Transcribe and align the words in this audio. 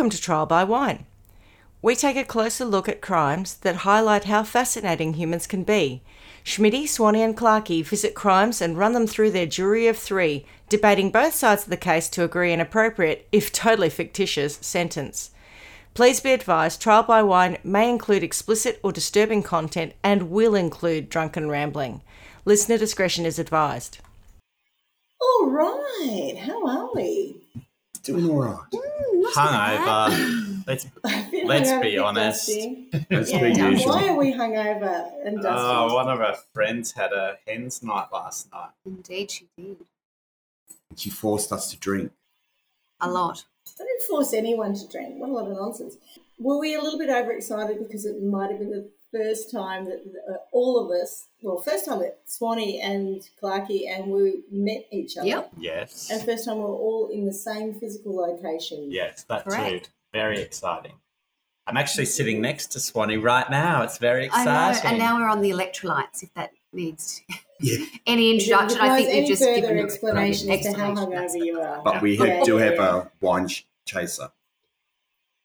Welcome 0.00 0.16
to 0.16 0.22
Trial 0.22 0.46
by 0.46 0.64
Wine. 0.64 1.04
We 1.82 1.94
take 1.94 2.16
a 2.16 2.24
closer 2.24 2.64
look 2.64 2.88
at 2.88 3.02
crimes 3.02 3.56
that 3.56 3.84
highlight 3.84 4.24
how 4.24 4.44
fascinating 4.44 5.12
humans 5.12 5.46
can 5.46 5.62
be. 5.62 6.00
Schmidty, 6.42 6.88
Swanee, 6.88 7.20
and 7.20 7.36
Clarkey 7.36 7.84
visit 7.84 8.14
crimes 8.14 8.62
and 8.62 8.78
run 8.78 8.94
them 8.94 9.06
through 9.06 9.32
their 9.32 9.44
jury 9.44 9.88
of 9.88 9.98
three, 9.98 10.46
debating 10.70 11.10
both 11.10 11.34
sides 11.34 11.64
of 11.64 11.68
the 11.68 11.76
case 11.76 12.08
to 12.08 12.24
agree 12.24 12.50
an 12.50 12.60
appropriate, 12.60 13.28
if 13.30 13.52
totally 13.52 13.90
fictitious, 13.90 14.56
sentence. 14.62 15.32
Please 15.92 16.18
be 16.18 16.32
advised 16.32 16.80
Trial 16.80 17.02
by 17.02 17.22
Wine 17.22 17.58
may 17.62 17.90
include 17.90 18.22
explicit 18.22 18.80
or 18.82 18.92
disturbing 18.92 19.42
content 19.42 19.92
and 20.02 20.30
will 20.30 20.54
include 20.54 21.10
drunken 21.10 21.50
rambling. 21.50 22.00
Listener 22.46 22.78
discretion 22.78 23.26
is 23.26 23.38
advised. 23.38 23.98
All 25.20 25.50
right, 25.50 26.38
how 26.38 26.66
are 26.66 26.88
we? 26.94 27.36
Doing 28.02 28.30
all 28.30 28.42
right. 28.42 28.56
Mm, 28.72 29.22
not 29.22 29.34
hungover. 29.34 30.62
let's 30.66 30.86
let's 31.44 31.70
hungover, 31.70 31.82
be 31.82 31.98
honest. 31.98 32.46
dusty. 32.48 32.88
As 33.10 33.30
Yeah. 33.30 33.38
per 33.40 33.46
usual. 33.48 33.92
Why 33.94 34.08
are 34.08 34.16
we 34.16 34.32
hungover 34.32 35.26
and 35.26 35.42
dusty? 35.42 35.48
Oh, 35.66 35.94
one 35.94 36.08
of 36.08 36.20
our 36.20 36.36
friends 36.54 36.92
had 36.92 37.12
a 37.12 37.38
hens 37.46 37.82
night 37.82 38.06
last 38.12 38.50
night. 38.52 38.70
Indeed, 38.86 39.30
she 39.30 39.48
did. 39.56 39.76
She 40.96 41.10
forced 41.10 41.52
us 41.52 41.70
to 41.70 41.76
drink. 41.76 42.12
A 43.00 43.10
lot. 43.10 43.44
I 43.78 43.84
didn't 43.84 44.02
force 44.08 44.32
anyone 44.32 44.74
to 44.74 44.88
drink. 44.88 45.14
What 45.18 45.30
a 45.30 45.32
lot 45.32 45.50
of 45.50 45.56
nonsense. 45.56 45.96
Were 46.38 46.58
we 46.58 46.74
a 46.74 46.80
little 46.80 46.98
bit 46.98 47.10
overexcited 47.10 47.78
because 47.78 48.06
it 48.06 48.22
might 48.22 48.50
have 48.50 48.58
been 48.58 48.70
the 48.70 48.90
first 49.12 49.50
time 49.50 49.84
that 49.86 50.00
uh, 50.30 50.34
all 50.52 50.78
of 50.84 50.90
us, 50.90 51.26
well, 51.42 51.58
first 51.58 51.86
time 51.86 52.00
that 52.00 52.20
Swanee 52.26 52.80
and 52.80 53.28
Clarkey 53.42 53.88
and 53.88 54.10
we 54.10 54.42
met 54.50 54.86
each 54.92 55.16
other. 55.16 55.26
Yep. 55.26 55.52
Yes. 55.58 56.10
And 56.10 56.22
first 56.24 56.44
time 56.44 56.58
we 56.58 56.62
are 56.62 56.66
all 56.66 57.08
in 57.12 57.26
the 57.26 57.32
same 57.32 57.74
physical 57.74 58.14
location. 58.16 58.90
Yes, 58.90 59.24
that 59.24 59.44
too. 59.48 59.80
Very 60.12 60.40
exciting. 60.40 60.92
I'm 61.66 61.76
actually 61.76 62.06
sitting 62.06 62.40
next 62.40 62.68
to 62.72 62.80
Swanee 62.80 63.16
right 63.16 63.48
now. 63.48 63.82
It's 63.82 63.98
very 63.98 64.24
I 64.24 64.26
exciting. 64.26 64.82
know. 64.84 64.88
And 64.90 64.98
now 64.98 65.16
we're 65.18 65.28
on 65.28 65.40
the 65.40 65.50
electrolytes, 65.50 66.22
if 66.22 66.32
that 66.34 66.50
needs 66.72 67.22
Yeah. 67.60 67.84
any 68.06 68.32
introduction. 68.32 68.80
I 68.80 68.96
think 68.96 69.14
you've 69.14 69.28
just 69.28 69.42
further 69.42 69.60
given 69.60 69.78
an 69.78 69.84
explanation 69.84 70.50
as 70.50 70.62
to 70.62 70.72
how 70.72 70.90
explanation. 70.92 71.40
Hungover 71.40 71.46
you 71.46 71.60
are. 71.60 71.82
But 71.84 72.00
we 72.02 72.18
Yeah, 72.18 72.42
do 72.42 72.58
yeah, 72.58 72.64
have 72.64 72.78
a 72.78 73.10
wine 73.20 73.48
chaser. 73.84 74.30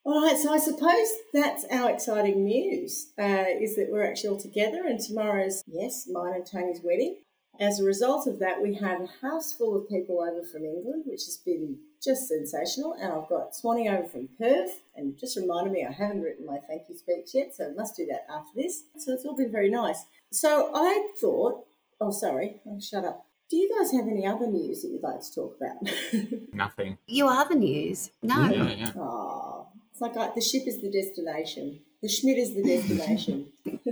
All 0.06 0.22
right, 0.24 0.38
so 0.38 0.54
I 0.54 0.60
suppose 0.60 1.08
that's 1.34 1.66
our 1.72 1.90
exciting 1.90 2.46
news 2.46 3.08
uh, 3.20 3.46
is 3.60 3.76
that 3.76 3.88
we're 3.90 4.06
actually 4.06 4.30
all 4.30 4.40
together, 4.40 4.86
and 4.86 5.00
tomorrow's 5.00 5.64
yes, 5.66 6.08
mine 6.08 6.36
and 6.36 6.46
Tony's 6.46 6.82
wedding. 6.84 7.18
As 7.60 7.80
a 7.80 7.86
result 7.86 8.28
of 8.28 8.38
that, 8.38 8.62
we 8.62 8.76
have 8.76 9.02
a 9.02 9.26
house 9.26 9.54
full 9.54 9.76
of 9.76 9.90
people 9.90 10.22
over 10.22 10.46
from 10.46 10.64
England, 10.64 11.06
which 11.08 11.24
has 11.26 11.38
been 11.44 11.78
just 12.04 12.28
sensational. 12.28 12.94
And 12.94 13.12
I've 13.12 13.30
got 13.30 13.56
Swanee 13.56 13.90
over 13.90 14.08
from 14.08 14.30
Perth, 14.38 14.82
and 14.96 15.18
just 15.18 15.38
reminded 15.38 15.74
me 15.74 15.84
I 15.84 15.92
haven't 15.92 16.22
written 16.22 16.46
my 16.46 16.60
thank 16.68 16.84
you 16.88 16.96
speech 16.96 17.30
yet, 17.34 17.56
so 17.56 17.66
I 17.66 17.72
must 17.72 17.96
do 17.96 18.06
that 18.06 18.28
after 18.30 18.52
this. 18.56 18.84
So 19.00 19.12
it's 19.12 19.26
all 19.26 19.36
been 19.36 19.52
very 19.52 19.72
nice. 19.72 20.06
So 20.32 20.70
I 20.76 21.08
thought, 21.20 21.66
oh, 22.00 22.12
sorry, 22.12 22.62
oh, 22.68 22.80
shut 22.80 23.06
up. 23.06 23.26
Do 23.50 23.58
you 23.58 23.76
guys 23.76 23.92
have 23.92 24.08
any 24.08 24.28
other 24.28 24.46
news 24.48 24.84
that 24.84 24.90
you'd 24.90 25.02
like 25.02 25.22
to 25.22 25.34
talk 25.34 25.58
about? 25.60 26.40
Nothing. 26.54 27.00
You 27.08 27.28
are 27.28 27.48
the 27.48 27.56
news. 27.56 28.12
No. 28.22 28.50
Yeah, 28.50 28.70
yeah. 28.70 28.92
Oh, 28.98 29.65
it's 29.96 30.02
like 30.02 30.18
I, 30.18 30.30
the 30.36 30.42
ship 30.42 30.64
is 30.68 30.82
the 30.82 30.92
destination. 30.92 31.80
The 32.02 32.10
Schmidt 32.10 32.38
is 32.38 32.54
the 32.54 32.64
destination. 32.68 33.48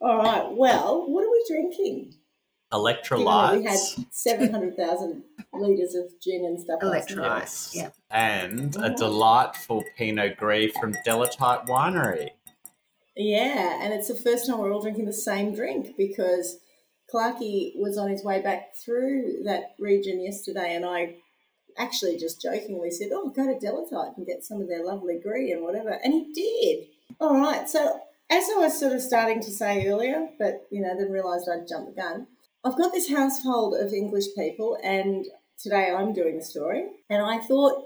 All 0.00 0.16
right. 0.16 0.46
Well, 0.50 1.04
what 1.10 1.24
are 1.24 1.30
we 1.30 1.44
drinking? 1.46 2.14
Given 2.72 2.86
that 2.90 3.04
Electrolytes. 3.04 3.58
We 3.58 3.64
had 3.64 3.78
seven 4.10 4.50
hundred 4.50 4.78
thousand 4.78 5.24
liters 5.52 5.94
of 5.94 6.06
gin 6.22 6.46
and 6.46 6.58
stuff. 6.58 6.82
last 6.82 7.10
night. 7.10 7.42
Electrolytes. 7.42 7.74
Yeah. 7.74 7.90
And 8.10 8.74
a 8.76 8.94
delightful 8.94 9.84
Pinot 9.98 10.38
Gris 10.38 10.72
from 10.80 10.94
Delatite 11.06 11.66
Winery. 11.66 12.30
Yeah, 13.14 13.78
and 13.82 13.92
it's 13.92 14.08
the 14.08 14.14
first 14.14 14.46
time 14.46 14.58
we're 14.58 14.72
all 14.72 14.80
drinking 14.80 15.04
the 15.04 15.12
same 15.12 15.54
drink 15.54 15.98
because 15.98 16.56
Clarkey 17.14 17.72
was 17.76 17.98
on 17.98 18.08
his 18.08 18.24
way 18.24 18.40
back 18.40 18.74
through 18.82 19.42
that 19.44 19.74
region 19.78 20.24
yesterday, 20.24 20.74
and 20.74 20.86
I 20.86 21.16
actually 21.78 22.16
just 22.16 22.40
jokingly 22.40 22.90
said, 22.90 23.10
"Oh, 23.12 23.28
go 23.30 23.46
to 23.46 23.54
Delatite 23.54 24.16
and 24.16 24.26
get 24.26 24.44
some 24.44 24.60
of 24.60 24.68
their 24.68 24.84
lovely 24.84 25.18
Gris 25.18 25.52
and 25.52 25.62
whatever," 25.62 25.90
and 26.02 26.12
he 26.12 26.32
did. 26.32 26.88
All 27.20 27.36
right, 27.36 27.68
so 27.68 28.00
as 28.30 28.44
I 28.54 28.58
was 28.58 28.78
sort 28.78 28.92
of 28.92 29.02
starting 29.02 29.40
to 29.42 29.50
say 29.50 29.86
earlier, 29.86 30.28
but 30.38 30.66
you 30.70 30.80
know, 30.80 30.96
then 30.96 31.10
realised 31.10 31.48
I'd 31.48 31.68
jumped 31.68 31.94
the 31.94 32.00
gun. 32.00 32.26
I've 32.64 32.78
got 32.78 32.92
this 32.92 33.10
household 33.10 33.74
of 33.74 33.92
English 33.92 34.34
people, 34.36 34.78
and 34.82 35.26
today 35.58 35.90
I'm 35.90 36.12
doing 36.12 36.38
the 36.38 36.44
story, 36.44 36.86
and 37.10 37.22
I 37.22 37.38
thought 37.38 37.84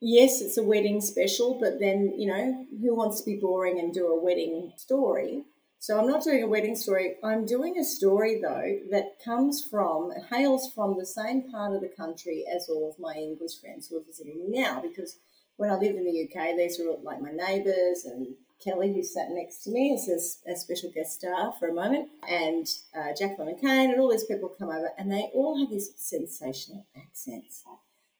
yes, 0.00 0.40
it's 0.40 0.56
a 0.56 0.62
wedding 0.62 1.00
special, 1.00 1.58
but 1.60 1.80
then, 1.80 2.14
you 2.16 2.26
know, 2.26 2.66
who 2.80 2.94
wants 2.94 3.20
to 3.20 3.26
be 3.26 3.36
boring 3.36 3.78
and 3.78 3.92
do 3.92 4.06
a 4.06 4.22
wedding 4.22 4.72
story? 4.76 5.44
So 5.80 5.98
I'm 5.98 6.08
not 6.08 6.24
doing 6.24 6.42
a 6.42 6.48
wedding 6.48 6.74
story. 6.74 7.16
I'm 7.22 7.46
doing 7.46 7.78
a 7.78 7.84
story, 7.84 8.40
though, 8.40 8.78
that 8.90 9.22
comes 9.24 9.64
from, 9.64 10.10
hails 10.30 10.72
from 10.72 10.98
the 10.98 11.06
same 11.06 11.50
part 11.50 11.74
of 11.74 11.80
the 11.80 11.88
country 11.88 12.44
as 12.52 12.68
all 12.68 12.90
of 12.90 12.98
my 12.98 13.14
English 13.14 13.60
friends 13.60 13.88
who 13.88 13.96
are 13.96 14.02
visiting 14.04 14.38
me 14.50 14.60
now, 14.60 14.80
because 14.80 15.18
when 15.56 15.70
I 15.70 15.74
lived 15.74 15.96
in 15.96 16.04
the 16.04 16.24
UK, 16.24 16.56
these 16.56 16.78
were 16.78 16.96
like 17.02 17.20
my 17.20 17.30
neighbours 17.30 18.04
and 18.04 18.34
Kelly, 18.62 18.92
who 18.92 19.04
sat 19.04 19.30
next 19.30 19.62
to 19.64 19.70
me 19.70 19.94
as 19.94 20.08
a, 20.46 20.50
a 20.52 20.56
special 20.56 20.90
guest 20.90 21.20
star 21.20 21.52
for 21.60 21.68
a 21.68 21.72
moment, 21.74 22.08
and 22.28 22.66
uh, 22.96 23.12
Jacqueline 23.16 23.54
McCain, 23.54 23.92
and 23.92 24.00
all 24.00 24.10
these 24.10 24.24
people 24.24 24.48
come 24.48 24.70
over, 24.70 24.90
and 24.98 25.12
they 25.12 25.30
all 25.32 25.58
have 25.60 25.70
these 25.70 25.92
sensational 25.96 26.84
accents. 26.96 27.62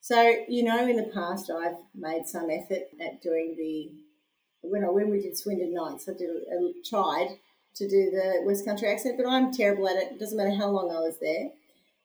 So, 0.00 0.36
you 0.48 0.62
know, 0.62 0.86
in 0.88 0.96
the 0.96 1.10
past, 1.12 1.50
I've 1.50 1.76
made 1.92 2.28
some 2.28 2.50
effort 2.50 2.84
at 3.00 3.20
doing 3.20 3.56
the 3.58 3.90
when 4.62 4.84
I 4.84 4.88
when 4.90 5.10
we 5.10 5.20
did 5.20 5.36
Swindon 5.36 5.72
Nights, 5.74 6.08
I 6.08 6.12
did 6.12 6.30
a, 6.30 6.54
a- 6.54 6.72
tried 6.84 7.38
to 7.78 7.88
do 7.88 8.10
the 8.10 8.42
West 8.44 8.64
Country 8.64 8.88
accent, 8.88 9.16
but 9.16 9.28
I'm 9.28 9.52
terrible 9.52 9.88
at 9.88 9.96
it. 9.96 10.12
It 10.12 10.20
doesn't 10.20 10.36
matter 10.36 10.54
how 10.54 10.68
long 10.68 10.90
I 10.90 11.00
was 11.00 11.18
there. 11.20 11.50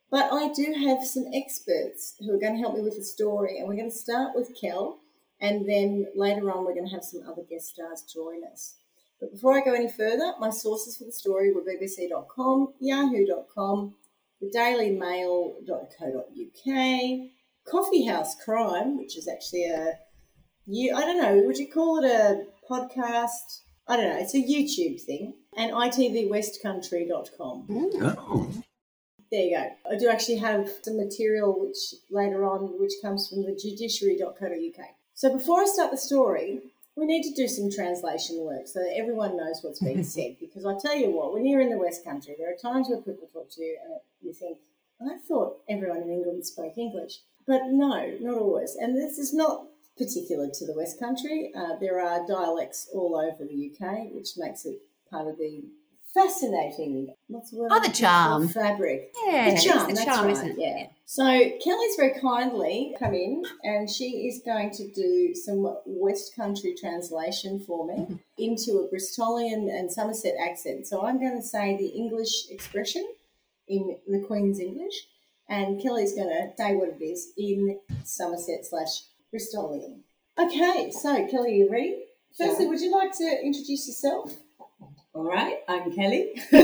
But 0.09 0.31
I 0.31 0.51
do 0.53 0.73
have 0.85 1.03
some 1.03 1.25
experts 1.33 2.15
who 2.19 2.33
are 2.33 2.39
going 2.39 2.53
to 2.53 2.59
help 2.59 2.75
me 2.75 2.81
with 2.81 2.97
the 2.97 3.03
story, 3.03 3.57
and 3.57 3.67
we're 3.67 3.75
going 3.75 3.89
to 3.89 3.97
start 3.97 4.35
with 4.35 4.55
Kel, 4.59 4.99
and 5.41 5.67
then 5.67 6.05
later 6.15 6.51
on 6.51 6.65
we're 6.65 6.75
going 6.75 6.87
to 6.87 6.93
have 6.93 7.03
some 7.03 7.23
other 7.27 7.41
guest 7.49 7.69
stars 7.69 8.03
join 8.03 8.43
us. 8.51 8.75
But 9.19 9.31
before 9.31 9.57
I 9.57 9.63
go 9.63 9.73
any 9.73 9.89
further, 9.89 10.33
my 10.39 10.51
sources 10.51 10.97
for 10.97 11.05
the 11.05 11.11
story 11.11 11.51
were 11.51 11.61
bbc.com, 11.61 12.73
yahoo.com, 12.79 13.95
thedailymail.co.uk, 14.43 17.29
Coffee 17.65 18.05
House 18.05 18.35
Crime, 18.35 18.97
which 18.97 19.17
is 19.17 19.27
actually 19.27 19.65
a 19.65 19.97
you 20.65 20.95
I 20.95 21.01
don't 21.01 21.21
know, 21.21 21.45
would 21.45 21.57
you 21.57 21.67
call 21.67 22.01
it 22.03 22.09
a 22.09 22.45
podcast? 22.69 23.61
I 23.87 23.97
don't 23.97 24.09
know, 24.09 24.19
it's 24.19 24.35
a 24.35 24.37
YouTube 24.37 25.01
thing. 25.01 25.33
And 25.57 25.71
itvwestcountry.com. 25.71 27.65
Oh. 27.69 28.49
There 29.31 29.41
you 29.41 29.57
go. 29.57 29.67
I 29.91 29.95
do 29.97 30.09
actually 30.09 30.37
have 30.37 30.69
some 30.83 30.97
material 30.97 31.59
which 31.59 31.95
later 32.11 32.45
on 32.45 32.79
which 32.79 32.93
comes 33.01 33.27
from 33.27 33.43
the 33.43 33.55
judiciary.co.uk. 33.55 34.85
So 35.15 35.33
before 35.35 35.61
I 35.61 35.65
start 35.65 35.91
the 35.91 35.97
story, 35.97 36.61
we 36.95 37.05
need 37.05 37.23
to 37.23 37.33
do 37.33 37.47
some 37.47 37.71
translation 37.71 38.37
work 38.41 38.67
so 38.67 38.79
that 38.79 38.95
everyone 38.95 39.35
knows 39.35 39.59
what's 39.63 39.79
being 39.79 40.03
said. 40.15 40.37
Because 40.39 40.65
I 40.65 40.75
tell 40.79 40.95
you 40.95 41.09
what, 41.09 41.33
when 41.33 41.45
you're 41.45 41.61
in 41.61 41.71
the 41.71 41.77
West 41.77 42.03
Country, 42.03 42.35
there 42.37 42.51
are 42.51 42.55
times 42.55 42.89
where 42.89 43.01
people 43.01 43.27
talk 43.31 43.49
to 43.51 43.61
you 43.63 43.77
and 43.83 43.99
you 44.21 44.33
think, 44.33 44.59
I 45.01 45.17
thought 45.27 45.57
everyone 45.67 46.03
in 46.03 46.11
England 46.11 46.45
spoke 46.45 46.77
English. 46.77 47.19
But 47.47 47.63
no, 47.67 48.15
not 48.21 48.37
always. 48.37 48.75
And 48.75 48.95
this 48.95 49.17
is 49.17 49.33
not 49.33 49.65
particular 49.97 50.49
to 50.53 50.65
the 50.65 50.73
West 50.75 50.99
Country. 50.99 51.51
Uh, 51.55 51.75
there 51.79 51.99
are 51.99 52.25
dialects 52.27 52.89
all 52.93 53.15
over 53.15 53.43
the 53.43 53.71
UK, 53.71 54.13
which 54.13 54.37
makes 54.37 54.65
it 54.65 54.79
part 55.13 55.27
of 55.27 55.37
the 55.37 55.63
fascinating, 56.13 57.13
what's 57.27 57.51
the 57.51 57.57
word? 57.57 57.71
Oh, 57.71 57.79
the 57.79 57.91
charm. 57.91 58.47
Fabric. 58.47 59.11
Yeah. 59.25 59.53
The 59.53 59.61
charm, 59.61 59.93
the 59.93 60.03
charm, 60.03 60.25
right, 60.25 60.31
isn't 60.31 60.49
it? 60.51 60.55
Yeah. 60.59 60.87
So 61.05 61.23
Kelly's 61.23 61.95
very 61.97 62.19
kindly 62.19 62.95
come 62.99 63.13
in 63.13 63.43
and 63.63 63.89
she 63.89 64.27
is 64.27 64.41
going 64.45 64.71
to 64.71 64.91
do 64.91 65.33
some 65.33 65.75
West 65.85 66.35
Country 66.35 66.75
translation 66.79 67.59
for 67.59 67.87
me 67.87 67.93
mm-hmm. 67.93 68.15
into 68.37 68.79
a 68.79 68.87
Bristolian 68.93 69.69
and 69.69 69.91
Somerset 69.91 70.35
accent. 70.41 70.87
So 70.87 71.05
I'm 71.05 71.19
going 71.19 71.35
to 71.39 71.45
say 71.45 71.77
the 71.77 71.87
English 71.87 72.49
expression 72.49 73.07
in 73.67 73.97
the 74.07 74.19
Queen's 74.21 74.59
English 74.59 75.07
and 75.49 75.81
Kelly's 75.81 76.13
going 76.13 76.29
to 76.29 76.51
say 76.57 76.75
what 76.75 76.89
it 76.89 77.03
is 77.03 77.31
in 77.37 77.79
Somerset 78.03 78.65
slash 78.65 79.03
Bristolian. 79.33 79.99
Okay, 80.39 80.91
so 80.91 81.27
Kelly, 81.27 81.57
you 81.57 81.69
ready? 81.71 82.05
Firstly, 82.37 82.65
would 82.65 82.81
you 82.81 82.91
like 82.91 83.15
to 83.17 83.39
introduce 83.43 83.87
yourself? 83.87 84.33
All 85.13 85.23
right, 85.25 85.57
I'm 85.67 85.93
Kelly 85.93 86.33
from 86.49 86.59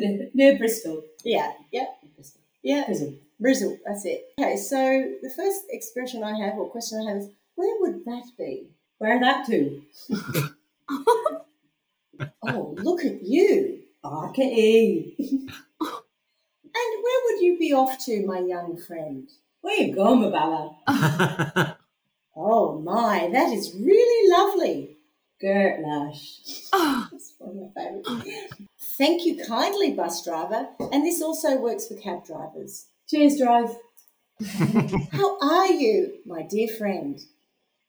the, 0.00 0.30
near 0.34 0.56
Bristol. 0.56 1.04
Yeah, 1.24 1.52
yeah, 1.72 1.84
Bristol. 2.14 2.40
yeah. 2.62 2.86
Bristol. 2.86 3.14
Brizzle, 3.40 3.78
that's 3.86 4.04
it. 4.04 4.32
Okay, 4.40 4.56
so 4.56 4.76
the 5.22 5.30
first 5.30 5.64
expression 5.70 6.24
I 6.24 6.36
have 6.44 6.54
or 6.58 6.68
question 6.70 7.06
I 7.06 7.10
have 7.12 7.22
is 7.22 7.28
where 7.54 7.76
would 7.80 8.04
that 8.04 8.24
be? 8.36 8.68
Where 8.98 9.20
that 9.20 9.46
to? 9.46 9.82
Oh, 12.42 12.74
look 12.78 13.04
at 13.04 13.22
you. 13.22 13.78
Okay. 14.04 15.14
And 15.18 15.50
where 15.80 17.20
would 17.26 17.40
you 17.42 17.56
be 17.60 17.72
off 17.72 18.04
to, 18.06 18.26
my 18.26 18.40
young 18.40 18.76
friend? 18.76 19.28
Where 19.60 19.80
you 19.80 19.94
going, 19.94 20.20
Mabala? 20.20 21.76
Oh 22.40 22.78
my, 22.78 23.28
that 23.32 23.52
is 23.52 23.74
really 23.74 24.30
lovely. 24.30 24.97
Gert 25.40 25.80
Lash. 25.84 26.40
Oh, 26.72 27.08
That's 27.12 27.34
one 27.38 27.50
of 27.50 27.74
my 27.74 27.82
favourites. 28.12 28.54
Thank 28.98 29.24
you 29.24 29.44
kindly, 29.44 29.92
bus 29.92 30.24
driver. 30.24 30.68
And 30.92 31.04
this 31.04 31.22
also 31.22 31.56
works 31.60 31.86
for 31.86 31.94
cab 31.94 32.24
drivers. 32.26 32.86
Cheers, 33.08 33.38
Drive. 33.38 33.70
How 35.12 35.38
are 35.40 35.68
you, 35.72 36.18
my 36.26 36.42
dear 36.42 36.68
friend? 36.68 37.20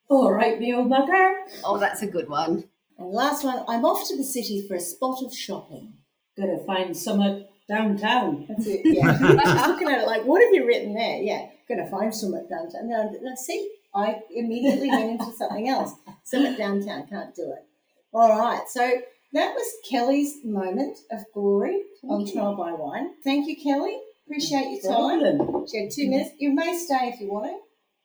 All 0.09 0.31
right, 0.31 0.59
me 0.59 0.73
old 0.73 0.89
mugger. 0.89 1.35
oh, 1.63 1.77
that's 1.79 2.01
a 2.01 2.07
good 2.07 2.29
one. 2.29 2.65
And 2.97 3.11
last 3.11 3.43
one, 3.43 3.63
I'm 3.67 3.85
off 3.85 4.07
to 4.09 4.17
the 4.17 4.23
city 4.23 4.65
for 4.67 4.75
a 4.75 4.79
spot 4.79 5.23
of 5.23 5.33
shopping. 5.35 5.93
Gotta 6.37 6.59
find 6.65 6.95
summer 6.95 7.43
downtown. 7.67 8.45
That's 8.47 8.65
it. 8.67 8.81
Yeah. 8.83 9.17
Just 9.43 9.67
looking 9.67 9.87
at 9.87 10.01
it 10.03 10.07
like, 10.07 10.23
what 10.25 10.41
have 10.43 10.53
you 10.53 10.65
written 10.65 10.93
there? 10.93 11.17
Yeah, 11.21 11.47
gonna 11.67 11.89
find 11.89 12.13
Summit 12.13 12.49
downtown. 12.49 12.89
No, 12.89 13.11
no, 13.21 13.35
see, 13.35 13.71
I 13.93 14.19
immediately 14.33 14.89
went 14.89 15.11
into 15.19 15.31
something 15.33 15.67
else. 15.67 15.93
Summit 16.23 16.57
downtown 16.57 17.07
can't 17.07 17.33
do 17.35 17.51
it. 17.51 17.65
All 18.13 18.29
right, 18.39 18.67
so 18.69 19.01
that 19.33 19.53
was 19.53 19.73
Kelly's 19.89 20.37
moment 20.43 20.97
of 21.11 21.19
glory 21.33 21.83
on 22.03 22.31
Trial 22.31 22.55
by 22.55 22.71
Wine. 22.71 23.11
Thank 23.23 23.47
you, 23.47 23.55
Kelly. 23.61 23.99
Appreciate 24.25 24.69
your 24.71 24.93
time. 24.93 25.19
Problem. 25.37 25.65
She 25.67 25.81
had 25.81 25.91
two 25.91 26.09
minutes. 26.09 26.31
You 26.37 26.53
may 26.53 26.77
stay 26.77 27.11
if 27.13 27.19
you 27.19 27.31
want 27.31 27.45
to, 27.47 27.57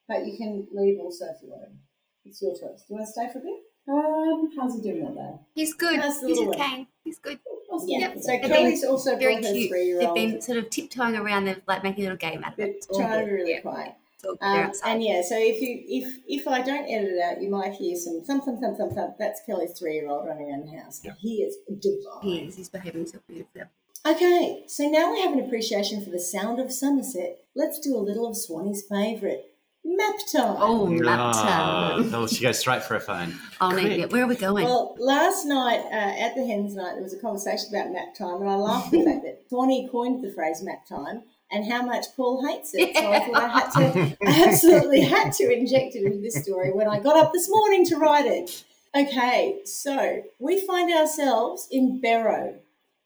but 0.08 0.26
you 0.26 0.36
can 0.36 0.66
leave 0.72 0.98
also 0.98 1.26
if 1.26 1.42
you 1.42 1.50
want 1.50 1.62
to. 1.64 1.69
It's 2.25 2.40
your 2.40 2.52
choice. 2.52 2.82
Do 2.88 2.94
you 2.94 2.96
want 2.96 3.06
to 3.06 3.12
stay 3.12 3.28
for 3.32 3.38
a 3.38 3.42
bit? 3.42 3.60
Um, 3.86 4.50
how's 4.58 4.75
he 4.75 4.81
doing 4.81 5.06
up 5.06 5.14
there? 5.14 5.38
He's 5.54 5.75
good. 5.75 6.00
How's 6.00 6.20
the 6.20 6.28
He's 6.28 6.38
little 6.38 6.54
okay. 6.54 6.86
He's 7.04 7.19
good. 7.19 7.38
Awesome. 7.70 7.88
Yeah. 7.88 7.98
Yep. 7.98 8.19
So 8.20 8.32
They've 8.32 8.42
Kelly's 8.42 8.84
also 8.84 9.16
Very 9.19 9.34
brought 9.34 9.44
her 9.44 9.52
cute. 9.52 10.00
They've 10.00 10.14
been 10.14 10.40
sort 10.40 10.58
of 10.58 10.70
tiptoeing 10.70 11.16
around. 11.16 11.44
They're 11.44 11.60
like 11.66 11.82
making 11.82 12.04
a 12.04 12.10
little 12.10 12.16
game 12.16 12.42
out 12.42 12.52
of 12.52 12.56
They're 12.56 12.69
it. 12.69 12.76
It's 12.76 12.86
all 12.86 12.98
trying 12.98 13.20
to 13.20 13.26
be 13.26 13.32
really 13.32 13.52
Yeah, 13.52 13.60
quiet. 13.60 13.94
It's 14.25 14.26
all 14.26 14.32
good. 14.35 14.41
They're 14.41 14.50
Um, 14.62 14.67
outside. 14.69 14.91
and 14.93 15.03
yeah, 15.03 15.23
so 15.23 15.37
if 15.38 15.61
you 15.61 15.82
if 15.88 16.19
if 16.26 16.49
I 16.49 16.62
don't 16.62 16.88
edit 16.91 17.11
it 17.12 17.23
out, 17.23 17.43
you 17.43 17.50
might 17.50 17.73
hear 17.75 17.97
some 17.97 18.23
thump 18.23 18.44
thump 18.44 18.61
thump 18.61 18.79
thump 18.79 18.93
thump. 18.94 19.17
That's 19.19 19.41
Kelly's 19.47 19.79
three 19.79 19.94
year 19.94 20.09
old 20.09 20.26
running 20.26 20.50
around 20.50 20.67
the 20.69 20.76
house. 20.79 21.03
He 21.19 21.43
is 21.43 21.56
divine. 21.79 22.23
He 22.23 22.38
is. 22.41 22.56
He's 22.56 22.69
behaving 22.69 23.00
himself 23.03 23.23
beautifully. 23.26 23.62
Okay, 24.06 24.65
so 24.67 24.85
now 24.88 25.12
we 25.12 25.21
have 25.23 25.32
an 25.32 25.41
appreciation 25.41 26.05
for 26.05 26.11
the 26.11 26.19
sound 26.21 26.61
of 26.61 26.71
Somerset. 26.71 27.38
Let's 27.55 27.79
do 27.79 27.97
a 27.97 27.99
little 27.99 28.26
of 28.29 28.37
Swanee's 28.37 28.82
favourite, 28.82 29.41
map 29.82 30.17
time. 30.31 30.56
Oh, 30.59 30.87
Ah, 31.06 31.97
laptop. 31.97 32.12
oh, 32.20 32.27
she 32.27 32.43
goes 32.43 32.59
straight 32.59 32.82
for 32.82 32.97
a 32.97 33.00
phone. 33.00 33.35
Oh, 33.62 33.70
no, 33.70 33.81
Quick. 33.81 33.97
yeah. 33.99 34.05
Where 34.06 34.25
are 34.25 34.27
we 34.27 34.37
going? 34.37 34.65
Well, 34.67 34.94
last 34.99 35.47
night 35.47 35.81
uh, 35.87 36.20
at 36.23 36.35
the 36.35 36.44
hens 36.47 36.75
night, 36.75 36.94
there 36.97 37.03
was 37.03 37.15
a 37.15 37.19
conversation 37.19 37.69
about 37.75 37.93
map 37.93 38.15
time, 38.15 38.43
and 38.43 38.50
I 38.50 38.56
laughed 38.56 38.93
at 38.93 38.99
the 39.00 39.05
fact 39.06 39.23
that 39.25 39.44
Swanee 39.49 39.88
coined 39.91 40.23
the 40.23 40.31
phrase 40.32 40.62
map 40.62 40.85
time 40.87 41.23
and 41.55 41.71
how 41.71 41.83
much 41.83 42.06
Paul 42.17 42.45
hates 42.47 42.75
it. 42.75 42.97
So 42.97 43.12
I 43.12 43.21
thought 43.21 43.43
I 43.43 43.49
had 43.49 43.71
to, 43.71 44.17
I 44.27 44.49
absolutely 44.49 45.03
had 45.03 45.33
to 45.35 45.53
inject 45.53 45.95
it 45.95 46.03
into 46.05 46.19
this 46.19 46.43
story 46.43 46.73
when 46.73 46.89
I 46.89 46.99
got 46.99 47.17
up 47.17 47.33
this 47.33 47.49
morning 47.49 47.87
to 47.87 47.97
write 47.97 48.27
it. 48.27 48.65
Okay, 48.97 49.61
so 49.65 50.23
we 50.39 50.67
find 50.67 50.93
ourselves 50.93 51.69
in 51.71 52.01
Berrow, 52.01 52.56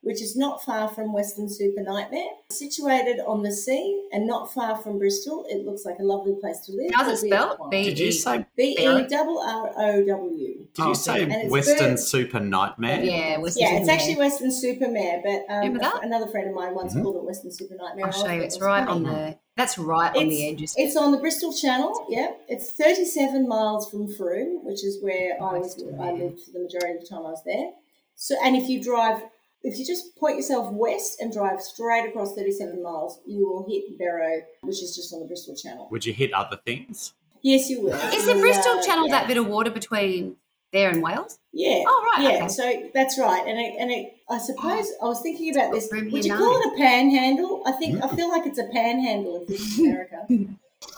which 0.03 0.23
is 0.23 0.37
not 0.37 0.63
far 0.65 0.89
from 0.89 1.13
Western 1.13 1.49
Super 1.49 1.83
Nightmare, 1.83 2.29
situated 2.51 3.21
on 3.27 3.43
the 3.43 3.53
sea 3.53 4.09
and 4.13 4.27
not 4.27 4.53
far 4.53 4.77
from 4.77 4.99
Bristol. 4.99 5.45
It 5.49 5.65
looks 5.67 5.85
like 5.85 5.99
a 5.99 6.03
lovely 6.05 6.35
place 6.41 6.61
to 6.67 6.73
live. 6.73 6.91
How's 6.95 7.23
it 7.23 7.33
albeit 7.33 7.59
spelled? 7.59 7.71
B- 7.71 7.83
Did 7.85 7.99
you 7.99 8.13
say? 8.13 8.47
B 8.57 8.77
E 8.79 9.07
double 9.09 9.39
R 9.41 9.73
O 9.77 10.05
W. 10.07 10.67
Did 10.75 10.83
Oh, 10.83 10.89
you 10.89 10.95
say 10.95 11.49
Western 11.49 11.91
bird- 11.91 11.99
Super 11.99 12.41
Nightmare? 12.41 13.03
yeah, 13.03 13.39
Western 13.39 13.63
Yeah, 13.63 13.81
it's 13.81 13.89
actually 13.89 14.17
Weston-super-Mare, 14.17 15.23
but 15.25 15.53
um, 15.53 15.75
that? 15.79 16.05
another 16.05 16.29
friend 16.29 16.49
of 16.49 16.55
mine 16.55 16.75
once 16.75 16.95
Mhm. 16.95 17.03
called 17.03 17.17
it 17.17 17.25
Western 17.25 17.51
Super 17.51 17.75
Nightmare. 17.75 18.07
I'll 18.07 18.13
show 18.13 18.31
you. 18.33 18.43
It's 18.43 18.61
right 18.61 18.87
funny. 18.87 19.07
on 19.09 19.13
the. 19.15 19.37
That's 19.57 19.77
right 19.77 20.15
on 20.17 20.29
the 20.29 20.49
edge. 20.51 20.63
It's 20.77 20.97
on 20.97 21.11
the 21.11 21.19
Bristol 21.19 21.53
Channel. 21.53 22.07
Yeah, 22.09 22.31
it's 22.49 22.71
37 22.71 23.49
miles 23.49 23.91
from 23.91 24.07
Frome, 24.07 24.65
which 24.65 24.85
is 24.85 25.03
where 25.03 25.37
I 25.43 25.59
was. 25.59 25.77
I 26.01 26.13
lived 26.13 26.43
for 26.45 26.53
the 26.53 26.61
majority 26.61 26.95
of 26.95 27.01
the 27.01 27.07
time 27.09 27.27
I 27.27 27.31
was 27.31 27.43
there. 27.45 27.73
So, 28.15 28.37
and 28.45 28.55
if 28.57 28.69
you 28.69 28.81
drive, 28.81 29.23
if 29.63 29.79
you 29.79 29.85
just 29.85 30.17
point 30.17 30.37
yourself 30.37 30.73
west 30.73 31.21
and 31.21 31.33
drive 31.33 31.61
straight 31.61 32.09
across 32.09 32.35
37 32.35 32.83
miles, 32.83 33.21
you 33.27 33.49
will 33.49 33.67
hit 33.69 33.99
Berrow, 33.99 34.41
which 34.63 34.83
is 34.83 34.95
just 34.95 35.13
on 35.13 35.21
the 35.21 35.27
Bristol 35.27 35.55
Channel. 35.57 35.89
Would 35.91 36.07
you 36.07 36.13
hit 36.13 36.33
other 36.33 36.59
things? 36.65 37.15
Yes, 37.43 37.69
you 37.69 37.83
will. 37.83 37.95
Is 37.95 38.27
the 38.27 38.35
Bristol 38.35 38.79
uh, 38.79 38.83
Channel 38.83 39.09
yeah. 39.09 39.21
that 39.21 39.29
bit 39.29 39.37
of 39.37 39.47
water 39.47 39.71
between 39.71 40.37
there 40.73 40.91
and 40.91 41.03
Wales? 41.03 41.39
Yeah. 41.53 41.83
Oh, 41.87 42.13
right, 42.17 42.25
Yeah. 42.25 42.39
okay. 42.39 42.49
So 42.49 42.91
that's 42.95 43.19
right, 43.19 43.45
and 43.47 43.59
it, 43.59 43.75
and 43.79 43.91
it, 43.91 44.17
I 44.29 44.39
suppose 44.39 44.87
I 45.03 45.07
was 45.07 45.21
thinking 45.21 45.55
about 45.57 45.73
this. 45.73 45.91
Room 45.93 46.11
Would 46.11 46.25
here 46.25 46.35
you 46.35 46.39
call 46.39 46.61
it 46.61 46.75
a 46.75 46.77
panhandle? 46.77 47.63
I 47.67 47.73
think 47.73 48.03
I 48.03 48.09
feel 48.15 48.29
like 48.29 48.47
it's 48.47 48.59
a 48.59 48.69
panhandle 48.73 49.43
if 49.43 49.49
this 49.49 49.61
is 49.61 49.79
America. 49.79 50.27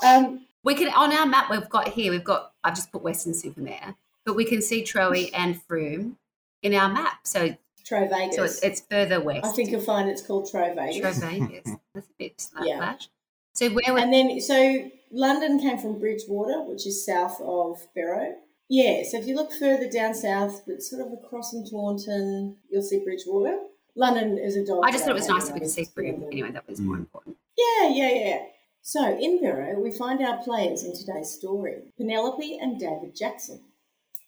Um, 0.04 0.42
We 0.62 0.74
can 0.74 0.92
on 0.92 1.10
our 1.10 1.24
map 1.24 1.50
we've 1.50 1.68
got 1.70 1.88
here. 1.88 2.12
We've 2.12 2.24
got. 2.24 2.52
I've 2.62 2.74
just 2.74 2.92
put 2.92 3.02
Weston-super-Mare, 3.02 3.94
but 4.26 4.36
we 4.36 4.44
can 4.44 4.60
see 4.60 4.82
Troe 4.84 5.12
and 5.12 5.60
Frome 5.62 6.18
in 6.62 6.74
our 6.74 6.90
map. 6.90 7.20
So 7.26 7.56
Troy 7.90 8.08
Vegas. 8.08 8.36
so 8.36 8.44
it's, 8.44 8.62
it's 8.62 8.80
further 8.88 9.20
west. 9.20 9.44
I 9.44 9.50
think 9.50 9.70
you'll 9.70 9.80
find 9.80 10.08
it's 10.08 10.22
called 10.22 10.48
Troy 10.50 10.72
Troe 10.72 10.76
Vegas. 10.86 11.18
Vegas. 11.18 11.70
That's 11.94 12.06
a 12.06 12.10
bit 12.18 12.46
like 12.56 12.68
Yeah. 12.68 12.78
that. 12.80 13.06
So 13.54 13.68
where 13.70 13.92
we 13.94 14.00
And 14.00 14.12
then 14.12 14.40
so 14.40 14.88
London 15.10 15.58
came 15.58 15.76
from 15.76 15.98
Bridgwater, 15.98 16.62
which 16.62 16.86
is 16.86 17.04
south 17.04 17.40
of 17.40 17.78
Berrow. 17.96 18.34
Yeah. 18.68 19.02
So 19.10 19.18
if 19.18 19.26
you 19.26 19.34
look 19.34 19.52
further 19.52 19.90
down 19.90 20.14
south, 20.14 20.62
but 20.66 20.80
sort 20.82 21.04
of 21.04 21.12
across 21.12 21.50
from 21.50 21.64
Taunton, 21.66 22.56
you'll 22.70 22.82
see 22.82 23.00
Bridgwater. 23.02 23.58
London 23.96 24.38
is 24.38 24.56
a 24.56 24.64
dog. 24.64 24.84
I 24.84 24.92
just 24.92 25.04
thought 25.04 25.10
it 25.10 25.14
was 25.14 25.28
nice 25.28 25.48
if 25.48 25.54
we 25.54 25.60
could 25.60 25.70
see 25.70 25.84
Frome. 25.84 26.24
Anyway, 26.30 26.52
that 26.52 26.68
was 26.68 26.80
more 26.80 26.94
Mm. 26.94 27.00
important. 27.00 27.36
Yeah, 27.58 27.88
yeah, 27.88 28.12
yeah. 28.12 28.42
So, 28.82 29.18
in 29.18 29.40
Berrow, 29.42 29.78
we 29.82 29.90
find 29.90 30.22
our 30.24 30.38
players 30.42 30.84
in 30.84 30.96
today's 30.96 31.30
story 31.30 31.92
Penelope 31.98 32.58
and 32.62 32.78
David 32.78 33.14
Jackson. 33.14 33.60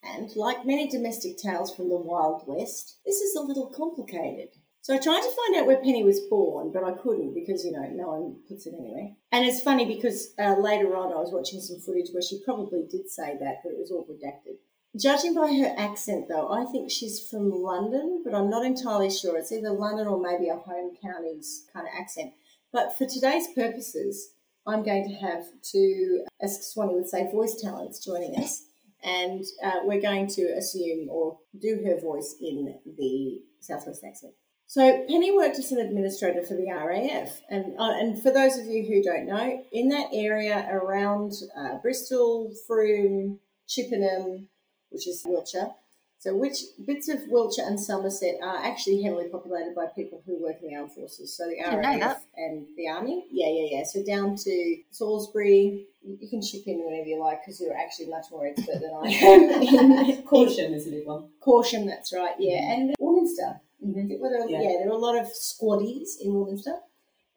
And 0.03 0.35
like 0.35 0.67
many 0.67 0.89
domestic 0.89 1.39
tales 1.39 1.75
from 1.75 1.89
the 1.89 1.97
Wild 1.97 2.43
West, 2.47 2.99
this 3.07 3.21
is 3.21 3.37
a 3.37 3.43
little 3.43 3.67
complicated. 3.67 4.49
So, 4.81 4.95
I 4.95 4.99
tried 4.99 5.23
to 5.23 5.31
find 5.31 5.57
out 5.57 5.67
where 5.67 5.81
Penny 5.81 6.03
was 6.03 6.19
born, 6.29 6.73
but 6.73 6.83
I 6.83 6.91
couldn't 6.91 7.35
because, 7.35 7.65
you 7.65 7.71
know, 7.71 7.89
no 7.93 8.09
one 8.09 8.37
puts 8.49 8.67
it 8.67 8.75
anywhere. 8.77 9.11
And 9.31 9.45
it's 9.45 9.63
funny 9.63 9.87
because 9.87 10.35
uh, 10.41 10.57
later 10.59 10.97
on 10.97 11.13
I 11.13 11.21
was 11.21 11.31
watching 11.33 11.61
some 11.61 11.79
footage 11.79 12.11
where 12.11 12.23
she 12.23 12.43
probably 12.45 12.85
did 12.91 13.09
say 13.09 13.37
that, 13.39 13.59
but 13.63 13.71
it 13.71 13.79
was 13.79 13.93
all 13.93 14.05
redacted. 14.11 14.57
Judging 15.01 15.35
by 15.35 15.55
her 15.55 15.75
accent, 15.79 16.27
though, 16.29 16.53
I 16.53 16.71
think 16.71 16.91
she's 16.91 17.27
from 17.29 17.51
London, 17.51 18.23
but 18.25 18.35
I'm 18.35 18.51
not 18.51 18.67
entirely 18.67 19.09
sure. 19.09 19.39
It's 19.39 19.53
either 19.53 19.71
London 19.71 20.09
or 20.09 20.21
maybe 20.21 20.49
a 20.49 20.57
home 20.57 20.97
counties 21.01 21.65
kind 21.73 21.87
of 21.87 21.93
accent. 21.99 22.33
But 22.73 22.99
for 22.99 23.07
today's 23.07 23.47
purposes, 23.55 24.33
I'm 24.67 24.83
going 24.83 25.09
to 25.09 25.15
have 25.15 25.45
two, 25.63 26.25
as 26.43 26.73
Swanee 26.73 26.95
would 26.95 27.09
say, 27.09 27.31
voice 27.31 27.61
talents 27.61 28.05
joining 28.05 28.37
us. 28.37 28.65
And 29.03 29.45
uh, 29.65 29.81
we're 29.85 30.01
going 30.01 30.29
to 30.29 30.43
assume 30.57 31.09
or 31.11 31.39
do 31.59 31.83
her 31.85 32.01
voice 32.01 32.37
in 32.41 32.79
the 32.97 33.43
Southwest 33.61 34.05
accent. 34.05 34.35
So 34.67 35.05
Penny 35.07 35.31
worked 35.37 35.59
as 35.59 35.71
an 35.71 35.81
administrator 35.81 36.43
for 36.43 36.55
the 36.55 36.73
RAF, 36.73 37.43
and 37.51 37.79
uh, 37.79 37.93
and 37.93 38.23
for 38.23 38.31
those 38.31 38.57
of 38.57 38.65
you 38.65 38.87
who 38.87 39.03
don't 39.03 39.27
know, 39.27 39.63
in 39.71 39.91
that 39.91 40.09
area 40.15 40.67
around 40.71 41.33
uh, 41.55 41.77
Bristol, 41.83 42.51
Frome, 42.67 43.39
Chippenham, 43.69 44.49
which 44.89 45.07
is 45.07 45.23
Wiltshire. 45.27 45.73
So, 46.21 46.37
which 46.37 46.59
bits 46.87 47.09
of 47.09 47.19
Wiltshire 47.29 47.67
and 47.67 47.79
Somerset 47.79 48.37
are 48.43 48.65
actually 48.65 49.03
heavily 49.03 49.29
populated 49.29 49.75
by 49.75 49.87
people 49.95 50.23
who 50.25 50.41
work 50.41 50.57
in 50.63 50.69
the 50.69 50.77
armed 50.77 50.93
forces? 50.93 51.37
So 51.37 51.49
the 51.49 51.61
RAF 51.61 52.23
and 52.37 52.65
the 52.77 52.89
army. 52.89 53.27
Yeah, 53.31 53.49
yeah, 53.49 53.79
yeah. 53.79 53.85
So 53.85 54.05
down 54.05 54.37
to 54.37 54.77
Salisbury. 54.93 55.89
You 56.05 56.29
can 56.29 56.43
chip 56.43 56.63
in 56.67 56.85
whenever 56.85 57.07
you 57.09 57.21
like 57.21 57.41
because 57.43 57.61
you're 57.61 57.77
actually 57.77 58.09
much 58.09 58.27
more 58.31 58.47
expert 58.47 58.81
than 58.81 58.91
I 58.93 59.09
am 59.09 60.23
Corsham 60.27 60.75
is 60.75 60.87
a 60.89 60.91
big 60.91 61.07
one. 61.07 61.29
Corsham, 61.41 61.87
that's 61.87 62.13
right, 62.13 62.35
yeah. 62.39 62.73
And 62.73 62.95
Warminster. 62.99 63.61
Mm-hmm. 63.85 64.21
Well, 64.21 64.31
there, 64.31 64.49
Yeah. 64.49 64.63
yeah. 64.63 64.79
there 64.81 64.89
are 64.89 64.93
a 64.93 64.99
lot 64.99 65.19
of 65.19 65.27
squaddies 65.29 66.11
in 66.21 66.35
Warminster. 66.35 66.77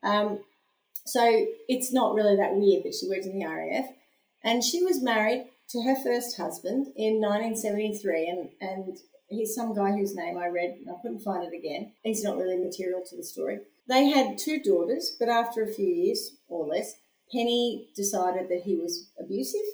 Um, 0.03 0.39
so 1.05 1.45
it's 1.67 1.93
not 1.93 2.15
really 2.15 2.35
that 2.35 2.55
weird 2.55 2.83
that 2.83 2.95
she 2.95 3.07
worked 3.07 3.25
in 3.25 3.37
the 3.37 3.45
RAF. 3.45 3.85
And 4.43 4.63
she 4.63 4.83
was 4.83 5.01
married 5.01 5.47
to 5.69 5.81
her 5.81 5.95
first 6.03 6.37
husband 6.37 6.87
in 6.95 7.19
1973, 7.21 8.27
and, 8.27 8.49
and 8.61 8.97
he's 9.27 9.55
some 9.55 9.73
guy 9.75 9.91
whose 9.91 10.15
name 10.15 10.37
I 10.37 10.47
read 10.47 10.75
and 10.79 10.89
I 10.89 11.01
couldn't 11.01 11.21
find 11.21 11.43
it 11.43 11.57
again. 11.57 11.93
He's 12.03 12.23
not 12.23 12.37
really 12.37 12.57
material 12.57 13.03
to 13.09 13.15
the 13.15 13.23
story. 13.23 13.59
They 13.87 14.05
had 14.09 14.37
two 14.37 14.59
daughters, 14.61 15.15
but 15.19 15.29
after 15.29 15.63
a 15.63 15.71
few 15.73 15.87
years 15.87 16.37
or 16.47 16.67
less, 16.67 16.93
Penny 17.31 17.89
decided 17.95 18.49
that 18.49 18.61
he 18.63 18.75
was 18.75 19.09
abusive, 19.19 19.65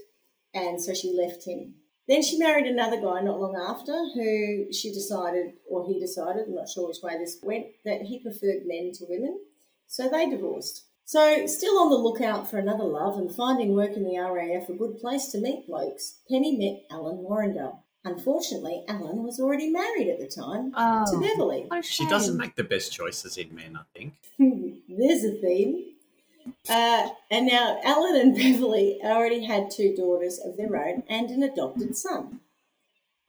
and 0.54 0.82
so 0.82 0.94
she 0.94 1.14
left 1.14 1.46
him. 1.46 1.76
Then 2.08 2.24
she 2.24 2.38
married 2.38 2.66
another 2.66 2.98
guy 3.00 3.22
not 3.22 3.40
long 3.40 3.56
after, 3.56 3.94
who 4.14 4.72
she 4.74 4.92
decided, 4.92 5.54
or 5.70 5.86
he 5.86 6.00
decided, 6.00 6.46
I'm 6.48 6.56
not 6.56 6.68
sure 6.70 6.88
which 6.88 6.98
way 7.04 7.18
this 7.18 7.38
went, 7.44 7.68
that 7.86 8.02
he 8.02 8.20
preferred 8.20 8.66
men 8.66 8.92
to 8.96 9.06
women. 9.08 9.40
So 9.88 10.10
they 10.10 10.30
divorced. 10.30 10.86
So, 11.06 11.46
still 11.46 11.78
on 11.80 11.90
the 11.90 11.98
lookout 11.98 12.50
for 12.50 12.58
another 12.58 12.86
love 12.86 13.18
and 13.18 13.34
finding 13.34 13.76
work 13.76 13.98
in 13.98 14.04
the 14.04 14.18
RAF 14.18 14.70
a 14.70 14.74
good 14.74 14.98
place 15.00 15.28
to 15.28 15.40
meet 15.40 15.68
blokes, 15.68 16.20
Penny 16.30 16.56
met 16.58 16.86
Alan 16.90 17.18
Warrendale. 17.18 17.80
Unfortunately, 18.04 18.84
Alan 18.88 19.22
was 19.24 19.40
already 19.40 19.70
married 19.70 20.08
at 20.10 20.20
the 20.20 20.28
time 20.28 20.72
Oh, 20.76 21.06
to 21.12 21.20
Beverly. 21.20 21.66
what 21.68 21.80
a 21.80 21.84
She 21.84 22.08
doesn't 22.08 22.38
make 22.38 22.56
the 22.56 22.64
best 22.64 22.92
choices 22.94 23.38
in 23.38 23.54
men, 23.54 23.78
I 23.78 23.84
think. 23.98 24.14
There's 24.90 25.24
a 25.24 25.34
theme. 25.42 25.91
Uh, 26.70 27.10
and 27.30 27.48
now 27.48 27.80
Alan 27.84 28.16
and 28.16 28.36
Beverly 28.38 29.00
already 29.04 29.46
had 29.46 29.72
two 29.72 29.96
daughters 29.96 30.40
of 30.40 30.58
their 30.58 30.76
own 30.76 31.04
and 31.10 31.30
an 31.30 31.44
adopted 31.44 31.96
son. 31.96 32.40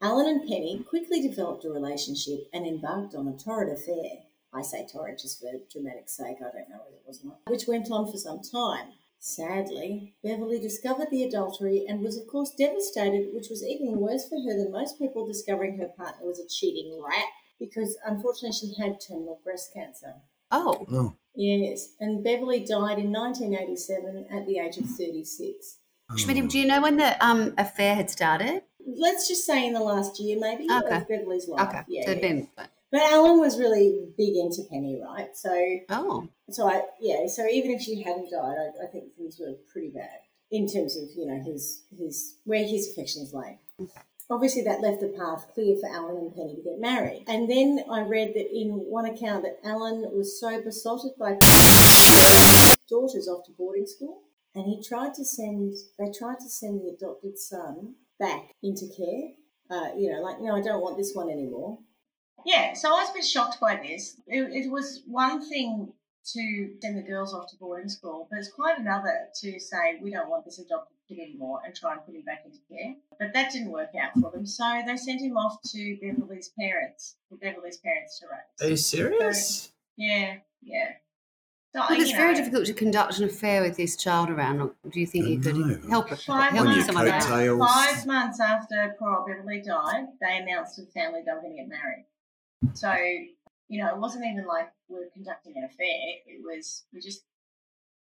Alan 0.01 0.27
and 0.27 0.41
Penny 0.43 0.85
quickly 0.89 1.23
developed 1.23 1.65
a 1.65 1.71
relationship 1.71 2.49
and 2.53 2.67
embarked 2.67 3.15
on 3.15 3.29
a 3.29 3.39
torrid 3.39 3.73
affair. 3.73 4.25
I 4.53 4.63
say 4.63 4.87
torrid 4.87 5.19
just 5.19 5.41
for 5.41 5.53
dramatic 5.71 6.09
sake, 6.09 6.39
I 6.41 6.51
don't 6.51 6.69
know 6.69 6.81
whether 6.85 6.97
it 6.97 7.05
was 7.07 7.23
or 7.23 7.29
not, 7.29 7.39
which 7.47 7.67
went 7.67 7.91
on 7.91 8.11
for 8.11 8.19
some 8.19 8.41
time. 8.43 8.93
Sadly, 9.21 10.15
Beverly 10.25 10.59
discovered 10.59 11.09
the 11.11 11.23
adultery 11.23 11.87
and 11.89 12.01
was, 12.01 12.19
of 12.19 12.27
course, 12.27 12.51
devastated, 12.51 13.33
which 13.33 13.49
was 13.49 13.65
even 13.65 14.01
worse 14.01 14.29
for 14.29 14.41
her 14.41 14.57
than 14.59 14.73
most 14.73 14.99
people 14.99 15.25
discovering 15.25 15.79
her 15.79 15.87
partner 15.87 16.27
was 16.27 16.41
a 16.41 16.49
cheating 16.49 17.01
rat 17.01 17.29
because 17.61 17.97
unfortunately 18.05 18.53
she 18.53 18.83
had 18.83 19.01
terminal 19.01 19.41
breast 19.45 19.73
cancer. 19.73 20.15
Oh, 20.51 20.85
Oh, 20.91 21.15
Yes, 21.35 21.95
and 22.01 22.23
Beverly 22.23 22.61
died 22.61 22.99
in 22.99 23.11
1987 23.11 24.27
at 24.31 24.47
the 24.47 24.59
age 24.59 24.77
of 24.77 24.85
36. 24.85 25.79
Schmidt, 26.17 26.49
do 26.51 26.59
you 26.59 26.67
know 26.67 26.83
when 26.83 26.99
the 26.99 27.25
um, 27.25 27.55
affair 27.57 27.95
had 27.95 28.11
started? 28.11 28.63
Let's 28.85 29.29
just 29.29 29.47
say 29.47 29.67
in 29.67 29.73
the 29.73 29.81
last 29.81 30.21
year, 30.21 30.39
maybe, 30.39 30.67
Okay. 30.71 30.97
of 30.97 31.09
Beverly's 31.09 31.49
life. 31.49 31.69
Okay, 31.69 31.83
Yeah, 31.89 32.05
so 32.05 32.13
yeah. 32.13 32.21
been. 32.21 32.49
But 32.91 33.01
Alan 33.01 33.41
was 33.41 33.59
really 33.59 34.07
big 34.19 34.37
into 34.37 34.65
Penny, 34.71 35.01
right? 35.03 35.35
So, 35.35 35.79
Oh, 35.89 36.29
so 36.51 36.69
I, 36.69 36.83
yeah, 37.01 37.27
so 37.27 37.47
even 37.47 37.71
if 37.71 37.81
she 37.81 38.03
hadn't 38.03 38.31
died, 38.31 38.57
I, 38.59 38.85
I 38.85 38.87
think 38.89 39.15
things 39.17 39.39
were 39.41 39.55
pretty 39.73 39.89
bad 39.89 40.21
in 40.51 40.69
terms 40.69 40.99
of 40.99 41.05
you 41.17 41.25
know 41.25 41.43
his 41.43 41.85
his 41.97 42.37
where 42.45 42.63
his 42.63 42.91
affections 42.93 43.33
lay. 43.33 43.59
Obviously, 44.33 44.63
that 44.63 44.81
left 44.81 45.01
the 45.01 45.09
path 45.09 45.47
clear 45.53 45.77
for 45.77 45.91
Alan 45.91 46.17
and 46.17 46.35
Penny 46.35 46.57
to 46.57 46.63
get 46.63 46.81
married. 46.81 47.23
And 47.29 47.51
then 47.51 47.85
I 47.91 48.01
read 48.01 48.33
that 48.35 48.51
in 48.51 48.71
one 48.89 49.05
account 49.05 49.45
that 49.45 49.59
Alan 49.63 50.09
was 50.11 50.41
so 50.41 50.59
besotted 50.63 51.13
by 51.19 51.39
daughters 52.89 53.29
off 53.29 53.45
to 53.45 53.53
boarding 53.59 53.87
school, 53.87 54.23
and 54.55 54.65
he 54.65 54.83
tried 54.83 55.13
to 55.15 55.25
send 55.25 55.75
they 55.99 56.11
tried 56.11 56.39
to 56.39 56.49
send 56.49 56.81
the 56.81 56.89
adopted 56.97 57.39
son 57.39 57.95
back 58.19 58.55
into 58.63 58.87
care. 58.97 59.33
Uh, 59.71 59.95
you 59.97 60.11
know, 60.11 60.23
like 60.23 60.41
no, 60.41 60.57
I 60.57 60.63
don't 60.63 60.81
want 60.81 60.97
this 60.97 61.13
one 61.15 61.29
anymore. 61.29 61.79
Yeah, 62.47 62.73
so 62.73 62.89
I 62.89 63.03
was 63.03 63.11
a 63.11 63.15
bit 63.15 63.25
shocked 63.25 63.61
by 63.61 63.77
this. 63.77 64.17
It, 64.27 64.65
it 64.65 64.71
was 64.71 65.03
one 65.07 65.47
thing 65.47 65.93
to 66.25 66.71
send 66.81 66.97
the 66.97 67.03
girls 67.03 67.35
off 67.35 67.51
to 67.51 67.57
boarding 67.57 67.89
school, 67.89 68.29
but 68.31 68.39
it's 68.39 68.51
quite 68.51 68.79
another 68.79 69.29
to 69.41 69.59
say 69.59 69.99
we 70.01 70.11
don't 70.11 70.29
want 70.29 70.45
this 70.45 70.59
adopted 70.59 70.97
kid 71.09 71.19
anymore 71.19 71.61
and 71.65 71.75
try 71.75 71.93
and 71.93 72.05
put 72.05 72.15
him 72.15 72.23
back 72.23 72.43
into 72.45 72.59
care. 72.71 72.95
But 73.19 73.33
that 73.35 73.53
didn't 73.53 73.71
work 73.71 73.91
out 74.01 74.13
for 74.21 74.31
them, 74.31 74.47
so 74.47 74.83
they 74.87 74.97
sent 74.97 75.21
him 75.21 75.37
off 75.37 75.61
to 75.73 75.99
Beverly's 76.01 76.51
parents, 76.59 77.17
for 77.29 77.37
Beverly's 77.37 77.79
parents 77.79 78.19
to 78.21 78.27
raise. 78.27 78.67
Are 78.67 78.71
you 78.71 78.77
serious? 78.77 79.73
Yeah, 79.97 80.37
yeah. 80.63 80.93
So, 81.75 81.81
Look, 81.89 82.01
it's 82.01 82.11
you 82.11 82.17
very 82.17 82.35
difficult 82.35 82.67
to 82.67 82.75
conduct 82.75 83.19
an 83.19 83.25
affair 83.25 83.63
with 83.63 83.79
this 83.79 83.97
child 83.97 84.29
around. 84.29 84.61
Or 84.61 84.75
Do 84.91 85.01
you 85.01 85.07
think 85.07 85.25
I 85.25 85.29
you 85.31 85.41
could 85.41 85.57
know. 85.57 85.89
help 85.89 86.11
her? 86.11 86.17
Five 86.17 86.53
help 86.53 86.69
On 86.69 86.75
your 86.75 86.85
someone. 86.85 87.59
Five 87.67 88.07
months 88.07 88.41
after 88.41 88.95
poor 88.99 89.17
old 89.17 89.27
Beverly 89.27 89.63
died, 89.63 90.05
they 90.21 90.37
announced 90.37 90.77
to 90.77 90.83
the 90.83 90.91
family 90.91 91.23
they 91.25 91.33
were 91.33 91.41
going 91.41 91.57
to 91.57 91.63
get 91.63 91.69
married. 91.69 92.05
So, 92.75 92.93
you 93.73 93.81
know, 93.83 93.89
it 93.89 93.97
wasn't 93.99 94.27
even 94.27 94.47
like 94.47 94.71
we 94.89 94.99
were 94.99 95.09
conducting 95.15 95.55
an 95.57 95.65
affair. 95.65 95.97
It 96.27 96.43
was 96.45 96.85
we 96.93 97.01
just 97.01 97.23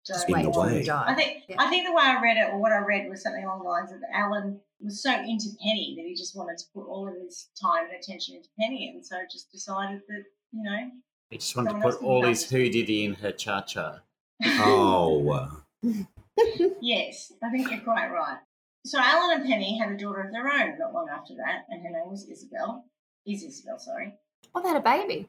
Just 0.06 0.28
in 0.28 0.42
the 0.42 0.50
way. 0.50 0.90
I 0.90 1.14
think 1.14 1.44
Yeah. 1.48 1.58
I 1.60 1.70
think 1.70 1.86
the 1.86 1.94
way 1.94 2.02
I 2.04 2.20
read 2.24 2.38
it, 2.38 2.52
or 2.52 2.58
what 2.58 2.72
I 2.72 2.80
read, 2.80 3.08
was 3.08 3.22
something 3.22 3.44
along 3.44 3.60
the 3.60 3.70
lines 3.70 3.92
of 3.92 4.00
Alan 4.12 4.60
was 4.82 5.04
so 5.04 5.12
into 5.14 5.50
Penny 5.64 5.94
that 5.96 6.06
he 6.08 6.16
just 6.16 6.36
wanted 6.36 6.58
to 6.58 6.66
put 6.74 6.88
all 6.88 7.08
of 7.08 7.14
his 7.24 7.50
time 7.62 7.86
and 7.86 7.94
attention 8.02 8.36
into 8.38 8.50
Penny, 8.60 8.90
and 8.92 9.06
so 9.06 9.18
just 9.32 9.52
decided 9.52 10.02
that 10.08 10.24
you 10.52 10.64
know, 10.64 10.90
He 11.30 11.38
just 11.38 11.56
wanted 11.56 11.70
to 11.70 11.74
Someone 11.74 11.86
else 11.86 11.96
put 11.96 12.00
can 12.00 12.08
all 12.10 12.22
help. 12.24 12.30
his 12.30 12.50
hoodie 12.50 13.06
in 13.06 13.14
her 13.14 13.32
cha 13.32 13.62
cha. 13.62 14.00
oh, 14.46 15.62
yes, 16.82 17.32
I 17.44 17.50
think 17.52 17.70
you're 17.70 17.82
quite 17.82 18.08
right. 18.10 18.40
So 18.86 18.98
Alan 19.00 19.42
and 19.42 19.48
Penny 19.48 19.78
had 19.78 19.92
a 19.92 19.98
daughter 19.98 20.22
of 20.22 20.32
their 20.32 20.48
own 20.52 20.80
not 20.80 20.94
long 20.94 21.10
after 21.10 21.36
that, 21.36 21.66
and 21.70 21.84
her 21.84 21.92
name 21.92 22.10
was 22.10 22.28
Isabel. 22.28 22.86
Is 23.28 23.44
Isabel, 23.44 23.78
sorry. 23.78 24.16
Oh, 24.56 24.62
they 24.64 24.70
had 24.70 24.78
a 24.78 24.80
baby. 24.80 25.28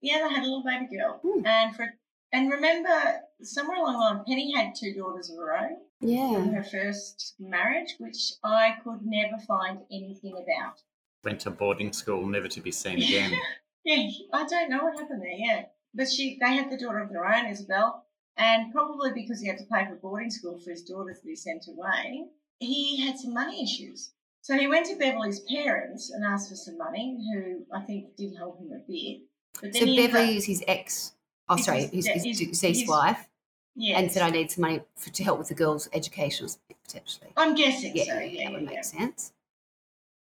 Yeah, 0.00 0.26
they 0.28 0.34
had 0.34 0.42
a 0.44 0.46
little 0.46 0.62
baby 0.64 0.86
girl, 0.96 1.20
Hmm. 1.22 1.46
and 1.46 1.76
for 1.76 1.86
and 2.32 2.48
remember 2.50 3.22
somewhere 3.42 3.76
along 3.78 3.92
the 3.94 3.98
line, 3.98 4.24
Penny 4.24 4.52
had 4.52 4.74
two 4.76 4.94
daughters 4.94 5.28
of 5.30 5.36
her 5.38 5.56
own 5.58 5.76
Yeah. 6.00 6.32
from 6.34 6.46
Yeah. 6.50 6.54
her 6.58 6.62
first 6.64 7.34
marriage, 7.40 7.96
which 7.98 8.34
I 8.44 8.76
could 8.84 9.04
never 9.04 9.36
find 9.38 9.80
anything 9.90 10.36
about. 10.36 10.80
Went 11.24 11.40
to 11.40 11.50
boarding 11.50 11.92
school, 11.92 12.24
never 12.26 12.46
to 12.48 12.60
be 12.60 12.70
seen 12.72 12.98
again. 13.02 13.32
Yeah, 13.82 14.08
I 14.34 14.44
don't 14.44 14.68
know 14.68 14.84
what 14.84 14.98
happened 15.00 15.22
there. 15.22 15.32
Yeah, 15.32 15.64
but 15.94 16.08
she 16.10 16.36
they 16.38 16.54
had 16.54 16.70
the 16.70 16.76
daughter 16.76 16.98
of 17.00 17.08
their 17.08 17.24
own, 17.24 17.46
Isabel, 17.46 18.06
and 18.36 18.70
probably 18.72 19.10
because 19.12 19.40
he 19.40 19.48
had 19.48 19.56
to 19.58 19.64
pay 19.64 19.86
for 19.86 19.96
boarding 19.96 20.30
school 20.30 20.58
for 20.60 20.70
his 20.70 20.84
daughters 20.84 21.18
to 21.20 21.26
be 21.26 21.34
sent 21.34 21.66
away, 21.66 22.28
he 22.58 23.00
had 23.00 23.18
some 23.18 23.32
money 23.32 23.62
issues. 23.62 24.12
So 24.42 24.56
he 24.58 24.66
went 24.66 24.84
to 24.86 24.96
Beverly's 24.96 25.40
parents 25.40 26.10
and 26.10 26.24
asked 26.26 26.50
for 26.50 26.56
some 26.56 26.76
money, 26.76 27.18
who 27.32 27.64
I 27.72 27.80
think 27.80 28.16
did 28.16 28.36
help 28.36 28.58
him 28.60 28.70
a 28.72 28.78
bit. 28.86 29.22
But 29.60 29.72
then 29.72 29.86
So 29.88 29.96
Beverly 29.96 30.36
is 30.36 30.46
his 30.46 30.62
ex. 30.66 31.12
Oh, 31.48 31.56
His- 31.56 31.64
sorry, 31.66 31.86
his, 31.86 32.06
his, 32.06 32.24
his- 32.24 32.38
deceased 32.38 32.80
his- 32.80 32.88
wife, 32.88 33.28
yes. 33.74 33.98
and 33.98 34.10
said, 34.12 34.22
"I 34.22 34.30
need 34.30 34.50
some 34.50 34.62
money 34.62 34.80
for, 34.96 35.10
to 35.10 35.24
help 35.24 35.38
with 35.38 35.48
the 35.48 35.54
girls' 35.54 35.88
education, 35.92 36.48
potentially." 36.84 37.32
I'm 37.36 37.54
guessing 37.54 37.92
Yeah, 37.96 38.04
so. 38.04 38.14
yeah, 38.14 38.20
Yeah, 38.24 38.44
that 38.44 38.52
would 38.52 38.62
make 38.62 38.74
yeah. 38.74 38.82
sense. 38.82 39.32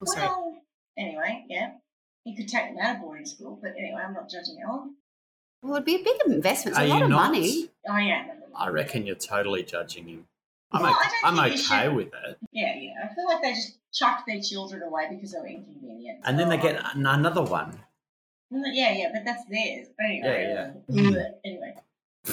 Oh, 0.02 0.06
sorry. 0.12 0.28
Well, 0.28 0.62
anyway, 0.98 1.46
yeah. 1.50 1.72
He 2.24 2.36
could 2.36 2.48
take 2.48 2.70
them 2.74 2.78
out 2.82 2.96
of 2.98 3.02
boarding 3.02 3.26
school, 3.26 3.60
but 3.62 3.72
anyway, 3.78 4.02
I'm 4.06 4.14
not 4.14 4.30
judging 4.30 4.60
Alan. 4.66 4.96
Well, 5.62 5.74
it'd 5.76 5.86
be 5.86 5.96
a 5.96 6.04
big 6.04 6.22
investment. 6.26 6.78
It's 6.78 6.80
Are 6.80 6.86
a 6.86 6.88
lot 6.88 7.02
of 7.02 7.10
not? 7.10 7.32
money. 7.32 7.70
I 7.90 8.02
am. 8.04 8.28
I 8.56 8.70
reckon 8.70 9.06
you're 9.06 9.16
totally 9.16 9.64
judging 9.64 10.08
him. 10.08 10.26
I'm, 10.72 10.84
Well, 10.84 10.92
okay, 10.92 11.10
I'm 11.24 11.40
okay 11.40 11.90
with 11.90 12.08
it. 12.08 12.38
Yeah, 12.52 12.76
yeah. 12.76 12.92
I 13.10 13.14
feel 13.16 13.26
like 13.26 13.42
they 13.42 13.54
just 13.54 13.78
chucked 13.94 14.28
their 14.28 14.40
children 14.42 14.84
away 14.84 15.08
because 15.10 15.32
they 15.32 15.40
were 15.40 15.48
inconvenient. 15.48 16.20
And 16.24 16.38
then 16.40 16.48
they 16.50 16.58
get 16.58 16.80
oh. 16.80 16.90
another 16.96 17.42
one. 17.42 17.80
Yeah, 18.51 18.94
yeah, 18.94 19.10
but 19.13 19.24
that's 19.25 19.44
theirs. 19.50 19.88
Anyway. 20.03 20.74
Yeah, 20.89 21.20
uh, 21.20 21.24
Anyway. 21.46 21.75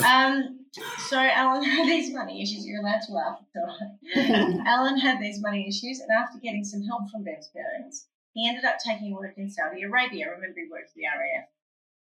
Um, 0.05 0.61
so 1.09 1.19
Alan 1.19 1.63
had 1.69 1.87
these 1.89 2.13
money 2.13 2.43
issues. 2.43 2.67
You're 2.67 2.81
allowed 2.81 3.01
to 3.07 3.13
laugh. 3.13 3.39
it's 3.43 3.57
all 3.57 3.67
right. 3.67 4.61
Alan 4.67 4.99
had 4.99 5.21
these 5.21 5.41
money 5.41 5.67
issues, 5.69 6.01
and 6.01 6.11
after 6.11 6.39
getting 6.39 6.65
some 6.65 6.83
help 6.83 7.11
from 7.11 7.25
Bev's 7.25 7.49
parents, 7.49 8.07
he 8.35 8.49
ended 8.49 8.65
up 8.65 8.77
taking 8.85 9.15
work 9.15 9.35
in 9.37 9.49
Saudi 9.51 9.83
Arabia. 9.83 10.31
Remember, 10.31 10.59
he 10.61 10.69
worked 10.71 10.91
for 10.91 10.97
the 10.97 11.05
RAF. 11.05 11.45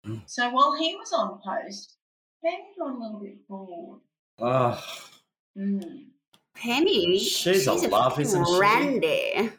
Mm. 0.07 0.23
So 0.27 0.51
while 0.51 0.75
he 0.75 0.95
was 0.97 1.13
on 1.13 1.41
post, 1.45 1.95
Penny 2.45 2.65
got 2.79 2.91
a 2.95 2.99
little 2.99 3.21
bit 3.21 3.47
bored. 3.49 4.01
Oh, 4.39 4.83
Mm. 5.57 6.07
Penny, 6.57 7.19
She's 7.21 7.67
a 7.69 7.75
love, 7.75 8.13
fucking 8.13 8.23
isn't 8.23 8.47
she? 8.47 8.59
Randy. 8.59 9.51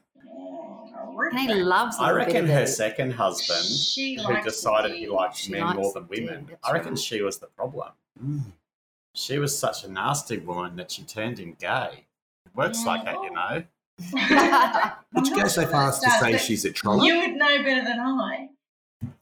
Mm, 1.15 1.31
Penny 1.31 1.53
loves. 1.55 1.97
a 1.97 2.01
I 2.01 2.11
little 2.11 2.19
bit 2.19 2.27
reckon 2.33 2.43
of 2.49 2.55
her 2.55 2.67
second 2.67 3.11
husband, 3.11 3.65
She 3.65 4.15
who 4.15 4.41
decided 4.43 4.89
to 4.89 4.95
he 4.95 5.05
be- 5.05 5.11
liked 5.11 5.37
She 5.37 5.51
men 5.51 5.75
more 5.75 5.91
than 5.93 6.07
women, 6.07 6.49
I 6.63 6.71
reckon 6.73 6.89
right. 6.91 6.99
she 6.99 7.21
was 7.21 7.37
the 7.39 7.47
problem. 7.47 7.89
mm. 8.23 8.41
She 9.13 9.39
was 9.39 9.57
such 9.57 9.83
a 9.85 9.87
nasty 9.91 10.37
woman 10.39 10.75
that 10.75 10.91
she 10.91 11.03
turned 11.03 11.37
him 11.39 11.55
gay. 11.59 12.05
It 12.45 12.55
works 12.55 12.79
Yeah. 12.83 12.91
like 12.91 13.05
that, 13.05 13.15
you 13.23 13.31
know. 13.31 13.63
Would 15.13 15.27
you 15.27 15.35
go 15.35 15.47
so 15.47 15.65
far 15.65 15.89
as 15.89 15.99
to 15.99 16.09
say 16.19 16.37
she's 16.37 16.65
a 16.65 16.71
troll? 16.71 17.03
You 17.05 17.19
would 17.19 17.35
know 17.35 17.63
better 17.63 17.83
than 17.83 17.99
I. 17.99 18.49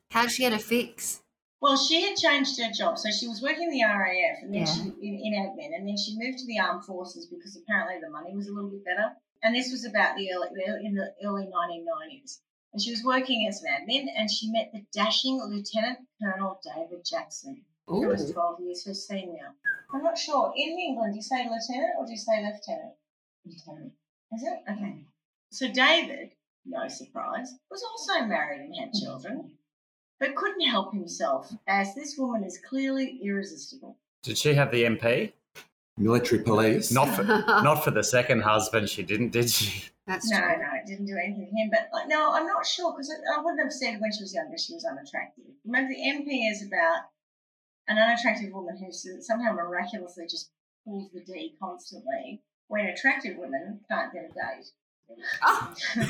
How 0.10 0.28
she 0.28 0.44
had 0.44 0.54
a 0.54 0.60
fix? 0.60 1.22
Well, 1.62 1.78
she 1.78 2.02
had 2.02 2.18
changed 2.18 2.60
her 2.62 2.72
job, 2.72 2.98
so 2.98 3.10
she 3.12 3.28
was 3.28 3.42
working 3.42 3.64
in 3.64 3.70
the 3.70 3.84
RAF 3.84 4.42
and 4.42 4.54
then 4.54 4.62
Yeah. 4.62 4.74
she 4.74 4.82
in, 4.82 5.14
in 5.24 5.34
admin, 5.34 5.76
and 5.78 5.88
then 5.88 5.96
she 5.98 6.18
moved 6.18 6.40
to 6.40 6.46
the 6.48 6.60
armed 6.60 6.84
forces 6.86 7.26
because 7.28 7.56
apparently 7.56 8.00
the 8.02 8.10
money 8.10 8.36
was 8.36 8.48
a 8.48 8.52
little 8.52 8.70
bit 8.70 8.84
better. 8.84 9.12
And 9.44 9.54
this 9.54 9.72
was 9.72 9.86
about 9.86 10.16
the 10.16 10.32
early 10.34 10.48
in 10.86 10.96
the 10.96 11.14
early 11.24 11.44
1990s. 11.44 12.40
And 12.72 12.82
she 12.82 12.92
was 12.92 13.04
working 13.04 13.46
as 13.48 13.62
an 13.62 13.70
admin, 13.70 14.08
and 14.18 14.32
she 14.32 14.50
met 14.50 14.72
the 14.74 14.84
dashing 14.92 15.40
Lieutenant 15.40 16.00
Colonel 16.20 16.60
David 16.64 17.06
Jackson, 17.06 17.62
who 17.86 18.08
was 18.08 18.32
12 18.32 18.62
years 18.62 18.86
her 18.86 18.94
senior. 18.94 19.54
I'm 19.94 20.02
not 20.02 20.18
sure. 20.18 20.52
In 20.56 20.80
England, 20.80 21.14
do 21.14 21.18
you 21.18 21.22
say 21.22 21.44
lieutenant 21.44 21.94
or 22.00 22.06
do 22.06 22.12
you 22.12 22.18
say 22.18 22.38
lieutenant? 22.38 22.94
Lieutenant. 23.46 23.94
Is 24.34 24.44
it? 24.44 24.72
Okay. 24.72 24.96
So 25.52 25.68
David, 25.72 26.32
no 26.66 26.88
surprise, 26.88 27.54
was 27.70 27.84
also 27.84 28.26
married 28.26 28.62
and 28.62 28.76
had 28.76 28.94
children, 28.94 29.52
but 30.20 30.36
couldn't 30.36 30.68
help 30.68 30.94
himself, 30.94 31.54
as 31.68 31.94
this 31.94 32.16
woman 32.18 32.44
is 32.44 32.58
clearly 32.58 33.20
irresistible. 33.24 33.98
Did 34.24 34.38
she 34.40 34.56
have 34.56 34.72
the 34.72 34.86
MP? 34.86 35.34
Military 35.98 36.42
police? 36.44 36.92
Not 36.92 37.10
for, 37.10 37.24
not 37.24 37.84
for 37.84 37.92
the 37.92 38.04
second 38.04 38.42
husband, 38.42 38.90
she 38.90 39.04
didn't, 39.04 39.30
did 39.32 39.50
she? 39.50 39.90
That's 40.08 40.30
No, 40.30 40.38
true. 40.40 40.48
no, 40.48 40.70
it 40.82 40.86
didn't 40.88 41.06
do 41.06 41.16
anything 41.18 41.48
for 41.50 41.56
him. 41.58 41.70
But 41.72 41.90
like, 41.94 42.08
no, 42.08 42.34
I'm 42.34 42.48
not 42.48 42.66
sure 42.66 42.92
because 42.94 43.14
I 43.34 43.42
wouldn't 43.42 43.62
have 43.64 43.72
said 43.72 44.02
when 44.02 44.12
she 44.12 44.24
was 44.24 44.34
younger 44.34 44.58
she 44.58 44.74
was 44.74 44.86
unattractive. 44.86 45.46
Remember, 45.66 45.90
the 45.94 46.02
MP 46.02 46.52
is 46.52 46.66
about 46.66 47.04
an 47.88 47.98
unattractive 47.98 48.52
woman 48.52 48.78
who 48.78 48.92
somehow 49.22 49.54
miraculously 49.54 50.26
just 50.30 50.52
pulls 50.86 51.12
the 51.12 51.22
D 51.22 51.56
constantly 51.62 52.42
when 52.68 52.86
attractive 52.88 53.38
women 53.38 53.80
can't 53.90 54.12
get 54.12 54.26
a 54.26 54.28
date. 54.28 54.72
Sorry, 55.14 56.08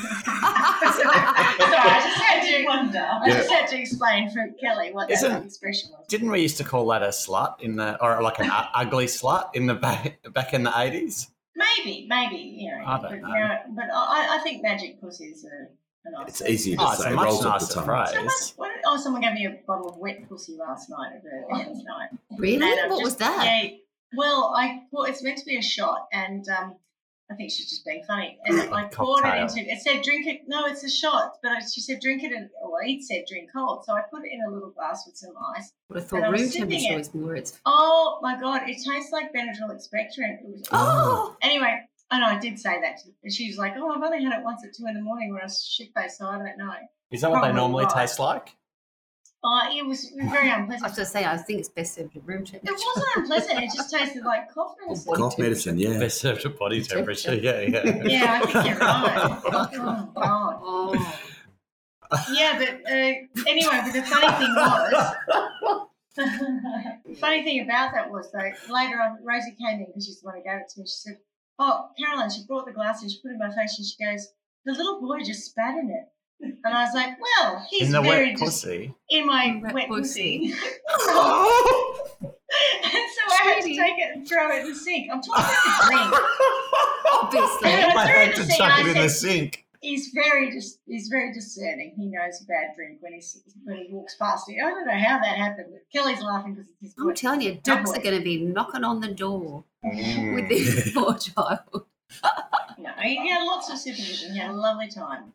I 1.16 2.02
just 2.04 2.24
had 2.24 2.58
to 2.58 2.66
wonder. 2.68 3.00
I 3.22 3.30
just 3.30 3.50
had 3.52 3.68
to 3.70 3.80
explain 3.80 4.30
for 4.30 4.48
Kelly 4.60 4.92
what 4.92 5.08
that 5.10 5.16
Isn't- 5.16 5.46
expression 5.46 5.90
was. 5.92 6.06
Didn't 6.08 6.32
we 6.32 6.42
used 6.42 6.58
to 6.58 6.64
call 6.64 6.88
that 6.88 7.04
a 7.04 7.08
slut 7.08 7.62
in 7.62 7.76
the, 7.76 8.02
or 8.04 8.22
like 8.22 8.40
an 8.40 8.50
ugly 8.74 9.06
slut 9.06 9.50
in 9.56 9.66
the 9.66 9.76
back 9.76 10.20
back 10.34 10.54
in 10.54 10.64
the 10.64 10.72
eighties? 10.80 11.30
Maybe, 11.56 12.08
maybe, 12.10 12.38
you 12.38 12.72
know. 12.72 12.84
I 12.86 13.00
don't 13.02 13.12
but, 13.12 13.22
know. 13.22 13.28
now- 13.28 13.60
but 13.76 13.86
I, 13.94 14.38
I 14.40 14.44
think 14.44 14.64
magic 14.64 15.00
pussy 15.00 15.26
is 15.26 15.46
a, 15.46 15.68
a 16.08 16.12
nice 16.12 16.30
It's 16.30 16.40
thing. 16.40 16.52
easier 16.52 16.78
to 16.78 16.84
Oh, 16.84 16.92
it's 16.92 17.04
say. 17.04 17.12
a 17.12 17.14
much 17.14 17.26
rolls 17.26 17.46
off 17.46 17.62
nicer 17.62 17.68
the 17.68 17.74
tongue. 17.74 17.86
phrase. 17.86 18.10
So 18.12 18.24
much, 18.24 18.54
what, 18.58 18.72
oh, 18.86 18.98
someone 18.98 19.22
gave 19.22 19.34
me 19.34 19.46
a 19.46 19.58
bottle 19.68 19.90
of 19.90 19.98
wet 19.98 20.28
pussy 20.28 20.56
last 20.58 20.90
night 20.90 21.14
at 21.16 21.24
the 21.24 21.44
men's 21.56 21.84
night. 21.84 22.10
Really? 22.38 22.58
What 22.66 22.90
just- 22.90 23.04
was 23.04 23.16
that? 23.18 23.46
Yeah, 23.46 23.70
well, 24.16 24.54
I 24.56 24.82
well, 24.92 25.04
it's 25.06 25.24
meant 25.24 25.38
to 25.40 25.46
be 25.46 25.58
a 25.58 25.62
shot, 25.62 26.08
and 26.14 26.48
um, 26.50 26.76
I 27.34 27.36
think 27.36 27.52
she's 27.52 27.68
just 27.68 27.84
being 27.84 28.04
funny. 28.06 28.38
And 28.46 28.74
I 28.74 28.86
poured 28.92 29.26
it 29.26 29.42
into. 29.42 29.60
It 29.60 29.82
said 29.82 30.04
drink 30.04 30.28
it. 30.28 30.42
No, 30.48 30.66
it's 30.66 30.84
a 30.84 30.90
shot, 30.90 31.38
but 31.42 31.64
she 31.74 31.82
said 31.82 32.00
drink 32.00 32.24
it. 32.24 32.32
In, 32.32 32.50
well, 32.62 32.78
it 32.84 33.04
said 33.04 33.24
drink 33.28 33.50
cold, 33.52 33.86
so 33.86 33.94
I 33.94 34.02
put 34.14 34.24
it 34.24 34.32
in 34.32 34.40
a 34.48 34.54
little 34.54 34.70
glass 34.70 35.04
with 35.08 35.18
some 35.18 35.34
ice. 35.58 35.74
Would 35.90 35.96
have 35.96 36.04
And 36.04 36.10
thought 36.10 36.24
I 36.24 36.30
was 36.30 36.42
room 36.42 36.50
sipping 36.50 36.70
temperature 36.70 36.98
was 36.98 37.14
more. 37.16 37.36
It's 37.36 37.60
Oh 37.66 38.20
my 38.22 38.40
god, 38.40 38.70
it 38.70 38.76
tastes 38.76 39.12
like 39.12 39.34
Benadryl 39.34 39.72
expectorant. 39.72 40.42
It 40.42 40.46
was 40.46 40.68
oh, 40.72 41.36
Anyway, 41.42 41.82
I 42.12 42.20
know 42.20 42.28
I 42.28 42.38
did 42.38 42.60
say 42.60 42.80
that. 42.80 42.98
To, 43.00 43.10
and 43.24 43.34
she 43.34 43.48
was 43.48 43.58
like, 43.58 43.74
"Oh, 43.78 43.90
I've 43.90 44.04
only 44.04 44.24
had 44.24 44.38
it 44.38 44.44
once 44.44 44.64
at 44.64 44.76
two 44.76 44.86
in 44.86 44.94
the 44.94 45.02
morning 45.02 45.32
when 45.32 45.42
I 45.42 45.46
was 45.46 45.64
shit 45.64 45.90
faced, 45.96 46.20
so 46.20 46.28
I 46.28 46.38
don't 46.38 46.58
know." 46.58 46.74
Is 47.10 47.22
that 47.22 47.32
what 47.32 47.42
they 47.42 47.52
normally 47.52 47.86
right. 47.86 47.94
taste 47.94 48.20
like? 48.20 48.56
Oh, 49.46 49.62
it 49.72 49.86
was 49.86 50.10
very 50.16 50.26
unpleasant. 50.50 50.52
I 50.52 50.56
unpleasant. 50.62 50.84
was 50.84 50.96
just 50.96 51.12
saying. 51.12 51.26
I 51.26 51.38
think 51.38 51.60
it's 51.60 51.68
best 51.70 51.96
served 51.96 52.16
at 52.16 52.26
room 52.26 52.46
temperature. 52.46 52.74
It 52.74 52.82
wasn't 52.96 53.16
unpleasant. 53.18 53.60
It 53.64 53.72
just 53.76 53.92
tasted 53.92 54.24
like 54.24 54.50
cough 54.54 54.76
medicine. 54.82 55.06
Body 55.12 55.22
Cough 55.22 55.38
medicine, 55.38 55.78
yeah. 55.78 56.00
Best 56.00 56.20
served 56.20 56.46
at 56.46 56.58
body 56.58 56.82
temperature. 56.82 57.36
Yeah, 57.36 57.60
yeah. 57.62 58.04
Yeah, 58.06 58.40
I 58.42 58.46
think 58.46 58.66
you're 58.68 58.78
right. 58.78 59.42
Oh 59.46 60.10
god. 60.16 60.60
Oh, 60.62 61.20
Yeah, 62.32 62.58
but 62.60 62.70
uh, 62.92 63.14
anyway, 63.50 63.82
but 63.84 63.92
the 63.94 64.04
funny 64.04 64.28
thing 64.38 64.54
was, 64.56 64.94
funny 67.20 67.44
thing 67.44 67.62
about 67.62 67.92
that 67.94 68.10
was 68.12 68.32
though 68.32 68.52
later 68.74 69.00
on, 69.02 69.18
Rosie 69.24 69.56
came 69.60 69.80
in 69.80 69.86
because 69.88 70.06
she's 70.06 70.22
the 70.22 70.26
one 70.28 70.36
who 70.38 70.44
gave 70.44 70.60
it 70.62 70.70
to 70.70 70.80
me. 70.80 70.86
She 70.86 70.92
said, 70.94 71.18
"Oh, 71.60 71.90
Caroline," 72.00 72.30
she 72.30 72.44
brought 72.48 72.66
the 72.66 72.72
glass 72.72 73.02
and 73.02 73.12
she 73.12 73.20
put 73.22 73.32
it 73.32 73.34
in 73.34 73.40
my 73.40 73.50
face 73.50 73.78
and 73.78 73.86
she 73.88 73.98
goes, 74.04 74.28
"The 74.66 74.72
little 74.74 75.02
boy 75.02 75.20
just 75.26 75.46
spat 75.50 75.76
in 75.78 75.90
it." 75.90 76.06
And 76.42 76.58
I 76.66 76.84
was 76.84 76.94
like, 76.94 77.16
"Well, 77.20 77.66
he's 77.70 77.84
In 77.88 77.92
the 77.94 78.02
very 78.02 78.28
wet 78.30 78.38
dis- 78.38 78.42
pussy. 78.62 78.94
in 79.10 79.26
my 79.26 79.60
Wet 79.64 79.74
wet, 79.74 79.88
pussy. 79.88 80.54
pussy." 80.54 80.70
and 82.22 83.04
so 83.16 83.22
I 83.32 83.44
had 83.44 83.62
to 83.64 83.76
take 83.76 83.98
it 83.98 84.16
and 84.16 84.28
throw 84.28 84.50
it 84.52 84.62
in 84.66 84.70
the 84.70 84.76
sink. 84.76 85.10
I'm 85.12 85.22
talking 85.22 85.44
about 85.44 85.64
the 85.64 85.88
drink. 85.88 86.14
obviously. 87.14 87.70
I 87.72 87.94
I 87.96 88.06
threw 88.06 88.16
it 88.16 88.18
had 88.18 88.28
in 88.30 88.34
to 88.36 88.40
the 88.42 88.46
sink 88.46 88.58
chuck 88.60 88.80
it 88.80 88.86
I 88.86 88.90
in 88.90 88.98
the 89.02 89.10
sink. 89.10 89.66
he's 89.82 90.08
very 90.14 90.52
dis- 90.52 90.78
he's 90.86 91.08
very 91.08 91.34
discerning. 91.34 91.94
He 91.98 92.08
knows 92.08 92.42
a 92.42 92.46
bad 92.46 92.76
drink 92.76 92.98
when 93.02 93.14
he's 93.14 93.42
when 93.64 93.78
he 93.78 93.88
walks 93.92 94.16
past 94.16 94.50
it. 94.50 94.58
I 94.62 94.70
don't 94.70 94.86
know 94.86 94.94
how 94.98 95.20
that 95.20 95.38
happened. 95.38 95.68
But 95.72 95.82
Kelly's 95.94 96.22
laughing 96.22 96.56
because 96.56 96.70
it's 96.82 96.94
I'm 97.00 97.06
boy. 97.08 97.14
telling 97.14 97.42
you, 97.42 97.52
Good 97.54 97.64
dogs 97.64 97.92
boy. 97.92 97.98
are 97.98 98.02
going 98.04 98.18
to 98.18 98.24
be 98.24 98.42
knocking 98.44 98.84
on 98.84 99.00
the 99.00 99.10
door 99.14 99.64
with 99.84 99.94
Mm. 99.94 100.50
this 100.50 100.92
poor 100.94 101.16
child. 101.18 101.86
No, 102.78 102.92
he 103.02 103.30
had 103.30 103.44
lots 103.46 103.70
of 103.72 103.78
supervision. 103.78 104.34
He 104.34 104.40
had 104.40 104.52
a 104.52 104.54
lovely 104.54 104.90
time. 104.90 105.34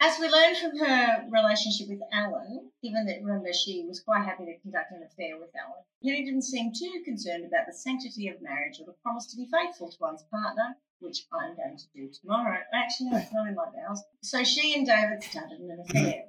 As 0.00 0.18
we 0.18 0.28
learned 0.28 0.56
from 0.58 0.76
her 0.78 1.24
relationship 1.30 1.88
with 1.88 2.00
Alan, 2.12 2.70
given 2.82 3.06
that 3.06 3.22
remember 3.22 3.52
she 3.52 3.84
was 3.86 4.00
quite 4.00 4.24
happy 4.24 4.44
to 4.44 4.58
conduct 4.60 4.92
an 4.92 5.02
affair 5.02 5.38
with 5.38 5.50
Alan, 5.56 5.82
Penny 6.02 6.24
didn't 6.24 6.42
seem 6.42 6.72
too 6.72 7.02
concerned 7.04 7.44
about 7.46 7.66
the 7.66 7.72
sanctity 7.72 8.28
of 8.28 8.42
marriage 8.42 8.78
or 8.80 8.86
the 8.86 8.92
promise 9.02 9.26
to 9.28 9.36
be 9.36 9.46
faithful 9.50 9.88
to 9.90 9.96
one's 10.00 10.24
partner, 10.30 10.76
which 11.00 11.26
I'm 11.32 11.56
going 11.56 11.78
to 11.78 11.84
do 11.94 12.10
tomorrow. 12.20 12.58
Actually, 12.74 13.10
no, 13.10 13.16
it's 13.18 13.32
not 13.32 13.48
in 13.48 13.54
my 13.54 13.64
vows. 13.64 14.02
So 14.22 14.44
she 14.44 14.74
and 14.74 14.86
David 14.86 15.22
started 15.22 15.60
an 15.60 15.84
affair. 15.88 16.24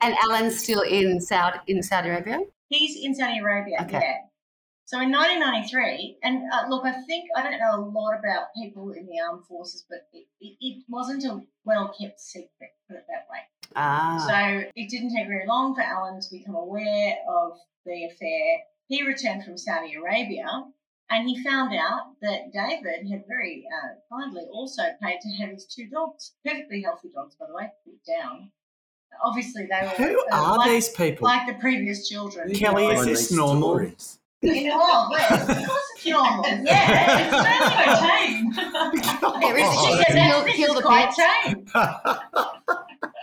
And 0.00 0.14
Alan's 0.22 0.58
still 0.58 0.82
in 0.82 1.20
Saudi 1.20 1.58
in 1.66 1.82
Saudi 1.82 2.10
Arabia. 2.10 2.40
He's 2.68 3.02
in 3.02 3.14
Saudi 3.14 3.38
Arabia, 3.38 3.78
Okay. 3.82 3.98
yeah. 4.00 4.27
So 4.88 4.98
in 5.02 5.12
1993, 5.12 6.16
and 6.22 6.50
uh, 6.50 6.64
look, 6.70 6.86
I 6.86 7.02
think 7.02 7.28
I 7.36 7.42
don't 7.42 7.60
know 7.60 7.76
a 7.76 7.92
lot 7.92 8.18
about 8.18 8.54
people 8.56 8.92
in 8.92 9.04
the 9.04 9.20
armed 9.20 9.44
forces, 9.44 9.84
but 9.86 10.08
it, 10.14 10.24
it, 10.40 10.56
it 10.62 10.84
wasn't 10.88 11.26
a 11.26 11.42
well 11.66 11.92
kept 11.92 12.18
secret, 12.18 12.70
put 12.88 12.96
it 12.96 13.04
that 13.06 13.26
way. 13.30 13.40
Ah, 13.76 14.16
So 14.26 14.64
it 14.74 14.88
didn't 14.88 15.14
take 15.14 15.26
very 15.26 15.46
long 15.46 15.74
for 15.74 15.82
Alan 15.82 16.22
to 16.22 16.28
become 16.32 16.54
aware 16.54 17.16
of 17.28 17.58
the 17.84 18.06
affair. 18.06 18.60
He 18.86 19.06
returned 19.06 19.44
from 19.44 19.58
Saudi 19.58 19.92
Arabia 19.92 20.46
and 21.10 21.28
he 21.28 21.44
found 21.44 21.76
out 21.76 22.18
that 22.22 22.50
David 22.54 23.10
had 23.10 23.24
very 23.28 23.66
uh, 23.70 24.16
kindly 24.16 24.46
also 24.50 24.84
paid 25.02 25.20
to 25.20 25.28
have 25.42 25.50
his 25.50 25.66
two 25.66 25.88
dogs, 25.90 26.32
perfectly 26.42 26.80
healthy 26.80 27.10
dogs, 27.14 27.34
by 27.34 27.44
the 27.46 27.54
way, 27.54 27.70
put 27.84 28.02
down. 28.06 28.52
Obviously, 29.22 29.66
they 29.66 29.82
were 29.82 30.02
Who 30.02 30.18
uh, 30.32 30.34
are 30.34 30.56
like, 30.56 30.70
these 30.70 30.88
people? 30.88 31.24
like 31.24 31.46
the 31.46 31.60
previous 31.60 32.08
children. 32.08 32.54
Kelly, 32.54 32.86
is 32.86 33.04
this 33.04 33.28
these 33.28 33.36
normal? 33.36 33.74
stories. 33.74 34.18
You 34.40 34.68
know, 34.68 34.78
oh, 34.80 35.08
well, 35.10 35.40
of 35.40 35.46
course 35.66 35.82
it's 35.96 36.06
normal. 36.06 36.44
Yeah, 36.64 37.18
it's 37.20 38.54
totally 38.54 39.32
tame. 39.32 39.40
There 39.40 39.58
is- 39.58 39.70
She 39.80 39.92
Oh, 39.92 40.02
said, 40.06 40.14
kill- 40.14 40.44
kill 40.54 40.74
the 40.74 40.82
quite 40.82 41.10
pets. 41.10 41.44
tame. 41.44 41.66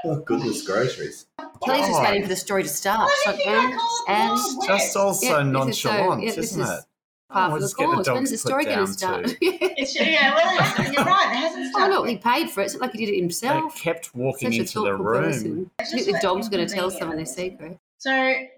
Oh, 0.08 0.20
goodness, 0.26 0.62
groceries. 0.62 1.26
Kelly's 1.64 1.88
just 1.88 2.00
Oh. 2.00 2.04
waiting 2.04 2.22
for 2.24 2.28
the 2.30 2.36
story 2.36 2.64
to 2.64 2.70
start. 2.70 3.10
Why 3.26 3.32
do 3.32 3.38
She's 3.38 3.48
like, 3.48 3.48
and, 3.48 3.74
call 3.74 3.90
it 3.90 4.06
the 4.08 4.12
and 4.12 4.30
Wild 4.30 4.58
West? 4.58 4.68
Just 4.68 4.98
also 4.98 5.26
Yeah, 5.26 5.32
this 5.32 5.38
is 5.78 5.82
so- 5.82 5.90
nonchalant, 5.92 6.22
yeah, 6.24 6.30
isn't 6.30 6.44
is 6.44 6.58
it? 6.58 6.62
part 6.62 6.86
Oh, 7.32 7.40
of 7.40 7.54
the 7.54 7.60
just 7.66 7.78
the 7.78 7.86
course. 7.86 8.08
When's 8.10 8.32
the 8.32 8.38
story 8.38 8.66
going 8.66 8.76
down 8.78 8.88
to 8.88 8.94
start? 8.94 9.36
It's, 9.42 9.96
yeah, 10.00 10.36
well, 10.36 10.56
it 10.56 10.62
hasn't, 10.62 10.94
you're 10.96 11.04
right. 11.06 11.32
It 11.32 11.36
hasn't 11.36 11.66
oh, 11.66 11.70
started. 11.70 11.70
oh 11.70 11.70
started. 11.72 11.94
no, 11.96 12.04
he 12.04 12.18
paid 12.18 12.50
for 12.52 12.62
it. 12.62 12.66
It's 12.66 12.74
not 12.76 12.82
like 12.82 12.92
he 12.92 12.98
did 13.00 13.10
it 13.10 13.12
They 13.16 13.20
himself. 13.20 13.76
kept 13.82 14.16
walking 14.16 14.52
Such 14.52 14.60
into 14.60 14.74
the 14.80 14.86
thoughtful 14.86 15.06
room. 15.06 15.24
person. 15.24 15.72
I 15.80 15.84
think 15.86 16.06
the 16.06 16.12
like 16.14 16.22
dog's 16.22 16.50
going 16.50 16.66
to 16.68 16.74
tell 16.74 16.86
inconvenient, 16.92 17.00
someone 17.00 17.18
their 17.18 17.26
think. 17.26 17.54
secret. 17.60 17.80
So, 17.98 18.12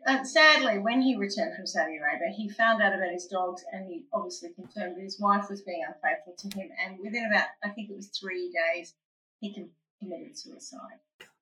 uh, 0.07 0.23
sadly, 0.23 0.79
when 0.79 1.01
he 1.01 1.15
returned 1.15 1.55
from 1.55 1.67
Saudi 1.67 1.97
Arabia, 1.97 2.29
he 2.35 2.49
found 2.49 2.81
out 2.81 2.93
about 2.93 3.11
his 3.11 3.27
dogs 3.27 3.63
and 3.71 3.87
he 3.87 4.03
obviously 4.11 4.49
confirmed 4.55 4.97
that 4.97 5.03
his 5.03 5.19
wife 5.19 5.45
was 5.49 5.61
being 5.61 5.83
unfaithful 5.87 6.33
to 6.37 6.57
him. 6.59 6.69
And 6.83 6.97
within 6.99 7.25
about, 7.31 7.47
I 7.63 7.69
think 7.69 7.89
it 7.89 7.95
was 7.95 8.07
three 8.07 8.51
days, 8.51 8.93
he 9.39 9.53
committed 10.01 10.37
suicide. 10.37 10.99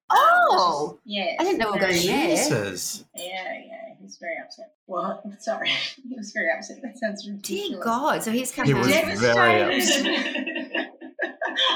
Oh, 0.10 1.00
Yeah. 1.04 1.36
I 1.40 1.44
didn't 1.44 1.58
know 1.58 1.68
we 1.72 1.80
were 1.80 1.88
going 1.88 2.06
there. 2.06 2.30
Jesus. 2.36 3.06
Yeah, 3.16 3.24
yeah, 3.66 3.96
he 3.98 4.04
was 4.04 4.18
very 4.18 4.36
upset. 4.44 4.74
Well, 4.86 5.24
sorry, 5.40 5.70
he 6.08 6.16
was 6.16 6.32
very 6.32 6.52
upset. 6.56 6.78
That 6.84 7.00
sounds 7.00 7.28
ridiculous. 7.28 7.70
dear 7.72 7.80
God! 7.84 8.22
So 8.24 8.32
he's 8.32 8.52
come 8.52 8.66
He 8.66 8.72
home. 8.74 8.82
was 8.82 8.90
very 8.92 9.60
Devastated. 9.80 10.90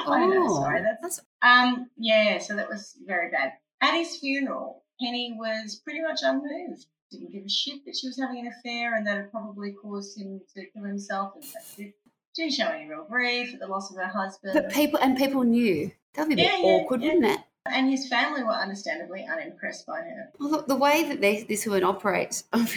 I 0.05 0.25
know, 0.27 0.45
Oh, 0.47 0.55
sorry. 0.61 0.81
That's, 0.81 1.01
that's 1.01 1.21
um, 1.41 1.89
yeah, 1.97 2.37
so 2.37 2.55
that 2.55 2.69
was 2.69 2.95
very 3.05 3.31
bad. 3.31 3.53
At 3.81 3.95
his 3.95 4.17
funeral, 4.17 4.83
Penny 5.01 5.35
was 5.37 5.81
pretty 5.83 6.01
much 6.01 6.19
unmoved. 6.23 6.85
Didn't 7.11 7.31
give 7.31 7.45
a 7.45 7.49
shit 7.49 7.85
that 7.85 7.95
she 7.95 8.07
was 8.07 8.19
having 8.19 8.39
an 8.45 8.47
affair 8.59 8.95
and 8.95 9.05
that 9.07 9.17
it 9.17 9.31
probably 9.31 9.71
caused 9.71 10.19
him 10.19 10.41
to 10.55 10.65
kill 10.73 10.83
himself. 10.83 11.33
And 11.35 11.43
that's 11.43 11.79
it. 11.79 11.95
Didn't 12.35 12.53
show 12.53 12.67
any 12.67 12.87
real 12.87 13.05
grief 13.09 13.53
at 13.53 13.59
the 13.59 13.67
loss 13.67 13.89
of 13.91 13.97
her 13.97 14.05
husband. 14.07 14.53
but 14.53 14.71
people 14.71 14.99
and 15.01 15.17
people 15.17 15.43
knew. 15.43 15.91
That 16.13 16.27
would 16.27 16.35
be 16.35 16.43
a 16.43 16.45
bit 16.45 16.51
Yeah, 16.53 16.57
yeah, 16.59 16.65
awkward, 16.83 17.01
yeah. 17.01 17.13
wouldn't 17.13 17.25
it? 17.33 17.39
and 17.71 17.89
his 17.89 18.07
family 18.07 18.41
were 18.41 18.49
understandably 18.53 19.25
unimpressed 19.31 19.85
by 19.85 19.99
her. 19.99 20.31
Well, 20.39 20.49
look, 20.49 20.67
the 20.67 20.75
way 20.75 21.03
that 21.09 21.21
they, 21.21 21.43
this 21.43 21.65
woman 21.67 21.83
operates, 21.83 22.45
I'm 22.53 22.67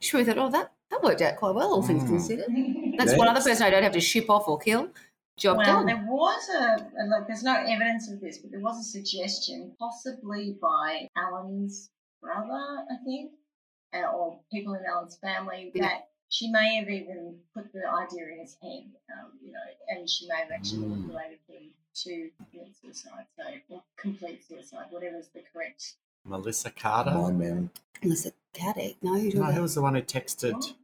sure 0.00 0.22
thought, 0.24 0.38
oh, 0.38 0.50
that, 0.50 0.72
that 0.90 1.02
worked 1.02 1.22
out 1.22 1.36
quite 1.36 1.54
well, 1.54 1.72
all 1.72 1.82
things 1.82 2.04
Mm. 2.04 2.08
considered. 2.08 2.46
That's 2.98 3.16
one 3.16 3.26
other 3.28 3.40
person 3.40 3.64
I 3.66 3.70
don't 3.70 3.82
have 3.82 3.92
to 3.92 4.00
ship 4.00 4.28
off 4.28 4.46
or 4.48 4.58
kill. 4.58 4.90
Job 5.38 5.56
well, 5.58 5.66
done. 5.66 5.86
there 5.86 6.04
was 6.08 6.48
a, 6.50 6.90
a 7.00 7.02
like, 7.06 7.26
there's 7.28 7.42
no 7.44 7.54
evidence 7.54 8.10
of 8.10 8.20
this, 8.20 8.38
but 8.38 8.50
there 8.50 8.60
was 8.60 8.78
a 8.78 8.82
suggestion, 8.82 9.72
possibly 9.78 10.56
by 10.60 11.08
Alan's 11.16 11.90
brother, 12.20 12.84
I 12.90 12.96
think, 13.04 13.30
uh, 13.94 14.10
or 14.12 14.40
people 14.52 14.74
in 14.74 14.80
Alan's 14.84 15.16
family, 15.16 15.70
Yeah. 15.74 15.82
that 15.88 16.08
she 16.28 16.50
may 16.50 16.76
have 16.76 16.88
even 16.88 17.38
put 17.54 17.72
the 17.72 17.88
idea 17.88 18.26
in 18.32 18.40
his 18.40 18.56
head, 18.60 18.90
um, 19.12 19.32
you 19.40 19.52
know, 19.52 19.60
and 19.88 20.10
she 20.10 20.26
may 20.28 20.38
have 20.40 20.50
actually 20.50 20.80
Mm. 20.86 20.90
manipulated 21.06 21.38
him 21.48 21.70
to 21.94 22.30
commit 22.50 22.76
suicide, 22.76 23.26
so 23.36 23.44
or 23.70 23.82
complete 23.96 24.44
suicide, 24.46 24.86
whatever 24.90 25.16
is 25.18 25.28
the 25.28 25.42
correct. 25.52 25.94
Melissa 26.24 26.70
Carter. 26.70 27.12
Mind 27.12 27.38
man. 27.38 27.70
Unless 28.02 28.26
a 28.26 28.32
caddick. 28.52 28.96
No, 29.02 29.12
No, 29.14 29.52
who 29.52 29.62
was 29.62 29.74
the 29.74 29.82
one 29.82 29.94
who 29.94 30.02
texted 30.02 30.54
Oh, 30.54 30.74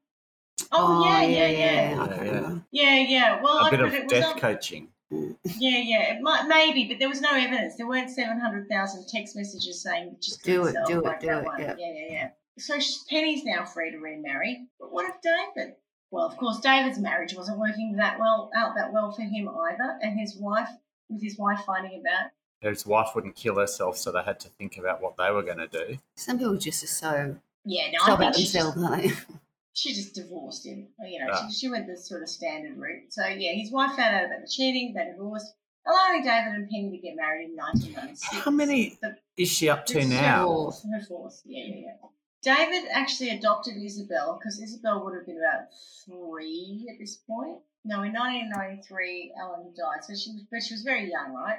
Oh, 0.76 1.02
oh, 1.02 1.08
yeah, 1.08 1.22
yeah, 1.22 1.46
yeah, 1.48 1.90
Yeah, 2.06 2.24
yeah. 2.24 2.58
yeah, 2.72 2.96
yeah. 3.08 3.42
Well, 3.42 3.58
a 3.58 3.62
I, 3.64 3.70
bit 3.70 3.80
of 3.80 3.94
it 3.94 4.04
was 4.04 4.12
death 4.12 4.32
on- 4.34 4.38
coaching? 4.40 4.88
Yeah, 5.10 5.78
yeah, 5.78 6.14
it 6.14 6.22
might, 6.22 6.46
maybe, 6.48 6.86
but 6.88 6.98
there 6.98 7.08
was 7.08 7.20
no 7.20 7.30
evidence. 7.32 7.76
There 7.76 7.86
weren't 7.86 8.10
seven 8.10 8.40
hundred 8.40 8.68
thousand 8.68 9.06
text 9.06 9.36
messages 9.36 9.80
saying 9.80 10.16
just 10.20 10.42
Do 10.42 10.62
it, 10.66 10.74
yourself 10.74 10.88
do 10.88 11.04
it, 11.06 11.20
do 11.20 11.28
it, 11.30 11.44
one. 11.44 11.60
yeah. 11.60 11.74
yeah, 11.78 11.92
yeah, 11.94 12.06
yeah. 12.10 12.28
So 12.58 12.78
Penny's 13.08 13.44
now 13.44 13.64
free 13.64 13.92
to 13.92 13.98
remarry, 13.98 14.66
but 14.80 14.92
what 14.92 15.04
of 15.08 15.14
David? 15.22 15.74
Well, 16.10 16.26
of 16.26 16.36
course, 16.36 16.58
David's 16.58 16.98
marriage 16.98 17.34
wasn't 17.36 17.58
working 17.58 17.94
that 17.96 18.18
well 18.18 18.50
out 18.56 18.74
that 18.76 18.92
well 18.92 19.12
for 19.12 19.22
him 19.22 19.48
either, 19.48 19.98
and 20.02 20.18
his 20.18 20.36
wife, 20.36 20.68
with 21.08 21.22
his 21.22 21.38
wife 21.38 21.60
finding 21.66 22.00
about, 22.00 22.30
His 22.60 22.84
wife 22.86 23.10
wouldn't 23.14 23.36
kill 23.36 23.56
herself, 23.58 23.96
so 23.98 24.10
they 24.10 24.22
had 24.22 24.40
to 24.40 24.48
think 24.48 24.78
about 24.78 25.00
what 25.02 25.16
they 25.16 25.30
were 25.30 25.42
going 25.42 25.58
to 25.58 25.68
do. 25.68 25.98
Some 26.16 26.38
people 26.38 26.56
just 26.56 26.82
are 26.82 26.88
so, 26.88 27.36
yeah, 27.64 27.90
no, 27.92 27.98
so 28.06 28.12
I 28.12 28.14
about 28.14 28.34
think 28.34 28.34
she 28.36 28.42
just, 28.52 28.74
themselves, 28.74 28.82
aren't 28.82 29.02
they? 29.02 29.12
she 29.74 29.92
just 29.92 30.14
divorced 30.14 30.64
him. 30.66 30.88
You 31.06 31.18
know, 31.24 31.32
Ah. 31.32 31.46
she, 31.48 31.54
she 31.54 31.68
went 31.68 31.86
the 31.86 31.96
sort 31.96 32.22
of 32.22 32.28
standard 32.30 32.76
route. 32.78 33.12
So 33.12 33.26
yeah, 33.26 33.52
his 33.52 33.70
wife 33.70 33.96
found 33.96 34.14
out 34.14 34.24
about 34.26 34.40
the 34.40 34.48
cheating, 34.48 34.94
they 34.94 35.04
divorced. 35.12 35.52
allowing 35.86 36.22
David 36.22 36.54
and 36.54 36.70
Penny 36.70 36.90
to 36.92 36.98
get 36.98 37.14
married 37.14 37.50
in 37.50 37.56
1996. 37.56 38.44
How 38.44 38.50
many 38.50 38.96
The- 39.02 39.18
is 39.36 39.50
she 39.50 39.68
up 39.68 39.84
to 39.86 40.02
now? 40.06 40.46
Four. 40.46 40.72
her 40.72 41.04
fourth, 41.06 41.42
yeah, 41.44 41.64
yeah, 41.66 41.80
yeah. 41.86 42.08
David 42.42 42.88
actually 42.90 43.30
adopted 43.30 43.74
Isabel 43.76 44.38
because 44.38 44.60
Isabel 44.62 45.04
would 45.04 45.14
have 45.14 45.26
been 45.26 45.38
about 45.38 45.68
three 46.06 46.86
at 46.90 46.98
this 46.98 47.16
point. 47.16 47.58
No, 47.84 48.02
in 48.02 48.12
1993, 48.14 49.34
Alan 49.38 49.74
died, 49.76 50.04
so 50.04 50.14
she 50.14 50.30
was, 50.32 50.42
but 50.50 50.62
she 50.62 50.74
was 50.74 50.82
very 50.82 51.10
young, 51.10 51.34
right? 51.34 51.58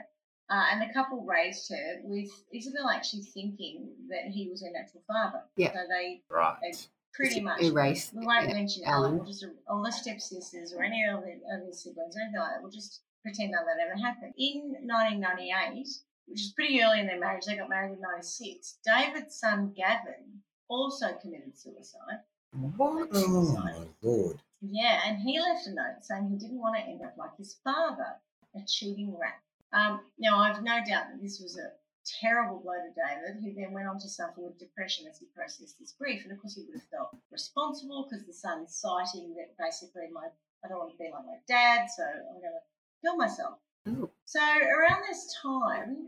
Uh, 0.50 0.64
and 0.72 0.82
the 0.82 0.94
couple 0.94 1.24
raised 1.26 1.70
her 1.72 2.02
with 2.04 2.30
Isabel 2.54 2.88
actually 2.90 3.24
thinking 3.24 3.90
that 4.10 4.32
he 4.32 4.48
was 4.50 4.62
her 4.64 4.72
natural 4.72 5.04
father. 5.08 5.44
Yeah. 5.56 5.74
So 5.74 5.80
they 5.90 6.22
Right. 6.30 6.58
Pretty 7.16 7.36
Just 7.36 7.44
much 7.44 7.62
erase, 7.62 8.12
We 8.14 8.26
won't 8.26 8.48
yeah, 8.50 8.54
mention 8.54 8.84
Alan. 8.84 9.14
Alan, 9.14 9.20
or 9.22 9.26
just 9.26 9.46
all 9.70 9.84
the 9.84 9.92
stepsisters 9.92 10.74
or 10.74 10.84
any 10.84 11.06
of 11.06 11.22
the 11.24 11.40
other 11.54 11.72
siblings 11.72 12.16
or 12.16 12.22
anything 12.22 12.40
like 12.40 12.52
that. 12.56 12.62
We'll 12.62 12.72
just 12.72 13.02
pretend 13.22 13.54
that 13.54 13.64
that 13.66 13.78
never 13.78 13.96
happened. 13.96 14.34
In 14.38 14.76
1998, 14.84 15.88
which 16.28 16.42
is 16.42 16.52
pretty 16.54 16.82
early 16.82 17.00
in 17.00 17.08
their 17.08 17.20
marriage, 17.20 17.46
they 17.46 17.56
got 17.56 17.70
married 17.70 17.94
in 17.94 18.02
96. 18.02 18.80
David's 18.84 19.36
son 19.40 19.74
Gavin 19.76 20.42
also 20.68 21.14
committed 21.22 21.58
suicide. 21.58 22.20
What? 22.52 23.10
Oh 23.14 23.54
my 23.54 23.74
lord. 24.02 24.38
Yeah, 24.62 25.02
and 25.06 25.18
he 25.22 25.40
left 25.40 25.68
a 25.68 25.72
note 25.72 26.02
saying 26.02 26.30
he 26.30 26.38
didn't 26.38 26.60
want 26.60 26.76
to 26.78 26.84
end 26.84 27.02
up 27.02 27.16
like 27.18 27.38
his 27.38 27.58
father, 27.64 28.16
a 28.56 28.60
cheating 28.68 29.16
rat. 29.20 29.40
Um, 29.74 30.02
now, 30.18 30.40
I've 30.40 30.64
no 30.64 30.78
doubt 30.78 31.08
that 31.12 31.22
this 31.22 31.40
was 31.42 31.58
a 31.58 31.72
terrible 32.22 32.60
blow 32.60 32.74
to 32.74 32.92
David, 32.94 33.42
who 33.44 33.54
then 33.54 33.74
went 33.74 33.88
on 33.88 34.00
to 34.00 34.10
suffer 34.10 34.42
with 34.42 34.60
depression 34.60 35.06
as 35.10 35.20
he 35.20 35.26
processed 35.36 35.80
his 35.80 35.94
grief. 36.00 36.24
And 36.24 36.32
of 36.32 36.40
course, 36.40 36.56
he 36.56 36.64
would 36.64 36.76
have 36.76 36.90
felt 36.90 37.10
responsible 37.32 38.08
because 38.10 38.26
the 38.26 38.34
son's 38.34 38.76
citing 38.76 39.36
that 39.36 39.56
basically, 39.58 40.08
my 40.14 40.28
I 40.64 40.68
don't 40.68 40.80
want 40.80 40.92
to 40.92 40.98
be 40.98 41.06
like 41.12 41.26
my 41.26 41.38
dad, 41.48 41.88
so 41.96 42.04
I'm 42.04 42.42
going 42.42 42.54
to 42.54 43.02
kill 43.04 43.16
myself. 43.18 43.60
Ooh. 43.88 44.10
So 44.26 44.40
around 44.40 45.04
this 45.08 45.36
time, 45.42 46.08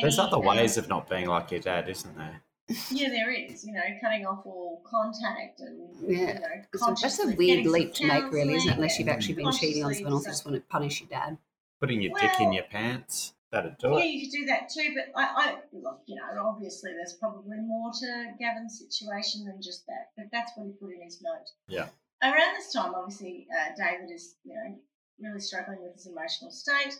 There's 0.00 0.16
Penny 0.16 0.28
other 0.28 0.38
ways 0.38 0.76
of 0.76 0.88
not 0.88 1.10
being 1.10 1.26
like 1.26 1.50
your 1.50 1.60
dad, 1.60 1.88
isn't 1.88 2.16
there? 2.16 2.42
Yeah, 2.90 3.08
there 3.08 3.30
is. 3.32 3.64
You 3.66 3.72
know, 3.72 3.82
cutting 4.00 4.24
off 4.24 4.46
all 4.46 4.82
contact 4.88 5.60
and 5.60 5.90
Yeah. 6.02 6.18
you 6.18 6.34
know, 6.34 6.94
That's 7.02 7.18
a 7.18 7.34
weird 7.34 7.66
leap 7.66 7.92
to 7.94 8.06
make, 8.06 8.30
really, 8.30 8.54
isn't 8.54 8.70
it? 8.70 8.76
Unless 8.76 8.98
you've 8.98 9.08
actually 9.08 9.34
been 9.34 9.52
cheating 9.52 9.84
on 9.84 9.92
someone 9.94 10.12
else, 10.12 10.22
you 10.22 10.24
so- 10.26 10.30
just 10.30 10.46
want 10.46 10.54
to 10.56 10.60
punish 10.70 11.00
your 11.00 11.08
dad. 11.08 11.38
Putting 11.80 12.00
your 12.00 12.16
dick 12.20 12.30
in 12.38 12.52
your 12.52 12.62
pants. 12.64 13.34
That'd 13.52 13.76
do 13.78 13.90
Yeah, 13.90 13.98
it. 13.98 14.06
you 14.06 14.20
could 14.24 14.36
do 14.38 14.46
that 14.46 14.70
too, 14.70 14.94
but 14.96 15.12
I, 15.14 15.24
I 15.36 15.54
look, 15.72 16.00
you 16.06 16.16
know, 16.16 16.46
obviously 16.48 16.92
there's 16.92 17.12
probably 17.12 17.58
more 17.58 17.90
to 17.92 18.32
Gavin's 18.38 18.78
situation 18.78 19.44
than 19.44 19.60
just 19.60 19.86
that, 19.86 20.10
but 20.16 20.26
that's 20.32 20.52
what 20.56 20.66
he 20.66 20.72
put 20.72 20.94
in 20.94 21.02
his 21.02 21.20
note. 21.22 21.48
Yeah. 21.68 21.88
Around 22.22 22.54
this 22.54 22.72
time, 22.72 22.94
obviously, 22.94 23.46
uh, 23.52 23.74
David 23.76 24.10
is, 24.10 24.36
you 24.44 24.54
know, 24.54 24.78
really 25.20 25.40
struggling 25.40 25.82
with 25.82 25.94
his 25.94 26.06
emotional 26.06 26.50
state, 26.50 26.96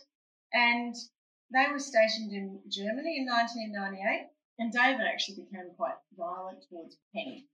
and 0.53 0.95
they 1.51 1.65
were 1.71 1.79
stationed 1.79 2.31
in 2.31 2.59
Germany 2.69 3.17
in 3.17 3.25
1998, 3.25 4.27
and 4.59 4.71
David 4.71 5.07
actually 5.07 5.43
became 5.45 5.71
quite 5.75 5.95
violent 6.15 6.63
towards 6.69 6.97
Penny. 7.15 7.47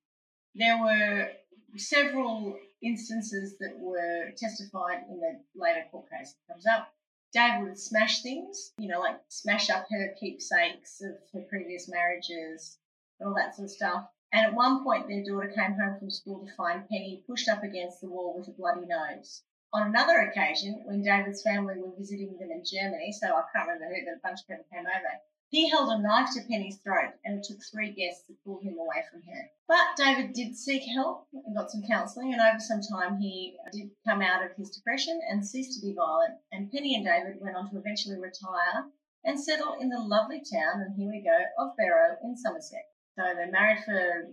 There 0.56 0.78
were 0.78 1.30
several 1.78 2.58
instances 2.84 3.56
that 3.60 3.78
were 3.80 4.32
testified 4.38 5.04
in 5.10 5.20
the 5.22 5.40
later 5.56 5.86
court 5.92 6.10
case 6.10 6.34
that 6.34 6.54
comes 6.54 6.66
up. 6.66 6.92
Dad 7.32 7.62
would 7.62 7.78
smash 7.78 8.22
things, 8.24 8.74
you 8.78 8.88
know, 8.88 9.00
like 9.00 9.20
smash 9.28 9.70
up 9.70 9.86
her 9.90 10.16
keepsakes 10.20 11.02
of 11.02 11.18
her 11.34 11.42
previous 11.42 11.88
marriages 11.88 12.80
and 13.20 13.30
all 13.30 13.36
that 13.36 13.56
sort 13.56 13.66
of 13.66 13.72
stuff. 13.72 14.10
And 14.32 14.46
at 14.46 14.54
one 14.54 14.84
point, 14.84 15.08
their 15.08 15.24
daughter 15.24 15.50
came 15.56 15.74
home 15.74 15.98
from 16.00 16.10
school 16.10 16.46
to 16.46 16.56
find 16.56 16.88
Penny 16.88 17.24
pushed 17.28 17.50
up 17.50 17.64
against 17.64 18.02
the 18.02 18.10
wall 18.10 18.36
with 18.38 18.48
a 18.48 18.52
bloody 18.52 18.86
nose. 18.86 19.44
On 19.74 19.88
another 19.88 20.20
occasion, 20.22 20.82
when 20.86 21.04
David's 21.04 21.44
family 21.44 21.76
were 21.78 21.96
visiting 21.98 22.38
them 22.38 22.52
in 22.52 22.64
Germany, 22.66 23.12
so 23.12 23.28
I 23.28 23.44
can't 23.54 23.68
remember 23.68 23.94
who, 23.94 24.06
but 24.06 24.18
a 24.18 24.22
bunch 24.24 24.42
of 24.42 24.48
people 24.48 24.66
came 24.72 24.86
over, 24.88 25.22
he 25.50 25.70
held 25.70 25.90
a 25.90 26.02
knife 26.02 26.30
to 26.34 26.42
Penny's 26.42 26.78
throat, 26.78 27.14
and 27.26 27.40
it 27.40 27.44
took 27.44 27.58
three 27.64 27.92
guests 27.92 28.24
to 28.28 28.34
pull 28.46 28.60
him 28.62 28.78
away 28.78 29.04
from 29.12 29.22
her. 29.24 29.50
But 29.68 29.98
David 29.98 30.34
did 30.34 30.56
seek 30.56 30.84
help 30.84 31.28
and 31.34 31.56
got 31.56 31.72
some 31.72 31.84
counselling, 31.88 32.34
and 32.34 32.42
over 32.42 32.60
some 32.60 32.82
time 32.82 33.20
he 33.20 33.58
did 33.72 33.90
come 34.08 34.22
out 34.22 34.46
of 34.46 34.56
his 34.56 34.70
depression 34.70 35.20
and 35.30 35.46
cease 35.46 35.76
to 35.76 35.86
be 35.86 35.94
violent. 35.94 36.36
And 36.52 36.72
Penny 36.72 36.96
and 36.96 37.06
David 37.06 37.42
went 37.42 37.56
on 37.56 37.70
to 37.72 37.78
eventually 37.78 38.20
retire 38.20 38.86
and 39.24 39.40
settle 39.40 39.76
in 39.80 39.90
the 39.90 40.00
lovely 40.00 40.40
town, 40.40 40.82
and 40.82 40.96
here 40.96 41.10
we 41.10 41.22
go, 41.22 41.64
of 41.64 41.76
Berrow 41.78 42.16
in 42.24 42.38
Somerset. 42.38 42.86
So 43.18 43.24
they're 43.36 43.52
married 43.52 43.84
for 43.84 44.30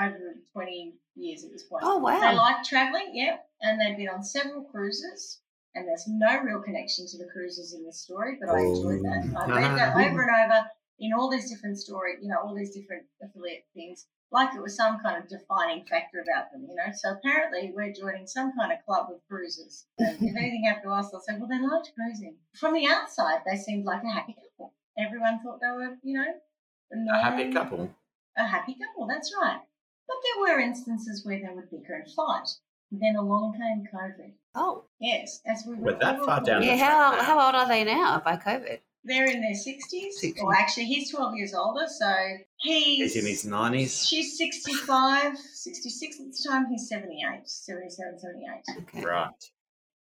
over 0.00 0.36
20 0.52 0.94
years 1.16 1.44
at 1.44 1.50
this 1.50 1.64
point. 1.64 1.82
Oh, 1.84 1.98
wow. 1.98 2.20
They 2.20 2.36
like 2.36 2.62
travelling, 2.62 3.10
yep, 3.12 3.44
and 3.60 3.80
they've 3.80 3.96
been 3.96 4.08
on 4.08 4.22
several 4.22 4.62
cruises. 4.62 5.40
And 5.74 5.86
there's 5.86 6.04
no 6.08 6.40
real 6.42 6.60
connection 6.60 7.06
to 7.06 7.18
the 7.18 7.30
cruises 7.32 7.74
in 7.74 7.84
this 7.84 8.00
story, 8.00 8.36
but 8.40 8.50
I 8.50 8.58
oh. 8.58 8.74
enjoyed 8.74 9.04
that. 9.04 9.22
I 9.36 9.46
read 9.46 9.70
ah. 9.70 9.76
that 9.76 9.94
over 9.94 10.22
and 10.22 10.52
over 10.52 10.66
in 11.00 11.12
all 11.14 11.30
these 11.30 11.50
different 11.50 11.78
story, 11.78 12.14
you 12.20 12.28
know, 12.28 12.36
all 12.44 12.54
these 12.54 12.74
different 12.74 13.04
affiliate 13.22 13.64
things, 13.74 14.06
like 14.30 14.54
it 14.54 14.62
was 14.62 14.76
some 14.76 15.00
kind 15.00 15.16
of 15.16 15.28
defining 15.28 15.84
factor 15.86 16.20
about 16.20 16.52
them, 16.52 16.66
you 16.68 16.74
know. 16.74 16.92
So 16.94 17.12
apparently 17.12 17.72
we're 17.74 17.92
joining 17.92 18.26
some 18.26 18.52
kind 18.56 18.70
of 18.70 18.84
club 18.84 19.06
of 19.10 19.20
cruisers. 19.28 19.86
And 19.98 20.16
if 20.20 20.36
anything 20.36 20.64
happened 20.64 20.84
to 20.84 20.90
us, 20.90 21.10
they'll 21.10 21.20
say, 21.20 21.34
well, 21.38 21.48
they 21.48 21.60
liked 21.60 21.92
cruising. 21.94 22.36
From 22.54 22.74
the 22.74 22.86
outside, 22.86 23.40
they 23.46 23.56
seemed 23.56 23.84
like 23.84 24.02
a 24.04 24.10
happy 24.12 24.34
couple. 24.34 24.74
Everyone 24.98 25.40
thought 25.42 25.60
they 25.60 25.70
were, 25.70 25.96
you 26.02 26.14
know, 26.14 27.12
A 27.12 27.22
happy 27.22 27.52
couple. 27.52 27.90
a 28.36 28.44
happy 28.44 28.74
couple, 28.74 29.06
that's 29.06 29.34
right. 29.40 29.60
But 30.06 30.16
there 30.22 30.42
were 30.42 30.60
instances 30.60 31.24
where 31.24 31.40
they 31.40 31.54
would 31.54 31.70
bicker 31.70 31.94
and 31.94 32.12
fight. 32.12 32.48
Then 32.90 33.16
along 33.16 33.52
came 33.52 33.86
COVID. 33.92 34.32
Oh, 34.54 34.84
Yes, 35.00 35.40
as 35.46 35.64
we 35.66 35.76
We're 35.76 35.98
that 35.98 36.20
far 36.24 36.42
down 36.42 36.62
yeah. 36.62 36.76
How 36.76 37.12
now. 37.12 37.22
how 37.22 37.46
old 37.46 37.54
are 37.54 37.66
they 37.66 37.84
now 37.84 38.20
by 38.22 38.36
COVID? 38.36 38.80
They're 39.02 39.30
in 39.30 39.40
their 39.40 39.52
60s. 39.52 40.12
60. 40.12 40.40
Or 40.42 40.54
actually, 40.54 40.84
he's 40.84 41.10
12 41.10 41.34
years 41.36 41.54
older, 41.54 41.86
so 41.88 42.14
he's. 42.58 43.14
He's 43.14 43.16
in 43.16 43.26
his 43.26 43.44
90s. 43.46 44.06
She's 44.06 44.36
65, 44.36 45.38
66 45.38 46.20
at 46.20 46.26
the 46.26 46.48
time. 46.48 46.66
He's 46.70 46.86
78, 46.86 47.48
77, 47.48 48.18
78. 48.18 48.82
Okay. 48.82 49.06
Right. 49.06 49.30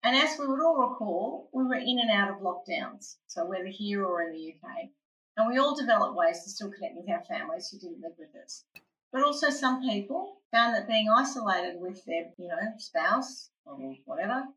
And 0.03 0.17
as 0.17 0.37
we 0.37 0.47
would 0.47 0.61
all 0.61 0.89
recall, 0.89 1.49
we 1.53 1.63
were 1.63 1.75
in 1.75 1.99
and 1.99 2.11
out 2.11 2.29
of 2.29 2.41
lockdowns, 2.41 3.15
so 3.27 3.45
whether 3.45 3.67
here 3.67 4.03
or 4.03 4.21
in 4.21 4.33
the 4.33 4.53
UK. 4.53 4.89
And 5.37 5.49
we 5.49 5.57
all 5.57 5.75
developed 5.75 6.17
ways 6.17 6.43
to 6.43 6.49
still 6.49 6.69
connect 6.69 6.95
with 6.97 7.09
our 7.09 7.23
families 7.23 7.69
who 7.69 7.79
didn't 7.79 8.01
live 8.01 8.15
with 8.17 8.35
us. 8.43 8.65
But 9.11 9.23
also, 9.23 9.49
some 9.49 9.81
people 9.81 10.41
found 10.51 10.75
that 10.75 10.87
being 10.87 11.09
isolated 11.09 11.79
with 11.79 12.03
their, 12.05 12.31
you 12.37 12.47
know, 12.47 12.73
spouse 12.77 13.49
or 13.65 13.75
whatever 14.05 14.47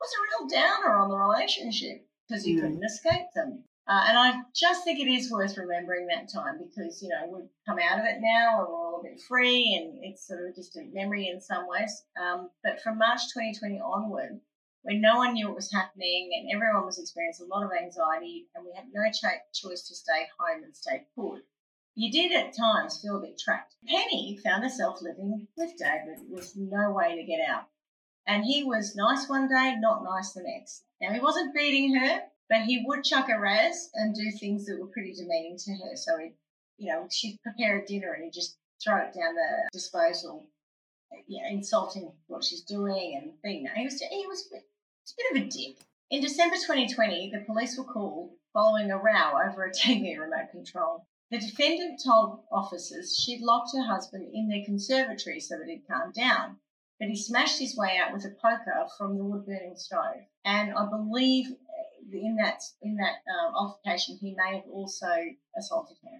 was 0.00 0.10
a 0.18 0.22
real 0.22 0.48
downer 0.48 0.96
on 0.96 1.08
the 1.08 1.16
relationship 1.16 2.06
because 2.28 2.46
you 2.46 2.56
Mm. 2.58 2.60
couldn't 2.60 2.84
escape 2.84 3.32
them. 3.34 3.64
Uh, 3.86 4.04
and 4.06 4.16
I 4.18 4.42
just 4.54 4.84
think 4.84 5.00
it 5.00 5.08
is 5.10 5.30
worth 5.30 5.56
remembering 5.56 6.06
that 6.06 6.28
time 6.28 6.58
because, 6.58 7.02
you 7.02 7.08
know, 7.08 7.26
we've 7.26 7.50
come 7.66 7.78
out 7.78 7.98
of 7.98 8.04
it 8.06 8.20
now 8.20 8.60
and 8.60 8.68
we're 8.68 8.74
all 8.76 9.00
a 9.00 9.02
bit 9.02 9.20
free 9.20 9.74
and 9.74 10.04
it's 10.04 10.26
sort 10.26 10.48
of 10.48 10.54
just 10.54 10.76
a 10.76 10.80
distant 10.80 10.94
memory 10.94 11.28
in 11.28 11.40
some 11.40 11.66
ways. 11.66 12.04
Um, 12.16 12.50
but 12.62 12.80
from 12.80 12.98
March 12.98 13.22
2020 13.34 13.80
onward, 13.80 14.40
when 14.82 15.00
no 15.00 15.16
one 15.16 15.34
knew 15.34 15.46
what 15.46 15.56
was 15.56 15.72
happening 15.72 16.30
and 16.32 16.50
everyone 16.54 16.86
was 16.86 16.98
experiencing 16.98 17.46
a 17.46 17.54
lot 17.54 17.64
of 17.64 17.72
anxiety 17.72 18.48
and 18.54 18.64
we 18.64 18.72
had 18.74 18.86
no 18.92 19.02
choice 19.10 19.88
to 19.88 19.94
stay 19.94 20.28
home 20.38 20.62
and 20.62 20.76
stay 20.76 21.06
put, 21.16 21.44
you 21.94 22.10
did 22.10 22.32
at 22.32 22.56
times 22.56 23.00
feel 23.00 23.18
a 23.18 23.20
bit 23.20 23.38
trapped. 23.38 23.74
Penny 23.86 24.38
found 24.42 24.62
herself 24.62 25.02
living 25.02 25.46
with 25.56 25.76
David 25.78 26.18
with 26.28 26.52
no 26.56 26.90
way 26.90 27.16
to 27.16 27.24
get 27.24 27.40
out. 27.48 27.68
And 28.26 28.44
he 28.44 28.62
was 28.62 28.96
nice 28.96 29.28
one 29.28 29.48
day, 29.48 29.76
not 29.78 30.04
nice 30.04 30.32
the 30.32 30.42
next. 30.42 30.84
Now, 31.00 31.12
he 31.12 31.20
wasn't 31.20 31.54
beating 31.54 31.96
her, 31.96 32.22
but 32.48 32.62
he 32.62 32.84
would 32.86 33.04
chuck 33.04 33.28
a 33.28 33.38
raz 33.38 33.90
and 33.94 34.14
do 34.14 34.30
things 34.30 34.66
that 34.66 34.78
were 34.78 34.86
pretty 34.86 35.12
demeaning 35.14 35.58
to 35.58 35.72
her. 35.72 35.96
So, 35.96 36.18
he, 36.18 36.30
you 36.78 36.92
know, 36.92 37.08
she'd 37.10 37.40
prepare 37.42 37.78
a 37.78 37.86
dinner 37.86 38.12
and 38.12 38.24
he'd 38.24 38.32
just 38.32 38.56
throw 38.82 38.98
it 38.98 39.14
down 39.14 39.34
the 39.34 39.68
disposal, 39.72 40.46
you 41.26 41.42
know, 41.42 41.48
insulting 41.50 42.12
what 42.28 42.44
she's 42.44 42.62
doing 42.62 43.20
and 43.20 43.32
being, 43.42 43.66
he 43.76 43.84
was, 43.84 44.00
he 44.00 44.26
was 44.26 44.46
a 44.46 44.54
bit 44.54 44.64
a 45.10 45.34
bit 45.34 45.42
of 45.42 45.46
a 45.46 45.50
dick. 45.50 45.76
In 46.10 46.20
December 46.20 46.56
2020, 46.56 47.32
the 47.32 47.44
police 47.44 47.76
were 47.76 47.84
called 47.84 48.30
following 48.52 48.90
a 48.90 48.96
row 48.96 49.32
over 49.46 49.64
a 49.64 49.72
TV 49.72 50.18
remote 50.18 50.50
control. 50.50 51.06
The 51.32 51.38
defendant 51.38 51.98
told 52.04 52.40
officers 52.52 53.16
she'd 53.16 53.40
locked 53.40 53.70
her 53.74 53.82
husband 53.82 54.30
in 54.34 54.48
their 54.48 54.66
conservatory 54.66 55.40
so 55.40 55.56
that 55.56 55.66
he'd 55.66 55.88
calm 55.90 56.12
down, 56.12 56.58
but 57.00 57.08
he 57.08 57.16
smashed 57.16 57.58
his 57.58 57.74
way 57.74 57.96
out 57.96 58.12
with 58.12 58.26
a 58.26 58.36
poker 58.42 58.86
from 58.98 59.16
the 59.16 59.24
wood 59.24 59.46
burning 59.46 59.74
stove. 59.74 60.26
And 60.44 60.74
I 60.74 60.84
believe 60.90 61.46
uh, 61.46 62.12
in 62.12 62.36
that 62.36 62.60
in 62.82 62.96
that 62.96 63.22
um, 63.32 63.54
altercation, 63.54 64.18
he 64.20 64.34
may 64.36 64.56
have 64.56 64.68
also 64.70 65.06
assaulted 65.56 65.96
her. 66.04 66.18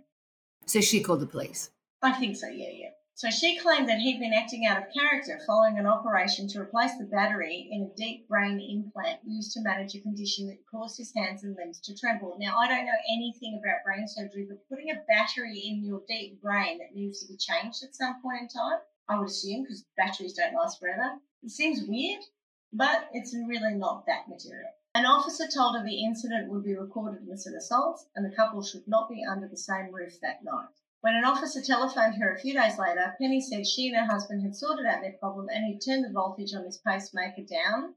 So 0.65 0.81
she 0.81 1.03
called 1.03 1.21
the 1.21 1.27
police. 1.27 1.69
I 2.01 2.13
think 2.13 2.35
so, 2.35 2.49
yeah, 2.49 2.71
yeah. 2.73 2.91
So 3.15 3.31
she 3.31 3.59
claimed 3.59 3.89
that 3.89 3.99
he'd 3.99 4.19
been 4.19 4.33
acting 4.33 4.65
out 4.67 4.79
of 4.79 4.93
character 4.93 5.39
following 5.47 5.79
an 5.79 5.87
operation 5.87 6.49
to 6.49 6.61
replace 6.61 6.97
the 6.97 7.05
battery 7.05 7.69
in 7.71 7.83
a 7.83 7.95
deep 7.95 8.27
brain 8.27 8.59
implant 8.59 9.21
used 9.25 9.53
to 9.53 9.61
manage 9.61 9.95
a 9.95 10.01
condition 10.01 10.49
that 10.49 10.67
caused 10.67 10.97
his 10.97 11.13
hands 11.15 11.45
and 11.45 11.55
limbs 11.55 11.79
to 11.81 11.95
tremble. 11.95 12.37
Now, 12.39 12.59
I 12.59 12.69
don't 12.69 12.87
know 12.87 13.01
anything 13.13 13.61
about 13.63 13.85
brain 13.85 14.09
surgery, 14.09 14.47
but 14.49 14.67
putting 14.69 14.91
a 14.91 15.05
battery 15.07 15.59
in 15.59 15.85
your 15.85 16.03
deep 16.09 16.41
brain 16.41 16.79
that 16.79 16.95
needs 16.95 17.21
to 17.21 17.29
be 17.29 17.37
changed 17.37 17.85
at 17.85 17.95
some 17.95 18.21
point 18.23 18.43
in 18.43 18.49
time, 18.49 18.81
I 19.09 19.19
would 19.19 19.29
assume, 19.29 19.65
because 19.65 19.85
batteries 19.97 20.33
don't 20.33 20.55
last 20.55 20.81
forever, 20.81 21.21
it 21.43 21.51
seems 21.51 21.87
weird, 21.87 22.25
but 22.73 23.09
it's 23.13 23.35
really 23.35 23.75
not 23.75 24.07
that 24.07 24.29
material. 24.29 24.71
An 24.95 25.07
officer 25.07 25.47
told 25.47 25.77
her 25.77 25.85
the 25.85 26.03
incident 26.03 26.51
would 26.51 26.65
be 26.65 26.75
recorded 26.75 27.29
as 27.31 27.47
an 27.47 27.55
assault 27.55 28.07
and 28.17 28.25
the 28.25 28.35
couple 28.35 28.63
should 28.63 28.89
not 28.89 29.11
be 29.11 29.23
under 29.23 29.49
the 29.49 29.57
same 29.57 29.93
roof 29.93 30.19
that 30.23 30.43
night. 30.43 30.69
When 31.03 31.17
an 31.17 31.25
officer 31.25 31.61
telephoned 31.61 32.15
her 32.15 32.33
a 32.33 32.39
few 32.39 32.55
days 32.55 32.79
later, 32.79 33.15
Penny 33.21 33.41
said 33.41 33.67
she 33.67 33.89
and 33.89 33.97
her 33.97 34.11
husband 34.11 34.43
had 34.43 34.55
sorted 34.55 34.87
out 34.87 35.03
their 35.03 35.19
problem 35.19 35.49
and 35.53 35.67
he'd 35.67 35.81
turned 35.81 36.05
the 36.05 36.13
voltage 36.13 36.55
on 36.55 36.65
his 36.65 36.79
pacemaker 36.79 37.43
down 37.43 37.95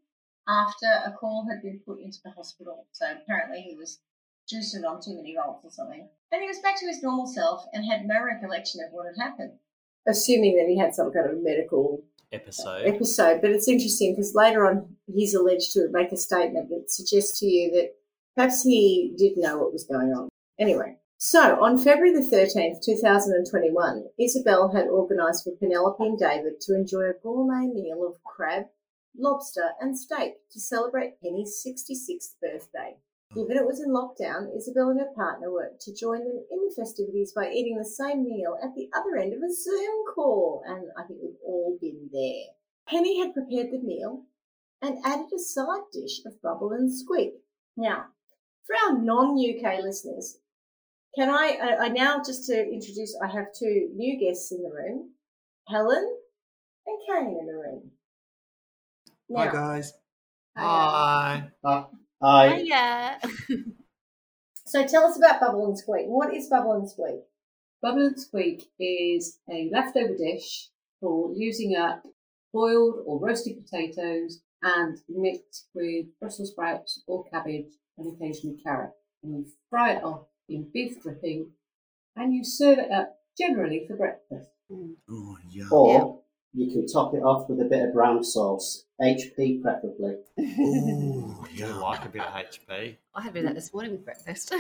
after 0.48 0.88
a 1.06 1.12
call 1.12 1.48
had 1.48 1.62
been 1.62 1.80
put 1.86 2.00
into 2.00 2.18
the 2.24 2.32
hospital. 2.32 2.88
So 2.92 3.06
apparently 3.12 3.62
he 3.62 3.76
was 3.76 4.00
juicing 4.52 4.90
on 4.90 5.02
too 5.02 5.16
many 5.16 5.36
volts 5.36 5.64
or 5.64 5.70
something. 5.70 6.08
And 6.32 6.42
he 6.42 6.48
was 6.48 6.60
back 6.60 6.80
to 6.80 6.88
his 6.88 7.04
normal 7.04 7.28
self 7.28 7.66
and 7.74 7.86
had 7.86 8.06
no 8.06 8.24
recollection 8.24 8.82
of 8.82 8.92
what 8.92 9.06
had 9.06 9.24
happened. 9.24 9.54
Assuming 10.08 10.56
that 10.58 10.68
he 10.68 10.78
had 10.78 10.96
some 10.96 11.12
kind 11.14 11.30
of 11.30 11.44
medical 11.44 12.04
Episode. 12.32 12.88
episode. 12.88 13.40
But 13.40 13.52
it's 13.52 13.68
interesting 13.68 14.14
because 14.14 14.34
later 14.34 14.68
on 14.68 14.96
he's 15.06 15.36
alleged 15.36 15.74
to 15.74 15.90
make 15.92 16.12
a 16.12 16.18
statement 16.18 16.70
that 16.70 16.92
suggests 16.92 17.40
to 17.40 17.46
you 17.46 17.72
that 17.72 17.92
perhaps 18.36 18.64
he 18.64 19.14
did 19.16 19.38
know 19.38 19.60
what 19.60 19.72
was 19.72 19.86
going 19.86 20.12
on. 20.12 20.28
Anyway, 20.60 20.98
so 21.18 21.64
on 21.64 21.78
February 21.78 22.14
the 22.14 22.20
13th, 22.20 22.84
2021, 22.84 24.06
Isabel 24.20 24.72
had 24.74 24.88
organised 24.88 25.44
for 25.44 25.56
Penelope 25.56 26.04
and 26.04 26.20
David 26.20 26.60
to 26.62 26.76
enjoy 26.76 27.04
a 27.04 27.14
gourmet 27.22 27.68
meal 27.68 28.06
of 28.06 28.24
crab, 28.24 28.66
lobster, 29.18 29.72
and 29.80 29.98
steak 29.98 30.34
to 30.52 30.60
celebrate 30.60 31.22
Penny's 31.22 31.64
66th 31.66 32.36
birthday. 32.42 32.98
Given 33.34 33.58
it 33.58 33.66
was 33.66 33.82
in 33.82 33.90
lockdown, 33.90 34.56
Isabel 34.56 34.90
and 34.90 35.00
her 35.00 35.12
partner 35.16 35.52
were 35.52 35.72
to 35.80 35.96
join 35.96 36.20
them 36.20 36.46
in 36.52 36.60
the 36.68 36.76
festivities 36.76 37.34
by 37.34 37.50
eating 37.50 37.78
the 37.78 37.86
same 37.86 38.24
meal 38.24 38.58
at 38.64 38.76
the 38.76 38.90
other 38.96 39.18
end 39.18 39.34
of 39.34 39.40
a 39.40 39.54
Zoom 39.54 40.06
call, 40.14 40.64
and 40.66 40.88
I 40.98 41.04
think 41.04 41.20
we've 41.22 41.42
all 41.46 41.78
been 41.82 42.10
there. 42.14 42.54
Penny 42.88 43.20
had 43.20 43.34
prepared 43.34 43.72
the 43.72 43.80
meal 43.80 44.24
and 44.82 45.04
added 45.04 45.34
a 45.34 45.40
side 45.40 45.90
dish 45.92 46.22
of 46.26 46.42
bubble 46.42 46.72
and 46.72 46.94
squeak. 46.94 47.34
Now, 47.76 48.06
for 48.66 48.76
our 48.86 48.98
non-UK 48.98 49.84
listeners, 49.84 50.40
can 51.16 51.30
I, 51.30 51.58
I, 51.62 51.86
I 51.86 51.88
now 51.90 52.22
just 52.24 52.46
to 52.48 52.58
introduce, 52.58 53.18
I 53.24 53.28
have 53.28 53.48
two 53.58 53.90
new 53.96 54.20
guests 54.20 54.52
in 54.52 54.62
the 54.64 54.70
room, 54.70 55.12
Helen 55.68 56.18
and 56.86 56.98
Kane 57.08 57.38
in 57.40 57.48
the 57.48 57.54
room. 57.54 57.92
Hi 59.36 59.52
guys. 59.52 59.94
Hi. 60.58 61.50
Hi. 61.64 61.86
Uh, 62.22 62.56
Hiya. 62.56 63.20
so 64.66 64.86
tell 64.86 65.06
us 65.06 65.18
about 65.18 65.40
bubble 65.40 65.66
and 65.66 65.78
squeak. 65.78 66.06
What 66.08 66.34
is 66.34 66.48
bubble 66.48 66.74
and 66.74 66.90
squeak? 66.90 67.22
Bubble 67.82 68.08
and 68.08 68.20
Squeak 68.20 68.64
is 68.80 69.40
a 69.48 69.70
leftover 69.72 70.16
dish 70.18 70.70
for 71.00 71.32
using 71.36 71.76
up 71.76 72.02
boiled 72.52 73.04
or 73.06 73.20
roasted 73.20 73.64
potatoes 73.64 74.42
and 74.64 74.98
mixed 75.10 75.68
with 75.76 76.08
Brussels 76.20 76.52
sprouts 76.52 77.04
or 77.06 77.26
cabbage 77.26 77.74
and 77.98 78.12
occasionally 78.12 78.58
carrot. 78.64 78.92
And 79.22 79.34
you 79.34 79.46
fry 79.70 79.94
it 79.94 80.04
off 80.04 80.26
in 80.50 80.70
beef 80.74 81.02
dripping 81.02 81.52
and 82.16 82.34
you 82.34 82.44
serve 82.44 82.80
it 82.80 82.92
up 82.92 83.18
generally 83.38 83.86
for 83.88 83.96
breakfast. 83.98 84.50
Oh 85.10 85.38
yeah. 85.50 85.66
or 85.72 86.22
you 86.54 86.72
can 86.72 86.88
top 86.88 87.14
it 87.14 87.20
off 87.24 87.50
with 87.50 87.60
a 87.60 87.66
bit 87.66 87.84
of 87.84 87.94
brown 87.94 88.24
sauce, 88.24 88.86
HP 89.02 89.62
preferably. 89.62 90.16
Oh 90.40 91.46
Do 91.52 91.56
you 91.56 91.68
like 91.68 92.06
a 92.06 92.10
bit 92.10 92.22
of 92.22 92.34
HP? 92.34 92.96
I 93.14 93.22
had 93.22 93.32
a 93.32 93.34
bit 93.34 93.40
of 93.44 93.50
that 93.50 93.56
this 93.56 93.74
morning 93.74 93.92
with 93.94 94.06
breakfast. 94.06 94.54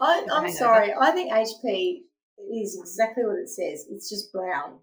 I, 0.00 0.26
I'm 0.32 0.50
sorry. 0.50 0.92
I 1.00 1.10
think 1.12 1.32
HP 1.32 2.00
is 2.54 2.76
exactly 2.80 3.24
what 3.24 3.38
it 3.38 3.48
says. 3.48 3.86
It's 3.90 4.10
just 4.10 4.32
brown. 4.32 4.78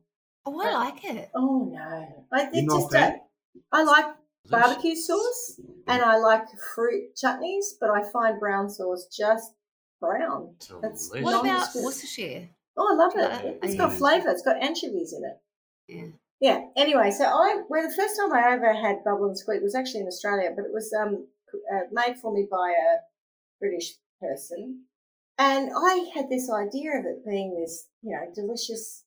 oh, 0.45 0.61
I 0.61 0.71
like 0.73 1.03
it. 1.05 1.29
Oh 1.35 1.69
no! 1.71 2.25
I 2.31 2.43
You're 2.43 2.51
think 2.51 2.69
not 2.69 2.79
just 2.81 2.95
uh, 2.95 2.97
a 2.97 3.01
don't- 3.01 3.21
I 3.71 3.83
like 3.83 4.05
barbecue 4.49 4.95
sauce 4.95 5.59
and 5.87 6.01
I 6.01 6.17
like 6.17 6.45
fruit 6.73 7.15
chutneys, 7.21 7.65
but 7.79 7.89
I 7.89 8.09
find 8.11 8.39
brown 8.39 8.69
sauce 8.69 9.07
just 9.15 9.51
brown. 9.99 10.55
That's 10.81 11.09
Delicious. 11.09 11.23
What 11.25 11.45
about. 11.45 11.67
Worcestershire? 11.75 12.49
Oh, 12.77 12.87
I 12.91 12.95
love 12.95 13.13
Yeah, 13.15 13.51
It's 13.63 13.75
got 13.75 13.89
use- 13.91 13.99
flavour. 13.99 14.29
It's 14.29 14.41
got 14.43 14.61
anchovies 14.63 15.13
in 15.13 15.23
it. 15.25 15.37
Yeah. 15.87 16.07
Yeah. 16.39 16.65
Anyway, 16.77 17.11
so 17.11 17.25
I 17.25 17.61
well 17.69 17.83
the 17.87 17.93
first 17.95 18.15
time 18.17 18.31
I 18.33 18.51
ever 18.53 18.73
had 18.73 19.03
bubble 19.03 19.25
and 19.27 19.37
squeak 19.37 19.61
was 19.61 19.75
actually 19.75 20.01
in 20.01 20.07
Australia, 20.07 20.51
but 20.55 20.65
it 20.65 20.73
was 20.73 20.93
um 20.93 21.27
uh, 21.73 21.81
made 21.91 22.17
for 22.21 22.31
me 22.33 22.47
by 22.49 22.69
a 22.71 22.99
British 23.59 23.95
person, 24.21 24.83
and 25.37 25.69
I 25.75 26.09
had 26.13 26.29
this 26.29 26.49
idea 26.49 26.91
of 26.99 27.05
it 27.05 27.25
being 27.27 27.59
this 27.59 27.87
you 28.01 28.11
know 28.15 28.31
delicious 28.33 29.03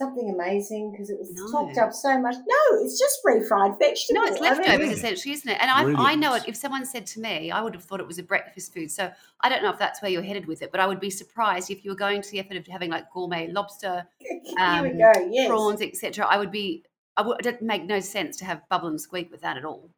something 0.00 0.30
amazing 0.30 0.90
because 0.90 1.10
it 1.10 1.18
was 1.18 1.30
No. 1.32 1.50
talked 1.52 1.78
up 1.78 1.92
so 1.92 2.18
much. 2.18 2.34
No, 2.34 2.80
it's 2.80 2.98
just 2.98 3.18
refried 3.24 3.78
vegetable. 3.78 4.20
No, 4.22 4.26
it's 4.26 4.40
I 4.40 4.54
mean, 4.54 4.58
leftovers 4.58 4.90
essentially, 4.98 5.34
isn't 5.34 5.48
it? 5.48 5.58
And 5.60 5.70
I, 5.70 6.10
I 6.12 6.14
know 6.14 6.34
it. 6.34 6.44
If 6.48 6.56
someone 6.56 6.84
said 6.86 7.06
to 7.08 7.20
me, 7.20 7.50
I 7.50 7.60
would 7.60 7.74
have 7.74 7.84
thought 7.84 8.00
it 8.00 8.06
was 8.06 8.18
a 8.18 8.22
breakfast 8.22 8.72
food. 8.74 8.90
So 8.90 9.12
I 9.40 9.48
don't 9.48 9.62
know 9.62 9.70
if 9.70 9.78
that's 9.78 10.00
where 10.02 10.10
you're 10.10 10.22
headed 10.22 10.46
with 10.46 10.62
it, 10.62 10.70
but 10.72 10.80
I 10.80 10.86
would 10.86 10.98
be 11.00 11.10
surprised 11.10 11.70
if 11.70 11.84
you 11.84 11.90
were 11.90 11.96
going 11.96 12.22
to 12.22 12.30
the 12.30 12.40
effort 12.40 12.56
of 12.56 12.66
having 12.66 12.90
like 12.90 13.10
gourmet 13.12 13.48
lobster, 13.52 14.06
Here 14.18 14.40
we 14.54 14.56
um, 14.62 14.98
go. 14.98 15.12
Yes. 15.30 15.48
prawns, 15.48 15.82
etc. 15.82 16.26
I 16.26 16.38
would 16.38 16.50
be. 16.50 16.82
I 17.16 17.22
would. 17.22 17.44
It 17.44 17.60
make 17.62 17.84
no 17.84 18.00
sense 18.00 18.38
to 18.38 18.44
have 18.46 18.66
bubble 18.68 18.88
and 18.88 19.00
squeak 19.00 19.30
with 19.30 19.42
that 19.42 19.56
at 19.56 19.64
all. 19.64 19.90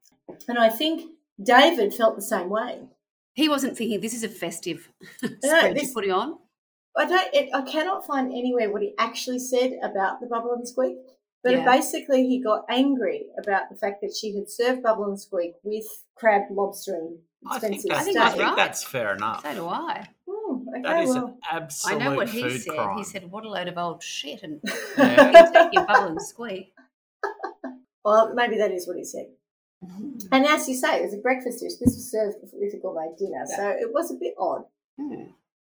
And 0.49 0.59
I 0.59 0.69
think 0.69 1.11
David 1.43 1.95
felt 1.95 2.17
the 2.17 2.23
same 2.23 2.49
way. 2.51 2.81
He 3.35 3.49
wasn't 3.49 3.79
thinking 3.79 4.01
this 4.01 4.15
is 4.15 4.25
a 4.25 4.29
festive 4.29 4.91
No, 5.23 5.29
spread 5.43 5.77
this- 5.77 5.85
you're 5.85 5.93
putting 5.95 6.13
on. 6.13 6.39
I 6.97 7.07
don't. 7.07 7.35
It, 7.35 7.49
I 7.55 7.63
cannot 7.63 8.07
find 8.07 8.31
anywhere 8.33 8.71
what 8.71 8.83
he 8.83 8.95
actually 8.99 9.39
said 9.39 9.79
about 9.83 10.21
the 10.21 10.27
bubble 10.27 10.53
and 10.53 10.69
squeak. 10.69 10.97
But 11.43 11.53
Yeah. 11.55 11.65
basically, 11.65 12.29
he 12.29 12.41
got 12.41 12.65
angry 12.69 13.27
about 13.43 13.69
the 13.71 13.77
fact 13.77 14.01
that 14.03 14.15
she 14.15 14.35
had 14.37 14.49
served 14.49 14.83
bubble 14.83 15.05
and 15.07 15.21
squeak 15.21 15.55
with 15.65 15.87
crab, 16.15 16.43
lobster, 16.51 16.95
and 16.95 17.19
I 17.51 17.59
think, 17.59 17.75
expensive 17.83 17.89
that's, 17.91 18.01
I 18.01 18.05
think 18.05 18.13
steak. 18.15 18.17
I 18.17 18.25
that's 18.27 18.37
think 18.37 18.47
right. 18.49 18.57
that's 18.57 18.85
fair 18.85 19.15
enough. 19.15 19.43
So 19.43 19.55
do 19.55 19.67
I. 19.69 20.09
Hmm, 20.31 20.69
okay, 20.69 20.83
That 20.83 21.03
is 21.03 21.09
well, 21.11 21.27
an 21.27 21.35
absolute 21.51 22.03
I 22.03 22.05
know 22.05 22.15
what 22.17 22.29
he 22.29 22.59
said. 22.59 22.75
crime. 22.75 22.99
He 22.99 23.05
said, 23.05 23.31
"What 23.31 23.45
a 23.45 23.49
load 23.49 23.69
of 23.69 23.79
old 23.79 24.03
shit!" 24.03 24.43
And 24.45 24.61
Yeah. 24.99 25.31
you 25.31 25.53
take 25.53 25.73
your 25.73 25.85
bubble 25.85 26.09
and 26.09 26.23
squeak. 26.23 26.75
well, 28.05 28.35
maybe 28.35 28.59
that 28.59 28.71
is 28.71 28.87
what 28.87 28.97
he 28.97 29.05
said. 29.05 29.27
And 30.31 30.47
as 30.47 30.69
you 30.69 30.77
say, 30.77 30.99
it 31.01 31.03
was 31.03 31.15
a 31.15 31.19
breakfast 31.19 31.59
dish. 31.61 31.73
This 31.81 31.95
was 31.97 32.09
served 32.09 32.37
with 32.53 32.73
a 32.75 32.77
gourmet 32.77 33.09
dinner, 33.19 33.45
so 33.47 33.69
it 33.71 33.93
was 33.93 34.13
a 34.13 34.15
bit 34.15 34.35
odd. 34.39 34.65
Hmm. 35.01 35.25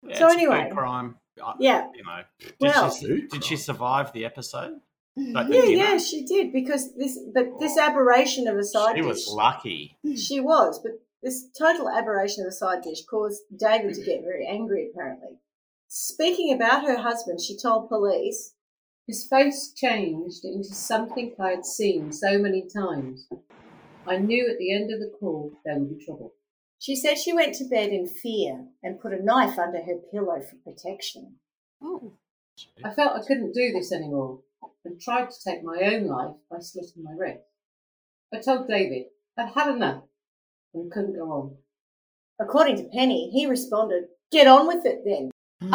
Yeah, 0.06 0.18
So 0.18 0.26
it's 0.26 0.34
a 0.34 0.38
anyway. 0.38 0.70
crime. 0.72 1.16
Uh, 1.42 1.54
yeah. 1.58 1.88
You 1.94 2.04
know, 2.04 2.22
did, 2.38 2.54
Well- 2.60 2.90
she, 2.94 3.26
did 3.28 3.44
she 3.44 3.56
survive 3.56 4.12
the 4.12 4.24
episode? 4.24 4.80
Like 5.16 5.46
the 5.48 5.54
Yeah, 5.54 5.60
dinner? 5.62 5.76
yeah, 5.76 5.98
she 5.98 6.24
did 6.24 6.52
because 6.52 6.92
this, 6.96 7.18
but 7.32 7.58
this 7.60 7.78
aberration 7.78 8.48
of 8.48 8.56
a 8.56 8.64
side 8.64 8.94
dish 8.96 9.04
She 9.04 9.08
dish. 9.08 9.26
was 9.26 9.34
lucky. 9.34 9.98
She 10.16 10.40
was, 10.40 10.80
but 10.80 10.92
this 11.22 11.48
total 11.56 11.88
aberration 11.88 12.42
of 12.44 12.48
a 12.48 12.52
side 12.52 12.82
dish 12.82 13.04
caused 13.04 13.42
David 13.56 13.94
to 13.94 14.02
get 14.04 14.22
very 14.22 14.44
angry, 14.46 14.90
apparently. 14.92 15.38
Speaking 15.88 16.52
about 16.52 16.84
her 16.86 16.98
husband, 16.98 17.40
she 17.40 17.56
told 17.56 17.88
police, 17.88 18.54
His 19.06 19.24
face 19.28 19.72
changed 19.76 20.44
into 20.44 20.74
something 20.74 21.32
I 21.38 21.50
had 21.50 21.64
seen 21.64 22.10
so 22.12 22.36
many 22.38 22.62
times. 22.68 23.28
I 24.06 24.16
knew 24.18 24.48
at 24.50 24.58
the 24.58 24.74
end 24.74 24.92
of 24.92 24.98
the 24.98 25.12
call 25.20 25.52
there 25.64 25.78
would 25.78 25.96
be 25.98 26.04
trouble. 26.04 26.32
She 26.84 26.94
said 26.94 27.16
she 27.16 27.32
went 27.32 27.54
to 27.54 27.64
bed 27.64 27.88
in 27.88 28.06
fear 28.06 28.66
and 28.82 29.00
put 29.00 29.14
a 29.14 29.24
knife 29.24 29.58
under 29.58 29.82
her 29.82 29.96
pillow 30.12 30.42
for 30.42 30.70
protection. 30.70 31.36
Oh, 31.82 32.12
I 32.84 32.90
felt 32.90 33.16
I 33.16 33.26
couldn't 33.26 33.54
do 33.54 33.72
this 33.72 33.90
anymore 33.90 34.40
and 34.84 35.00
tried 35.00 35.30
to 35.30 35.42
take 35.42 35.64
my 35.64 35.78
own 35.80 36.06
life 36.08 36.36
by 36.50 36.58
slitting 36.58 37.02
my 37.02 37.12
wrist. 37.16 37.40
I 38.34 38.40
told 38.40 38.68
David 38.68 39.06
I'd 39.38 39.54
had 39.54 39.74
enough 39.74 40.02
and 40.74 40.92
couldn't 40.92 41.16
go 41.16 41.32
on. 41.32 41.56
According 42.38 42.76
to 42.76 42.90
Penny, 42.92 43.30
he 43.30 43.46
responded, 43.46 44.04
Get 44.30 44.46
on 44.46 44.66
with 44.66 44.84
it 44.84 45.04
then. 45.06 45.30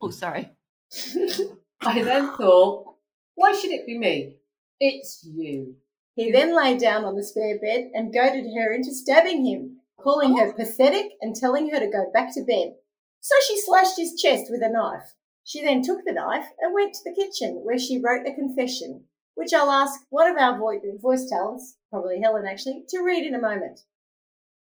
oh, 0.00 0.10
sorry. 0.10 0.50
I 1.80 2.00
then 2.00 2.32
thought, 2.36 2.94
why 3.34 3.54
should 3.54 3.72
it 3.72 3.86
be 3.86 3.98
me? 3.98 4.36
It's 4.78 5.24
you. 5.24 5.74
He 6.14 6.30
then 6.30 6.56
lay 6.56 6.78
down 6.78 7.04
on 7.04 7.16
the 7.16 7.24
spare 7.24 7.58
bed 7.58 7.90
and 7.92 8.14
goaded 8.14 8.44
her 8.54 8.72
into 8.72 8.94
stabbing 8.94 9.44
him, 9.44 9.78
calling 10.02 10.36
her 10.36 10.52
pathetic 10.52 11.12
and 11.20 11.34
telling 11.34 11.70
her 11.70 11.78
to 11.78 11.90
go 11.90 12.10
back 12.12 12.34
to 12.34 12.44
bed. 12.44 12.74
So 13.20 13.34
she 13.46 13.60
slashed 13.60 13.96
his 13.96 14.20
chest 14.20 14.50
with 14.50 14.62
a 14.62 14.68
knife. 14.68 15.14
She 15.44 15.62
then 15.62 15.82
took 15.82 16.04
the 16.04 16.12
knife 16.12 16.46
and 16.60 16.74
went 16.74 16.94
to 16.94 17.00
the 17.04 17.14
kitchen 17.14 17.60
where 17.64 17.78
she 17.78 18.00
wrote 18.00 18.26
a 18.26 18.34
confession, 18.34 19.04
which 19.34 19.52
I'll 19.52 19.70
ask 19.70 20.00
one 20.10 20.30
of 20.30 20.36
our 20.36 20.58
voice 20.58 21.26
talents, 21.28 21.76
probably 21.90 22.20
Helen 22.20 22.46
actually, 22.46 22.84
to 22.88 23.02
read 23.02 23.24
in 23.26 23.34
a 23.34 23.40
moment. 23.40 23.80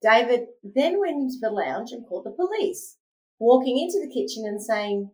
David 0.02 0.48
then 0.64 1.00
went 1.00 1.16
into 1.16 1.36
the 1.40 1.50
lounge 1.50 1.92
and 1.92 2.06
called 2.06 2.26
the 2.26 2.32
police, 2.32 2.98
walking 3.40 3.78
into 3.80 4.00
the 4.06 4.14
kitchen 4.14 4.46
and 4.46 4.62
saying, 4.62 5.12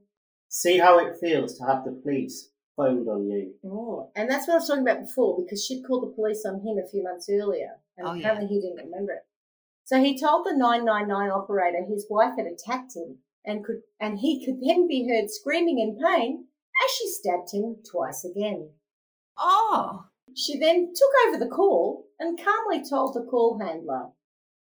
See 0.47 0.79
how 0.79 0.97
it 0.99 1.17
feels 1.19 1.57
to 1.59 1.65
have 1.65 1.85
the 1.85 1.91
police 1.91 2.49
phoned 2.75 3.07
on 3.07 3.27
you. 3.29 3.53
Oh, 3.63 4.09
and 4.15 4.29
that's 4.29 4.47
what 4.47 4.55
I 4.55 4.57
was 4.57 4.67
talking 4.67 4.83
about 4.83 5.01
before 5.05 5.37
because 5.39 5.63
she'd 5.63 5.83
called 5.85 6.03
the 6.03 6.15
police 6.15 6.43
on 6.45 6.61
him 6.61 6.77
a 6.83 6.87
few 6.89 7.03
months 7.03 7.29
earlier, 7.29 7.77
and 7.97 8.07
Oh, 8.07 8.13
yeah. 8.13 8.19
apparently 8.19 8.47
he 8.47 8.61
didn't 8.61 8.83
remember 8.85 9.13
it. 9.13 9.25
So 9.89 9.99
he 9.99 10.19
told 10.19 10.45
the 10.45 10.55
999 10.55 11.31
operator 11.31 11.83
his 11.83 12.05
wife 12.11 12.33
had 12.37 12.45
attacked 12.45 12.95
him 12.95 13.17
and 13.43 13.65
could 13.65 13.81
and 13.99 14.19
he 14.19 14.45
could 14.45 14.61
then 14.61 14.87
be 14.87 15.09
heard 15.09 15.31
screaming 15.31 15.79
in 15.79 15.97
pain 15.99 16.45
as 16.85 16.91
she 16.91 17.07
stabbed 17.07 17.51
him 17.51 17.77
twice 17.91 18.23
again. 18.23 18.69
Oh, 19.35 20.05
She 20.35 20.59
then 20.59 20.93
took 20.95 21.09
over 21.27 21.43
the 21.43 21.49
call 21.49 22.05
and 22.19 22.39
calmly 22.39 22.87
told 22.87 23.15
the 23.15 23.23
call 23.23 23.57
handler, 23.57 24.09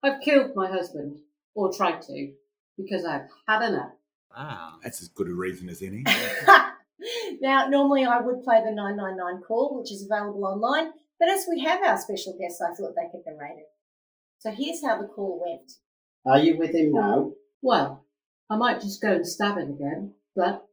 I've 0.02 0.22
killed 0.22 0.52
my 0.54 0.66
husband, 0.66 1.18
or 1.54 1.74
tried 1.74 2.00
to, 2.02 2.32
because 2.78 3.04
I've 3.04 3.28
had 3.46 3.68
enough. 3.68 3.92
Wow. 4.34 4.76
That's 4.82 5.02
as 5.02 5.08
good 5.08 5.28
a 5.28 5.34
reason 5.34 5.68
as 5.68 5.82
any. 5.82 6.04
now, 7.42 7.68
normally 7.68 8.06
I 8.06 8.20
would 8.20 8.44
play 8.44 8.62
the 8.64 8.72
999 8.72 9.42
call, 9.42 9.78
which 9.78 9.92
is 9.92 10.06
available 10.10 10.46
online, 10.46 10.92
but 11.20 11.28
as 11.28 11.44
we 11.46 11.60
have 11.64 11.82
our 11.82 11.98
special 11.98 12.34
guests, 12.40 12.62
I 12.62 12.72
thought 12.72 12.94
they 12.96 13.10
could 13.10 13.26
narrate 13.26 13.58
it. 13.58 13.66
So 14.40 14.50
here's 14.52 14.84
how 14.84 15.00
the 15.00 15.08
call 15.08 15.40
went. 15.44 15.72
Are 16.26 16.38
you 16.38 16.56
with 16.58 16.74
him 16.74 16.92
now? 16.92 17.32
Well, 17.62 18.04
I 18.50 18.56
might 18.56 18.80
just 18.80 19.02
go 19.02 19.12
and 19.12 19.26
stab 19.26 19.58
him 19.58 19.72
again, 19.72 20.14
but 20.36 20.64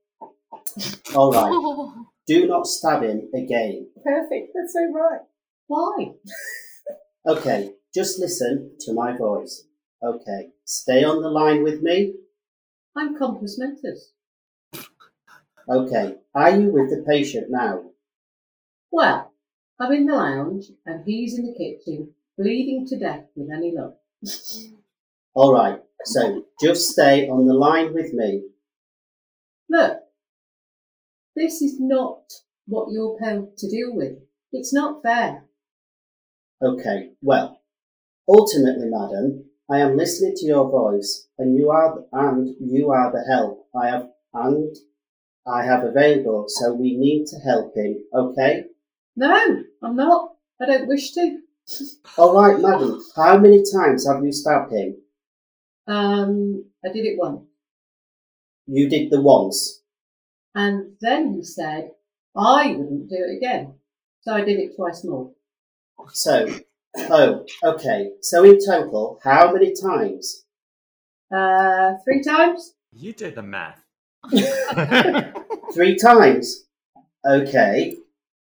All 1.16 1.32
right. 1.32 2.06
Do 2.28 2.48
not 2.48 2.68
stab 2.68 3.04
him 3.04 3.30
again. 3.36 3.88
Perfect. 4.04 4.52
That's 4.56 4.74
so 4.74 4.92
right. 4.92 5.22
why? 5.68 6.12
Okay, 7.28 7.72
just 7.92 8.20
listen 8.20 8.76
to 8.82 8.94
my 8.94 9.18
voice. 9.18 9.64
Okay, 10.04 10.50
stay 10.64 11.04
on 11.04 11.24
the 11.24 11.30
line 11.30 11.64
with 11.64 11.82
me. 11.82 12.14
I'm 12.96 13.18
compos 13.18 13.58
mentis. 13.58 14.12
Okay, 15.68 16.18
are 16.36 16.52
you 16.52 16.70
with 16.72 16.92
the 16.92 17.04
patient 17.08 17.48
now? 17.50 17.82
Well, 18.92 19.34
I'm 19.80 19.92
in 19.92 20.06
the 20.06 20.14
lounge 20.14 20.66
and 20.86 21.04
he's 21.04 21.40
in 21.40 21.48
the 21.48 21.54
kitchen, 21.54 22.14
bleeding 22.38 22.86
to 22.88 23.00
death 23.00 23.26
with 23.36 23.50
any 23.52 23.74
luck. 23.76 23.96
All 25.34 25.54
right, 25.54 25.80
so 26.06 26.46
just 26.62 26.90
stay 26.90 27.28
on 27.28 27.46
the 27.46 27.54
line 27.54 27.94
with 27.94 28.14
me. 28.14 28.44
Look, 29.70 30.00
this 31.36 31.62
is 31.62 31.80
not 31.80 32.22
what 32.68 32.92
you're 32.92 33.18
paid 33.18 33.58
to 33.58 33.70
deal 33.70 33.96
with. 33.96 34.18
It's 34.52 34.74
not 34.74 35.04
fair. 35.04 35.46
Okay, 36.62 37.12
well, 37.22 37.62
ultimately, 38.28 38.88
madam, 38.88 39.46
I 39.70 39.80
am 39.80 39.98
listening 39.98 40.36
to 40.38 40.46
your 40.46 40.70
voice, 40.70 41.28
and 41.38 41.58
you 41.58 41.70
are 41.72 42.06
and 42.14 42.56
you 42.60 42.92
are 42.92 43.12
the 43.12 43.26
help 43.30 43.68
I 43.76 43.88
have 43.88 44.10
and 44.34 44.76
I 45.48 45.64
have 45.64 45.84
available. 45.84 46.46
So 46.48 46.74
we 46.74 46.96
need 46.98 47.28
to 47.28 47.40
help 47.40 47.76
him. 47.76 48.04
Okay. 48.14 48.66
No, 49.16 49.64
I'm 49.82 49.96
not. 49.96 50.36
I 50.62 50.66
don't 50.66 50.88
wish 50.88 51.12
to. 51.14 51.40
All 52.18 52.36
right, 52.36 52.60
madam. 52.60 53.02
How 53.16 53.38
many 53.38 53.64
times 53.64 54.08
have 54.08 54.24
you 54.24 54.32
stabbed 54.32 54.72
him? 54.72 54.98
Um, 55.88 56.66
I 56.84 56.90
did 56.92 57.06
it 57.06 57.18
once. 57.18 57.44
You 58.68 58.90
did 58.90 59.12
the 59.12 59.22
once. 59.22 59.82
And 60.54 60.96
then 61.02 61.34
he 61.34 61.44
said 61.44 61.92
I 62.36 62.76
wouldn't 62.76 63.10
do 63.10 63.16
it 63.16 63.38
again. 63.38 63.76
So 64.22 64.34
I 64.34 64.42
did 64.42 64.60
it 64.60 64.76
twice 64.76 65.04
more. 65.04 65.32
So, 66.14 66.48
oh, 66.98 67.46
okay. 67.64 68.12
So 68.22 68.44
in 68.44 68.60
total, 68.66 69.20
how 69.24 69.54
many 69.54 69.74
times? 69.74 70.46
Uh, 71.36 71.94
three 72.04 72.24
times? 72.24 72.74
You 72.92 73.14
do 73.14 73.32
the 73.32 73.42
math. 73.44 73.82
Three 75.74 75.96
times. 75.98 76.66
Okay. 77.26 77.96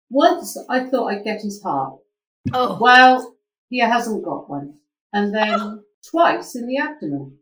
Once 0.09 0.57
I 0.69 0.85
thought 0.85 1.07
I'd 1.07 1.23
get 1.23 1.41
his 1.41 1.61
heart. 1.61 1.99
Oh, 2.57 2.77
Well, 2.79 3.35
he 3.69 3.79
hasn't 3.79 4.23
got 4.23 4.49
one. 4.49 4.75
And 5.13 5.33
then 5.33 5.83
twice 6.09 6.55
in 6.55 6.67
the 6.67 6.77
abdomen. 6.77 7.37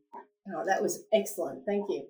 Oh, 0.55 0.65
that 0.65 0.81
was 0.81 1.03
excellent. 1.13 1.65
Thank 1.65 1.89
you. 1.89 2.05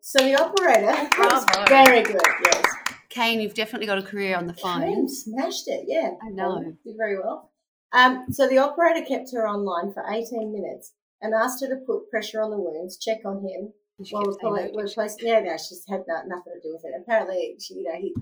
So 0.00 0.18
the 0.24 0.34
operator, 0.40 1.08
Bravo. 1.14 1.64
very 1.68 2.02
good. 2.02 2.20
Yes, 2.44 2.62
Kane, 3.10 3.40
you've 3.40 3.54
definitely 3.54 3.86
got 3.86 3.98
a 3.98 4.02
career 4.02 4.36
on 4.36 4.46
the 4.46 4.52
Kane 4.54 5.08
smashed 5.08 5.68
it. 5.68 5.84
Yeah, 5.86 6.10
I 6.22 6.30
know. 6.30 6.62
did 6.84 6.96
very 6.96 7.18
well. 7.18 7.50
Um, 7.92 8.26
so 8.30 8.48
the 8.48 8.58
operator 8.58 9.04
kept 9.06 9.32
her 9.32 9.48
online 9.48 9.92
for 9.92 10.04
18 10.08 10.52
minutes 10.52 10.92
and 11.22 11.34
asked 11.34 11.60
her 11.62 11.68
to 11.68 11.76
put 11.86 12.10
pressure 12.10 12.42
on 12.42 12.50
the 12.50 12.58
wounds, 12.58 12.98
check 12.98 13.18
on 13.24 13.36
him, 13.46 13.72
She 14.04 14.14
Well, 14.14 14.24
we're, 14.26 14.32
saying 14.56 14.72
no. 14.72 14.82
we're 14.82 14.88
placing, 14.88 15.26
yeah, 15.28 15.40
no, 15.40 15.56
she's 15.56 15.84
had 15.88 16.04
no, 16.08 16.16
nothing 16.26 16.52
to 16.54 16.60
do 16.62 16.74
with 16.74 16.84
it. 16.84 16.92
Apparently, 17.00 17.56
she, 17.60 17.74
you 17.74 17.84
know, 17.84 17.94
he 17.98 18.14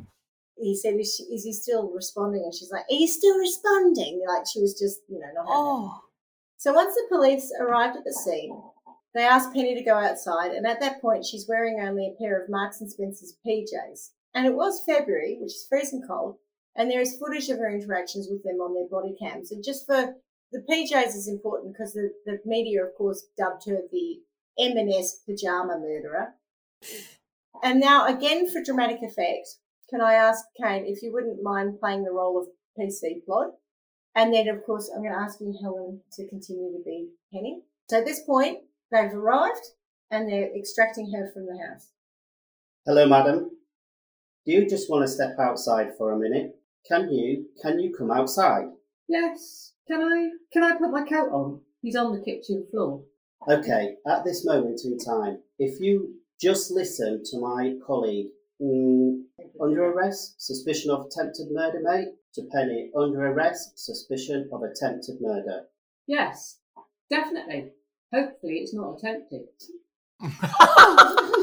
he 0.57 0.77
said, 0.77 0.95
is, 0.95 1.15
she, 1.15 1.23
is 1.25 1.45
he 1.45 1.53
still 1.53 1.91
responding? 1.91 2.43
And 2.45 2.55
she's 2.55 2.71
like, 2.71 2.85
are 2.91 2.95
you 2.95 3.07
still 3.07 3.39
responding? 3.39 4.23
Like 4.27 4.47
she 4.51 4.61
was 4.61 4.79
just, 4.79 5.01
you 5.09 5.19
know, 5.19 5.27
not 5.35 5.47
having. 5.47 5.63
Oh, 5.63 6.01
So 6.57 6.73
once 6.73 6.95
the 6.95 7.07
police 7.09 7.53
arrived 7.61 7.97
at 7.97 8.05
the 8.05 8.13
scene, 8.13 8.59
they 9.15 9.25
asked 9.25 9.55
Penny 9.55 9.75
to 9.75 9.83
go 9.83 9.95
outside, 9.95 10.53
and 10.53 10.67
at 10.67 10.81
that 10.81 11.01
point, 11.01 11.25
she's 11.25 11.49
wearing 11.49 11.81
only 11.81 12.07
a 12.07 12.23
pair 12.23 12.41
of 12.41 12.51
Marks 12.51 12.83
and 12.83 12.91
Spencer's 12.91 13.35
PJs. 13.47 14.11
And 14.35 14.47
it 14.47 14.55
was 14.55 14.85
February, 14.85 15.39
which 15.41 15.53
is 15.53 15.67
freezing 15.67 16.03
cold, 16.07 16.37
and 16.77 16.91
there 16.91 17.01
is 17.01 17.17
footage 17.17 17.49
of 17.49 17.59
her 17.59 17.71
interactions 17.71 18.29
with 18.31 18.43
them 18.45 18.61
on 18.61 18.75
their 18.75 18.89
body 18.89 19.17
cams. 19.19 19.51
And 19.51 19.65
just 19.65 19.87
for 19.87 20.17
the 20.53 20.65
PJs 20.71 21.17
is 21.17 21.29
important 21.29 21.73
because 21.73 21.95
the, 21.95 22.13
the 22.27 22.41
media, 22.45 22.85
of 22.85 22.95
course, 22.95 23.25
dubbed 23.39 23.67
her 23.67 23.81
the 23.91 24.21
M&S 24.59 25.21
pajama 25.27 25.79
murderer. 25.79 26.35
And 27.63 27.81
now, 27.81 28.07
again, 28.07 28.51
for 28.51 28.63
dramatic 28.63 28.99
effect, 29.03 29.49
can 29.89 30.01
I 30.01 30.15
ask 30.15 30.45
Kane 30.61 30.85
if 30.87 31.03
you 31.03 31.13
wouldn't 31.13 31.43
mind 31.43 31.79
playing 31.81 32.05
the 32.05 32.13
role 32.13 32.41
of 32.41 32.49
PC 32.79 33.25
Plod? 33.25 33.49
And 34.15 34.33
then, 34.33 34.49
of 34.49 34.65
course, 34.65 34.91
I'm 34.95 35.03
going 35.03 35.13
to 35.13 35.21
ask 35.21 35.41
you, 35.41 35.55
Helen, 35.63 36.01
to 36.15 36.29
continue 36.29 36.73
to 36.73 36.83
be 36.85 37.09
Penny. 37.33 37.63
So 37.91 37.99
at 37.99 38.07
this 38.07 38.23
point, 38.23 38.59
they've 38.91 39.13
arrived 39.13 39.65
and 40.11 40.29
they're 40.29 40.55
extracting 40.57 41.13
her 41.13 41.31
from 41.33 41.47
the 41.47 41.59
house. 41.59 41.91
Hello, 42.87 43.07
madam. 43.07 43.51
Do 44.47 44.53
you 44.53 44.69
just 44.69 44.89
want 44.89 45.05
to 45.05 45.13
step 45.13 45.37
outside 45.39 45.89
for 45.99 46.13
a 46.13 46.19
minute? 46.19 46.57
Can 46.89 47.13
you? 47.13 47.47
Can 47.61 47.79
you 47.79 47.93
come 47.97 48.11
outside? 48.11 48.67
Yes. 49.09 49.73
Can 49.89 50.01
I 50.01 50.31
can 50.53 50.63
I 50.63 50.77
put 50.77 50.91
my 50.91 51.05
coat 51.05 51.31
on? 51.33 51.61
He's 51.83 51.97
on 51.97 52.13
the 52.13 52.25
kitchen 52.25 52.67
floor. 52.71 53.03
Okay, 53.49 53.95
at 54.07 54.25
this 54.25 54.45
moment 54.45 54.81
in 54.85 54.99
time, 54.99 55.39
if 55.59 55.81
you 55.81 56.15
just 56.41 56.71
listen 56.71 57.23
to 57.31 57.39
my 57.39 57.75
colleague, 57.87 58.29
mm, 58.61 59.23
under 59.61 59.85
arrest, 59.85 60.41
suspicion 60.41 60.91
of 60.91 61.07
attempted 61.07 61.49
murder, 61.51 61.81
mate, 61.83 62.15
to 62.35 62.43
Penny, 62.53 62.91
under 62.97 63.27
arrest, 63.27 63.79
suspicion 63.79 64.49
of 64.53 64.63
attempted 64.63 65.21
murder. 65.21 65.67
Yes, 66.07 66.59
definitely. 67.11 67.73
Hopefully 68.13 68.59
it's 68.59 68.75
not 68.75 68.99
attempted. 68.99 69.49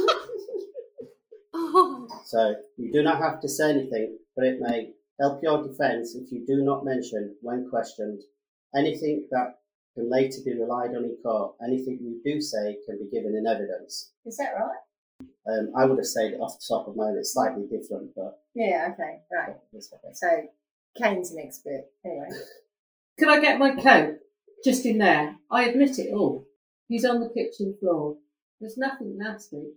So 2.26 2.56
you 2.78 2.92
do 2.92 3.04
not 3.04 3.20
have 3.20 3.42
to 3.42 3.50
say 3.50 3.70
anything, 3.70 4.18
but 4.36 4.46
it 4.46 4.60
may 4.60 4.94
help 5.20 5.44
your 5.44 5.62
defence 5.62 6.16
if 6.16 6.32
you 6.32 6.46
do 6.48 6.64
not 6.64 6.84
mention, 6.84 7.36
when 7.42 7.70
questioned, 7.70 8.22
anything 8.76 9.28
that 9.32 9.60
can 9.94 10.10
later 10.10 10.40
be 10.44 10.54
relied 10.54 10.96
on 10.96 11.04
in 11.04 11.18
court. 11.22 11.56
Anything 11.64 12.00
you 12.02 12.22
do 12.24 12.42
say 12.42 12.78
can 12.88 12.98
be 12.98 13.10
given 13.12 13.36
in 13.36 13.46
evidence. 13.46 14.14
Is 14.26 14.38
that 14.38 14.54
right? 14.56 14.80
Um, 15.22 15.74
I 15.78 15.86
would 15.86 15.98
have 15.98 16.06
said 16.06 16.36
off 16.40 16.58
the 16.60 16.66
top 16.68 16.88
of 16.88 16.96
my 16.96 17.08
head, 17.08 17.16
it's 17.18 17.34
slightly 17.34 17.64
different, 17.64 18.12
but 18.16 18.40
Yeah, 18.56 18.90
okay, 18.94 19.20
right. 19.32 19.56
So 20.14 20.28
Kane's 20.98 21.32
an 21.32 21.40
expert. 21.46 21.86
Anyway. 22.06 22.30
Can 23.20 23.30
I 23.30 23.40
get 23.40 23.60
my 23.60 23.76
coat? 23.76 24.18
Just 24.64 24.86
in 24.86 24.98
there. 24.98 25.36
I 25.52 25.66
admit 25.66 26.00
it 26.00 26.14
all. 26.14 26.48
He's 26.88 27.06
on 27.06 27.20
the 27.20 27.30
kitchen 27.30 27.76
floor. 27.80 28.18
There's 28.60 28.78
nothing 28.78 29.18
nasty. 29.18 29.74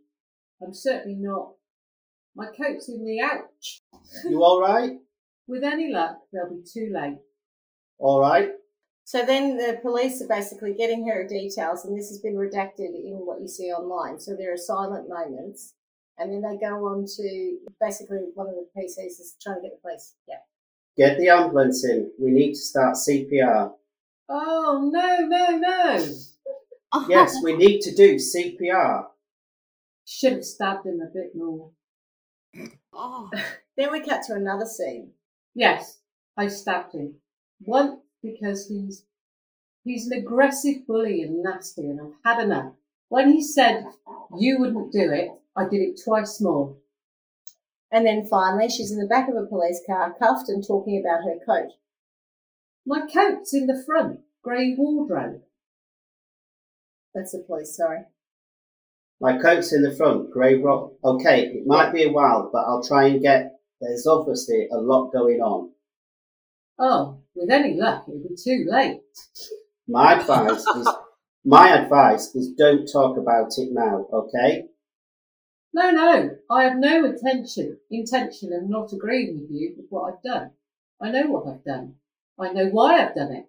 I'm 0.63 0.73
certainly 0.73 1.17
not. 1.19 1.53
My 2.35 2.47
coat's 2.47 2.89
in 2.89 3.05
the 3.05 3.21
ouch. 3.21 3.83
you 4.25 4.43
all 4.43 4.61
right? 4.61 4.93
With 5.49 5.65
any 5.65 5.93
luck, 5.93 6.19
they'll 6.33 6.51
be 6.51 6.63
too 6.65 6.91
late. 6.93 7.19
All 7.99 8.21
right. 8.21 8.51
So 9.07 9.25
then 9.25 9.57
the 9.57 9.79
police 9.83 10.21
are 10.21 10.27
basically 10.27 10.75
getting 10.75 11.07
her 11.07 11.25
details, 11.29 11.85
and 11.85 11.97
this 11.97 12.09
has 12.09 12.19
been 12.19 12.35
redacted 12.35 12.93
in 13.05 13.25
what 13.25 13.41
you 13.41 13.47
see 13.47 13.71
online. 13.71 14.19
So 14.19 14.35
there 14.35 14.53
are 14.53 14.57
silent 14.57 15.09
moments, 15.09 15.75
and 16.19 16.33
then 16.33 16.43
they 16.43 16.59
go 16.59 16.75
on 16.87 17.07
to 17.17 17.59
basically 17.81 18.19
one 18.35 18.49
of 18.49 18.55
the 18.57 18.67
PCs 18.77 19.21
is 19.21 19.37
trying 19.41 19.57
to 19.57 19.63
get 19.63 19.71
the 19.77 19.81
police. 19.81 20.17
Yeah. 20.27 20.39
Get 20.97 21.19
the 21.19 21.29
ambulance 21.29 21.85
in. 21.85 22.11
We 22.19 22.33
need 22.33 22.55
to 22.55 22.59
start 22.59 22.97
CPR. 22.97 23.75
Oh, 24.29 24.91
no, 24.93 25.19
no, 25.21 25.57
no. 25.57 26.07
Yes, 27.09 27.37
we 27.45 27.55
need 27.55 27.83
to 27.83 27.95
do 27.95 28.17
CPR. 28.17 29.05
Should 30.05 30.33
have 30.33 30.45
stabbed 30.45 30.87
him 30.87 31.01
a 31.01 31.13
bit 31.13 31.33
more. 31.35 31.71
Oh. 32.93 33.31
Then 33.77 33.93
we 33.93 34.01
cut 34.01 34.23
to 34.27 34.33
another 34.33 34.65
scene. 34.65 35.11
Yes, 35.55 35.99
I 36.37 36.49
stabbed 36.49 36.95
him. 36.95 37.17
Once 37.61 38.01
because 38.23 38.69
he's 38.69 39.05
he's 39.85 40.07
an 40.07 40.19
aggressive 40.19 40.87
bully 40.87 41.23
and 41.23 41.43
nasty 41.43 41.83
and 41.83 42.01
I've 42.01 42.37
had 42.37 42.45
enough. 42.45 42.73
When 43.09 43.33
he 43.33 43.43
said 43.43 43.85
you 44.39 44.59
wouldn't 44.59 44.93
do 44.93 45.13
it, 45.13 45.31
I 45.57 45.69
did 45.69 45.81
it 45.81 46.01
twice 46.05 46.41
more. 46.41 46.77
And 47.91 48.05
then 48.05 48.27
finally, 48.27 48.69
she's 48.69 48.91
in 48.91 48.99
the 48.99 49.07
back 49.07 49.29
of 49.29 49.37
a 49.37 49.47
police 49.47 49.81
car, 49.87 50.15
cuffed 50.19 50.49
and 50.49 50.67
talking 50.67 51.01
about 51.01 51.25
her 51.25 51.39
coat. 51.47 51.73
My 52.85 53.07
coat's 53.13 53.55
in 53.55 53.67
the 53.67 53.83
front, 53.87 54.21
grey 54.43 54.75
wardrobe. 54.77 55.43
That's 57.15 57.33
the 57.33 57.45
police, 57.47 57.77
sorry. 57.77 58.01
My 59.21 59.39
coat's 59.39 59.73
in 59.73 59.83
the 59.83 59.95
front, 59.97 60.31
grey 60.31 60.57
rock. 60.57 60.93
Okay, 61.03 61.47
it 61.47 61.67
might 61.67 61.93
be 61.93 62.05
a 62.05 62.13
while, 62.13 62.51
but 62.53 62.65
I'll 62.67 62.83
try 62.83 63.07
and 63.07 63.23
get. 63.23 63.53
There's 63.81 64.07
obviously 64.07 64.69
a 64.71 64.77
lot 64.77 65.13
going 65.13 65.41
on. 65.41 65.71
Oh, 66.79 67.21
with 67.37 67.51
any 67.51 67.75
luck, 67.75 68.05
it'll 68.09 68.21
be 68.21 68.35
too 68.37 68.67
late. 68.69 69.01
My 69.87 70.21
advice 70.21 70.67
is 70.67 70.89
My 71.45 71.69
advice 71.71 72.35
is 72.35 72.53
don't 72.53 72.87
talk 72.87 73.17
about 73.17 73.53
it 73.59 73.69
now, 73.73 74.07
okay? 74.13 74.65
No, 75.73 75.91
no, 75.91 76.31
I 76.51 76.65
have 76.65 76.79
no 76.79 77.05
intention 77.05 77.79
intention 77.91 78.53
of 78.53 78.69
not 78.69 78.93
agreeing 78.93 79.41
with 79.41 79.51
you 79.51 79.75
with 79.77 79.87
what 79.91 80.15
I've 80.15 80.23
done. 80.23 80.51
I 81.01 81.11
know 81.11 81.27
what 81.29 81.47
I've 81.47 81.65
done. 81.65 81.95
I 82.39 82.53
know 82.53 82.69
why 82.69 83.01
I've 83.05 83.15
done 83.15 83.33
it. 83.33 83.47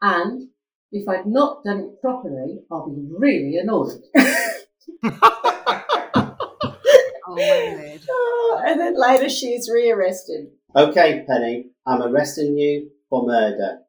And 0.00 0.48
if 0.92 1.08
I've 1.08 1.26
not 1.26 1.64
done 1.64 1.80
it 1.80 2.00
properly, 2.00 2.60
I'll 2.70 2.88
be 2.88 3.06
really 3.10 3.58
annoyed. 3.58 4.02
Oh 7.28 7.34
my 7.36 7.74
word. 7.76 8.00
Oh, 8.10 8.62
and 8.66 8.80
then 8.80 8.98
later 8.98 9.28
she's 9.28 9.70
rearrested. 9.72 10.48
Okay, 10.76 11.24
Penny, 11.26 11.70
I'm 11.86 12.02
arresting 12.02 12.58
you 12.58 12.90
for 13.08 13.26
murder. 13.26 13.80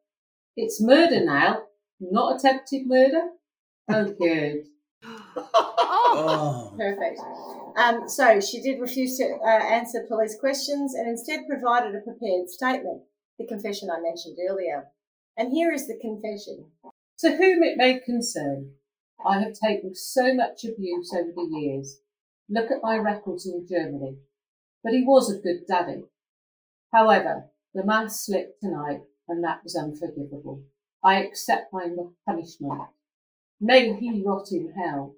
It's 0.56 0.80
murder 0.80 1.24
now, 1.24 1.62
not 2.00 2.36
attempted 2.36 2.86
murder. 2.86 3.28
Oh, 3.88 4.04
good. 4.20 4.64
Oh. 5.04 6.74
Perfect. 6.78 7.20
Um, 7.76 8.08
so 8.08 8.40
she 8.40 8.60
did 8.60 8.80
refuse 8.80 9.16
to 9.18 9.24
uh, 9.24 9.46
answer 9.46 10.04
police 10.08 10.36
questions 10.38 10.94
and 10.94 11.08
instead 11.08 11.40
provided 11.48 11.94
a 11.94 12.00
prepared 12.00 12.48
statement, 12.48 13.02
the 13.38 13.46
confession 13.46 13.88
I 13.90 14.00
mentioned 14.00 14.36
earlier. 14.48 14.88
And 15.36 15.52
here 15.52 15.72
is 15.72 15.86
the 15.86 15.98
confession. 16.00 16.66
To 17.20 17.30
whom 17.30 17.62
it 17.62 17.76
may 17.76 18.00
concern, 18.00 18.72
I 19.24 19.40
have 19.40 19.52
taken 19.52 19.94
so 19.94 20.34
much 20.34 20.64
abuse 20.64 21.14
over 21.14 21.32
the 21.34 21.48
years. 21.50 22.00
Look 22.48 22.70
at 22.70 22.82
my 22.82 22.96
records 22.96 23.46
in 23.46 23.66
Germany. 23.68 24.16
But 24.82 24.94
he 24.94 25.04
was 25.04 25.30
a 25.30 25.38
good 25.38 25.66
daddy. 25.68 26.04
However, 26.92 27.50
the 27.74 27.84
man 27.84 28.08
slipped 28.08 28.60
tonight, 28.60 29.02
and 29.30 29.44
that 29.44 29.62
was 29.64 29.76
unforgivable. 29.76 30.62
I 31.02 31.22
accept 31.22 31.72
my 31.72 31.88
punishment. 32.26 32.82
May 33.60 33.94
he 33.94 34.22
rot 34.24 34.48
in 34.52 34.72
hell. 34.72 35.14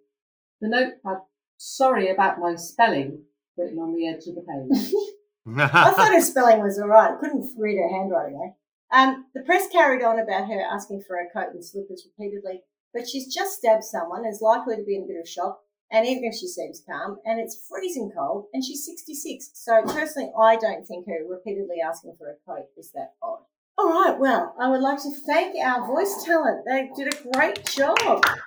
The 0.61 0.69
note 0.69 0.95
had 1.05 1.19
sorry 1.57 2.09
about 2.09 2.39
my 2.39 2.55
spelling 2.57 3.25
written 3.57 3.79
on 3.79 3.95
the 3.95 4.09
edge 4.09 4.27
of 4.27 4.35
the 4.35 4.43
page. 4.43 4.93
I 5.59 5.91
thought 5.91 6.13
her 6.13 6.21
spelling 6.21 6.63
was 6.63 6.79
all 6.79 6.89
right. 6.89 7.13
I 7.13 7.21
couldn't 7.21 7.53
read 7.59 7.79
her 7.79 7.89
handwriting 7.89 8.39
though. 8.39 8.57
Um, 8.97 9.27
the 9.35 9.43
press 9.43 9.69
carried 9.73 10.05
on 10.05 10.19
about 10.19 10.49
her 10.49 10.61
asking 10.61 11.03
for 11.07 11.17
a 11.17 11.31
coat 11.33 11.55
and 11.55 11.65
slippers 11.65 12.07
repeatedly, 12.07 12.61
but 12.93 13.09
she's 13.09 13.33
just 13.33 13.59
stabbed 13.59 13.85
someone, 13.85 14.27
is 14.27 14.43
likely 14.43 14.77
to 14.77 14.85
be 14.85 14.97
in 14.97 15.05
a 15.05 15.07
bit 15.07 15.21
of 15.21 15.29
shock, 15.29 15.61
and 15.91 16.07
even 16.07 16.25
if 16.25 16.35
she 16.35 16.47
seems 16.47 16.83
calm, 16.87 17.19
and 17.25 17.41
it's 17.41 17.67
freezing 17.69 18.13
cold, 18.15 18.47
and 18.53 18.63
she's 18.63 18.85
66. 18.85 19.51
So 19.55 19.83
personally, 19.83 20.31
I 20.39 20.57
don't 20.57 20.87
think 20.87 21.07
her 21.07 21.27
repeatedly 21.27 21.77
asking 21.85 22.17
for 22.19 22.29
a 22.29 22.37
coat 22.47 22.67
is 22.77 22.93
that 22.93 23.15
odd. 23.23 23.45
All 23.83 23.89
right, 23.89 24.17
well, 24.17 24.55
I 24.61 24.69
would 24.69 24.81
like 24.81 25.03
to 25.03 25.11
thank 25.27 25.57
our 25.59 25.85
voice 25.85 26.23
talent. 26.25 26.63
They 26.65 26.89
did 26.95 27.13
a 27.13 27.33
great 27.33 27.67
job. 27.67 27.99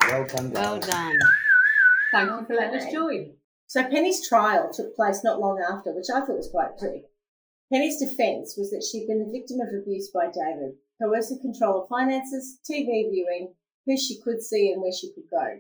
Well 0.08 0.26
done, 0.28 0.52
Well 0.52 0.80
done. 0.80 1.18
Thank 2.14 2.30
you 2.30 2.46
for 2.48 2.56
letting 2.56 2.80
us 2.80 2.90
join. 2.90 3.34
So 3.68 3.84
Penny's 3.84 4.26
trial 4.26 4.72
took 4.72 4.96
place 4.96 5.26
not 5.26 5.42
long 5.42 5.62
after, 5.62 5.92
which 5.92 6.08
I 6.10 6.22
thought 6.22 6.38
was 6.38 6.48
quite 6.48 6.78
quick. 6.78 7.04
Penny's 7.70 8.00
defence 8.00 8.56
was 8.58 8.72
that 8.72 8.88
she'd 8.90 9.08
been 9.08 9.20
the 9.20 9.38
victim 9.38 9.60
of 9.60 9.68
abuse 9.76 10.10
by 10.10 10.28
David, 10.32 10.76
coercive 11.02 11.42
control 11.42 11.84
of 11.84 11.90
finances, 11.90 12.60
TV 12.64 13.12
viewing, 13.12 13.56
who 13.86 13.98
she 13.98 14.22
could 14.22 14.42
see 14.42 14.72
and 14.72 14.82
where 14.82 14.94
she 14.94 15.12
could 15.12 15.30
go. 15.30 15.60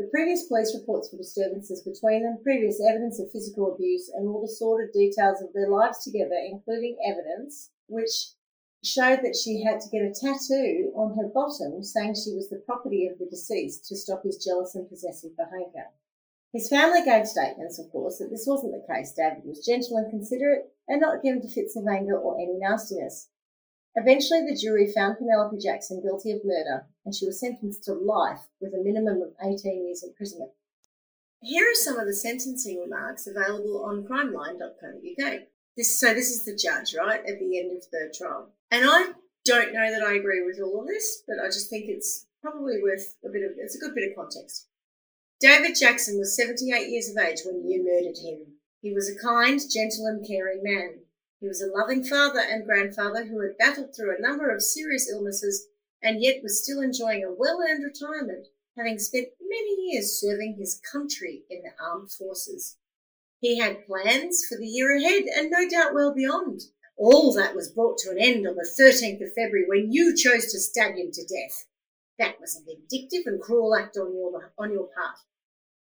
The 0.00 0.10
previous 0.10 0.48
police 0.48 0.74
reports 0.74 1.10
for 1.10 1.16
disturbances 1.16 1.80
between 1.86 2.24
them, 2.24 2.40
previous 2.42 2.82
evidence 2.82 3.20
of 3.20 3.30
physical 3.30 3.72
abuse, 3.72 4.10
and 4.12 4.26
all 4.26 4.42
the 4.42 4.48
sordid 4.48 4.90
details 4.92 5.40
of 5.40 5.52
their 5.54 5.70
lives 5.70 6.02
together, 6.02 6.34
including 6.50 6.98
evidence 7.06 7.70
which 7.86 8.34
showed 8.84 9.20
that 9.22 9.36
she 9.36 9.62
had 9.62 9.80
to 9.80 9.88
get 9.90 10.02
a 10.02 10.12
tattoo 10.12 10.92
on 10.96 11.16
her 11.16 11.28
bottom 11.28 11.82
saying 11.82 12.14
she 12.14 12.34
was 12.34 12.48
the 12.48 12.62
property 12.66 13.06
of 13.06 13.18
the 13.18 13.26
deceased 13.26 13.86
to 13.86 13.96
stop 13.96 14.24
his 14.24 14.44
jealous 14.44 14.74
and 14.74 14.88
possessive 14.88 15.36
behaviour. 15.36 15.86
His 16.52 16.68
family 16.68 17.02
gave 17.04 17.26
statements, 17.26 17.78
of 17.78 17.90
course, 17.90 18.18
that 18.18 18.30
this 18.30 18.44
wasn't 18.46 18.72
the 18.72 18.92
case. 18.92 19.12
David 19.12 19.44
was 19.44 19.64
gentle 19.64 19.96
and 19.96 20.10
considerate 20.10 20.72
and 20.88 21.00
not 21.00 21.22
given 21.22 21.40
to 21.40 21.48
fits 21.48 21.76
of 21.76 21.86
anger 21.86 22.18
or 22.18 22.36
any 22.36 22.58
nastiness. 22.58 23.28
Eventually, 23.94 24.40
the 24.40 24.56
jury 24.56 24.90
found 24.92 25.18
Penelope 25.18 25.58
Jackson 25.58 26.02
guilty 26.02 26.32
of 26.32 26.44
murder 26.44 26.86
and 27.04 27.14
she 27.14 27.26
was 27.26 27.40
sentenced 27.40 27.84
to 27.84 27.94
life 27.94 28.40
with 28.60 28.74
a 28.74 28.82
minimum 28.82 29.22
of 29.22 29.34
18 29.42 29.86
years 29.86 30.02
imprisonment. 30.02 30.50
Here 31.40 31.64
are 31.64 31.74
some 31.74 31.98
of 31.98 32.06
the 32.06 32.14
sentencing 32.14 32.80
remarks 32.80 33.26
available 33.26 33.84
on 33.84 34.04
crimeline.co.uk. 34.04 35.40
This, 35.76 35.98
so 35.98 36.14
this 36.14 36.30
is 36.30 36.44
the 36.44 36.54
judge, 36.54 36.94
right, 36.94 37.20
at 37.20 37.38
the 37.38 37.58
end 37.58 37.72
of 37.72 37.82
the 37.90 38.14
trial. 38.16 38.50
And 38.72 38.88
I 38.88 39.12
don't 39.44 39.74
know 39.74 39.90
that 39.92 40.02
I 40.02 40.14
agree 40.14 40.42
with 40.42 40.58
all 40.58 40.80
of 40.80 40.86
this, 40.86 41.22
but 41.28 41.36
I 41.38 41.48
just 41.48 41.68
think 41.68 41.84
it's 41.88 42.24
probably 42.40 42.82
worth 42.82 43.16
a 43.22 43.28
bit 43.28 43.44
of, 43.44 43.52
it's 43.58 43.76
a 43.76 43.78
good 43.78 43.94
bit 43.94 44.08
of 44.08 44.16
context. 44.16 44.66
David 45.42 45.76
Jackson 45.78 46.18
was 46.18 46.34
78 46.34 46.88
years 46.88 47.10
of 47.10 47.22
age 47.22 47.40
when 47.44 47.68
you 47.68 47.84
murdered 47.84 48.16
him. 48.16 48.54
He 48.80 48.94
was 48.94 49.10
a 49.10 49.22
kind, 49.22 49.60
gentle, 49.60 50.06
and 50.06 50.26
caring 50.26 50.62
man. 50.62 51.00
He 51.38 51.48
was 51.48 51.60
a 51.60 51.70
loving 51.70 52.02
father 52.02 52.40
and 52.40 52.64
grandfather 52.64 53.26
who 53.26 53.42
had 53.42 53.58
battled 53.58 53.94
through 53.94 54.16
a 54.16 54.22
number 54.22 54.48
of 54.48 54.62
serious 54.62 55.06
illnesses 55.12 55.66
and 56.02 56.22
yet 56.22 56.42
was 56.42 56.62
still 56.62 56.80
enjoying 56.80 57.22
a 57.22 57.30
well 57.30 57.58
earned 57.60 57.84
retirement, 57.84 58.46
having 58.74 58.98
spent 58.98 59.28
many 59.38 59.92
years 59.92 60.18
serving 60.18 60.56
his 60.58 60.80
country 60.90 61.42
in 61.50 61.62
the 61.62 61.72
armed 61.78 62.10
forces. 62.10 62.78
He 63.38 63.58
had 63.58 63.86
plans 63.86 64.46
for 64.48 64.56
the 64.56 64.66
year 64.66 64.96
ahead 64.96 65.24
and 65.24 65.50
no 65.50 65.68
doubt 65.68 65.92
well 65.92 66.14
beyond. 66.14 66.62
All 66.96 67.32
that 67.34 67.54
was 67.54 67.72
brought 67.72 67.98
to 67.98 68.10
an 68.10 68.18
end 68.18 68.46
on 68.46 68.54
the 68.54 68.68
13th 68.78 69.24
of 69.24 69.34
February 69.34 69.64
when 69.68 69.92
you 69.92 70.14
chose 70.16 70.52
to 70.52 70.60
stab 70.60 70.94
him 70.94 71.10
to 71.12 71.22
death. 71.22 71.66
That 72.18 72.40
was 72.40 72.56
a 72.56 72.64
vindictive 72.64 73.22
and 73.26 73.40
cruel 73.40 73.74
act 73.74 73.96
on 73.96 74.14
your, 74.14 74.52
on 74.58 74.72
your 74.72 74.88
part. 74.94 75.16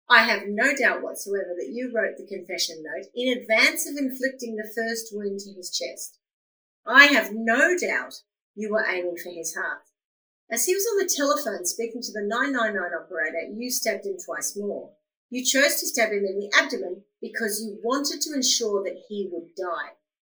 I 0.09 0.23
have 0.23 0.47
no 0.47 0.73
doubt 0.73 1.01
whatsoever 1.01 1.53
that 1.57 1.71
you 1.71 1.91
wrote 1.93 2.17
the 2.17 2.25
confession 2.25 2.81
note 2.81 3.07
in 3.13 3.37
advance 3.37 3.87
of 3.89 3.97
inflicting 3.97 4.55
the 4.55 4.71
first 4.73 5.09
wound 5.11 5.41
to 5.41 5.53
his 5.53 5.69
chest. 5.69 6.17
I 6.85 7.05
have 7.07 7.33
no 7.33 7.77
doubt 7.77 8.21
you 8.55 8.71
were 8.71 8.85
aiming 8.87 9.17
for 9.17 9.29
his 9.29 9.53
heart. 9.55 9.83
As 10.49 10.65
he 10.65 10.73
was 10.73 10.85
on 10.85 10.97
the 10.97 11.13
telephone 11.13 11.65
speaking 11.65 12.01
to 12.01 12.11
the 12.13 12.25
999 12.25 12.91
operator, 12.93 13.51
you 13.53 13.69
stabbed 13.69 14.05
him 14.05 14.15
twice 14.23 14.55
more. 14.55 14.91
You 15.29 15.43
chose 15.43 15.81
to 15.81 15.87
stab 15.87 16.11
him 16.11 16.23
in 16.23 16.39
the 16.39 16.49
abdomen 16.57 17.03
because 17.21 17.61
you 17.61 17.79
wanted 17.83 18.21
to 18.21 18.33
ensure 18.33 18.81
that 18.83 19.03
he 19.09 19.29
would 19.29 19.53
die. 19.55 19.91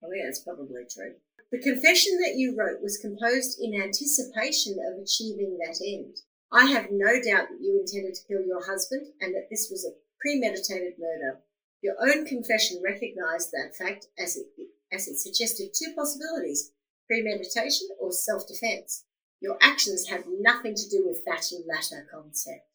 I 0.03 0.09
think 0.09 0.25
that's 0.25 0.41
probably 0.41 0.85
true. 0.89 1.15
The 1.51 1.59
confession 1.59 2.19
that 2.21 2.37
you 2.37 2.55
wrote 2.57 2.83
was 2.83 2.99
composed 2.99 3.59
in 3.61 3.81
anticipation 3.81 4.77
of 4.79 5.01
achieving 5.01 5.59
that 5.59 5.81
end. 5.85 6.21
I 6.53 6.67
have 6.67 6.91
no 6.91 7.21
doubt 7.21 7.49
that 7.49 7.61
you 7.61 7.81
intended 7.81 8.15
to 8.15 8.27
kill 8.27 8.45
your 8.45 8.65
husband 8.65 9.09
and 9.21 9.35
that 9.35 9.49
this 9.51 9.69
was 9.71 9.85
a 9.85 9.97
premeditated 10.21 10.95
murder. 10.99 11.41
Your 11.83 11.95
own 12.01 12.27
confession 12.27 12.83
recognized 12.85 13.51
that 13.53 13.77
fact 13.77 14.07
as 14.19 14.37
it, 14.37 14.47
as 14.93 15.09
it 15.09 15.19
suggested 15.19 15.75
two 15.75 15.95
possibilities 15.95 16.73
premeditation 17.09 17.89
or 17.99 18.13
self 18.13 18.47
defense. 18.47 19.05
Your 19.41 19.57
actions 19.63 20.09
have 20.09 20.25
nothing 20.29 20.75
to 20.75 20.89
do 20.89 21.05
with 21.07 21.25
that 21.25 21.45
latter 21.67 22.07
concept. 22.13 22.68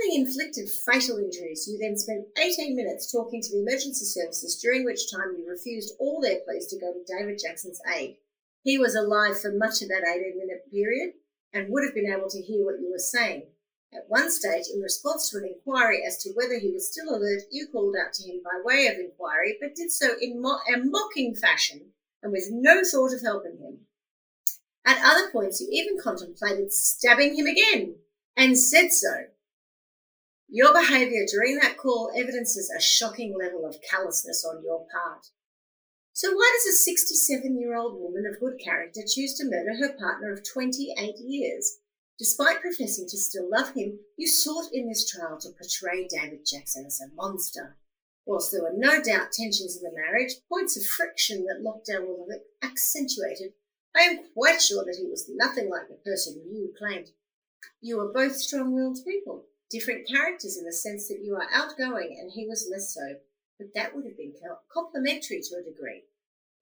Having 0.00 0.26
inflicted 0.26 0.68
fatal 0.70 1.18
injuries, 1.18 1.66
you 1.66 1.78
then 1.78 1.96
spent 1.96 2.26
18 2.38 2.76
minutes 2.76 3.10
talking 3.10 3.42
to 3.42 3.50
the 3.50 3.60
emergency 3.60 4.04
services, 4.04 4.60
during 4.60 4.84
which 4.84 5.10
time 5.10 5.34
you 5.36 5.48
refused 5.48 5.94
all 5.98 6.20
their 6.20 6.40
pleas 6.40 6.66
to 6.68 6.78
go 6.78 6.92
to 6.92 7.04
David 7.04 7.38
Jackson's 7.38 7.80
aid. 7.96 8.16
He 8.62 8.78
was 8.78 8.94
alive 8.94 9.40
for 9.40 9.50
much 9.50 9.82
of 9.82 9.88
that 9.88 10.06
18 10.06 10.38
minute 10.38 10.70
period 10.70 11.14
and 11.52 11.68
would 11.70 11.84
have 11.84 11.94
been 11.94 12.12
able 12.12 12.28
to 12.28 12.42
hear 12.42 12.64
what 12.64 12.80
you 12.80 12.90
were 12.90 12.98
saying. 12.98 13.46
At 13.92 14.08
one 14.08 14.30
stage, 14.30 14.66
in 14.72 14.80
response 14.80 15.30
to 15.30 15.38
an 15.38 15.46
inquiry 15.46 16.04
as 16.06 16.18
to 16.18 16.32
whether 16.34 16.58
he 16.58 16.70
was 16.70 16.92
still 16.92 17.08
alert, 17.14 17.42
you 17.50 17.66
called 17.72 17.96
out 17.96 18.12
to 18.14 18.30
him 18.30 18.42
by 18.44 18.60
way 18.62 18.86
of 18.86 18.98
inquiry, 18.98 19.56
but 19.60 19.74
did 19.74 19.90
so 19.90 20.10
in 20.20 20.42
mo- 20.42 20.60
a 20.72 20.78
mocking 20.78 21.34
fashion 21.34 21.92
and 22.22 22.30
with 22.30 22.48
no 22.50 22.82
thought 22.84 23.14
of 23.14 23.22
helping 23.22 23.58
him. 23.58 23.86
At 24.84 25.02
other 25.02 25.30
points, 25.30 25.60
you 25.60 25.68
even 25.72 25.98
contemplated 26.00 26.72
stabbing 26.72 27.36
him 27.36 27.46
again 27.46 27.96
and 28.36 28.58
said 28.58 28.92
so. 28.92 29.26
Your 30.50 30.72
behaviour 30.72 31.26
during 31.30 31.56
that 31.56 31.76
call 31.76 32.10
evidences 32.16 32.70
a 32.70 32.80
shocking 32.80 33.36
level 33.38 33.66
of 33.66 33.82
callousness 33.82 34.46
on 34.46 34.62
your 34.64 34.86
part. 34.90 35.26
So, 36.14 36.32
why 36.32 36.56
does 36.56 36.74
a 36.74 36.76
67 36.76 37.60
year 37.60 37.76
old 37.76 38.00
woman 38.00 38.24
of 38.26 38.40
good 38.40 38.58
character 38.58 39.02
choose 39.06 39.34
to 39.34 39.44
murder 39.44 39.76
her 39.76 39.92
partner 39.98 40.32
of 40.32 40.42
28 40.50 41.16
years? 41.18 41.78
Despite 42.18 42.62
professing 42.62 43.06
to 43.08 43.18
still 43.18 43.48
love 43.48 43.74
him, 43.74 44.00
you 44.16 44.26
sought 44.26 44.72
in 44.72 44.88
this 44.88 45.08
trial 45.08 45.38
to 45.38 45.50
portray 45.50 46.08
David 46.08 46.46
Jackson 46.46 46.86
as 46.86 47.00
a 47.00 47.14
monster. 47.14 47.76
Whilst 48.24 48.50
there 48.50 48.62
were 48.62 48.74
no 48.74 49.02
doubt 49.02 49.32
tensions 49.32 49.76
in 49.76 49.82
the 49.82 49.94
marriage, 49.94 50.32
points 50.48 50.76
of 50.76 50.86
friction 50.86 51.44
that 51.44 51.62
lockdown 51.62 52.06
will 52.06 52.26
have 52.30 52.70
accentuated, 52.70 53.52
I 53.94 54.00
am 54.00 54.24
quite 54.34 54.62
sure 54.62 54.84
that 54.84 54.96
he 54.96 55.06
was 55.06 55.30
nothing 55.30 55.68
like 55.70 55.88
the 55.88 56.10
person 56.10 56.42
you 56.50 56.72
claimed. 56.78 57.10
You 57.80 57.98
were 57.98 58.12
both 58.12 58.36
strong 58.36 58.72
willed 58.74 58.98
people, 59.04 59.44
different 59.70 60.08
characters 60.08 60.56
in 60.56 60.64
the 60.64 60.72
sense 60.72 61.08
that 61.08 61.22
you 61.22 61.34
are 61.34 61.48
outgoing 61.52 62.16
and 62.20 62.32
he 62.32 62.46
was 62.46 62.68
less 62.70 62.94
so, 62.94 63.16
but 63.58 63.68
that 63.74 63.94
would 63.94 64.04
have 64.04 64.16
been 64.16 64.34
complementary 64.72 65.40
to 65.42 65.56
a 65.56 65.62
degree. 65.62 66.04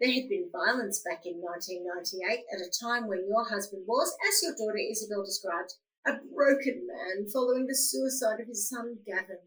There 0.01 0.13
had 0.13 0.29
been 0.29 0.51
violence 0.53 1.01
back 1.01 1.25
in 1.25 1.41
1998 1.41 2.45
at 2.53 2.61
a 2.61 2.71
time 2.71 3.09
when 3.09 3.27
your 3.27 3.49
husband 3.49 3.85
was, 3.87 4.15
as 4.29 4.43
your 4.43 4.53
daughter 4.53 4.79
Isabel 4.79 5.25
described, 5.25 5.73
a 6.07 6.19
broken 6.35 6.87
man 6.87 7.29
following 7.33 7.67
the 7.67 7.75
suicide 7.75 8.41
of 8.41 8.49
his 8.49 8.69
son 8.69 8.99
Gavin. 9.07 9.39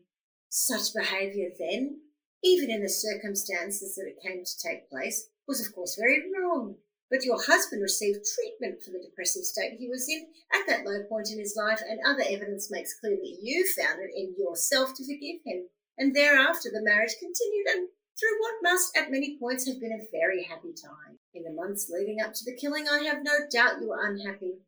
Such 0.50 0.94
behaviour 0.94 1.50
then, 1.58 2.02
even 2.44 2.72
in 2.72 2.82
the 2.82 2.90
circumstances 2.90 3.96
that 3.96 4.08
it 4.08 4.24
came 4.26 4.44
to 4.44 4.58
take 4.58 4.90
place, 4.90 5.30
was 5.48 5.66
of 5.66 5.74
course 5.74 5.96
very 6.00 6.24
wrong. 6.34 6.76
But 7.10 7.26
your 7.26 7.42
husband 7.42 7.82
received 7.82 8.26
treatment 8.26 8.84
for 8.84 8.92
the 8.92 9.02
depressive 9.02 9.44
state 9.44 9.80
he 9.80 9.90
was 9.90 10.08
in 10.08 10.28
at 10.54 10.68
that 10.68 10.86
low 10.86 11.04
point 11.10 11.32
in 11.32 11.40
his 11.40 11.56
life, 11.58 11.82
and 11.82 12.00
other 12.06 12.24
evidence 12.30 12.70
makes 12.70 13.00
clear 13.00 13.18
that 13.18 13.38
you 13.42 13.66
found 13.66 14.00
it 14.00 14.14
in 14.16 14.36
yourself 14.38 14.94
to 14.96 15.04
forgive 15.04 15.42
him. 15.46 15.70
And 15.98 16.16
thereafter, 16.16 16.70
the 16.72 16.84
marriage 16.84 17.16
continued 17.20 17.68
and 17.68 17.90
through 18.20 18.38
what 18.40 18.62
must 18.62 18.96
at 18.98 19.12
many 19.12 19.38
points 19.40 19.66
have 19.66 19.80
been 19.80 19.96
a 19.96 20.12
very 20.12 20.44
happy 20.44 20.74
time. 20.76 21.20
In 21.34 21.44
the 21.44 21.56
months 21.56 21.90
leading 21.90 22.22
up 22.22 22.34
to 22.34 22.46
the 22.46 22.56
killing, 22.56 22.88
I 22.88 23.04
have 23.04 23.24
no 23.24 23.48
doubt 23.52 23.80
you 23.82 23.90
were 23.90 24.06
unhappy. 24.06 24.60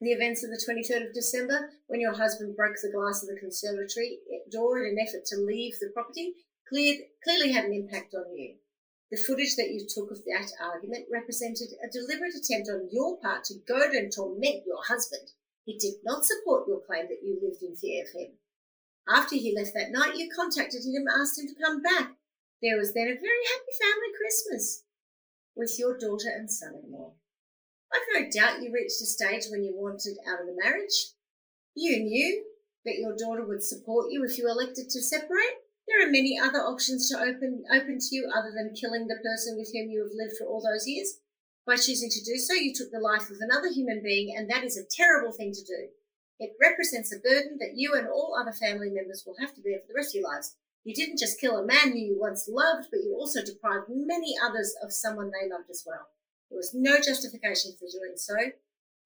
The 0.00 0.12
events 0.12 0.42
of 0.42 0.50
the 0.50 0.58
23rd 0.58 1.08
of 1.08 1.14
December, 1.14 1.70
when 1.86 2.00
your 2.00 2.14
husband 2.14 2.56
broke 2.56 2.76
the 2.82 2.90
glass 2.90 3.22
of 3.22 3.28
the 3.28 3.38
conservatory 3.38 4.18
door 4.50 4.82
in 4.82 4.96
an 4.96 5.06
effort 5.06 5.24
to 5.26 5.36
leave 5.36 5.74
the 5.78 5.90
property, 5.94 6.34
cleared, 6.68 6.98
clearly 7.22 7.52
had 7.52 7.66
an 7.66 7.74
impact 7.74 8.14
on 8.14 8.34
you. 8.34 8.56
The 9.10 9.18
footage 9.18 9.56
that 9.56 9.70
you 9.70 9.86
took 9.88 10.10
of 10.10 10.24
that 10.24 10.52
argument 10.62 11.06
represented 11.10 11.74
a 11.82 11.90
deliberate 11.90 12.34
attempt 12.34 12.70
on 12.70 12.88
your 12.92 13.18
part 13.18 13.44
to 13.44 13.58
goad 13.66 13.90
and 13.90 14.12
torment 14.12 14.66
your 14.66 14.82
husband. 14.86 15.32
He 15.64 15.76
did 15.78 15.94
not 16.04 16.24
support 16.24 16.68
your 16.68 16.80
claim 16.80 17.06
that 17.08 17.22
you 17.22 17.38
lived 17.42 17.62
in 17.62 17.74
fear 17.74 18.04
of 18.04 18.14
him. 18.14 18.38
After 19.08 19.34
he 19.34 19.54
left 19.54 19.74
that 19.74 19.90
night, 19.90 20.16
you 20.16 20.30
contacted 20.30 20.82
him 20.84 21.06
and 21.06 21.20
asked 21.20 21.38
him 21.38 21.48
to 21.48 21.62
come 21.62 21.82
back. 21.82 22.14
There 22.62 22.78
was 22.78 22.94
then 22.94 23.08
a 23.08 23.18
very 23.18 23.44
happy 23.50 23.74
family 23.82 24.12
Christmas 24.16 24.84
with 25.56 25.74
your 25.78 25.98
daughter 25.98 26.28
and 26.28 26.50
son 26.50 26.74
in 26.82 26.92
law. 26.92 27.14
I've 27.92 28.06
no 28.14 28.30
doubt 28.30 28.62
you 28.62 28.72
reached 28.72 29.02
a 29.02 29.06
stage 29.06 29.46
when 29.50 29.64
you 29.64 29.74
wanted 29.74 30.18
out 30.28 30.40
of 30.40 30.46
the 30.46 30.56
marriage. 30.62 31.12
You 31.74 31.98
knew 31.98 32.44
that 32.84 32.98
your 32.98 33.16
daughter 33.16 33.44
would 33.44 33.62
support 33.62 34.10
you 34.10 34.24
if 34.24 34.38
you 34.38 34.48
elected 34.48 34.88
to 34.90 35.02
separate. 35.02 35.59
There 35.90 36.06
are 36.06 36.10
many 36.10 36.38
other 36.38 36.60
options 36.60 37.08
to 37.08 37.18
open 37.18 37.64
open 37.66 37.98
to 37.98 38.14
you 38.14 38.30
other 38.32 38.52
than 38.54 38.78
killing 38.78 39.08
the 39.08 39.18
person 39.18 39.58
with 39.58 39.72
whom 39.74 39.90
you 39.90 40.04
have 40.04 40.14
lived 40.14 40.38
for 40.38 40.46
all 40.46 40.62
those 40.62 40.86
years. 40.86 41.18
By 41.66 41.74
choosing 41.76 42.08
to 42.10 42.24
do 42.24 42.36
so, 42.38 42.54
you 42.54 42.72
took 42.72 42.92
the 42.92 43.00
life 43.00 43.28
of 43.28 43.38
another 43.40 43.68
human 43.68 44.00
being, 44.00 44.36
and 44.36 44.48
that 44.48 44.62
is 44.62 44.78
a 44.78 44.86
terrible 44.86 45.32
thing 45.32 45.52
to 45.52 45.64
do. 45.64 45.88
It 46.38 46.54
represents 46.62 47.12
a 47.12 47.18
burden 47.18 47.58
that 47.58 47.74
you 47.74 47.94
and 47.94 48.06
all 48.06 48.38
other 48.38 48.52
family 48.52 48.88
members 48.88 49.24
will 49.26 49.34
have 49.40 49.52
to 49.56 49.60
bear 49.60 49.80
for 49.80 49.88
the 49.88 49.94
rest 49.96 50.14
of 50.14 50.20
your 50.20 50.30
lives. 50.30 50.54
You 50.84 50.94
didn't 50.94 51.18
just 51.18 51.40
kill 51.40 51.58
a 51.58 51.66
man 51.66 51.90
who 51.90 51.98
you 51.98 52.18
once 52.18 52.48
loved, 52.48 52.86
but 52.90 53.02
you 53.02 53.16
also 53.18 53.42
deprived 53.42 53.90
many 53.90 54.36
others 54.40 54.74
of 54.82 54.92
someone 54.92 55.32
they 55.32 55.50
loved 55.50 55.70
as 55.70 55.82
well. 55.84 56.06
There 56.50 56.56
was 56.56 56.72
no 56.72 57.00
justification 57.00 57.72
for 57.72 57.90
doing 57.90 58.14
so. 58.16 58.36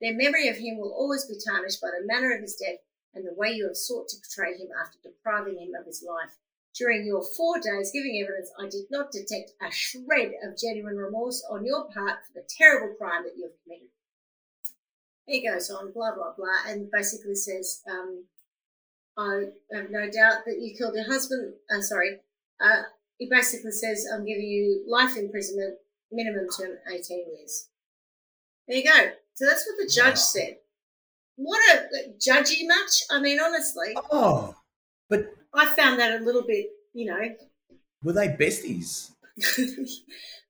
Their 0.02 0.14
memory 0.14 0.48
of 0.48 0.58
him 0.58 0.76
will 0.76 0.92
always 0.92 1.24
be 1.24 1.40
tarnished 1.40 1.80
by 1.80 1.90
the 1.96 2.06
manner 2.06 2.32
of 2.32 2.42
his 2.42 2.56
death 2.56 2.84
and 3.14 3.26
the 3.26 3.34
way 3.34 3.52
you 3.52 3.66
have 3.66 3.76
sought 3.76 4.08
to 4.08 4.16
portray 4.20 4.56
him 4.56 4.68
after 4.78 4.98
depriving 5.02 5.58
him 5.58 5.74
of 5.74 5.86
his 5.86 6.04
life. 6.06 6.36
During 6.76 7.06
your 7.06 7.22
four 7.22 7.60
days 7.60 7.92
giving 7.92 8.20
evidence, 8.20 8.50
I 8.58 8.68
did 8.68 8.86
not 8.90 9.12
detect 9.12 9.52
a 9.62 9.70
shred 9.70 10.32
of 10.42 10.58
genuine 10.58 10.96
remorse 10.96 11.44
on 11.48 11.64
your 11.64 11.84
part 11.84 12.18
for 12.26 12.32
the 12.34 12.46
terrible 12.58 12.94
crime 12.96 13.22
that 13.24 13.36
you 13.36 13.44
have 13.44 13.52
committed. 13.62 13.88
He 15.26 15.46
goes 15.46 15.70
on, 15.70 15.92
blah, 15.92 16.14
blah, 16.14 16.32
blah, 16.36 16.64
and 16.66 16.90
basically 16.90 17.36
says, 17.36 17.80
um, 17.88 18.24
I 19.16 19.44
have 19.72 19.90
no 19.90 20.10
doubt 20.10 20.44
that 20.46 20.58
you 20.60 20.74
killed 20.76 20.96
your 20.96 21.06
husband. 21.06 21.54
Uh, 21.70 21.80
sorry. 21.80 22.18
Uh, 22.60 22.82
he 23.18 23.28
basically 23.30 23.70
says, 23.70 24.06
I'm 24.12 24.26
giving 24.26 24.44
you 24.44 24.84
life 24.88 25.16
imprisonment, 25.16 25.76
minimum 26.10 26.48
term 26.58 26.76
18 26.92 27.24
years. 27.38 27.68
There 28.66 28.76
you 28.78 28.84
go. 28.84 29.12
So 29.34 29.46
that's 29.46 29.64
what 29.66 29.76
the 29.78 29.88
judge 29.92 30.16
Wow. 30.16 30.20
said. 30.20 30.56
What 31.36 31.60
a 31.70 32.08
judgy 32.18 32.66
much? 32.66 33.02
I 33.10 33.20
mean, 33.20 33.38
honestly, 33.40 33.94
Oh, 34.10 34.54
but 35.08 35.32
I 35.54 35.66
found 35.74 35.98
that 36.00 36.20
a 36.20 36.24
little 36.24 36.42
bit, 36.42 36.66
you 36.92 37.06
know. 37.06 37.34
were 38.02 38.12
they 38.12 38.28
besties? 38.28 39.10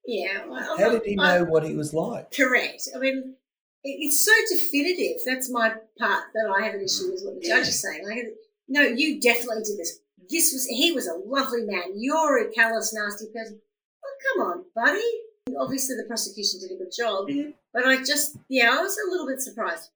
yeah. 0.07 0.47
well, 0.47 0.77
How 0.79 0.91
did 0.91 1.03
he 1.05 1.19
I- 1.19 1.39
know 1.39 1.45
what 1.45 1.65
he 1.65 1.75
was 1.75 1.93
like? 1.95 2.31
Correct. 2.35 2.89
I 2.95 2.99
mean, 2.99 3.35
it- 3.83 3.89
it's 4.01 4.25
so 4.25 4.33
definitive. 4.51 5.23
That's 5.25 5.51
my 5.51 5.71
part 5.99 6.25
that 6.35 6.55
I 6.57 6.65
have 6.67 6.75
an 6.75 6.83
issue 6.83 7.13
with 7.13 7.23
what 7.25 7.41
the 7.41 7.47
judge 7.49 7.69
is 7.69 7.81
saying. 7.81 8.07
Like, 8.09 8.35
no, 8.69 8.83
you 8.83 9.21
definitely 9.21 9.63
did 9.65 9.79
this. 9.79 9.99
This 10.31 10.53
was 10.55 10.67
he 10.67 10.93
was 10.93 11.07
a 11.07 11.15
lovely 11.15 11.65
man. 11.65 11.93
You're 11.97 12.39
a 12.49 12.51
callous, 12.53 12.95
nasty 12.95 13.27
person. 13.27 13.61
Oh, 14.05 14.15
come 14.35 14.47
on, 14.47 14.65
buddy. 14.75 15.03
Obviously, 15.59 15.97
the 15.97 16.05
prosecution 16.05 16.61
did 16.61 16.73
a 16.73 16.77
good 16.79 16.93
job, 16.97 17.29
but 17.75 17.87
I 17.87 17.99
just, 18.03 18.39
yeah, 18.49 18.71
I 18.73 18.81
was 18.81 18.97
a 19.07 19.11
little 19.11 19.27
bit 19.27 19.43
surprised. 19.43 19.91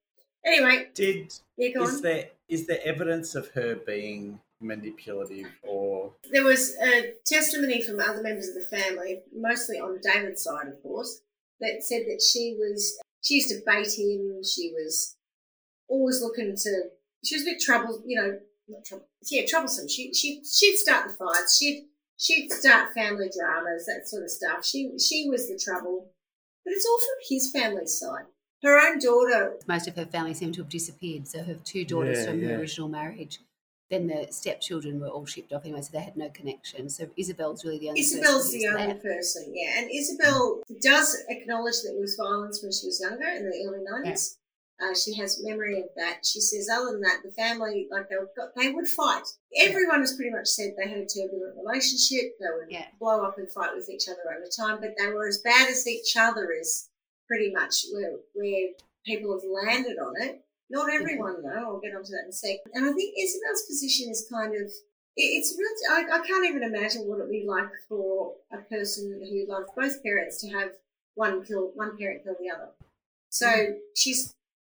Anyway, 0.45 0.87
Did 0.93 1.33
yeah, 1.57 1.81
is 1.81 1.95
on. 1.95 2.01
there 2.01 2.29
is 2.47 2.67
there 2.67 2.79
evidence 2.85 3.33
of 3.35 3.49
her 3.49 3.75
being 3.75 4.39
manipulative 4.61 5.47
or 5.63 6.13
There 6.31 6.43
was 6.43 6.75
a 6.81 7.13
testimony 7.25 7.81
from 7.81 7.99
other 7.99 8.21
members 8.21 8.49
of 8.49 8.55
the 8.55 8.77
family, 8.77 9.21
mostly 9.33 9.77
on 9.77 9.99
David's 10.01 10.43
side, 10.43 10.67
of 10.67 10.81
course, 10.83 11.21
that 11.59 11.83
said 11.83 12.03
that 12.07 12.21
she 12.21 12.55
was 12.57 12.97
she 13.21 13.35
used 13.35 13.49
to 13.49 13.61
bait 13.65 13.87
him. 13.97 14.41
She 14.43 14.71
was 14.73 15.15
always 15.87 16.21
looking 16.21 16.55
to. 16.55 16.83
She 17.23 17.35
was 17.35 17.43
a 17.43 17.51
bit 17.51 17.59
trouble, 17.61 18.01
you 18.05 18.19
know, 18.21 18.39
not 18.67 18.85
trouble. 18.85 19.07
Yeah, 19.29 19.45
troublesome. 19.47 19.87
She 19.87 20.13
she 20.13 20.41
she'd 20.43 20.77
start 20.77 21.07
the 21.07 21.13
fights. 21.13 21.57
She'd 21.57 21.87
she'd 22.17 22.51
start 22.51 22.93
family 22.93 23.29
dramas, 23.35 23.85
that 23.85 24.07
sort 24.07 24.23
of 24.23 24.31
stuff. 24.31 24.65
She 24.65 24.91
she 24.99 25.27
was 25.29 25.47
the 25.47 25.57
trouble, 25.61 26.11
but 26.63 26.73
it's 26.73 26.85
all 26.85 26.97
from 26.99 27.27
his 27.29 27.51
family's 27.51 27.99
side. 27.99 28.25
Her 28.63 28.77
own 28.77 28.99
daughter 28.99 29.57
Most 29.67 29.87
of 29.87 29.95
her 29.95 30.05
family 30.05 30.33
seemed 30.33 30.53
to 30.55 30.61
have 30.61 30.69
disappeared. 30.69 31.27
So 31.27 31.43
her 31.43 31.55
two 31.63 31.85
daughters 31.85 32.19
Yeah, 32.19 32.25
from 32.25 32.41
yeah. 32.41 32.49
her 32.49 32.55
original 32.59 32.89
marriage, 32.89 33.39
then 33.89 34.07
the 34.07 34.27
stepchildren 34.31 34.99
were 34.99 35.07
all 35.07 35.25
shipped 35.25 35.51
off 35.51 35.65
anyway, 35.65 35.81
so 35.81 35.89
they 35.91 36.03
had 36.03 36.15
no 36.17 36.29
connection. 36.29 36.89
So 36.89 37.07
Isabel's 37.17 37.65
really 37.65 37.79
the 37.79 37.89
only 37.89 38.01
person. 38.01 38.19
Isabel's 38.19 38.51
person 38.53 38.59
the 38.59 38.81
only 38.81 38.93
person, 38.95 39.51
yeah. 39.53 39.79
And 39.79 39.89
Isabel 39.91 40.61
does 40.81 41.17
acknowledge 41.29 41.81
that 41.81 41.91
there 41.93 42.01
was 42.01 42.15
violence 42.15 42.61
when 42.61 42.71
she 42.71 42.85
was 42.85 42.99
younger 43.01 43.27
in 43.27 43.49
the 43.49 43.65
early 43.67 43.83
nineties. 43.83 44.37
Uh, 44.81 44.95
she 44.95 45.13
has 45.15 45.43
memory 45.43 45.77
of 45.79 45.89
that. 45.97 46.25
She 46.25 46.39
says, 46.39 46.69
other 46.71 46.93
than 46.93 47.01
that, 47.01 47.19
the 47.21 47.31
family 47.31 47.87
like 47.91 48.07
they 48.07 48.15
would, 48.15 48.29
they 48.55 48.71
would 48.71 48.87
fight. 48.87 49.23
Everyone 49.57 49.99
has 49.99 50.15
pretty 50.15 50.31
much 50.31 50.47
said 50.47 50.71
they 50.77 50.87
had 50.87 50.99
a 50.99 51.05
turbulent 51.05 51.57
relationship. 51.57 52.37
They 52.39 52.45
would 52.55 52.71
Yeah. 52.71 52.85
blow 52.97 53.25
up 53.25 53.37
and 53.37 53.51
fight 53.51 53.75
with 53.75 53.89
each 53.89 54.07
other 54.07 54.21
over 54.33 54.47
time, 54.55 54.79
but 54.79 54.91
they 54.97 55.07
were 55.11 55.27
as 55.27 55.39
bad 55.39 55.67
as 55.69 55.85
each 55.85 56.15
other. 56.17 56.51
Is 56.51 56.87
pretty 57.27 57.51
much 57.51 57.87
where 57.91 58.13
where 58.33 58.69
people 59.05 59.33
have 59.33 59.43
landed 59.43 59.97
on 59.99 60.13
it. 60.21 60.45
Not 60.69 60.91
everyone 60.91 61.41
though. 61.41 61.49
I'll 61.49 61.79
get 61.79 61.95
onto 61.95 62.11
that 62.11 62.25
in 62.25 62.29
a 62.29 62.33
sec. 62.33 62.57
And 62.73 62.85
I 62.85 62.93
think 62.93 63.15
Isabel's 63.17 63.65
position 63.67 64.09
is 64.09 64.27
kind 64.31 64.55
of 64.55 64.71
it's 65.15 65.57
real. 65.57 65.97
I, 65.97 66.19
I 66.19 66.25
can't 66.25 66.45
even 66.45 66.63
imagine 66.63 67.07
what 67.07 67.19
it'd 67.19 67.31
be 67.31 67.45
like 67.45 67.69
for 67.87 68.35
a 68.51 68.57
person 68.57 69.19
who 69.21 69.51
loves 69.51 69.67
both 69.75 70.01
parents 70.03 70.39
to 70.41 70.49
have 70.49 70.69
one 71.15 71.43
kill 71.43 71.71
one 71.75 71.97
parent 71.97 72.23
kill 72.23 72.35
the 72.39 72.51
other. 72.53 72.69
So 73.29 73.47
mm-hmm. 73.47 73.73
she's 73.95 74.33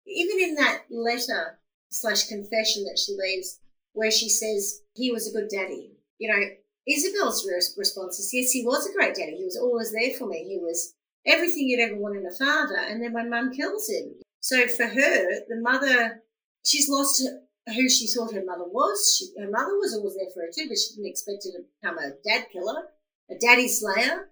even 0.08 0.40
in 0.40 0.56
that 0.56 0.84
letter 0.90 1.60
slash 1.90 2.28
confession 2.28 2.86
that 2.86 2.98
she 2.98 3.16
leaves, 3.16 3.60
where 3.94 4.12
she 4.12 4.30
says 4.30 4.82
he 4.96 5.12
was 5.12 5.28
a 5.28 5.38
good 5.38 5.50
daddy. 5.50 5.92
You 6.18 6.32
know, 6.32 6.48
Isabel's 6.88 7.48
res- 7.48 7.76
response 7.78 8.20
is 8.20 8.34
yes, 8.34 8.52
he 8.52 8.66
was 8.66 8.88
a 8.88 8.94
great 8.94 9.16
daddy. 9.16 9.38
He 9.38 9.46
was 9.46 9.58
always 9.58 9.92
there 9.92 10.14
for 10.18 10.28
me. 10.28 10.46
He 10.48 10.58
was 10.58 10.94
everything 11.26 11.68
you'd 11.68 11.82
ever 11.82 12.00
want 12.00 12.18
in 12.18 12.26
a 12.26 12.32
father. 12.32 12.78
And 12.78 13.04
then 13.04 13.14
my 13.14 13.24
mum 13.24 13.54
kills 13.54 13.90
him. 13.90 14.16
So 14.42 14.68
for 14.68 14.88
her, 14.88 15.46
the 15.48 15.62
mother, 15.62 16.24
she's 16.66 16.90
lost 16.90 17.24
who 17.68 17.90
she 17.90 18.08
thought 18.08 18.34
her 18.34 18.44
mother 18.44 18.66
was. 18.66 19.16
She, 19.18 19.42
her 19.42 19.50
mother 19.50 19.78
was 19.78 19.96
always 19.96 20.16
there 20.16 20.30
for 20.34 20.42
her 20.42 20.52
too, 20.54 20.68
but 20.68 20.78
she 20.78 20.96
didn't 20.96 21.10
expect 21.10 21.46
her 21.46 21.52
to 21.52 21.66
become 21.82 21.98
a 22.00 22.12
dad 22.28 22.48
killer, 22.52 22.90
a 23.30 23.36
daddy 23.40 23.68
slayer. 23.68 24.30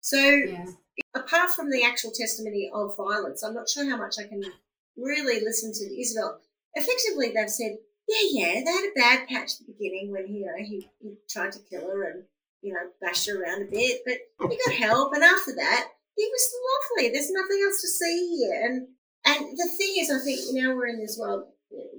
So 0.00 0.18
Yeah. 0.18 0.66
apart 1.14 1.50
from 1.50 1.70
the 1.70 1.84
actual 1.84 2.10
testimony 2.10 2.70
of 2.74 2.96
violence, 2.96 3.42
I'm 3.42 3.54
not 3.54 3.68
sure 3.68 3.88
how 3.88 3.96
much 3.96 4.18
I 4.18 4.24
can 4.24 4.42
really 4.96 5.40
listen 5.40 5.72
to 5.72 6.00
Isabel. 6.00 6.40
Effectively, 6.74 7.32
they've 7.32 7.48
said, 7.48 7.78
yeah, 8.08 8.28
yeah, 8.30 8.60
they 8.64 8.72
had 8.72 8.90
a 8.90 9.00
bad 9.00 9.28
patch 9.28 9.52
at 9.52 9.66
the 9.66 9.72
beginning 9.72 10.10
when 10.10 10.26
you 10.26 10.44
know 10.44 10.56
he, 10.58 10.90
he 11.00 11.14
tried 11.30 11.52
to 11.52 11.60
kill 11.70 11.86
her 11.86 12.10
and 12.10 12.24
you 12.62 12.72
know 12.72 12.80
bashed 13.00 13.28
her 13.28 13.40
around 13.40 13.62
a 13.62 13.70
bit, 13.70 14.02
but 14.04 14.18
he 14.50 14.58
got 14.66 14.74
help, 14.74 15.12
and 15.14 15.22
after 15.22 15.54
that, 15.54 15.88
he 16.16 16.24
was 16.24 16.54
lovely. 16.98 17.10
There's 17.10 17.30
nothing 17.30 17.62
else 17.64 17.80
to 17.80 17.88
see 17.88 18.36
here, 18.38 18.60
and 18.64 18.88
and 19.24 19.56
the 19.56 19.70
thing 19.76 19.94
is, 19.98 20.10
I 20.10 20.18
think 20.18 20.40
now 20.52 20.74
we're 20.74 20.88
in 20.88 21.00
this 21.00 21.18
world, 21.18 21.44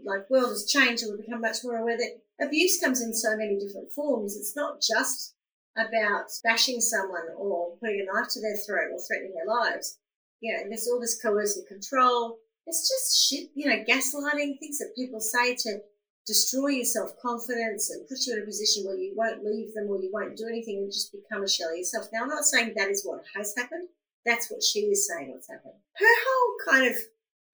like 0.05 0.29
world 0.29 0.49
has 0.49 0.65
changed, 0.65 1.03
and 1.03 1.11
we've 1.11 1.25
become 1.25 1.41
much 1.41 1.57
more 1.63 1.77
aware 1.77 1.97
that 1.97 2.45
abuse 2.45 2.79
comes 2.79 3.01
in 3.01 3.13
so 3.13 3.37
many 3.37 3.57
different 3.57 3.91
forms. 3.91 4.35
It's 4.35 4.55
not 4.55 4.81
just 4.81 5.35
about 5.77 6.29
bashing 6.43 6.81
someone 6.81 7.27
or 7.37 7.75
putting 7.79 8.01
a 8.01 8.13
knife 8.13 8.29
to 8.29 8.41
their 8.41 8.57
throat 8.57 8.91
or 8.93 8.99
threatening 8.99 9.33
their 9.33 9.47
lives. 9.47 9.97
You 10.39 10.53
know, 10.53 10.63
there's 10.67 10.87
all 10.87 10.99
this 10.99 11.19
coercive 11.21 11.67
control. 11.67 12.37
It's 12.67 12.87
just 12.87 13.27
shit, 13.27 13.49
you 13.55 13.67
know, 13.67 13.83
gaslighting, 13.83 14.59
things 14.59 14.79
that 14.79 14.93
people 14.95 15.19
say 15.19 15.55
to 15.55 15.79
destroy 16.25 16.67
your 16.67 16.85
self 16.85 17.11
confidence 17.21 17.89
and 17.89 18.07
put 18.07 18.19
you 18.25 18.35
in 18.35 18.43
a 18.43 18.45
position 18.45 18.85
where 18.85 18.97
you 18.97 19.13
won't 19.15 19.43
leave 19.43 19.73
them 19.73 19.87
or 19.89 20.01
you 20.01 20.09
won't 20.13 20.37
do 20.37 20.47
anything 20.47 20.77
and 20.77 20.91
just 20.91 21.11
become 21.11 21.43
a 21.43 21.49
shell 21.49 21.69
of 21.69 21.77
yourself. 21.77 22.07
Now, 22.13 22.23
I'm 22.23 22.29
not 22.29 22.45
saying 22.45 22.73
that 22.75 22.89
is 22.89 23.03
what 23.03 23.23
has 23.35 23.53
happened. 23.57 23.89
That's 24.25 24.49
what 24.49 24.63
she 24.63 24.79
is 24.79 25.07
saying 25.07 25.31
what's 25.31 25.49
happened. 25.49 25.73
Her 25.97 26.05
whole 26.05 26.55
kind 26.71 26.87
of 26.87 26.95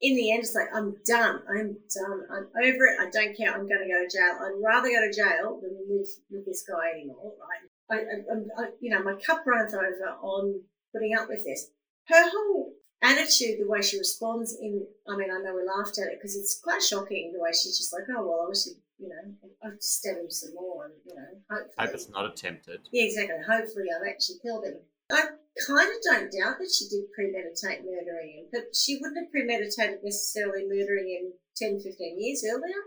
in 0.01 0.15
the 0.15 0.31
end, 0.31 0.43
it's 0.43 0.55
like, 0.55 0.69
I'm 0.73 0.95
done. 1.05 1.41
I'm 1.49 1.77
done. 1.93 2.21
I'm 2.31 2.47
over 2.63 2.85
it. 2.85 2.99
I 2.99 3.09
don't 3.09 3.35
care. 3.35 3.51
I'm 3.51 3.67
going 3.67 3.83
to 3.83 3.91
go 3.91 4.03
to 4.03 4.09
jail. 4.09 4.39
I'd 4.39 4.61
rather 4.63 4.89
go 4.89 5.05
to 5.05 5.13
jail 5.13 5.59
than 5.61 5.77
live 5.89 6.07
with 6.31 6.45
this 6.45 6.63
guy 6.67 6.91
anymore, 6.95 7.33
right? 7.39 7.67
I, 7.91 7.95
I, 7.95 8.63
I, 8.63 8.69
you 8.79 8.89
know, 8.91 9.03
my 9.03 9.15
cup 9.15 9.45
runs 9.45 9.73
over 9.73 10.15
on 10.21 10.61
putting 10.93 11.15
up 11.17 11.27
with 11.27 11.43
this. 11.43 11.71
Her 12.07 12.29
whole 12.29 12.73
attitude, 13.01 13.59
the 13.59 13.67
way 13.67 13.81
she 13.81 13.97
responds 13.97 14.57
in, 14.61 14.85
I 15.07 15.17
mean, 15.17 15.29
I 15.31 15.41
know 15.41 15.55
we 15.55 15.67
laughed 15.67 15.97
at 15.99 16.07
it 16.07 16.19
because 16.19 16.35
it's 16.35 16.59
quite 16.63 16.81
shocking 16.81 17.33
the 17.33 17.41
way 17.41 17.51
she's 17.51 17.77
just 17.77 17.91
like, 17.91 18.03
oh, 18.09 18.23
well, 18.23 18.39
obviously, 18.43 18.73
you 18.99 19.09
know, 19.09 19.49
I'll 19.63 19.71
just 19.71 19.97
stab 19.97 20.17
him 20.17 20.29
some 20.29 20.53
more 20.53 20.85
and, 20.85 20.93
you 21.05 21.15
know, 21.15 21.27
hopefully. 21.49 21.73
Hope 21.77 21.95
it's 21.95 22.09
not 22.09 22.25
attempted. 22.25 22.81
Yeah, 22.91 23.03
exactly. 23.03 23.35
Hopefully, 23.47 23.85
I've 23.89 24.07
actually 24.07 24.37
killed 24.41 24.65
him. 24.65 24.75
I 25.11 25.21
kind 25.67 25.89
of 25.89 26.01
don't 26.03 26.31
doubt 26.31 26.59
that 26.59 26.71
she 26.71 26.87
did 26.87 27.11
premeditate 27.11 27.83
murdering 27.83 28.29
him, 28.37 28.45
but 28.51 28.75
she 28.75 28.97
wouldn't 29.01 29.17
have 29.17 29.31
premeditated 29.31 29.99
necessarily 30.03 30.65
murdering 30.65 31.09
him 31.09 31.33
10, 31.57 31.81
15 31.81 32.21
years 32.21 32.43
earlier. 32.45 32.81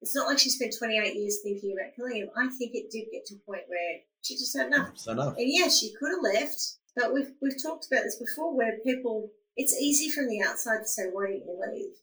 It's 0.00 0.14
not 0.14 0.28
like 0.28 0.38
she 0.38 0.50
spent 0.50 0.76
28 0.78 1.14
years 1.14 1.40
thinking 1.42 1.74
about 1.74 1.96
killing 1.96 2.22
him. 2.22 2.28
I 2.36 2.48
think 2.48 2.74
it 2.74 2.90
did 2.90 3.06
get 3.10 3.24
to 3.26 3.36
a 3.36 3.46
point 3.46 3.64
where 3.68 4.00
she 4.22 4.34
just 4.34 4.56
had 4.56 4.68
enough. 4.68 4.90
It's 4.92 5.06
enough. 5.06 5.36
And 5.36 5.48
yes, 5.48 5.80
she 5.80 5.94
could 5.98 6.10
have 6.10 6.22
left, 6.22 6.76
but 6.94 7.12
we've, 7.12 7.32
we've 7.40 7.62
talked 7.62 7.86
about 7.90 8.04
this 8.04 8.16
before 8.16 8.54
where 8.54 8.78
people, 8.84 9.30
it's 9.56 9.74
easy 9.80 10.10
from 10.10 10.28
the 10.28 10.42
outside 10.42 10.80
to 10.80 10.86
say, 10.86 11.04
why 11.10 11.26
didn't 11.26 11.46
you 11.46 11.60
leave? 11.72 11.94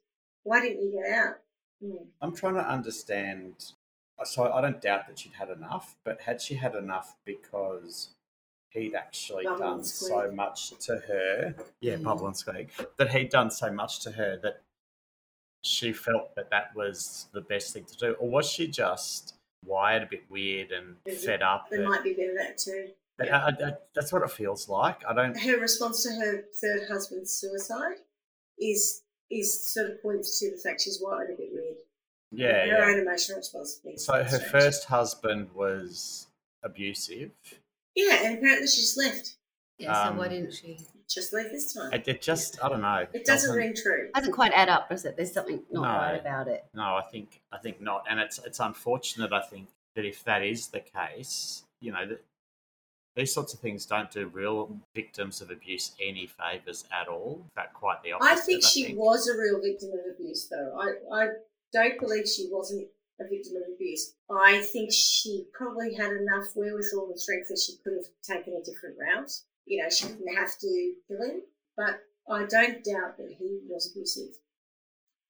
Why 0.43 0.61
didn't 0.61 0.81
you 0.81 0.99
get 0.99 1.13
out? 1.13 1.35
Hmm. 1.81 2.05
I'm 2.21 2.35
trying 2.35 2.55
to 2.55 2.67
understand. 2.67 3.53
So 4.23 4.51
I 4.51 4.61
don't 4.61 4.81
doubt 4.81 5.07
that 5.07 5.19
she'd 5.19 5.33
had 5.33 5.49
enough, 5.49 5.95
but 6.03 6.21
had 6.21 6.41
she 6.41 6.55
had 6.55 6.75
enough 6.75 7.15
because 7.25 8.09
he'd 8.71 8.95
actually 8.95 9.43
Bubble 9.43 9.59
done 9.59 9.83
so 9.83 10.31
much 10.31 10.69
to 10.85 10.95
her? 10.97 11.55
Yeah, 11.81 11.95
Mm. 11.97 12.03
bubble 12.03 12.27
and 12.27 12.35
squeak. 12.37 12.69
That 12.97 13.11
he'd 13.11 13.29
done 13.29 13.51
so 13.51 13.71
much 13.71 13.99
to 14.01 14.11
her 14.11 14.37
that 14.37 14.61
she 15.63 15.93
felt 15.93 16.33
that 16.35 16.49
that 16.49 16.75
was 16.75 17.27
the 17.33 17.41
best 17.41 17.73
thing 17.73 17.85
to 17.85 17.97
do, 17.97 18.13
or 18.13 18.29
was 18.29 18.49
she 18.49 18.67
just 18.67 19.35
wired 19.65 20.03
a 20.03 20.07
bit 20.07 20.23
weird 20.29 20.71
and 20.71 20.97
it- 21.05 21.19
fed 21.19 21.41
up? 21.41 21.69
There 21.69 21.81
and- 21.81 21.89
might 21.89 22.03
be 22.03 22.11
a 22.13 22.15
bit 22.15 22.29
of 22.31 22.37
that 22.37 22.57
too. 22.57 22.93
I- 23.19 23.27
I- 23.27 23.67
I- 23.67 23.77
that's 23.93 24.11
what 24.11 24.23
it 24.23 24.31
feels 24.31 24.67
like. 24.67 25.05
I 25.05 25.13
don't. 25.13 25.39
Her 25.39 25.57
response 25.59 26.01
to 26.03 26.11
her 26.15 26.41
third 26.53 26.87
husband's 26.87 27.31
suicide 27.31 27.97
is 28.57 29.03
is 29.29 29.65
sort 29.73 29.89
of 29.89 30.01
points 30.01 30.39
to 30.39 30.51
the 30.51 30.57
fact 30.57 30.81
she's 30.81 30.99
wired 31.01 31.29
a 31.29 31.35
bit 31.37 31.53
weird. 31.53 31.77
Yeah, 32.31 32.51
her 32.61 32.65
yeah. 32.65 32.85
own 32.85 32.99
emotional 32.99 33.37
response. 33.37 33.77
to 33.77 33.97
So 33.97 34.13
her 34.23 34.27
strange. 34.27 34.51
first 34.51 34.85
husband 34.85 35.53
was 35.53 36.27
abusive. 36.63 37.31
Yeah, 37.95 38.23
and 38.25 38.37
apparently 38.37 38.67
she 38.67 38.81
just 38.81 38.97
left. 38.97 39.35
Yeah, 39.77 40.09
so 40.09 40.17
why 40.17 40.25
Um, 40.25 40.31
didn't 40.31 40.53
she? 40.53 40.79
Just 41.09 41.33
leave 41.33 41.49
this 41.51 41.73
time. 41.73 41.91
It, 41.91 42.07
it 42.07 42.21
just, 42.21 42.63
I 42.63 42.69
don't 42.69 42.81
know. 42.81 43.05
it 43.11 43.25
doesn't 43.25 43.53
ring 43.55 43.73
true. 43.75 44.09
Doesn't 44.15 44.31
quite 44.31 44.53
add 44.53 44.69
up, 44.69 44.89
does 44.89 45.03
it? 45.05 45.17
There's 45.17 45.33
something 45.33 45.61
not 45.71 45.81
No. 45.81 45.87
right 45.87 46.15
about 46.19 46.47
it. 46.47 46.65
No, 46.73 46.83
I 46.95 47.03
think 47.11 47.41
I 47.51 47.57
think 47.57 47.81
not, 47.81 48.05
and 48.09 48.19
it's 48.19 48.39
it's 48.45 48.59
unfortunate. 48.59 49.33
I 49.33 49.41
think 49.41 49.67
that 49.95 50.05
if 50.05 50.23
that 50.23 50.41
is 50.43 50.67
the 50.67 50.79
case, 50.79 51.63
you 51.81 51.91
know, 51.91 52.07
that 52.07 52.23
these 53.17 53.33
sorts 53.33 53.53
of 53.53 53.59
things 53.59 53.85
don't 53.85 54.09
do 54.09 54.27
real 54.27 54.77
victims 54.95 55.41
of 55.41 55.49
abuse 55.51 55.91
any 56.01 56.27
favors 56.27 56.85
at 56.93 57.09
all. 57.09 57.41
In 57.43 57.49
fact, 57.55 57.73
quite 57.73 58.01
the 58.03 58.13
opposite. 58.13 58.31
I 58.31 58.35
think 58.37 58.63
she 58.63 58.93
was 58.95 59.27
a 59.27 59.37
real 59.37 59.59
victim 59.61 59.89
of 59.91 59.99
abuse, 60.15 60.47
though. 60.47 60.79
I, 60.79 61.23
I 61.23 61.27
don't 61.73 61.99
believe 61.99 62.25
she 62.29 62.47
wasn't 62.49 62.87
a 63.21 63.29
victim 63.29 63.55
of 63.57 63.63
abuse. 63.73 64.13
I 64.29 64.61
think 64.61 64.91
she 64.91 65.45
probably 65.53 65.93
had 65.93 66.11
enough 66.11 66.55
wherewithal 66.55 67.09
and 67.09 67.19
strength 67.19 67.47
that 67.49 67.59
she 67.59 67.77
could 67.83 67.93
have 67.93 68.09
taken 68.23 68.53
a 68.53 68.63
different 68.63 68.97
route. 68.99 69.31
You 69.65 69.83
know, 69.83 69.89
she 69.89 70.07
didn't 70.07 70.35
have 70.35 70.57
to 70.59 70.93
kill 71.07 71.21
him, 71.21 71.41
but 71.77 72.01
I 72.29 72.45
don't 72.45 72.83
doubt 72.83 73.17
that 73.17 73.35
he 73.37 73.59
was 73.69 73.91
abusive. 73.91 74.35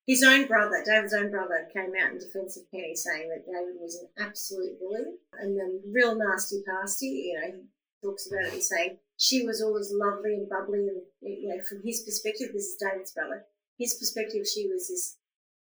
His 0.08 0.24
own 0.24 0.48
brother, 0.48 0.84
David's 0.84 1.14
own 1.14 1.30
brother, 1.30 1.70
came 1.72 1.92
out 2.02 2.12
in 2.12 2.18
defence 2.18 2.58
of 2.58 2.70
Penny, 2.72 2.96
saying 2.96 3.30
that 3.30 3.46
David 3.46 3.76
was 3.80 3.96
an 3.96 4.10
absolute 4.26 4.80
bully 4.80 5.18
and 5.40 5.58
then 5.58 5.82
real 5.94 6.16
nasty 6.16 6.64
pasty. 6.68 7.32
You 7.32 7.40
know, 7.40 7.48
he 7.54 8.08
talks 8.08 8.28
about 8.28 8.46
it. 8.46 8.54
He's 8.54 8.68
saying 8.68 8.98
she 9.18 9.46
was 9.46 9.62
always 9.62 9.94
lovely 9.94 10.34
and 10.34 10.50
bubbly, 10.50 10.80
and 10.80 11.02
you 11.22 11.50
know, 11.50 11.64
from 11.70 11.82
his 11.84 12.02
perspective, 12.02 12.50
this 12.54 12.66
is 12.66 12.78
David's 12.82 13.12
brother. 13.12 13.46
His 13.78 13.94
perspective, 13.94 14.46
she 14.48 14.68
was 14.68 14.88
this 14.90 15.18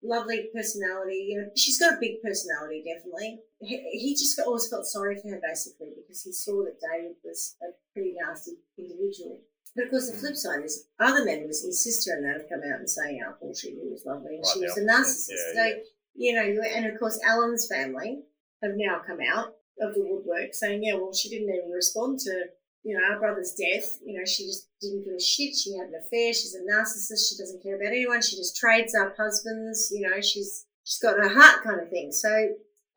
lovely 0.03 0.49
personality. 0.55 1.27
You 1.31 1.41
know, 1.41 1.49
she's 1.57 1.79
got 1.79 1.95
a 1.95 2.01
big 2.01 2.23
personality, 2.23 2.85
definitely. 2.85 3.41
He, 3.61 3.79
he 3.93 4.15
just 4.15 4.39
always 4.41 4.69
felt 4.69 4.87
sorry 4.87 5.17
for 5.21 5.29
her, 5.29 5.41
basically, 5.43 5.91
because 5.97 6.23
he 6.23 6.33
saw 6.33 6.65
that 6.65 6.81
David 6.81 7.17
was 7.25 7.57
a 7.63 7.73
pretty 7.93 8.15
nasty 8.21 8.53
individual. 8.79 9.41
But 9.75 9.85
of 9.85 9.91
course, 9.91 10.11
the 10.11 10.19
flip 10.19 10.35
mm. 10.35 10.37
side 10.37 10.65
is 10.65 10.87
other 11.01 11.25
members, 11.25 11.65
his 11.65 11.83
sister 11.83 12.13
and 12.13 12.25
that, 12.25 12.41
have 12.41 12.49
come 12.49 12.61
out 12.71 12.81
and 12.81 12.91
saying 12.91 13.21
how 13.25 13.35
bullshit 13.41 13.73
he 13.73 13.89
was 13.91 14.05
lovely 14.05 14.37
and 14.37 14.45
Right, 14.45 14.53
she 14.53 14.61
was 14.61 14.77
a 14.77 14.83
narcissist. 14.83 15.55
Yeah, 15.55 15.71
so, 15.71 15.81
you 16.15 16.33
know, 16.35 16.63
and 16.63 16.87
of 16.87 16.99
course, 16.99 17.19
Alan's 17.27 17.67
family 17.67 18.21
have 18.63 18.73
now 18.77 19.01
come 19.07 19.19
out 19.21 19.55
of 19.81 19.95
the 19.95 20.05
woodwork 20.05 20.53
saying, 20.53 20.83
yeah, 20.85 20.95
well, 20.95 21.15
she 21.15 21.31
didn't 21.31 21.49
even 21.49 21.71
respond 21.71 22.19
to, 22.21 22.45
you 22.85 22.97
know, 22.97 23.05
our 23.13 23.19
brother's 23.19 23.55
death. 23.55 23.99
You 24.05 24.19
know, 24.19 24.25
she 24.25 24.45
just 24.47 24.69
didn't 24.81 25.05
give 25.05 25.15
a 25.15 25.21
shit. 25.21 25.55
She 25.55 25.77
had 25.77 25.89
an 25.89 26.01
affair. 26.01 26.33
She's 26.33 26.55
a 26.55 26.67
narcissist. 26.67 27.29
She 27.29 27.37
doesn't 27.39 27.63
care 27.63 27.77
about 27.77 27.93
anyone. 27.93 28.23
She 28.23 28.37
just 28.37 28.57
trades 28.57 28.95
up 28.95 29.17
husbands. 29.17 29.91
You 29.93 30.09
know, 30.09 30.21
she's 30.21 30.67
she's 30.85 30.99
got 30.99 31.19
her 31.19 31.29
heart 31.29 31.63
kind 31.63 31.81
of 31.81 31.91
thing. 31.91 32.13
So 32.13 32.29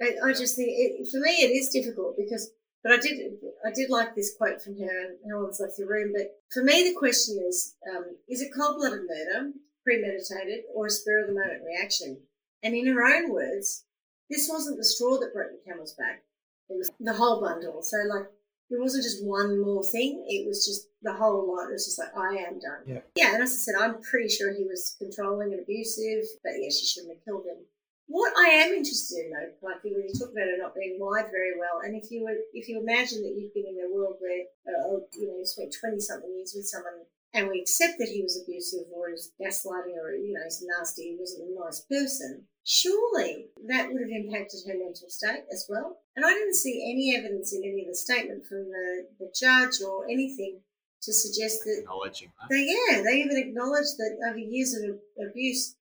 I, 0.02 0.06
I 0.24 0.34
just 0.34 0.56
think, 0.56 0.70
it, 0.70 1.08
for 1.12 1.20
me, 1.20 1.32
it 1.32 1.52
is 1.52 1.70
difficult 1.70 2.18
because. 2.18 2.52
But 2.84 2.94
I 2.94 2.98
did, 2.98 3.18
I 3.66 3.72
did 3.74 3.90
like 3.90 4.14
this 4.14 4.36
quote 4.38 4.62
from 4.62 4.78
her, 4.78 4.86
and 4.86 5.18
Helen's 5.28 5.60
left 5.60 5.74
the 5.76 5.88
room. 5.88 6.14
But 6.16 6.38
for 6.54 6.64
me, 6.64 6.84
the 6.84 6.94
question 6.94 7.44
is: 7.50 7.74
um, 7.90 8.06
Is 8.30 8.42
it 8.42 8.52
cold-blooded 8.56 9.08
murder, 9.10 9.54
premeditated, 9.84 10.66
or 10.72 10.86
a 10.86 10.90
spur 10.92 11.22
of 11.22 11.28
the 11.28 11.34
moment 11.34 11.64
reaction? 11.66 12.20
And 12.62 12.76
in 12.76 12.86
her 12.86 13.04
own 13.04 13.32
words, 13.32 13.86
this 14.30 14.48
wasn't 14.48 14.78
the 14.78 14.84
straw 14.84 15.20
that 15.20 15.34
broke 15.34 15.50
the 15.52 15.68
camel's 15.68 15.96
back. 15.96 16.24
It 16.70 16.78
was 16.78 16.92
the 17.00 17.14
whole 17.14 17.42
bundle. 17.42 17.82
So 17.82 17.98
like 18.08 18.28
it 18.70 18.82
wasn't 18.82 19.04
just 19.04 19.24
one 19.24 19.62
more 19.62 19.84
thing, 19.84 20.26
it 20.28 20.48
was 20.48 20.66
just 20.66 20.88
the 21.02 21.14
whole 21.14 21.48
lot. 21.48 21.70
It 21.70 21.74
was 21.74 21.86
just 21.86 22.00
like, 22.00 22.16
I 22.18 22.42
am 22.50 22.60
done. 22.60 22.82
Yeah. 22.86 23.02
Yeah, 23.16 23.34
and 23.36 23.44
as 23.44 23.54
I 23.54 23.62
said, 23.62 23.76
I'm 23.80 24.02
pretty 24.02 24.30
sure 24.30 24.54
he 24.54 24.66
was 24.66 24.96
controlling 24.98 25.54
and 25.54 25.62
abusive, 25.62 26.26
but 26.44 26.54
yeah, 26.58 26.70
she 26.70 26.86
shouldn't 26.86 27.14
have 27.14 27.26
killed 27.26 27.46
him. 27.46 27.62
What 28.08 28.34
I 28.38 28.50
am 28.62 28.74
interested 28.74 29.26
in 29.26 29.32
though, 29.34 29.68
like 29.68 29.84
when 29.84 29.94
you 29.94 30.14
talk 30.14 30.30
about 30.30 30.46
it 30.46 30.62
not 30.62 30.76
being 30.76 30.98
wired 31.00 31.32
very 31.32 31.58
well, 31.58 31.82
and 31.82 31.98
if 31.98 32.12
you 32.12 32.24
were 32.24 32.38
if 32.54 32.70
you 32.70 32.78
imagine 32.80 33.24
that 33.24 33.34
you've 33.34 33.54
been 33.54 33.66
in 33.66 33.82
a 33.82 33.90
world 33.90 34.18
where 34.22 34.46
uh, 34.70 35.02
you 35.18 35.26
know 35.26 35.42
you 35.42 35.46
spent 35.46 35.74
twenty 35.74 36.00
something 36.00 36.30
years 36.38 36.54
with 36.56 36.70
someone 36.70 37.02
and 37.34 37.50
we 37.50 37.60
accept 37.60 37.98
that 37.98 38.14
he 38.14 38.22
was 38.22 38.38
abusive 38.38 38.86
or 38.94 39.10
he 39.10 39.18
was 39.18 39.34
gaslighting 39.42 39.98
or 39.98 40.14
you 40.14 40.34
know 40.34 40.46
he's 40.46 40.62
nasty, 40.62 41.18
he 41.18 41.18
wasn't 41.18 41.50
a 41.50 41.60
nice 41.60 41.82
person, 41.90 42.46
surely 42.66 43.46
that 43.68 43.92
would 43.92 44.02
have 44.02 44.10
impacted 44.10 44.62
her 44.68 44.74
mental 44.74 45.08
state 45.08 45.46
as 45.54 45.68
well. 45.70 46.00
And 46.16 46.26
I 46.26 46.34
didn't 46.34 46.56
see 46.56 46.92
any 46.92 47.16
evidence 47.16 47.54
in 47.54 47.62
any 47.64 47.84
of 47.84 47.88
the 47.88 47.96
statement 47.96 48.46
from 48.46 48.66
the, 48.66 49.08
the 49.20 49.32
judge 49.40 49.82
or 49.86 50.06
anything 50.06 50.60
to 51.04 51.14
suggest 51.14 51.64
that 51.64 51.82
acknowledging 51.82 52.32
that. 52.40 52.50
they 52.50 52.66
yeah 52.66 53.04
they 53.04 53.18
even 53.18 53.38
acknowledged 53.38 53.98
that 53.98 54.18
over 54.28 54.40
years 54.40 54.74
of 54.74 54.98
abuse, 55.30 55.76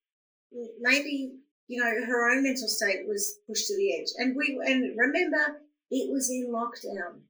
maybe 0.81 1.33
you 1.67 1.83
know 1.83 2.07
her 2.07 2.31
own 2.31 2.43
mental 2.43 2.69
state 2.69 3.09
was 3.09 3.39
pushed 3.47 3.67
to 3.69 3.77
the 3.77 3.99
edge. 3.99 4.09
And 4.19 4.37
we 4.37 4.61
and 4.67 4.97
remember 4.99 5.61
it 5.91 6.13
was 6.13 6.29
in 6.31 6.53
lockdown. 6.53 7.21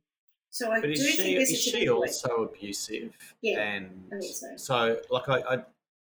So 0.51 0.73
I 0.73 0.81
But 0.81 0.87
do 0.87 0.93
is 0.93 1.07
she 1.07 1.17
think 1.17 1.39
this 1.39 1.51
is 1.51 1.59
is 1.59 1.65
she 1.65 1.89
also 1.89 2.29
abusive? 2.45 3.17
Yeah, 3.43 3.61
and 3.61 4.05
I 4.13 4.19
think 4.19 4.35
so. 4.35 4.47
so 4.57 5.01
like 5.11 5.29
I, 5.29 5.41
I 5.49 5.65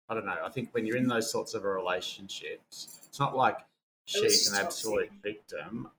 I 0.10 0.14
don't 0.14 0.26
know. 0.26 0.38
I 0.46 0.50
think 0.50 0.70
when 0.74 0.86
you're 0.86 0.98
in 0.98 1.08
those 1.08 1.30
sorts 1.32 1.54
of 1.54 1.64
relationships, 1.64 3.06
it's 3.08 3.20
not 3.20 3.36
like 3.36 3.58
she's 4.06 4.48
an 4.48 4.54
toxic. 4.54 4.66
absolute 4.66 5.12
victim. 5.24 5.90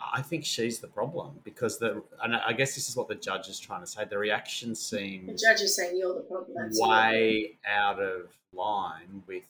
I 0.00 0.22
think 0.22 0.44
she's 0.44 0.78
the 0.78 0.86
problem 0.88 1.40
because 1.44 1.78
the 1.78 2.02
and 2.22 2.36
I 2.36 2.52
guess 2.52 2.74
this 2.76 2.88
is 2.88 2.96
what 2.96 3.08
the 3.08 3.16
judge 3.16 3.48
is 3.48 3.58
trying 3.58 3.80
to 3.80 3.86
say. 3.86 4.04
The 4.04 4.18
reaction 4.18 4.70
The 4.70 4.76
seems 4.76 5.42
judge 5.42 5.60
is 5.60 5.74
saying 5.74 5.98
you're 5.98 6.14
the 6.14 6.20
problem. 6.20 6.56
absolutely. 6.56 6.88
way 6.96 7.58
out 7.66 8.00
of 8.00 8.28
line 8.52 9.22
with 9.26 9.48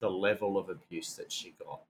the 0.00 0.10
level 0.10 0.58
of 0.58 0.68
abuse 0.68 1.14
that 1.16 1.32
she 1.32 1.54
got. 1.64 1.80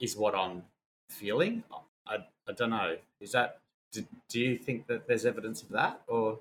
Is 0.00 0.16
what 0.16 0.34
I'm 0.34 0.62
feeling. 1.10 1.64
I, 2.06 2.18
I 2.48 2.52
don't 2.52 2.70
know. 2.70 2.96
Is 3.20 3.32
that 3.32 3.58
do, 3.92 4.04
do 4.28 4.40
you 4.40 4.56
think 4.58 4.86
that 4.86 5.06
there's 5.08 5.24
evidence 5.26 5.62
of 5.62 5.70
that 5.70 6.02
or 6.06 6.38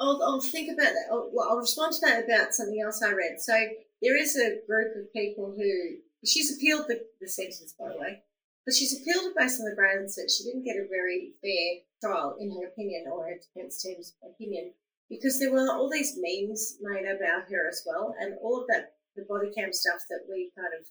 I'll, 0.00 0.20
I'll 0.22 0.40
think 0.40 0.68
about 0.72 0.92
that. 0.92 1.06
I'll, 1.10 1.28
well, 1.32 1.48
I'll 1.50 1.56
respond 1.58 1.92
to 1.94 2.00
that 2.02 2.24
about 2.24 2.54
something 2.54 2.80
else 2.80 3.02
I 3.02 3.10
read. 3.12 3.40
So 3.40 3.56
there 4.02 4.16
is 4.16 4.36
a 4.36 4.64
group 4.66 4.94
of 4.96 5.12
people 5.12 5.54
who 5.56 5.98
she's 6.24 6.54
appealed 6.54 6.86
the, 6.88 7.00
the 7.20 7.28
sentence, 7.28 7.74
by 7.78 7.88
the 7.88 7.98
way, 7.98 8.22
but 8.64 8.74
she's 8.74 8.92
appealed 9.00 9.26
it 9.26 9.36
based 9.36 9.60
on 9.60 9.68
the 9.68 9.76
grounds 9.76 10.14
that 10.16 10.30
she 10.30 10.44
didn't 10.44 10.64
get 10.64 10.76
a 10.76 10.88
very 10.88 11.32
fair 11.42 11.82
trial, 12.02 12.36
in 12.38 12.50
her 12.50 12.68
opinion, 12.68 13.06
or 13.10 13.26
her 13.26 13.36
defence 13.36 13.82
team's 13.82 14.14
opinion, 14.22 14.72
because 15.08 15.38
there 15.38 15.52
were 15.52 15.72
all 15.72 15.90
these 15.90 16.18
memes 16.18 16.76
made 16.80 17.04
about 17.08 17.50
her 17.50 17.68
as 17.68 17.82
well, 17.86 18.14
and 18.20 18.34
all 18.42 18.60
of 18.60 18.66
that 18.68 18.94
the 19.16 19.24
body 19.28 19.50
cam 19.50 19.72
stuff 19.72 20.00
that 20.08 20.20
we 20.30 20.52
kind 20.56 20.72
of 20.78 20.86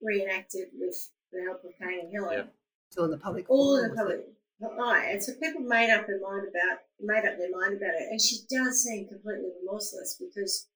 reenacted 0.00 0.68
with 0.78 1.10
the 1.32 1.42
help 1.42 1.64
of 1.64 1.72
Kane 1.78 2.00
and 2.00 2.12
Helen 2.12 2.38
Yeah. 2.38 2.44
So 2.90 3.04
in 3.04 3.10
the 3.10 3.18
public, 3.18 3.46
all 3.48 3.76
in 3.76 3.82
the 3.82 3.88
was 3.90 4.12
it? 4.12 4.36
public 4.60 4.80
eye. 4.80 5.08
And 5.12 5.22
so 5.22 5.32
people 5.34 5.62
made 5.62 5.90
up 5.90 6.06
their 6.06 6.20
mind 6.20 6.46
about 6.48 6.78
made 7.00 7.26
up 7.28 7.38
their 7.38 7.50
mind 7.50 7.76
about 7.76 7.94
it. 7.94 8.08
And 8.10 8.20
she 8.20 8.38
does 8.50 8.82
seem 8.82 9.08
completely 9.08 9.50
remorseless 9.60 10.16
because 10.18 10.68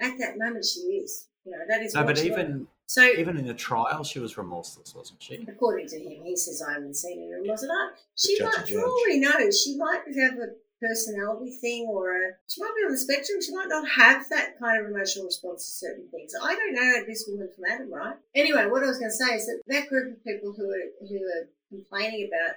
at 0.00 0.18
that 0.18 0.38
moment 0.38 0.64
she 0.64 0.80
is. 0.80 1.28
You 1.44 1.52
know, 1.52 1.58
that 1.68 1.82
is 1.82 1.94
No, 1.94 2.04
but 2.04 2.22
even 2.22 2.66
so 2.86 3.02
even 3.02 3.36
in 3.36 3.46
the 3.46 3.54
trial, 3.54 4.02
she 4.02 4.18
was 4.18 4.36
remorseless, 4.36 4.94
wasn't 4.94 5.22
she? 5.22 5.46
according 5.48 5.88
to 5.88 5.98
him, 5.98 6.24
he 6.24 6.36
says 6.36 6.60
I 6.60 6.74
haven't 6.74 6.96
seen 6.96 7.18
any 7.22 7.32
remorse. 7.32 7.62
And 7.62 7.72
I, 7.72 7.90
she 8.16 8.42
might, 8.42 8.68
for 8.68 8.84
all 8.84 9.02
we 9.06 9.20
know, 9.20 9.50
she 9.50 9.76
might 9.76 10.02
have 10.20 10.38
a 10.38 10.48
personality 10.80 11.52
thing 11.60 11.86
or 11.88 12.10
a, 12.10 12.30
she 12.48 12.60
might 12.60 12.74
be 12.74 12.84
on 12.84 12.92
the 12.92 12.98
spectrum. 12.98 13.40
She 13.40 13.54
might 13.54 13.68
not 13.68 13.88
have 13.88 14.28
that 14.30 14.58
kind 14.58 14.80
of 14.80 14.90
emotional 14.90 15.26
response 15.26 15.66
to 15.66 15.86
certain 15.86 16.08
things. 16.10 16.32
I 16.42 16.54
don't 16.54 16.74
know 16.74 17.04
this 17.06 17.28
woman 17.28 17.48
from 17.54 17.64
Adam, 17.70 17.92
right? 17.92 18.16
Anyway, 18.34 18.66
what 18.66 18.82
I 18.82 18.86
was 18.86 18.98
going 18.98 19.12
to 19.12 19.16
say 19.16 19.36
is 19.36 19.46
that 19.46 19.62
that 19.68 19.88
group 19.88 20.16
of 20.16 20.24
people 20.24 20.52
who 20.56 20.68
are 20.70 21.06
who 21.06 21.16
are 21.16 21.48
complaining 21.70 22.28
about 22.28 22.56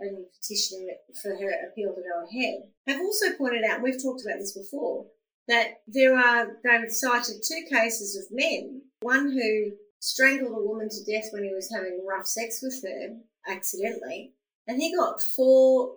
and 0.00 0.24
petitioning 0.40 0.88
for 1.20 1.30
her 1.36 1.68
appeal 1.68 1.92
to 1.94 2.00
go 2.00 2.24
ahead 2.24 2.62
have 2.86 3.00
also 3.00 3.36
pointed 3.36 3.64
out, 3.64 3.76
and 3.76 3.82
we've 3.82 4.02
talked 4.02 4.22
about 4.24 4.38
this 4.38 4.56
before, 4.56 5.06
that 5.48 5.80
there 5.86 6.16
are, 6.16 6.58
they've 6.62 6.90
cited 6.90 7.42
two 7.42 7.64
cases 7.70 8.16
of 8.16 8.36
men, 8.36 8.82
one 9.00 9.32
who 9.32 9.72
strangled 10.00 10.56
a 10.56 10.66
woman 10.66 10.88
to 10.88 11.10
death 11.10 11.30
when 11.32 11.42
he 11.42 11.52
was 11.54 11.72
having 11.74 12.04
rough 12.06 12.26
sex 12.26 12.60
with 12.62 12.82
her 12.84 13.16
accidentally, 13.52 14.32
and 14.66 14.80
he 14.80 14.94
got 14.94 15.20
four 15.34 15.96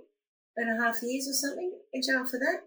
and 0.57 0.69
a 0.69 0.83
half 0.83 0.95
years 1.03 1.27
or 1.27 1.33
something 1.33 1.71
in 1.93 2.01
jail 2.01 2.25
for 2.25 2.39
that. 2.39 2.61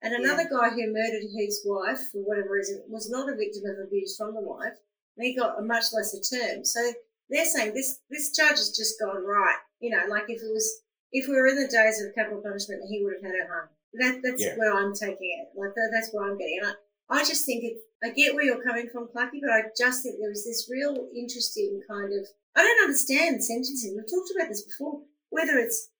And 0.00 0.14
another 0.14 0.44
guy 0.48 0.70
who 0.70 0.92
murdered 0.92 1.26
his 1.36 1.60
wife 1.66 1.98
for 2.12 2.22
whatever 2.22 2.52
reason 2.52 2.84
was 2.88 3.10
not 3.10 3.28
a 3.28 3.34
victim 3.34 3.64
of 3.66 3.84
abuse 3.84 4.16
from 4.16 4.34
the 4.34 4.40
wife, 4.40 4.78
and 5.16 5.26
he 5.26 5.34
got 5.34 5.58
a 5.58 5.62
much 5.62 5.86
lesser 5.92 6.22
term. 6.22 6.64
So 6.64 6.80
they're 7.28 7.44
saying 7.44 7.74
this 7.74 7.98
this 8.08 8.30
judge 8.30 8.58
has 8.58 8.76
just 8.76 9.00
gone 9.00 9.24
right. 9.24 9.58
You 9.80 9.90
know, 9.90 10.06
like 10.08 10.24
if 10.28 10.40
it 10.40 10.52
was 10.52 10.82
if 11.10 11.26
we 11.26 11.34
were 11.34 11.48
in 11.48 11.56
the 11.56 11.66
days 11.66 12.00
of 12.00 12.14
capital 12.14 12.40
punishment, 12.42 12.82
he 12.88 13.02
would 13.02 13.14
have 13.14 13.24
had 13.24 13.34
her 13.40 13.48
hung. 13.48 13.68
That 13.98 14.20
that's 14.22 14.42
Yeah. 14.44 14.56
where 14.56 14.72
I'm 14.74 14.94
taking 14.94 15.30
it. 15.40 15.58
Like 15.58 15.74
that, 15.74 15.90
that's 15.92 16.10
where 16.12 16.24
I'm 16.30 16.38
getting. 16.38 16.58
And 16.62 16.74
I, 17.10 17.20
I 17.20 17.24
just 17.24 17.44
think 17.46 17.64
it. 17.64 17.78
I 18.02 18.10
get 18.10 18.34
where 18.34 18.44
you're 18.44 18.62
coming 18.62 18.88
from, 18.92 19.08
Clucky, 19.08 19.40
but 19.42 19.50
I 19.50 19.62
just 19.76 20.02
think 20.02 20.16
there 20.20 20.30
was 20.30 20.44
this 20.44 20.68
real 20.70 21.08
interesting 21.16 21.80
kind 21.90 22.12
of. 22.12 22.26
I 22.54 22.62
don't 22.62 22.84
understand 22.84 23.42
sentencing. 23.42 23.94
We've 23.96 24.06
talked 24.10 24.30
about 24.34 24.48
this 24.48 24.62
before. 24.62 25.02
Whether 25.30 25.58
it's 25.58 25.90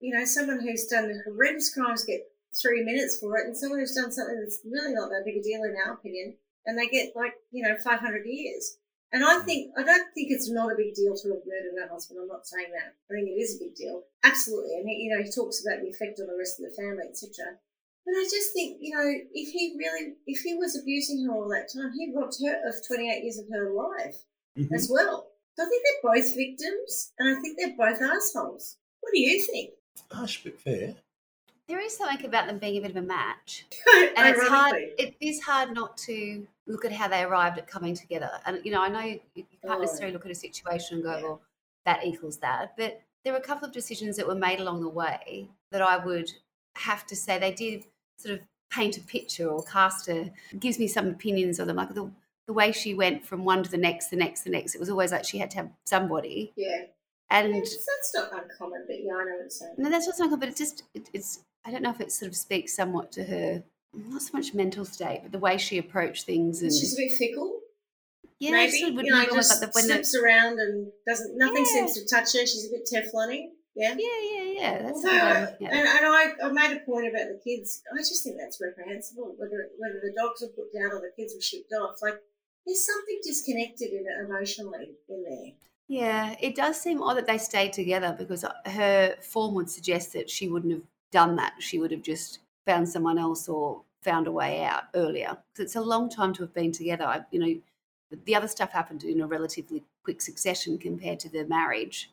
you 0.00 0.16
know 0.16 0.24
someone 0.24 0.60
who's 0.60 0.86
done 0.86 1.10
horrendous 1.26 1.72
crimes 1.72 2.04
get 2.04 2.22
three 2.60 2.82
minutes 2.84 3.18
for 3.20 3.36
it, 3.38 3.46
and 3.46 3.56
someone 3.56 3.80
who's 3.80 3.94
done 3.94 4.12
something 4.12 4.38
that's 4.40 4.60
really 4.64 4.94
not 4.94 5.08
that 5.10 5.22
big 5.24 5.36
a 5.36 5.42
deal 5.42 5.62
in 5.64 5.74
our 5.84 5.94
opinion, 5.94 6.36
and 6.66 6.78
they 6.78 6.86
get 6.88 7.16
like 7.16 7.32
you 7.50 7.62
know 7.62 7.76
500 7.82 8.22
years. 8.26 8.76
And 9.12 9.24
I 9.24 9.38
think 9.40 9.72
I 9.76 9.82
don't 9.82 10.12
think 10.14 10.30
it's 10.30 10.50
not 10.50 10.72
a 10.72 10.76
big 10.76 10.94
deal 10.94 11.16
to 11.16 11.28
have 11.28 11.46
murdered 11.46 11.80
her 11.80 11.88
husband. 11.88 12.20
I'm 12.20 12.28
not 12.28 12.46
saying 12.46 12.70
that. 12.72 12.92
I 13.10 13.14
think 13.14 13.28
it 13.28 13.40
is 13.40 13.56
a 13.56 13.64
big 13.64 13.74
deal, 13.74 14.04
absolutely. 14.22 14.76
And 14.76 14.88
he, 14.88 14.96
you 14.96 15.10
know, 15.16 15.22
he 15.22 15.30
talks 15.30 15.64
about 15.64 15.80
the 15.80 15.88
effect 15.88 16.20
on 16.20 16.26
the 16.26 16.36
rest 16.36 16.60
of 16.60 16.68
the 16.68 16.76
family, 16.76 17.04
etc. 17.08 17.56
But 18.04 18.12
I 18.12 18.24
just 18.24 18.52
think, 18.52 18.78
you 18.80 18.94
know, 18.94 19.04
if 19.32 19.48
he 19.52 19.74
really, 19.78 20.14
if 20.26 20.40
he 20.40 20.54
was 20.54 20.76
abusing 20.76 21.24
her 21.24 21.32
all 21.32 21.48
that 21.48 21.72
time, 21.72 21.92
he 21.96 22.12
robbed 22.14 22.36
her 22.44 22.68
of 22.68 22.74
28 22.86 23.22
years 23.24 23.38
of 23.38 23.48
her 23.50 23.70
life 23.72 24.24
Mhm. 24.56 24.72
as 24.74 24.88
well. 24.90 25.30
So 25.56 25.64
I 25.64 25.68
think 25.68 25.82
they're 25.84 26.12
both 26.14 26.36
victims, 26.36 27.12
and 27.18 27.36
I 27.36 27.40
think 27.40 27.58
they're 27.58 27.76
both 27.76 28.00
assholes. 28.00 28.76
What 29.00 29.12
do 29.12 29.20
you 29.20 29.42
think? 29.42 29.72
Harsh 30.10 30.42
but 30.44 30.60
fair. 30.60 30.96
There 31.68 31.80
is 31.80 31.96
something 31.96 32.24
about 32.24 32.46
them 32.46 32.58
being 32.58 32.78
a 32.78 32.80
bit 32.80 32.90
of 32.92 32.96
a 32.96 33.02
match. 33.02 33.66
and 34.16 34.26
it's 34.28 34.48
hard 34.48 34.74
it 34.76 35.14
is 35.20 35.40
hard 35.42 35.74
not 35.74 35.96
to 35.98 36.46
look 36.66 36.84
at 36.84 36.92
how 36.92 37.08
they 37.08 37.22
arrived 37.22 37.58
at 37.58 37.66
coming 37.66 37.94
together 37.94 38.30
and 38.46 38.60
you 38.64 38.70
know 38.70 38.82
i 38.82 38.88
know 38.88 39.00
you, 39.00 39.20
you 39.34 39.44
can't 39.62 39.78
Oh. 39.78 39.80
necessarily 39.80 40.12
look 40.12 40.26
at 40.26 40.30
a 40.30 40.34
situation 40.34 40.96
and 40.96 41.02
go 41.04 41.16
Yeah. 41.16 41.22
well 41.22 41.40
that 41.86 42.04
equals 42.04 42.36
that 42.38 42.74
but 42.76 43.00
there 43.24 43.32
were 43.32 43.38
a 43.38 43.42
couple 43.42 43.66
of 43.66 43.72
decisions 43.72 44.16
that 44.16 44.26
were 44.26 44.34
made 44.34 44.60
along 44.60 44.82
the 44.82 44.88
way 44.88 45.48
that 45.72 45.80
i 45.80 45.96
would 45.96 46.30
have 46.76 47.06
to 47.06 47.16
say 47.16 47.38
they 47.38 47.52
did 47.52 47.86
sort 48.18 48.34
of 48.38 48.40
paint 48.70 48.98
a 48.98 49.00
picture 49.00 49.48
or 49.48 49.62
cast 49.64 50.08
a 50.08 50.30
gives 50.58 50.78
me 50.78 50.86
some 50.86 51.06
opinions 51.08 51.58
of 51.58 51.66
them 51.66 51.76
like 51.76 51.94
the, 51.94 52.10
the 52.46 52.52
way 52.52 52.70
she 52.70 52.92
went 52.94 53.24
from 53.24 53.44
one 53.46 53.62
to 53.62 53.70
the 53.70 53.78
next 53.78 54.08
the 54.10 54.16
next 54.16 54.42
the 54.42 54.50
next 54.50 54.74
it 54.74 54.80
was 54.80 54.90
always 54.90 55.10
like 55.10 55.24
she 55.24 55.38
had 55.38 55.50
to 55.50 55.56
have 55.56 55.70
somebody 55.86 56.52
Yeah, 56.56 56.82
and 57.30 57.54
that's, 57.54 57.70
that's 57.76 58.14
not 58.14 58.32
uncommon, 58.42 58.84
but 58.86 58.96
yeah, 59.02 59.12
I 59.14 59.24
know 59.24 59.30
what 59.32 59.40
you're 59.40 59.50
saying. 59.50 59.74
no, 59.78 59.88
that's 59.90 60.06
not 60.06 60.18
uncommon, 60.18 60.40
but 60.40 60.48
it 60.50 60.56
just 60.56 60.82
it, 60.94 61.08
it's. 61.14 61.40
I 61.68 61.70
don't 61.70 61.82
know 61.82 61.90
if 61.90 62.00
it 62.00 62.10
sort 62.10 62.30
of 62.30 62.36
speaks 62.36 62.74
somewhat 62.74 63.12
to 63.12 63.24
her, 63.24 63.62
not 63.92 64.22
so 64.22 64.30
much 64.32 64.54
mental 64.54 64.86
state, 64.86 65.20
but 65.22 65.32
the 65.32 65.38
way 65.38 65.58
she 65.58 65.76
approached 65.76 66.24
things 66.24 66.62
and 66.62 66.72
She's 66.72 66.94
a 66.94 66.96
bit 66.96 67.12
fickle. 67.12 67.60
yeah, 68.38 68.52
maybe 68.52 68.84
of 68.84 68.94
would 68.94 69.04
you 69.04 69.12
know, 69.12 69.26
just 69.26 69.50
like 69.50 69.60
the, 69.60 69.74
when 69.74 69.86
the, 69.86 69.92
slips 70.02 70.14
around 70.14 70.58
and 70.60 70.90
doesn't. 71.06 71.36
Nothing 71.36 71.66
Yeah. 71.68 71.86
seems 71.86 71.92
to 71.92 72.06
touch 72.08 72.32
her. 72.32 72.46
She's 72.46 72.66
a 72.66 72.70
bit 72.70 72.88
Teflon-y. 72.90 73.48
Yeah. 73.76 73.94
yeah, 73.98 74.20
yeah, 74.32 74.52
yeah. 74.60 74.82
That's 74.82 74.96
Although, 74.96 75.54
and, 75.60 75.70
and 75.70 76.06
I, 76.06 76.32
I 76.42 76.48
made 76.50 76.74
a 76.74 76.80
point 76.80 77.06
about 77.06 77.28
the 77.28 77.38
kids. 77.44 77.82
I 77.92 77.98
just 77.98 78.24
think 78.24 78.36
that's 78.40 78.58
reprehensible. 78.62 79.34
Whether 79.36 79.68
whether 79.76 80.00
the 80.02 80.14
dogs 80.16 80.40
were 80.40 80.48
put 80.48 80.72
down 80.72 80.90
or 80.92 81.00
the 81.00 81.12
kids 81.16 81.34
were 81.34 81.42
shipped 81.42 81.72
off, 81.74 81.96
like 82.00 82.18
there's 82.66 82.84
something 82.84 83.20
disconnected 83.22 83.90
in 83.90 84.06
it 84.08 84.26
emotionally 84.26 84.94
in 85.10 85.22
there. 85.22 85.52
Yeah, 85.86 86.34
it 86.40 86.54
does 86.56 86.80
seem 86.80 87.02
odd 87.02 87.18
that 87.18 87.26
they 87.26 87.38
stayed 87.38 87.74
together 87.74 88.16
because 88.18 88.42
uh, 88.42 88.52
her 88.66 89.16
form 89.20 89.54
would 89.54 89.70
suggest 89.70 90.12
that 90.14 90.28
she 90.30 90.48
wouldn't 90.48 90.72
have 90.72 90.82
done 91.10 91.36
that. 91.36 91.54
She 91.58 91.78
would 91.78 91.90
have 91.90 92.02
just 92.02 92.40
found 92.66 92.88
someone 92.88 93.18
else 93.18 93.48
or 93.48 93.82
found 94.02 94.26
a 94.26 94.32
way 94.32 94.62
out 94.64 94.84
earlier. 94.94 95.36
Because 95.52 95.66
it's 95.66 95.76
a 95.76 95.80
long 95.80 96.08
time 96.08 96.32
to 96.34 96.42
have 96.42 96.54
been 96.54 96.72
together. 96.72 97.04
I, 97.04 97.22
you 97.30 97.40
know, 97.40 97.60
the 98.24 98.34
other 98.34 98.48
stuff 98.48 98.70
happened 98.72 99.04
in 99.04 99.20
a 99.20 99.26
relatively 99.26 99.82
quick 100.04 100.20
succession 100.20 100.78
compared 100.78 101.20
to 101.20 101.28
the 101.28 101.44
marriage. 101.44 102.10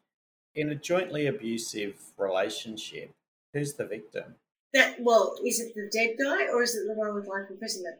In 0.56 0.70
a 0.70 0.76
jointly 0.76 1.28
abusive 1.28 1.96
relationship, 2.18 3.12
who's 3.54 3.74
the 3.74 3.86
victim? 3.86 4.36
That 4.74 4.98
well, 5.00 5.36
is 5.46 5.60
it 5.60 5.74
the 5.76 5.90
dead 5.92 6.16
guy 6.22 6.48
or 6.48 6.64
is 6.64 6.76
it 6.76 6.88
the 6.88 6.94
one 6.94 7.14
with 7.14 7.28
life 7.28 7.50
imprisonment? 7.50 7.98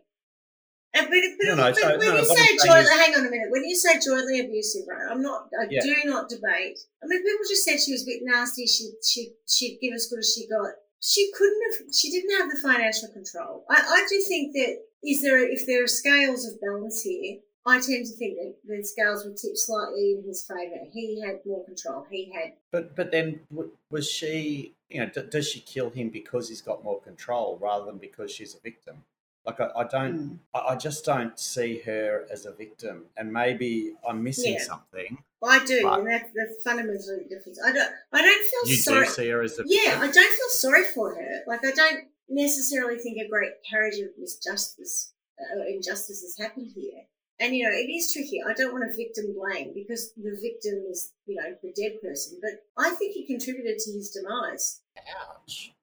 And 0.94 1.08
but, 1.10 1.20
but, 1.38 1.46
No, 1.48 1.56
no, 1.56 1.64
but 1.72 1.76
so- 1.78 1.98
when 1.98 2.08
no, 2.08 2.16
you 2.18 2.26
say 2.26 2.58
jointly, 2.66 2.84
is- 2.84 2.90
hang 2.90 3.16
on 3.16 3.26
a 3.26 3.30
minute. 3.30 3.48
When 3.52 3.64
you 3.66 3.76
say 3.76 4.00
jointly 4.00 4.40
abusive, 4.40 4.88
right? 4.88 5.10
I'm 5.12 5.22
not. 5.22 5.50
I 5.60 5.68
Yeah. 5.70 5.82
do 5.84 5.96
not 6.06 6.30
debate. 6.30 6.80
I 7.04 7.08
mean, 7.08 7.22
people 7.22 7.46
just 7.50 7.66
said 7.66 7.80
she 7.82 7.92
was 7.92 8.04
a 8.04 8.06
bit 8.06 8.22
nasty. 8.24 8.66
She 8.66 8.92
she 9.04 9.34
she'd 9.48 9.78
give 9.82 9.94
as 9.94 10.08
good 10.08 10.20
as 10.20 10.34
she 10.34 10.48
got. 10.48 10.72
She 11.02 11.32
couldn't 11.38 11.62
have. 11.72 11.94
She 11.94 12.10
didn't 12.12 12.38
have 12.38 12.50
the 12.50 12.60
financial 12.62 13.10
control. 13.10 13.66
I 13.70 13.76
I 13.76 14.06
do 14.10 14.22
think 14.28 14.54
that 14.54 14.78
is 15.04 15.22
there 15.22 15.40
if 15.40 15.66
there 15.68 15.84
are 15.84 15.88
scales 15.88 16.46
of 16.46 16.60
balance 16.60 17.02
here. 17.02 17.40
I 17.68 17.82
tend 17.82 18.06
to 18.06 18.16
think 18.16 18.38
that 18.38 18.56
the 18.64 18.84
scales 18.84 19.26
would 19.26 19.38
tip 19.38 19.56
slightly 19.56 20.16
in 20.18 20.24
his 20.28 20.46
favour. 20.48 20.86
He 20.94 21.20
had 21.26 21.40
more 21.46 21.66
control. 21.66 22.06
He 22.12 22.32
had 22.32 22.54
But 22.72 22.96
but 22.96 23.12
then 23.12 23.40
w- 23.52 23.72
was 23.90 24.10
she? 24.10 24.74
You 24.90 25.00
know, 25.02 25.08
d- 25.08 25.24
does 25.32 25.48
she 25.50 25.62
kill 25.62 25.90
him 25.90 26.10
because 26.10 26.48
he's 26.50 26.62
got 26.62 26.84
more 26.84 27.02
control 27.02 27.58
rather 27.60 27.86
than 27.86 27.98
because 27.98 28.32
she's 28.32 28.54
a 28.56 28.60
victim? 28.60 29.04
Like 29.46 29.60
I, 29.60 29.70
I 29.76 29.84
don't, 29.84 30.16
Mm. 30.18 30.40
I, 30.54 30.60
I 30.74 30.76
just 30.76 31.06
don't 31.06 31.38
see 31.40 31.80
her 31.80 32.26
as 32.32 32.46
a 32.46 32.52
victim, 32.52 33.06
and 33.18 33.32
maybe 33.32 33.94
I'm 34.08 34.24
missing 34.24 34.54
Yeah. 34.54 34.64
something. 34.64 35.18
I 35.44 35.64
do, 35.64 35.86
Right. 35.86 36.00
and 36.00 36.08
that's 36.08 36.32
that's 36.36 36.64
fundamentally 36.64 37.26
different. 37.30 37.60
I 37.64 37.72
don't. 37.72 37.92
I 38.12 38.22
don't 38.24 38.44
feel 38.46 38.70
You 38.72 38.76
sorry. 38.78 39.06
do 39.06 39.12
see 39.12 39.30
her 39.30 39.42
as 39.44 39.60
a 39.60 39.64
Yeah, 39.68 40.00
I 40.02 40.10
don't 40.10 40.34
feel 40.36 40.50
sorry 40.50 40.84
for 40.86 41.14
her. 41.14 41.44
Like 41.46 41.64
I 41.64 41.72
don't 41.72 42.08
necessarily 42.28 42.98
think 42.98 43.20
a 43.20 43.28
great 43.28 43.52
carriage 43.70 44.00
of 44.00 44.10
misjustice 44.20 45.12
uh, 45.40 45.60
injustice 45.68 46.22
has 46.22 46.36
happened 46.38 46.72
here. 46.74 47.04
And 47.40 47.56
you 47.56 47.66
know, 47.66 47.70
it 47.76 47.92
is 47.92 48.12
tricky. 48.14 48.42
I 48.42 48.54
don't 48.54 48.72
want 48.74 48.90
to 48.90 48.96
victim 48.96 49.36
blame 49.36 49.74
because 49.76 50.14
the 50.14 50.36
victim 50.42 50.86
is, 50.90 51.12
you 51.28 51.36
know, 51.36 51.54
the 51.62 51.74
dead 51.80 52.02
person. 52.02 52.40
But 52.42 52.64
I 52.78 52.92
think 52.96 53.14
he 53.14 53.26
contributed 53.28 53.78
to 53.80 53.92
his 53.92 54.10
demise. 54.10 54.82
Ouch. 54.98 55.74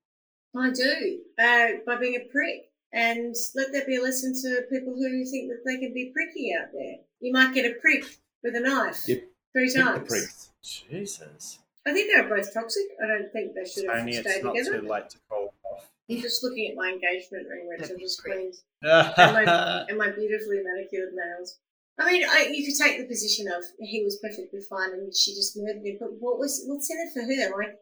I 0.56 0.70
do 0.70 1.20
uh, 1.38 1.68
by 1.86 1.96
being 1.96 2.16
a 2.16 2.24
prick. 2.32 2.70
And 2.92 3.34
let 3.54 3.72
that 3.72 3.86
be 3.86 3.96
a 3.96 4.02
lesson 4.02 4.34
to 4.42 4.62
people 4.70 4.94
who 4.94 5.24
think 5.24 5.48
that 5.50 5.62
they 5.64 5.78
can 5.78 5.94
be 5.94 6.12
pricky 6.12 6.52
out 6.58 6.68
there. 6.72 6.96
You 7.20 7.32
might 7.32 7.54
get 7.54 7.64
a 7.70 7.74
prick 7.80 8.04
with 8.42 8.54
a 8.54 8.60
knife 8.60 9.08
Yep. 9.08 9.24
three 9.52 9.66
Pick 9.66 9.74
the 9.74 9.80
times. 9.82 10.08
pricks. 10.08 10.50
Jesus. 10.62 11.58
I 11.86 11.92
think 11.92 12.10
they're 12.12 12.28
both 12.28 12.52
toxic. 12.52 12.84
I 13.02 13.06
don't 13.08 13.32
think 13.32 13.54
they 13.54 13.64
should 13.64 13.88
have 13.88 13.98
Only 14.00 14.12
stayed 14.12 14.26
it's 14.26 14.44
not 14.44 14.54
together. 14.54 14.80
too 14.80 14.88
late 14.88 15.10
to 15.10 15.18
call 15.28 15.54
off. 15.64 15.88
I'm 16.10 16.20
just 16.20 16.42
looking 16.44 16.68
at 16.68 16.76
my 16.76 16.90
engagement 16.90 17.48
ring, 17.48 17.66
which 17.68 17.80
That'd 17.80 17.96
I 17.96 17.98
be 17.98 18.02
just 18.04 18.22
great. 18.22 18.34
cleaned, 18.36 18.54
and 18.82 19.34
my, 19.46 19.84
and 19.88 19.98
my 19.98 20.10
beautifully 20.10 20.60
manicured 20.62 21.14
nails. 21.14 21.58
I 21.98 22.12
mean, 22.12 22.24
I, 22.28 22.50
you 22.52 22.66
could 22.66 22.76
take 22.76 22.98
the 22.98 23.06
position 23.06 23.48
of 23.48 23.64
he 23.80 24.02
was 24.04 24.16
perfectly 24.16 24.60
fine 24.60 24.90
and 24.92 25.14
she 25.14 25.34
just 25.34 25.56
murdered 25.56 25.84
him, 25.84 25.96
but 25.98 26.10
what 26.20 26.38
was 26.38 26.62
what's 26.66 26.90
in 26.90 26.98
it 26.98 27.12
for 27.14 27.22
her? 27.22 27.56
Like, 27.58 27.78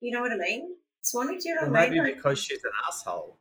you 0.00 0.10
know 0.12 0.20
what 0.20 0.32
I 0.32 0.36
mean? 0.36 0.74
Swanee, 1.02 1.38
do 1.38 1.48
you 1.48 1.54
know 1.54 1.62
well, 1.62 1.70
what 1.72 1.80
I 1.80 1.82
maybe 1.84 1.94
mean? 1.96 2.04
Like, 2.04 2.16
because 2.16 2.38
she's 2.42 2.64
an 2.64 2.70
asshole. 2.88 3.36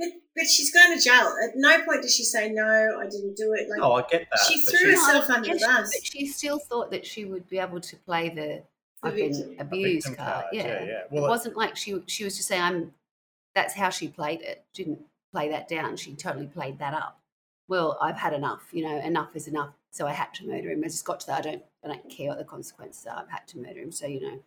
But, 0.00 0.08
but 0.34 0.44
she's 0.46 0.72
going 0.72 0.98
to 0.98 1.04
jail. 1.04 1.32
At 1.44 1.50
no 1.56 1.84
point 1.84 2.02
does 2.02 2.14
she 2.14 2.24
say 2.24 2.50
no, 2.50 2.98
I 3.00 3.04
didn't 3.04 3.36
do 3.36 3.52
it. 3.52 3.68
Like, 3.70 3.78
No, 3.80 3.92
I 3.92 4.02
get 4.10 4.26
that. 4.30 4.40
she 4.48 4.64
threw 4.64 4.90
she's- 4.92 5.06
herself 5.06 5.30
under 5.30 5.50
the 5.52 5.58
Yeah, 5.60 5.66
she- 5.66 5.80
bus. 5.82 5.92
but 5.94 6.04
she 6.06 6.26
still 6.26 6.58
thought 6.58 6.90
that 6.90 7.06
she 7.06 7.24
would 7.26 7.48
be 7.48 7.58
able 7.58 7.80
to 7.80 7.96
play 7.98 8.28
the 8.30 8.62
The 9.02 9.08
I've 9.08 9.14
been 9.14 9.56
abused 9.58 10.06
card. 10.16 10.16
card, 10.18 10.44
Yeah. 10.52 10.62
yeah, 10.66 10.84
yeah. 10.84 10.98
it 11.04 11.08
Well, 11.12 11.26
it- 11.26 11.28
wasn't 11.28 11.56
like 11.56 11.76
she 11.76 12.02
she 12.06 12.24
was 12.24 12.36
just 12.36 12.48
saying 12.48 12.62
I'm. 12.62 12.94
That's 13.54 13.74
how 13.74 13.90
she 13.90 14.08
played 14.08 14.42
it. 14.42 14.64
She 14.72 14.84
didn't 14.84 15.00
play 15.32 15.48
that 15.50 15.68
down. 15.68 15.96
She 15.96 16.14
totally 16.14 16.46
played 16.46 16.78
that 16.78 16.94
up. 16.94 17.20
Well, 17.68 17.98
I've 18.00 18.16
had 18.16 18.32
enough. 18.32 18.68
You 18.72 18.84
know, 18.84 18.96
enough 18.98 19.34
is 19.34 19.48
enough. 19.48 19.70
So 19.92 20.06
I 20.06 20.12
had 20.12 20.32
to 20.34 20.46
murder 20.46 20.70
him. 20.70 20.80
I 20.84 20.88
just 20.88 21.04
got 21.04 21.18
to 21.20 21.26
that. 21.28 21.38
I 21.46 21.50
don't. 21.50 21.64
I 21.84 21.88
don't 21.88 22.08
care 22.10 22.28
what 22.28 22.38
the 22.38 22.44
consequences 22.44 23.06
are. 23.06 23.16
I've 23.18 23.28
had 23.30 23.46
to 23.48 23.58
murder 23.58 23.80
him. 23.80 23.90
So 23.90 24.06
you 24.06 24.20
know, 24.20 24.38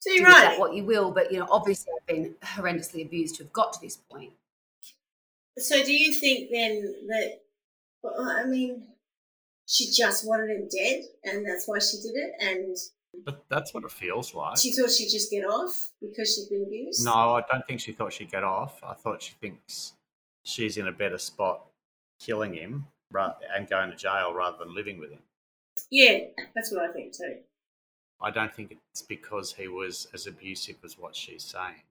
So 0.00 0.10
do 0.10 0.14
you're 0.16 0.24
with 0.26 0.34
right. 0.34 0.42
that 0.50 0.58
what 0.60 0.74
you 0.74 0.84
will. 0.84 1.10
But 1.12 1.32
you 1.32 1.38
know, 1.38 1.46
obviously, 1.50 1.92
I've 1.98 2.06
been 2.06 2.34
horrendously 2.42 3.04
abused 3.06 3.36
to 3.36 3.44
have 3.44 3.52
got 3.52 3.72
to 3.74 3.80
this 3.80 3.96
point. 3.96 4.32
So 5.58 5.82
do 5.82 5.92
you 5.92 6.12
think 6.12 6.50
then 6.50 6.94
that 7.08 7.40
Well, 8.02 8.14
I 8.20 8.44
mean, 8.44 8.82
she 9.66 9.90
just 9.90 10.26
wanted 10.26 10.50
him 10.50 10.68
dead, 10.68 11.04
and 11.24 11.46
that's 11.46 11.66
why 11.66 11.78
she 11.78 11.96
did 11.96 12.14
it. 12.14 12.32
And 12.40 12.76
But 13.24 13.44
that's 13.48 13.74
what 13.74 13.84
it 13.84 13.90
feels 13.90 14.34
like. 14.34 14.58
she 14.58 14.72
thought 14.72 14.90
she'd 14.90 15.10
just 15.10 15.30
get 15.30 15.44
off 15.44 15.90
because 16.00 16.34
she'd 16.34 16.48
been 16.48 16.64
abused. 16.64 17.04
No, 17.04 17.12
I 17.12 17.42
don't 17.50 17.66
think 17.66 17.80
she 17.80 17.92
thought 17.92 18.12
she'd 18.12 18.30
get 18.30 18.44
off. 18.44 18.80
I 18.84 18.94
thought 18.94 19.22
she 19.22 19.32
thinks 19.40 19.94
she's 20.44 20.76
in 20.76 20.86
a 20.86 20.92
better 20.92 21.18
spot 21.18 21.66
killing 22.20 22.54
him 22.54 22.86
and 23.54 23.68
going 23.68 23.90
to 23.90 23.96
jail 23.96 24.34
rather 24.34 24.58
than 24.58 24.74
living 24.74 24.98
with 24.98 25.10
him. 25.10 25.22
Yeah, 25.90 26.18
that's 26.54 26.72
what 26.72 26.88
I 26.88 26.92
think 26.92 27.16
too. 27.16 27.38
I 28.20 28.30
don't 28.30 28.54
think 28.54 28.76
it's 28.92 29.02
because 29.02 29.52
he 29.54 29.68
was 29.68 30.06
as 30.14 30.26
abusive 30.26 30.76
as 30.84 30.98
what 30.98 31.14
she's 31.14 31.44
saying. 31.44 31.82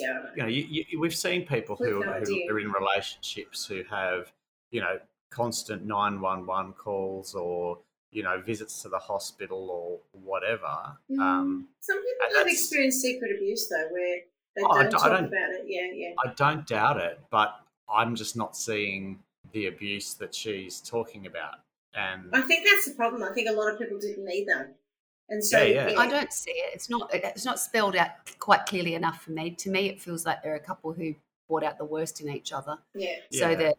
Yeah. 0.00 0.22
You 0.36 0.42
know, 0.42 0.48
you, 0.48 0.84
you, 0.90 1.00
we've 1.00 1.14
seen 1.14 1.46
people 1.46 1.76
who, 1.76 2.00
no 2.00 2.12
who 2.12 2.48
are 2.50 2.58
in 2.58 2.70
relationships 2.72 3.66
who 3.66 3.82
have, 3.90 4.32
you 4.70 4.80
know, 4.80 4.98
constant 5.30 5.84
911 5.84 6.72
calls 6.74 7.34
or, 7.34 7.78
you 8.10 8.22
know, 8.22 8.40
visits 8.40 8.82
to 8.82 8.88
the 8.88 8.98
hospital 8.98 9.68
or 9.70 9.98
whatever. 10.22 10.96
Um, 11.20 11.68
Some 11.80 11.98
people 12.02 12.38
have 12.38 12.46
experienced 12.46 13.00
secret 13.02 13.32
abuse 13.36 13.68
though, 13.68 13.88
where 13.90 14.20
they 14.56 14.62
Oh, 14.62 14.74
don't 14.74 14.90
don't- 14.90 14.90
talk 14.92 15.02
don't- 15.10 15.24
about 15.26 15.50
it. 15.50 15.64
Yeah, 15.66 15.86
yeah. 15.92 16.14
I 16.24 16.32
don't 16.34 16.66
doubt 16.66 16.98
it, 16.98 17.20
but 17.30 17.54
I'm 17.88 18.14
just 18.14 18.36
not 18.36 18.56
seeing 18.56 19.18
the 19.52 19.66
abuse 19.66 20.14
that 20.14 20.34
she's 20.34 20.80
talking 20.80 21.26
about. 21.26 21.56
And 21.94 22.30
I 22.32 22.42
think 22.42 22.66
that's 22.66 22.86
the 22.86 22.94
problem. 22.94 23.22
I 23.22 23.32
think 23.32 23.48
a 23.48 23.52
lot 23.52 23.72
of 23.72 23.78
people 23.78 23.98
didn't 23.98 24.28
either, 24.30 24.70
and 25.28 25.44
so 25.44 25.62
Yeah, 25.62 25.88
yeah. 25.90 25.98
I 25.98 26.08
don't 26.08 26.32
see 26.32 26.50
it. 26.52 26.74
It's 26.74 26.88
not. 26.90 27.10
It's 27.12 27.44
not 27.44 27.58
spelled 27.60 27.96
out 27.96 28.10
quite 28.38 28.66
clearly 28.66 28.94
enough 28.94 29.22
for 29.22 29.32
me. 29.32 29.50
To 29.52 29.70
me, 29.70 29.88
it 29.88 30.00
feels 30.00 30.24
like 30.26 30.42
there 30.42 30.52
are 30.52 30.56
a 30.56 30.60
couple 30.60 30.92
who 30.92 31.14
brought 31.48 31.64
out 31.64 31.78
the 31.78 31.84
worst 31.84 32.20
in 32.20 32.28
each 32.30 32.52
other. 32.52 32.78
Yeah, 32.94 33.16
So 33.32 33.48
Yeah. 33.50 33.54
that 33.56 33.76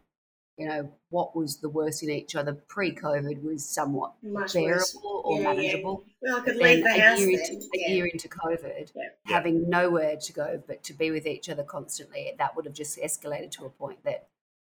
you 0.58 0.68
know 0.68 0.92
what 1.10 1.36
was 1.38 1.58
the 1.62 1.70
worst 1.70 2.04
in 2.04 2.10
each 2.10 2.36
other 2.36 2.54
pre-COVID 2.54 3.42
was 3.44 3.64
somewhat 3.64 4.12
much 4.22 4.56
worse. 4.56 4.92
bearable 4.94 5.22
or 5.24 5.38
Yeah, 5.38 5.42
yeah. 5.42 5.54
manageable. 5.54 6.04
Well, 6.22 6.38
I 6.38 6.44
could 6.44 6.56
leave 6.58 6.84
then 6.84 6.94
the 6.94 7.00
a 7.00 7.00
house 7.10 7.20
year 7.20 7.38
then. 7.38 7.56
into 7.56 7.70
a 7.76 7.90
year 7.92 8.06
into 8.08 8.28
COVID, 8.28 8.92
Yeah. 8.94 9.10
having 9.24 9.70
nowhere 9.70 10.18
to 10.18 10.34
go 10.34 10.62
but 10.68 10.84
to 10.84 10.94
be 10.94 11.12
with 11.12 11.26
each 11.26 11.48
other 11.50 11.64
constantly, 11.64 12.34
that 12.38 12.56
would 12.56 12.66
have 12.66 12.74
just 12.74 12.98
escalated 12.98 13.52
to 13.52 13.66
a 13.66 13.70
point 13.70 14.04
that 14.04 14.28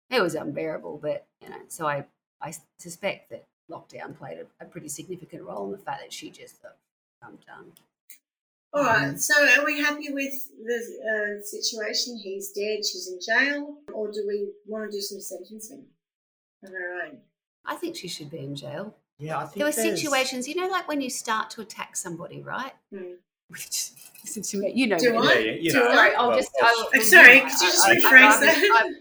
it 0.08 0.20
was 0.22 0.34
unbearable. 0.36 0.98
But 0.98 1.26
you 1.40 1.48
know, 1.48 1.62
so 1.68 1.86
I 1.86 2.04
I 2.40 2.52
suspect 2.78 3.30
that 3.30 3.44
lockdown 3.70 4.16
played 4.16 4.38
a, 4.38 4.64
a 4.64 4.66
pretty 4.66 4.88
significant 4.88 5.42
role 5.44 5.66
in 5.66 5.72
the 5.72 5.78
fact 5.78 6.00
that 6.02 6.12
she 6.12 6.30
just 6.30 6.56
thought, 6.56 6.76
I'm 7.22 7.38
done. 7.46 7.72
All 8.74 8.84
Mm-hmm. 8.84 9.16
So, 9.16 9.34
are 9.60 9.64
we 9.66 9.80
happy 9.80 10.10
with 10.12 10.32
the 10.64 11.38
uh, 11.38 11.42
situation? 11.44 12.18
He's 12.22 12.52
dead. 12.52 12.78
She's 12.84 13.06
in 13.08 13.18
jail, 13.20 13.76
or 13.92 14.10
do 14.10 14.24
we 14.26 14.48
want 14.66 14.90
to 14.90 14.96
do 14.96 15.00
some 15.02 15.20
sentencing 15.20 15.84
of 16.64 16.70
our 16.72 17.02
own? 17.06 17.18
I 17.66 17.76
think 17.76 17.96
she 17.96 18.08
should 18.08 18.30
be 18.30 18.38
in 18.38 18.56
jail. 18.56 18.94
Yeah, 19.18 19.38
I 19.38 19.42
think 19.44 19.56
There 19.56 19.66
were 19.66 19.72
there's- 19.72 20.00
situations, 20.00 20.48
you 20.48 20.54
know, 20.56 20.68
like 20.68 20.88
when 20.88 21.00
you 21.02 21.10
start 21.10 21.50
to 21.50 21.60
attack 21.60 21.96
somebody, 21.96 22.40
right? 22.42 22.72
Hmm. 22.92 23.12
Which, 23.48 23.90
listen 24.24 24.42
to 24.42 24.56
me, 24.56 24.72
you 24.74 24.86
know. 24.86 24.98
Do 24.98 25.14
what 25.14 25.30
I? 25.30 25.34
mean. 25.40 25.44
Yeah, 25.46 25.52
yeah, 25.52 25.60
you 25.60 25.70
Do 25.72 25.78
know. 25.80 25.88
I? 25.90 25.94
Sorry, 25.94 26.14
I'll 26.16 26.28
Well, 26.28 26.38
just. 26.38 26.50
well, 26.58 26.70
I 26.70 26.74
will- 26.82 26.90
I'm 26.94 27.02
sorry, 27.02 27.36
I- 27.36 27.40
could 27.40 27.52
you 27.52 27.58
just 27.58 27.86
I- 27.86 27.90
I- 27.90 27.94
rephrase 27.96 28.32
I- 28.32 28.40
that? 28.40 28.56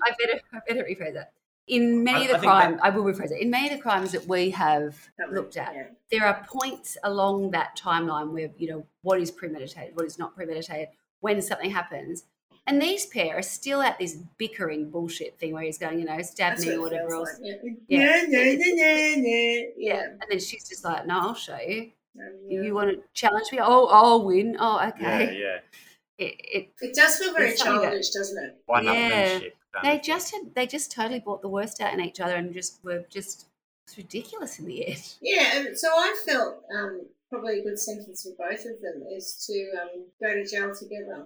I, 0.05 0.09
I 0.09 0.16
better, 0.20 0.41
I 0.53 0.59
better 0.68 0.84
rephrase 0.84 1.14
that. 1.14 1.32
In 1.72 2.04
many 2.04 2.20
I- 2.20 2.22
of 2.24 2.28
the 2.30 2.36
I 2.36 2.40
think 2.40 2.52
crime, 2.52 2.80
I 2.84 2.90
will 2.90 3.04
rephrase 3.04 3.32
it. 3.32 3.42
In 3.42 3.50
many 3.50 3.70
of 3.72 3.76
the 3.78 3.82
crimes 3.82 4.12
that 4.12 4.28
we 4.28 4.50
have 4.52 5.10
Covered, 5.20 5.36
looked 5.36 5.58
at, 5.58 5.74
yeah. 5.74 5.84
there 6.12 6.26
are 6.26 6.46
points 6.48 6.98
along 7.04 7.52
that 7.52 7.78
timeline 7.78 8.32
where 8.32 8.50
you 8.58 8.70
know 8.70 8.86
what 9.04 9.20
is 9.22 9.32
premeditated, 9.32 9.96
what 9.96 10.06
is 10.06 10.20
not 10.20 10.36
premeditated, 10.36 10.90
when 11.22 11.42
something 11.42 11.72
happens. 11.72 12.26
And 12.68 12.80
these 12.80 13.08
pair 13.08 13.38
are 13.40 13.42
still 13.42 13.82
at 13.82 13.98
this 13.98 14.18
bickering 14.38 14.92
bullshit 14.92 15.40
thing 15.40 15.54
where 15.54 15.64
he's 15.64 15.80
going, 15.80 15.98
you 15.98 16.06
know, 16.06 16.22
stab 16.22 16.54
That's 16.58 16.66
me 16.66 16.78
what 16.78 16.94
or 16.94 17.08
whatever 17.08 17.16
else. 17.16 17.40
like. 17.42 17.60
Yeah. 17.88 17.98
Yeah. 18.00 18.26
No, 18.28 18.44
no, 18.44 18.54
no, 18.54 18.76
no, 18.76 19.16
no. 19.18 19.64
Yeah. 19.78 20.04
And 20.12 20.24
then 20.30 20.40
she's 20.40 20.70
just 20.70 20.84
like, 20.86 21.08
no, 21.08 21.20
I'll 21.22 21.34
show 21.34 21.58
you. 21.58 21.90
Um, 22.20 22.34
yeah. 22.48 22.62
You 22.62 22.76
want 22.76 22.92
to 22.92 23.02
challenge 23.14 23.52
me? 23.52 23.60
Oh, 23.62 23.88
I'll 23.88 24.24
win. 24.26 24.58
Oh, 24.60 24.80
okay. 24.90 25.40
yeah. 25.42 25.58
It, 26.24 26.36
it, 26.38 26.70
It 26.82 26.94
does 26.96 27.16
feel 27.18 27.34
very 27.34 27.50
It's 27.52 27.64
something 27.64 27.82
that- 27.82 27.88
childish, 27.90 28.10
doesn't 28.12 28.44
it? 28.44 28.62
One 28.68 28.84
Yeah. 28.84 28.94
upmanship. 29.40 29.52
Kind 29.74 29.86
they 29.86 30.00
just 30.00 30.34
had, 30.34 30.54
they 30.56 30.68
just 30.68 30.92
totally 30.92 31.20
brought 31.20 31.42
the 31.42 31.50
worst 31.50 31.82
out 31.82 31.94
in 31.94 32.02
each 32.02 32.20
other 32.20 32.36
and 32.36 32.54
just 32.54 32.84
were 32.84 33.06
just 33.10 33.48
ridiculous 33.98 34.60
in 34.60 34.66
the 34.66 34.88
end. 34.88 35.04
Yeah, 35.22 35.58
and 35.58 35.78
so 35.78 35.88
I 35.90 36.16
felt 36.26 36.64
um, 36.76 37.06
probably 37.30 37.60
a 37.60 37.64
good 37.64 37.80
sentence 37.80 38.24
for 38.24 38.50
both 38.50 38.60
of 38.66 38.82
them 38.82 39.04
is 39.12 39.46
to 39.48 39.72
um, 39.82 40.06
go 40.22 40.34
to 40.34 40.46
jail 40.46 40.74
together. 40.76 41.26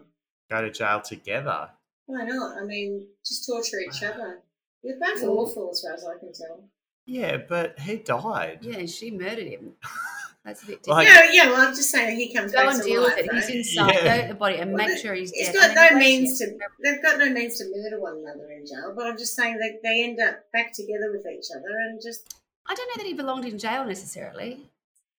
go 0.50 0.62
to 0.62 0.72
jail 0.72 1.02
together. 1.02 1.70
Why 2.08 2.24
not? 2.24 2.58
I 2.62 2.66
mean, 2.66 3.08
just 3.26 3.48
torture 3.48 3.80
each 3.80 4.04
other. 4.04 4.40
You're 4.84 5.00
both 5.00 5.24
awful, 5.24 5.72
as 5.72 5.82
far 5.82 5.94
as 5.94 6.06
I 6.06 6.20
can 6.20 6.32
tell. 6.32 6.64
Yeah, 7.08 7.38
but 7.38 7.80
he 7.80 7.98
died. 7.98 8.60
Yeah, 8.62 8.86
she 8.86 9.12
murdered 9.12 9.48
him. 9.48 9.74
That's 10.46 10.62
a 10.64 10.68
bit 10.68 10.88
Like- 10.88 11.08
different. 11.08 11.34
yeah, 11.34 11.44
yeah. 11.46 11.52
Well, 11.52 11.68
I'm 11.68 11.76
just 11.76 11.90
saying 11.90 12.18
he 12.18 12.32
comes 12.34 12.52
Go 12.52 12.60
back 12.64 12.74
and 12.76 12.84
to 12.84 12.88
deal 12.88 13.02
life. 13.02 13.16
with 13.18 13.26
it. 13.26 13.34
He's 13.34 13.50
inside. 13.50 13.94
Yeah. 13.96 14.04
Go 14.04 14.10
at 14.10 14.28
the 14.30 14.36
body 14.36 14.56
and 14.58 14.74
Well, 14.74 14.88
make 14.88 14.98
sure 15.00 15.16
he's 15.16 15.32
He's 15.32 15.48
dead. 15.52 15.56
got 15.56 15.76
no 15.76 15.98
you 15.98 15.98
means 15.98 16.40
for 16.40 16.46
to. 16.52 16.58
They've 16.84 17.02
got 17.02 17.18
no 17.18 17.30
means 17.32 17.58
to 17.58 17.66
murder 17.76 18.00
one 18.00 18.18
another 18.18 18.52
in 18.52 18.66
jail. 18.66 18.94
But 18.96 19.08
I'm 19.08 19.18
just 19.18 19.36
saying 19.36 19.58
that 19.58 19.82
they 19.82 20.04
end 20.04 20.20
up 20.22 20.44
back 20.54 20.72
together 20.74 21.12
with 21.12 21.26
each 21.26 21.48
other 21.56 21.68
and 21.90 22.00
just. 22.02 22.36
I 22.68 22.76
don't 22.76 22.88
know 22.90 23.04
that 23.04 23.08
he 23.08 23.14
belonged 23.14 23.46
in 23.46 23.58
jail 23.58 23.86
necessarily. 23.86 24.60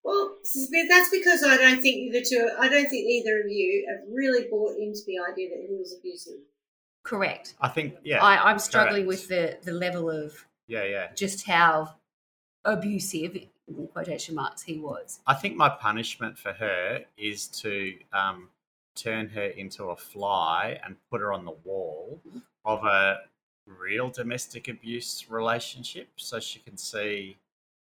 Well, 0.03 0.37
that's 0.89 1.09
because 1.09 1.43
I 1.43 1.57
don't 1.57 1.81
think 1.81 2.13
the 2.13 2.21
two. 2.21 2.49
I 2.57 2.69
don't 2.69 2.89
think 2.89 3.05
either 3.09 3.41
of 3.41 3.49
you 3.51 3.85
have 3.89 4.07
really 4.09 4.47
bought 4.49 4.77
into 4.77 5.01
the 5.05 5.19
idea 5.29 5.49
that 5.49 5.65
he 5.69 5.75
was 5.75 5.93
abusive. 5.99 6.39
Correct. 7.03 7.53
I 7.59 7.67
think, 7.69 7.95
yeah. 8.03 8.23
I, 8.23 8.49
I'm 8.49 8.59
struggling 8.59 9.05
correct. 9.05 9.07
with 9.07 9.27
the, 9.27 9.57
the 9.63 9.71
level 9.73 10.09
of 10.09 10.45
Yeah, 10.67 10.83
yeah. 10.83 11.07
just 11.13 11.45
how 11.47 11.95
abusive, 12.65 13.37
in 13.67 13.87
quotation 13.87 14.35
marks, 14.35 14.63
he 14.63 14.79
was. 14.79 15.19
I 15.27 15.33
think 15.33 15.55
my 15.55 15.69
punishment 15.69 16.37
for 16.37 16.53
her 16.53 17.05
is 17.17 17.47
to 17.47 17.95
um, 18.13 18.49
turn 18.95 19.29
her 19.29 19.45
into 19.45 19.85
a 19.85 19.95
fly 19.95 20.79
and 20.85 20.95
put 21.11 21.21
her 21.21 21.33
on 21.33 21.45
the 21.45 21.55
wall 21.63 22.19
of 22.65 22.83
a 22.83 23.19
real 23.65 24.09
domestic 24.09 24.67
abuse 24.67 25.25
relationship 25.29 26.09
so 26.15 26.39
she 26.39 26.59
can 26.59 26.77
see. 26.77 27.37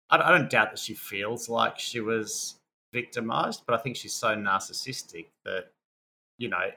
I 0.09 0.17
don't, 0.17 0.25
I 0.25 0.37
don't 0.37 0.49
doubt 0.49 0.71
that 0.71 0.79
she 0.79 0.93
feels 0.93 1.49
like 1.49 1.79
she 1.79 1.99
was 1.99 2.55
victimized, 2.93 3.63
but 3.67 3.79
I 3.79 3.83
think 3.83 3.95
she's 3.95 4.13
so 4.13 4.35
narcissistic 4.35 5.27
that, 5.45 5.71
you 6.37 6.49
know, 6.49 6.71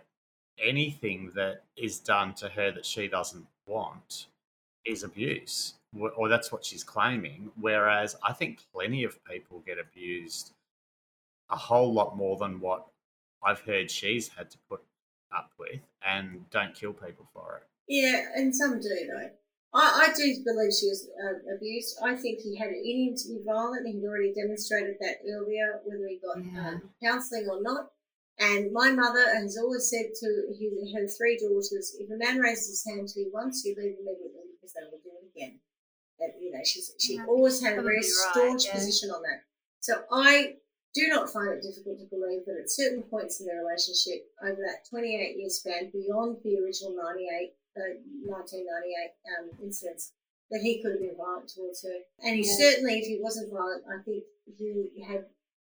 anything 0.62 1.32
that 1.34 1.62
is 1.76 1.98
done 1.98 2.34
to 2.34 2.48
her 2.48 2.70
that 2.72 2.84
she 2.84 3.08
doesn't 3.08 3.46
want 3.66 4.26
is 4.84 5.02
abuse, 5.02 5.74
or 6.16 6.28
that's 6.28 6.52
what 6.52 6.64
she's 6.64 6.84
claiming. 6.84 7.50
Whereas 7.60 8.16
I 8.22 8.32
think 8.32 8.60
plenty 8.72 9.04
of 9.04 9.22
people 9.24 9.62
get 9.66 9.78
abused 9.78 10.52
a 11.50 11.56
whole 11.56 11.92
lot 11.92 12.16
more 12.16 12.36
than 12.36 12.60
what 12.60 12.86
I've 13.42 13.60
heard 13.60 13.90
she's 13.90 14.28
had 14.28 14.50
to 14.50 14.58
put 14.68 14.82
up 15.36 15.50
with, 15.58 15.80
and 16.06 16.48
don't 16.50 16.74
kill 16.74 16.92
people 16.92 17.26
for 17.32 17.60
it. 17.62 17.66
Yeah, 17.88 18.24
and 18.36 18.54
some 18.54 18.80
do 18.80 18.88
though. 18.88 19.30
I, 19.72 20.08
I 20.08 20.12
do 20.16 20.42
believe 20.44 20.72
she 20.74 20.86
was 20.88 21.08
uh, 21.24 21.54
abused. 21.56 21.96
I 22.02 22.16
think 22.16 22.40
he 22.40 22.56
had 22.56 22.70
it 22.70 22.82
in 22.84 23.08
him 23.10 23.14
to 23.16 23.28
be 23.28 23.38
violent. 23.46 23.86
He'd 23.86 24.04
already 24.04 24.32
demonstrated 24.34 24.96
that 25.00 25.18
earlier, 25.30 25.80
whether 25.84 26.06
he 26.08 26.18
got 26.18 26.38
Yeah. 26.42 26.68
um, 26.70 26.90
counselling 27.02 27.46
or 27.48 27.62
not. 27.62 27.90
And 28.38 28.72
my 28.72 28.90
mother 28.90 29.22
has 29.34 29.56
always 29.58 29.88
said 29.88 30.06
to 30.18 30.28
his, 30.58 30.92
her 30.94 31.06
three 31.06 31.36
daughters, 31.38 31.94
if 32.00 32.10
a 32.10 32.16
man 32.16 32.38
raises 32.38 32.68
his 32.68 32.84
hand 32.86 33.06
to 33.08 33.20
you 33.20 33.30
once, 33.32 33.62
you 33.64 33.74
leave 33.76 33.94
immediately 34.00 34.50
because 34.56 34.72
they 34.74 34.82
will 34.90 34.98
do 35.04 35.10
it 35.22 35.30
again. 35.36 35.60
And, 36.20 36.32
you 36.40 36.50
know, 36.52 36.60
she's, 36.64 36.92
she 36.98 37.14
Yeah, 37.16 37.26
always 37.26 37.60
had 37.62 37.78
a 37.78 37.82
very 37.82 37.96
right, 37.96 38.04
staunch 38.04 38.66
yeah. 38.66 38.72
position 38.74 39.10
on 39.10 39.22
that. 39.22 39.40
So 39.80 40.04
I 40.12 40.56
do 40.94 41.08
not 41.08 41.30
find 41.32 41.48
it 41.56 41.62
difficult 41.62 41.98
to 42.00 42.06
believe 42.06 42.44
that 42.46 42.60
at 42.60 42.70
certain 42.70 43.02
points 43.02 43.40
in 43.40 43.46
their 43.46 43.64
relationship, 43.64 44.28
over 44.42 44.60
that 44.60 44.84
28 44.90 45.36
year 45.38 45.48
span, 45.48 45.90
beyond 45.90 46.38
the 46.44 46.58
original 46.60 46.94
98, 46.94 47.54
uh, 47.76 47.96
1998 48.26 49.12
um, 49.38 49.50
incidents, 49.62 50.12
that 50.50 50.60
he 50.60 50.82
could 50.82 50.92
have 50.92 51.00
been 51.00 51.16
violent 51.16 51.48
towards 51.48 51.82
her. 51.84 51.98
And 52.20 52.36
he 52.36 52.42
Yeah. 52.44 52.56
certainly, 52.58 52.98
if 52.98 53.06
he 53.06 53.18
wasn't 53.20 53.52
violent, 53.52 53.84
I 53.86 54.02
think 54.02 54.24
he 54.44 54.90
had 55.06 55.24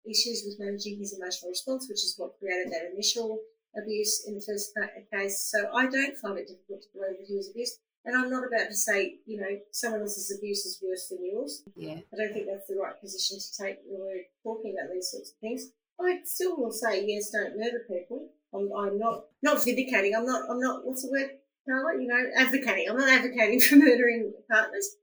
issues 0.06 0.44
with 0.48 0.58
managing 0.58 0.98
his 0.98 1.14
emotional 1.14 1.52
response, 1.52 1.88
which 1.90 2.02
is 2.02 2.16
what 2.18 2.40
created 2.40 2.72
that 2.72 2.90
initial 2.92 3.44
abuse 3.76 4.26
in 4.26 4.36
the 4.36 4.42
first 4.42 4.74
ca- 4.74 4.90
case. 5.12 5.40
So 5.52 5.70
I 5.74 5.86
don't 5.88 6.18
find 6.18 6.38
it 6.40 6.48
difficult 6.48 6.82
to 6.84 6.90
believe 6.94 7.18
that 7.20 7.28
he 7.28 7.36
was 7.36 7.50
abused. 7.50 7.78
And 8.10 8.18
I'm 8.18 8.32
not 8.32 8.48
about 8.48 8.70
to 8.70 8.76
say, 8.76 9.20
you 9.28 9.40
know, 9.40 9.60
someone 9.72 10.02
else's 10.02 10.36
abuse 10.36 10.66
is 10.66 10.82
worse 10.82 11.10
than 11.10 11.24
yours. 11.24 11.62
Yeah. 11.76 12.00
I 12.12 12.18
don't 12.18 12.34
think 12.34 12.48
that's 12.48 12.66
the 12.66 12.76
right 12.82 13.00
position 13.00 13.38
to 13.38 13.64
take 13.64 13.78
when 13.86 14.02
we're 14.02 14.26
talking 14.42 14.74
about 14.74 14.92
these 14.92 15.12
sorts 15.12 15.30
of 15.30 15.38
things. 15.38 15.68
I 16.02 16.18
still 16.26 16.58
will 16.58 16.72
say 16.72 17.06
yes, 17.06 17.30
don't 17.30 17.56
murder 17.56 17.86
people. 17.88 18.30
I'm, 18.52 18.72
I'm 18.76 18.98
not 18.98 19.26
not 19.44 19.64
vindicating. 19.64 20.16
I'm 20.16 20.26
not. 20.26 20.50
I'm 20.50 20.60
not. 20.60 20.84
What's 20.84 21.04
the 21.04 21.12
word, 21.12 21.30
Carla? 21.70 22.02
You 22.02 22.08
know, 22.08 22.24
advocating. 22.36 22.90
I'm 22.90 22.98
not 22.98 23.10
advocating 23.10 23.60
for 23.70 23.76
murdering 23.76 24.34
partners. 24.50 24.96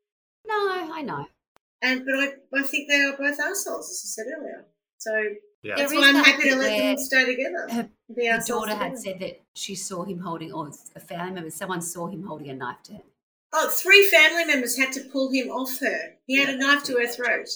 No, 0.44 0.54
I 0.54 1.02
know. 1.02 1.26
And 1.82 2.04
but 2.04 2.14
I, 2.14 2.32
I 2.58 2.62
think 2.64 2.88
they 2.88 3.02
are 3.02 3.16
both 3.16 3.38
assholes, 3.38 3.88
as 3.88 4.02
I 4.04 4.08
said 4.10 4.32
earlier. 4.36 4.66
So 4.98 5.12
Yeah, 5.62 5.74
that's 5.76 5.92
why 5.92 6.08
I'm 6.08 6.14
happy 6.16 6.48
to 6.50 6.56
let 6.56 6.78
them 6.78 6.98
stay 6.98 7.24
together. 7.24 7.66
her- 7.70 7.88
be 8.14 8.22
The 8.22 8.28
assholes 8.28 8.66
daughter 8.68 8.76
had 8.78 8.98
said 8.98 9.18
that 9.20 9.40
she 9.54 9.74
saw 9.74 10.04
him 10.04 10.20
holding, 10.20 10.52
or 10.52 10.70
a 10.94 11.00
family 11.00 11.32
member, 11.32 11.50
someone 11.50 11.82
saw 11.82 12.06
him 12.06 12.22
holding 12.22 12.50
a 12.50 12.54
knife 12.54 12.82
to 12.84 12.92
him. 12.92 13.02
Oh, 13.52 13.68
three 13.68 14.06
family 14.08 14.44
members 14.44 14.76
had 14.78 14.92
to 14.92 15.00
pull 15.00 15.32
him 15.32 15.48
off 15.48 15.80
her. 15.80 16.14
He 16.26 16.38
had 16.38 16.48
a 16.54 16.56
knife 16.56 16.84
to 16.84 16.98
her 16.98 17.06
throat. 17.08 17.48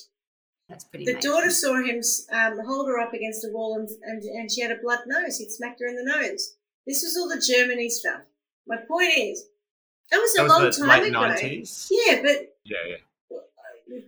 That's 0.69 0.85
pretty. 0.85 1.05
The 1.05 1.15
major. 1.15 1.29
daughter 1.29 1.51
saw 1.51 1.77
him 1.83 2.01
um, 2.33 2.65
hold 2.67 2.89
her 2.89 2.99
up 2.99 3.13
against 3.13 3.45
a 3.45 3.51
wall 3.53 3.77
and, 3.79 3.89
and, 4.03 4.23
and 4.23 4.51
she 4.51 4.61
had 4.63 4.71
a 4.71 4.77
blood 4.77 5.01
nose. 5.07 5.39
He'd 5.39 5.51
smacked 5.51 5.81
her 5.81 5.87
in 5.87 5.97
the 5.97 6.05
nose. 6.05 6.57
This 6.87 7.03
was 7.03 7.17
all 7.17 7.29
the 7.29 7.41
Germany 7.41 7.89
stuff. 7.91 8.23
My 8.67 8.77
point 8.77 9.13
is, 9.17 9.45
that 10.11 10.19
was 10.19 10.35
a 10.39 10.43
That 10.43 10.49
long 10.49 10.65
was 10.65 10.77
the 10.77 10.87
time 10.87 11.01
late 11.03 11.09
ago. 11.11 11.21
nineties. 11.27 11.89
Yeah, 11.91 12.23
but 12.23 12.57
Yeah, 12.65 12.79
yeah. 12.89 12.97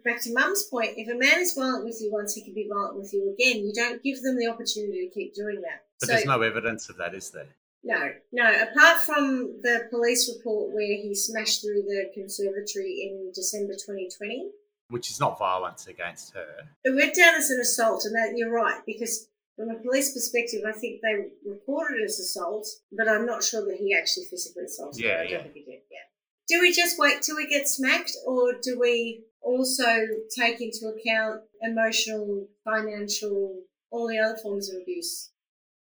Back 0.05 0.22
to 0.22 0.32
Mum's 0.32 0.64
point, 0.64 0.93
if 0.97 1.09
a 1.09 1.18
man 1.18 1.40
is 1.40 1.55
violent 1.55 1.84
with 1.84 1.99
you 2.01 2.11
once, 2.12 2.34
he 2.34 2.43
can 2.45 2.55
be 2.55 2.68
violent 2.72 2.97
with 2.97 3.12
you 3.12 3.32
again. 3.32 3.64
You 3.64 3.72
don't 3.74 4.03
give 4.03 4.22
them 4.22 4.36
the 4.36 4.49
opportunity 4.49 5.09
to 5.09 5.14
keep 5.14 5.34
doing 5.34 5.61
that. 5.62 5.84
But 6.01 6.07
so, 6.07 6.12
there's 6.14 6.26
no 6.26 6.43
evidence 6.43 6.88
of 6.88 6.97
that, 6.99 7.14
is 7.14 7.30
there? 7.30 7.49
no, 7.84 8.11
no. 8.32 8.49
Apart 8.51 8.99
from 8.99 9.61
the 9.62 9.88
police 9.90 10.32
report 10.34 10.72
where 10.72 10.97
he 10.97 11.14
smashed 11.14 11.62
through 11.62 11.82
the 11.82 12.11
conservatory 12.14 13.09
in 13.11 13.32
December 13.34 13.74
2020, 13.74 14.51
Which 14.88 15.11
is 15.11 15.18
not 15.20 15.38
violence 15.38 15.86
against 15.86 16.34
her. 16.34 16.47
it 16.84 16.95
went 16.95 17.14
down 17.14 17.34
as 17.34 17.51
an 17.51 17.61
assault, 17.61 18.05
and 18.05 18.14
that 18.14 18.34
you're 18.36 18.53
right 18.53 18.80
because 18.86 19.28
from 19.57 19.70
a 19.70 19.78
police 19.82 20.12
perspective, 20.12 20.62
I 20.66 20.72
think 20.72 21.01
they 21.03 21.30
reported 21.45 22.01
it 22.01 22.05
as 22.05 22.18
assault, 22.18 22.66
but 22.97 23.09
I'm 23.09 23.26
not 23.26 23.43
sure 23.43 23.64
that 23.66 23.76
he 23.78 23.95
actually 23.95 24.24
physically 24.30 24.64
assaulted 24.64 25.05
her. 25.05 25.09
Yeah, 25.09 25.22
I 25.22 25.26
don't 25.30 25.43
think 25.43 25.55
he 25.55 25.64
did. 25.64 25.80
Yeah. 25.90 25.99
Do 26.49 26.61
we 26.61 26.72
just 26.72 26.99
wait 26.99 27.22
till 27.22 27.36
we 27.36 27.47
get 27.49 27.68
smacked, 27.68 28.12
or 28.26 28.55
do 28.62 28.78
we 28.78 29.24
also 29.43 30.07
take 30.36 30.61
into 30.61 30.86
account 30.86 31.43
emotional, 31.61 32.49
financial, 32.64 33.62
all 33.90 34.09
the 34.09 34.18
other 34.18 34.36
forms 34.43 34.70
of 34.70 34.80
abuse? 34.80 35.30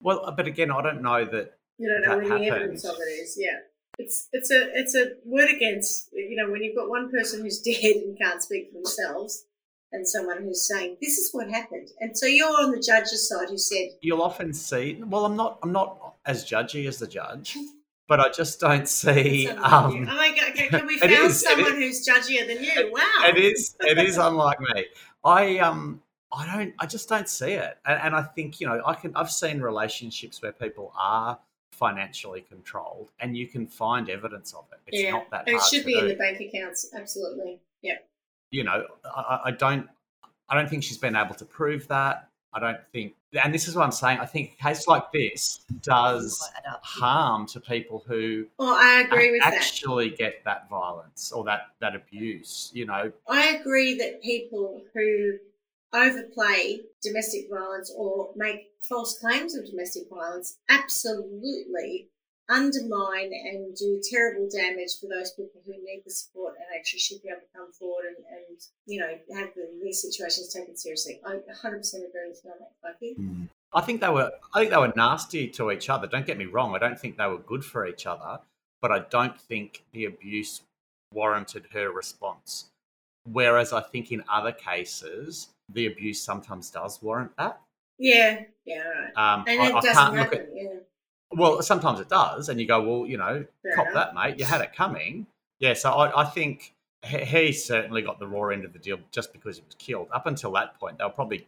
Well, 0.01 0.25
uh, 0.25 0.31
but 0.31 0.47
again, 0.47 0.71
I 0.71 0.81
don't 0.81 1.01
know 1.01 1.25
that. 1.25 1.53
You 1.77 1.89
don't 1.89 2.01
know 2.01 2.27
where 2.27 2.39
the 2.39 2.47
evidence 2.47 2.85
of 2.85 2.95
it 2.95 3.11
is. 3.11 3.37
Yeah. 3.39 3.59
It's 3.99 4.29
it's 4.31 4.51
a 4.51 4.69
it's 4.73 4.95
a 4.95 5.13
word 5.25 5.49
against 5.49 6.09
you 6.13 6.35
know 6.35 6.51
when 6.51 6.61
you've 6.61 6.75
got 6.75 6.89
one 6.89 7.09
person 7.09 7.41
who's 7.41 7.59
dead 7.61 7.95
and 7.95 8.17
can't 8.17 8.41
speak 8.41 8.69
for 8.69 8.75
themselves, 8.75 9.45
and 9.91 10.07
someone 10.07 10.43
who's 10.43 10.67
saying 10.67 10.97
this 11.01 11.17
is 11.17 11.31
what 11.31 11.49
happened, 11.49 11.89
and 11.99 12.15
so 12.15 12.27
you're 12.27 12.47
on 12.47 12.71
the 12.71 12.79
judge's 12.79 13.27
side 13.27 13.49
who 13.49 13.57
said 13.57 13.89
You'll 14.01 14.21
often 14.21 14.53
see. 14.53 15.01
Well, 15.03 15.25
I'm 15.25 15.35
not. 15.35 15.57
I'm 15.63 15.71
not 15.71 16.13
as 16.27 16.45
judgy 16.45 16.87
as 16.87 16.99
the 16.99 17.07
judge, 17.07 17.57
but 18.07 18.19
I 18.19 18.29
just 18.29 18.59
don't 18.59 18.87
see. 18.87 19.47
It's 19.47 19.51
unlike 19.51 19.93
you. 19.93 20.01
Um, 20.01 20.09
oh 20.09 20.15
my 20.15 20.35
god! 20.35 20.49
Okay, 20.51 20.67
can 20.67 20.87
we 20.87 20.97
found 20.99 21.11
is, 21.11 21.41
someone 21.41 21.73
who's 21.73 22.07
judgier 22.07 22.47
than 22.47 22.63
you? 22.63 22.91
Wow. 22.91 23.01
it 23.27 23.37
is. 23.37 23.75
It 23.81 23.97
is 23.97 24.17
unlike 24.17 24.59
me. 24.59 24.85
I 25.23 25.59
um. 25.59 26.01
I 26.31 26.45
don't. 26.45 26.73
I 26.79 26.85
just 26.85 27.07
don't 27.07 27.29
see 27.29 27.51
it, 27.53 27.77
and, 27.85 28.01
and 28.01 28.15
I 28.15 28.21
think 28.21 28.59
you 28.59 28.67
know. 28.67 28.81
I 28.85 28.93
can. 28.95 29.15
I've 29.15 29.31
seen 29.31 29.61
relationships 29.61 30.41
where 30.41 30.51
people 30.51 30.91
are 30.97 31.39
financially 31.71 32.41
controlled, 32.41 33.11
and 33.19 33.37
you 33.37 33.47
can 33.47 33.67
find 33.67 34.09
evidence 34.09 34.53
of 34.53 34.65
it. 34.71 34.79
It's 34.87 35.03
yeah, 35.03 35.11
not 35.11 35.29
that 35.31 35.47
and 35.47 35.55
it 35.57 35.61
should 35.63 35.85
be 35.85 35.93
do. 35.93 35.99
in 35.99 36.07
the 36.09 36.15
bank 36.15 36.39
accounts. 36.41 36.89
Absolutely. 36.93 37.59
Yeah. 37.81 37.97
you 38.51 38.63
know, 38.63 38.85
I- 39.05 39.41
I 39.45 39.51
don't, 39.51 39.87
I 40.49 40.55
don't 40.55 40.69
think 40.69 40.83
she's 40.83 40.97
been 40.97 41.15
able 41.15 41.35
to 41.35 41.45
prove 41.45 41.87
that. 41.89 42.29
I 42.57 42.59
don't 42.59 42.79
think, 42.91 43.13
and 43.43 43.53
this 43.53 43.67
is 43.67 43.75
what 43.75 43.83
I'm 43.83 43.91
saying. 43.91 44.17
I 44.19 44.25
think 44.25 44.57
a 44.59 44.63
case 44.63 44.87
like 44.87 45.11
this 45.11 45.59
does 45.81 46.37
Quite 46.39 46.63
add 46.65 46.73
up. 46.73 46.83
harm 46.83 47.45
to 47.47 47.59
people 47.59 48.03
who 48.07 48.47
Well, 48.57 48.73
I 48.73 49.03
agree 49.05 49.31
with 49.31 49.41
that. 49.43 49.53
actually 49.53 50.09
get 50.09 50.43
that 50.45 50.67
violence 50.69 51.31
or 51.31 51.43
that 51.45 51.67
that 51.81 51.95
abuse. 51.95 52.71
You 52.73 52.85
know, 52.87 53.11
I 53.29 53.55
agree 53.57 53.97
that 53.99 54.21
people 54.23 54.81
who 54.93 55.37
overplay 55.93 56.81
domestic 57.01 57.49
violence 57.49 57.93
or 57.95 58.31
make 58.35 58.71
false 58.81 59.17
claims 59.19 59.55
of 59.55 59.65
domestic 59.65 60.03
violence 60.09 60.57
absolutely 60.69 62.07
undermine 62.49 63.31
and 63.33 63.75
do 63.75 64.01
terrible 64.09 64.47
damage 64.49 64.99
for 64.99 65.07
those 65.07 65.31
people 65.31 65.61
who 65.65 65.73
need 65.73 66.01
the 66.05 66.11
support 66.11 66.55
and 66.55 66.65
actually 66.79 66.99
should 66.99 67.21
be 67.21 67.29
able 67.29 67.41
to 67.41 67.57
come 67.57 67.71
forward 67.73 68.05
and, 68.05 68.17
and 68.31 68.57
you 68.85 68.99
know, 68.99 69.09
have 69.35 69.53
the, 69.55 69.67
these 69.83 70.01
situations 70.01 70.53
taken 70.53 70.75
seriously. 70.75 71.19
I 71.25 71.31
100% 71.35 71.35
agree 71.65 72.29
with 72.29 72.41
you 72.43 72.51
on 72.51 72.57
that, 72.59 72.71
Bucky. 72.81 73.15
I 73.73 73.81
think 73.81 73.99
they 74.01 74.09
were, 74.09 74.31
I 74.53 74.59
think 74.59 74.71
they 74.71 74.77
were 74.77 74.93
nasty 74.95 75.47
to 75.49 75.71
each 75.71 75.89
other. 75.89 76.07
Don't 76.07 76.25
get 76.25 76.37
me 76.37 76.45
wrong. 76.45 76.73
I 76.75 76.79
don't 76.79 76.99
think 76.99 77.17
they 77.17 77.27
were 77.27 77.37
good 77.39 77.65
for 77.65 77.85
each 77.85 78.05
other, 78.05 78.39
but 78.81 78.91
I 78.91 78.99
don't 79.09 79.39
think 79.39 79.83
the 79.91 80.05
abuse 80.05 80.61
warranted 81.13 81.67
her 81.73 81.91
response. 81.91 82.65
Whereas 83.29 83.73
I 83.73 83.81
think 83.81 84.11
in 84.13 84.23
other 84.31 84.53
cases, 84.53 85.49
the 85.73 85.87
abuse 85.87 86.21
sometimes 86.21 86.69
does 86.69 87.01
warrant 87.01 87.31
that. 87.37 87.59
Yeah, 87.99 88.43
yeah, 88.63 88.83
right. 89.15 89.33
Um, 89.33 89.43
And 89.47 89.61
I, 89.61 89.67
it 89.67 89.73
I 89.75 89.79
doesn't 89.81 89.93
can't 89.93 90.13
look 90.15 90.23
happen. 90.23 90.39
at 90.39 90.47
yeah. 90.53 90.69
Well, 91.31 91.61
sometimes 91.61 91.99
it 91.99 92.09
does, 92.09 92.49
and 92.49 92.59
you 92.59 92.67
go, 92.67 92.81
well, 92.81 93.07
you 93.07 93.17
know, 93.17 93.45
Fair 93.63 93.75
cop 93.75 93.87
enough. 93.87 94.13
that, 94.13 94.15
mate. 94.15 94.39
You 94.39 94.45
had 94.45 94.61
it 94.61 94.73
coming. 94.73 95.27
Yeah, 95.59 95.73
so 95.73 95.91
I, 95.91 96.21
I 96.21 96.25
think 96.25 96.73
he, 97.05 97.51
certainly 97.51 98.01
got 98.01 98.19
the 98.19 98.27
raw 98.27 98.49
end 98.49 98.63
of 98.65 98.73
the 98.73 98.79
deal 98.79 98.99
just 99.11 99.33
because 99.33 99.57
he 99.57 99.63
was 99.65 99.75
killed. 99.75 100.07
Up 100.13 100.25
until 100.25 100.51
that 100.53 100.79
point, 100.79 100.97
they 100.97 101.03
were 101.03 101.09
probably, 101.09 101.45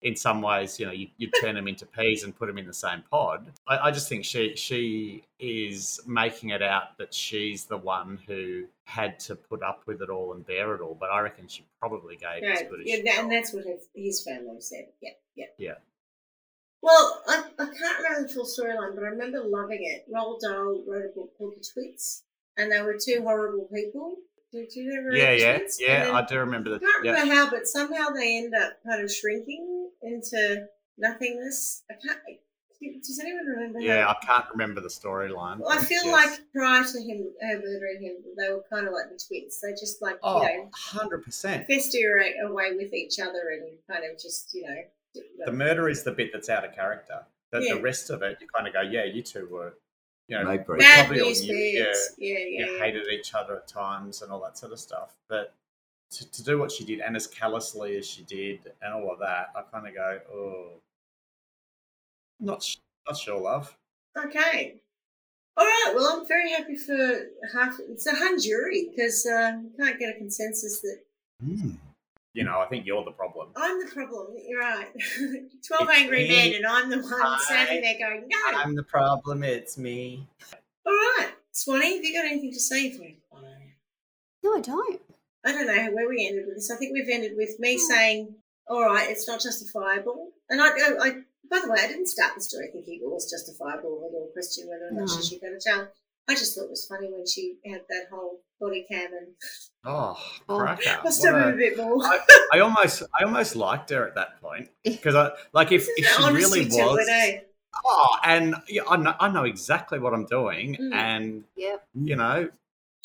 in 0.00 0.14
some 0.16 0.40
ways, 0.42 0.78
you 0.80 0.86
know, 0.86 0.92
you, 0.92 1.08
you'd 1.18 1.32
turn 1.40 1.56
them 1.56 1.66
into 1.68 1.84
peas 1.84 2.22
and 2.24 2.34
put 2.36 2.46
them 2.46 2.56
in 2.56 2.66
the 2.66 2.72
same 2.72 3.02
pod. 3.10 3.50
I, 3.66 3.78
I 3.88 3.90
just 3.90 4.08
think 4.08 4.24
she 4.24 4.54
she 4.56 5.24
is 5.40 6.00
making 6.06 6.50
it 6.50 6.62
out 6.62 6.96
that 6.98 7.12
she's 7.12 7.64
the 7.66 7.76
one 7.76 8.18
who 8.26 8.64
had 8.84 9.18
to 9.20 9.34
put 9.36 9.62
up 9.62 9.82
with 9.86 10.00
it 10.02 10.08
all 10.08 10.32
and 10.32 10.46
bear 10.46 10.74
it 10.74 10.80
all. 10.80 10.96
But 10.98 11.10
I 11.10 11.20
reckon 11.20 11.48
she 11.48 11.64
probably 11.80 12.16
gave 12.16 12.44
as 12.44 12.60
Right. 12.60 12.70
good 12.70 12.80
as 12.80 12.86
Yeah, 12.86 12.96
she 12.96 13.02
that, 13.02 13.14
got. 13.16 13.22
and 13.24 13.32
that's 13.32 13.52
what 13.52 13.64
his, 13.64 13.88
his 13.94 14.22
family 14.22 14.60
said. 14.60 14.86
Yeah, 15.02 15.10
yeah. 15.34 15.46
Yeah. 15.58 15.74
Well, 16.82 17.22
I, 17.26 17.44
I 17.58 17.64
can't 17.66 17.98
remember 17.98 18.28
the 18.28 18.34
full 18.34 18.44
storyline, 18.46 18.94
but 18.94 19.04
I 19.04 19.08
remember 19.08 19.42
loving 19.44 19.80
it. 19.82 20.06
Roald 20.12 20.40
Dahl 20.40 20.82
wrote 20.86 21.06
a 21.06 21.14
book 21.14 21.30
called 21.36 21.54
The 21.56 21.66
Twits, 21.72 22.22
and 22.56 22.70
they 22.70 22.80
were 22.82 22.96
two 23.02 23.22
horrible 23.22 23.68
people. 23.74 24.16
Do, 24.52 24.64
do 24.72 24.80
you 24.80 24.96
ever 24.98 25.14
Yeah, 25.16 25.32
yeah, 25.32 25.58
Twits? 25.58 25.78
yeah. 25.80 26.10
I 26.12 26.24
do 26.24 26.38
remember 26.38 26.70
that. 26.70 26.82
I 26.82 26.86
can't 26.86 27.04
Yeah. 27.04 27.10
remember 27.12 27.34
how, 27.34 27.50
but 27.50 27.66
somehow 27.66 28.10
they 28.10 28.38
end 28.38 28.54
up 28.54 28.74
kind 28.88 29.02
of 29.02 29.12
shrinking 29.12 29.90
into 30.02 30.66
nothingness. 30.96 31.82
I 31.90 31.94
can't. 31.94 32.18
Does 32.80 33.18
anyone 33.20 33.44
remember? 33.44 33.80
Yeah? 33.80 34.06
I 34.08 34.24
can't 34.24 34.44
remember 34.52 34.80
the 34.80 34.88
storyline. 34.88 35.58
Well, 35.58 35.76
I 35.76 35.78
feel 35.82 36.04
yes. 36.04 36.12
like 36.12 36.40
prior 36.54 36.84
to 36.84 36.98
him, 37.02 37.28
her 37.42 37.56
murdering 37.58 38.00
him, 38.00 38.14
they 38.36 38.50
were 38.52 38.62
kind 38.72 38.86
of 38.86 38.92
like 38.92 39.06
the 39.10 39.18
twits. 39.18 39.60
They 39.60 39.72
just 39.72 40.00
like 40.00 40.20
Oh, 40.22 40.42
you 40.42 40.58
know 40.58 40.70
100%. 40.92 41.66
fester 41.66 42.22
away 42.44 42.76
with 42.76 42.94
each 42.94 43.18
other 43.18 43.50
and 43.52 43.78
kind 43.90 44.04
of 44.08 44.16
just 44.22 44.54
you 44.54 44.62
know. 44.62 44.76
The 45.14 45.52
murder 45.52 45.88
is 45.88 46.04
the 46.04 46.12
bit 46.12 46.30
that's 46.32 46.48
out 46.48 46.64
of 46.64 46.74
character. 46.74 47.24
The, 47.50 47.60
Yeah. 47.62 47.74
the 47.74 47.80
rest 47.80 48.10
of 48.10 48.22
it, 48.22 48.38
you 48.40 48.46
kind 48.48 48.66
of 48.66 48.74
go, 48.74 48.82
yeah, 48.82 49.04
you 49.04 49.22
two 49.22 49.46
were, 49.48 49.74
you 50.28 50.36
know, 50.38 50.44
Mate, 50.44 50.66
bro. 50.66 50.78
Bad 50.78 51.06
probably 51.06 51.22
all 51.22 51.28
news 51.28 51.46
yeah, 51.46 51.84
bears. 51.84 52.14
Yeah, 52.18 52.38
yeah, 52.38 52.66
you 52.66 52.72
yeah. 52.72 52.78
hated 52.84 53.06
each 53.08 53.34
other 53.34 53.56
at 53.56 53.68
times 53.68 54.22
and 54.22 54.30
all 54.30 54.40
that 54.42 54.58
sort 54.58 54.72
of 54.72 54.78
stuff. 54.78 55.14
But 55.28 55.54
to, 56.10 56.30
to 56.30 56.44
do 56.44 56.58
what 56.58 56.70
she 56.70 56.84
did 56.84 57.00
and 57.00 57.16
as 57.16 57.26
callously 57.26 57.96
as 57.96 58.06
she 58.06 58.22
did 58.22 58.60
and 58.82 58.92
all 58.92 59.10
of 59.10 59.18
that, 59.20 59.52
I 59.56 59.62
kind 59.62 59.88
of 59.88 59.94
go, 59.94 60.18
oh, 60.32 60.80
not, 62.40 62.64
not 63.06 63.16
sure, 63.16 63.40
love. 63.40 63.76
Okay. 64.16 64.80
All 65.56 65.64
right. 65.64 65.92
Well, 65.94 66.20
I'm 66.20 66.26
very 66.28 66.50
happy 66.50 66.76
for 66.76 67.30
half. 67.52 67.78
It's 67.88 68.06
a 68.06 68.14
hung 68.14 68.38
jury 68.40 68.90
because 68.90 69.26
um, 69.26 69.64
you 69.64 69.84
can't 69.84 69.98
get 69.98 70.14
a 70.14 70.18
consensus 70.18 70.80
that 70.82 71.00
You 72.38 72.44
know, 72.44 72.60
I 72.60 72.66
think 72.66 72.86
you're 72.86 73.04
the 73.04 73.10
problem. 73.10 73.48
I'm 73.56 73.84
the 73.84 73.90
problem. 73.92 74.28
You're 74.46 74.60
right. 74.60 74.86
Twelve 75.66 75.88
It's 75.90 75.98
angry 75.98 76.28
me. 76.28 76.36
men, 76.36 76.54
and 76.54 76.66
I'm 76.68 76.88
the 76.88 76.98
one 76.98 77.20
Hi. 77.20 77.36
standing 77.40 77.82
there 77.82 77.98
going, 77.98 78.28
"No." 78.28 78.56
I'm 78.56 78.76
the 78.76 78.84
problem, 78.84 79.42
it's 79.42 79.76
me. 79.76 80.24
All 80.86 80.92
right, 80.92 81.32
Swanee, 81.50 81.96
have 81.96 82.04
you 82.04 82.14
got 82.14 82.26
anything 82.26 82.52
to 82.52 82.60
say 82.60 82.92
for 82.92 83.02
me? 83.02 83.18
No, 84.44 84.54
I 84.54 84.60
don't. 84.60 85.00
I 85.44 85.50
don't 85.50 85.66
know 85.66 85.90
where 85.90 86.08
we 86.08 86.28
ended 86.28 86.46
with 86.46 86.54
this. 86.54 86.70
I 86.70 86.76
think 86.76 86.92
we've 86.92 87.08
ended 87.10 87.32
with 87.36 87.58
me 87.58 87.74
hmm. 87.74 87.92
saying, 87.92 88.34
"All 88.68 88.84
right, 88.84 89.10
it's 89.10 89.26
not 89.26 89.40
justifiable." 89.40 90.30
And 90.48 90.62
I, 90.62 90.68
I, 90.68 90.90
I 91.02 91.10
by 91.50 91.58
the 91.60 91.72
way, 91.72 91.80
I 91.82 91.88
didn't 91.88 92.06
start 92.06 92.36
the 92.36 92.40
story 92.40 92.68
thinking 92.72 93.00
it 93.02 93.10
was 93.10 93.28
justifiable 93.28 93.98
at 94.06 94.14
all. 94.14 94.30
Question 94.32 94.68
whether 94.68 94.86
or 94.86 94.92
not 94.92 95.08
No. 95.08 95.16
she 95.16 95.26
should 95.26 95.40
go 95.40 95.48
to 95.48 95.58
jail. 95.58 95.88
I 96.28 96.34
just 96.34 96.54
thought 96.54 96.64
it 96.64 96.70
was 96.70 96.86
funny 96.86 97.08
when 97.10 97.26
she 97.26 97.56
had 97.66 97.82
that 97.88 98.06
whole 98.12 98.40
body 98.60 98.86
cam, 98.90 99.12
and 99.12 99.28
Oh, 99.84 100.16
Oh. 100.48 100.58
cracker. 100.58 100.82
I 100.90 101.00
What 101.02 101.24
a- 101.24 101.48
a 101.48 101.52
bit 101.56 101.76
more. 101.76 101.96
I, 102.04 102.18
I 102.54 102.58
almost, 102.60 103.02
I 103.18 103.24
almost 103.24 103.56
liked 103.56 103.90
her 103.90 104.06
at 104.06 104.14
that 104.16 104.40
point 104.42 104.68
because 104.84 105.14
I 105.14 105.30
like 105.52 105.72
if, 105.72 105.86
if 105.96 106.06
she 106.06 106.22
really 106.32 106.66
was. 106.66 106.98
it, 107.08 107.10
eh? 107.10 107.40
Oh, 107.84 108.16
and 108.24 108.56
yeah, 108.68 108.82
I 108.88 108.96
know, 108.96 109.14
I 109.20 109.28
know 109.30 109.44
exactly 109.44 109.98
what 109.98 110.12
I'm 110.12 110.26
doing, 110.26 110.76
Mm. 110.76 110.94
and 110.94 111.44
Yep. 111.56 111.86
you 111.94 112.16
know, 112.16 112.48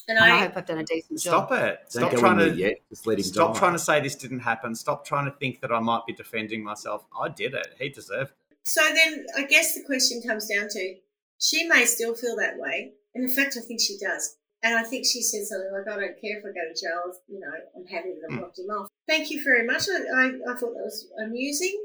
And 0.09 0.17
And 0.17 0.19
I 0.19 0.35
I, 0.35 0.39
hope 0.39 0.57
I've 0.57 0.65
done 0.65 0.79
a 0.79 0.83
decent 0.83 1.21
stop 1.21 1.49
job. 1.49 1.59
it. 1.63 1.79
Don't 1.93 2.01
Stop 2.01 2.11
go 2.11 2.17
trying 2.17 2.39
in 2.41 2.49
to 2.49 2.55
yet. 2.57 2.77
Just 2.89 3.07
let 3.07 3.17
him 3.19 3.23
stop 3.23 3.53
die. 3.53 3.59
trying 3.59 3.73
to 3.73 3.79
say 3.79 4.01
this 4.01 4.15
didn't 4.15 4.39
happen. 4.41 4.75
Stop 4.75 5.05
trying 5.05 5.25
to 5.31 5.37
think 5.37 5.61
that 5.61 5.71
I 5.71 5.79
might 5.79 6.05
be 6.05 6.11
defending 6.13 6.61
myself. 6.61 7.05
I 7.17 7.29
did 7.29 7.53
it. 7.53 7.67
He 7.79 7.87
deserved 7.89 8.31
it. 8.51 8.57
so 8.63 8.81
then 8.93 9.25
I 9.37 9.43
guess 9.45 9.75
the 9.75 9.83
question 9.83 10.21
comes 10.21 10.47
down 10.47 10.67
to 10.69 10.95
she 11.39 11.67
may 11.67 11.85
still 11.85 12.15
feel 12.15 12.35
that 12.37 12.57
way, 12.57 12.93
and 13.15 13.23
in 13.23 13.33
fact, 13.33 13.57
I 13.57 13.61
think 13.61 13.79
she 13.81 13.97
does. 13.97 14.37
And 14.63 14.77
I 14.77 14.83
think 14.83 15.05
she 15.05 15.21
said 15.21 15.43
something 15.45 15.71
like, 15.73 15.87
"I 15.87 15.99
don't 15.99 16.21
care 16.21 16.37
if 16.39 16.45
I 16.45 16.47
go 16.47 16.63
to 16.73 16.79
jail. 16.79 17.13
You 17.27 17.39
know, 17.41 17.51
I'm 17.75 17.85
happy 17.85 18.09
that 18.13 18.27
I 18.29 18.33
Hmm. 18.33 18.39
blocked 18.39 18.59
him 18.59 18.69
off." 18.69 18.87
Thank 19.07 19.29
you 19.29 19.43
very 19.43 19.65
much. 19.65 19.83
I, 19.89 19.97
I, 20.15 20.25
I 20.51 20.53
thought 20.55 20.73
that 20.73 20.83
was 20.83 21.07
amusing. 21.21 21.77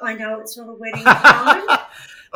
I 0.00 0.14
know 0.14 0.40
it's 0.40 0.56
not 0.56 0.68
a 0.68 0.74
wedding. 0.74 1.04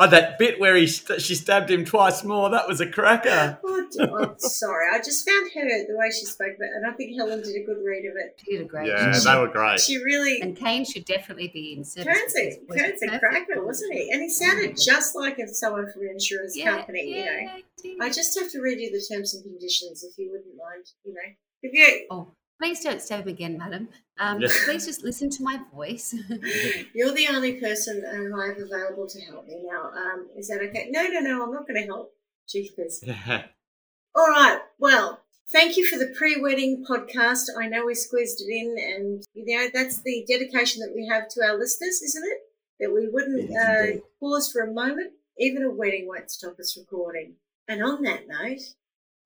Oh, 0.01 0.07
that 0.07 0.39
bit 0.39 0.61
where 0.61 0.77
he 0.77 0.87
st- 0.87 1.21
she 1.21 1.35
stabbed 1.35 1.69
him 1.69 1.83
twice 1.83 2.23
more. 2.23 2.49
That 2.49 2.69
was 2.69 2.79
a 2.79 2.89
cracker. 2.89 3.59
Oh, 3.65 3.85
d- 3.91 3.99
I'm 3.99 4.39
sorry. 4.39 4.87
I 4.93 4.99
just 4.99 5.27
found 5.27 5.51
her 5.53 5.61
the 5.87 5.97
way 5.97 6.09
she 6.09 6.25
spoke 6.25 6.55
about 6.55 6.67
it, 6.67 6.71
and 6.77 6.87
I 6.87 6.91
think 6.93 7.17
Helen 7.17 7.41
did 7.41 7.53
a 7.61 7.65
good 7.65 7.83
read 7.85 8.05
of 8.05 8.15
it. 8.15 8.39
She 8.43 8.51
did 8.53 8.61
a 8.61 8.63
great 8.63 8.87
Yeah, 8.87 9.11
job. 9.11 9.23
they 9.23 9.39
were 9.41 9.47
great. 9.49 9.79
She 9.81 9.97
really. 9.97 10.39
And 10.39 10.55
Kane 10.55 10.85
should 10.85 11.03
definitely 11.03 11.49
be 11.49 11.73
in 11.73 11.83
service. 11.83 12.17
Kurt's 12.17 12.37
a, 12.37 12.59
because 12.69 13.01
a 13.03 13.19
cracker, 13.19 13.65
wasn't 13.65 13.93
he? 13.93 14.09
And 14.09 14.21
he 14.21 14.29
sounded 14.29 14.71
mm. 14.71 14.85
just 14.85 15.15
like 15.17 15.37
if 15.37 15.49
someone 15.53 15.91
from 15.91 16.03
an 16.03 16.11
insurance 16.13 16.55
Yeah, 16.55 16.77
company, 16.77 17.19
you 17.19 17.25
know. 17.25 18.05
I 18.05 18.09
just 18.09 18.39
have 18.39 18.49
to 18.51 18.61
read 18.61 18.79
you 18.79 18.91
the 18.91 19.05
terms 19.13 19.33
and 19.33 19.43
conditions 19.43 20.03
if 20.05 20.17
you 20.17 20.31
wouldn't 20.31 20.55
mind, 20.55 20.85
you 21.03 21.13
know. 21.13 21.19
If 21.61 21.73
you, 21.73 22.07
Oh, 22.09 22.31
please 22.59 22.83
don't 22.83 23.01
stab 23.01 23.21
him 23.21 23.29
again, 23.29 23.57
madam. 23.57 23.89
Um, 24.19 24.41
Yes. 24.41 24.53
Please 24.65 24.85
just 24.85 25.03
listen 25.03 25.29
to 25.29 25.43
my 25.43 25.59
voice. 25.73 26.13
You're 26.93 27.13
the 27.13 27.27
only 27.31 27.53
person 27.53 28.03
um, 28.13 28.37
I 28.37 28.47
have 28.47 28.57
available 28.57 29.07
to 29.07 29.21
help 29.21 29.47
me 29.47 29.63
now. 29.63 29.91
Um, 29.95 30.27
is 30.37 30.49
that 30.49 30.61
okay? 30.61 30.87
No, 30.91 31.07
no, 31.07 31.21
no, 31.21 31.43
I'm 31.43 31.53
not 31.53 31.67
going 31.67 31.81
to 31.81 31.87
help. 31.87 32.13
Jeepers. 32.49 33.01
All 34.15 34.27
right. 34.27 34.59
Well, 34.77 35.21
thank 35.51 35.77
you 35.77 35.87
for 35.87 35.97
the 35.97 36.13
pre-wedding 36.17 36.83
podcast. 36.89 37.43
I 37.57 37.67
know 37.67 37.85
we 37.85 37.95
squeezed 37.95 38.41
it 38.41 38.51
in, 38.51 38.75
and 38.77 39.23
you 39.33 39.55
know 39.55 39.69
that's 39.73 40.01
the 40.01 40.25
dedication 40.27 40.81
that 40.81 40.93
we 40.93 41.07
have 41.07 41.29
to 41.29 41.43
our 41.43 41.57
listeners, 41.57 42.01
isn't 42.01 42.23
it? 42.25 42.39
That 42.79 42.93
we 42.93 43.07
wouldn't 43.07 43.51
uh, 43.55 44.01
pause 44.19 44.51
for 44.51 44.61
a 44.61 44.73
moment. 44.73 45.13
Even 45.37 45.63
a 45.63 45.69
wedding 45.69 46.07
won't 46.07 46.31
stop 46.31 46.59
us 46.59 46.77
recording. 46.77 47.35
And 47.67 47.83
on 47.83 48.01
that 48.03 48.27
note, 48.27 48.61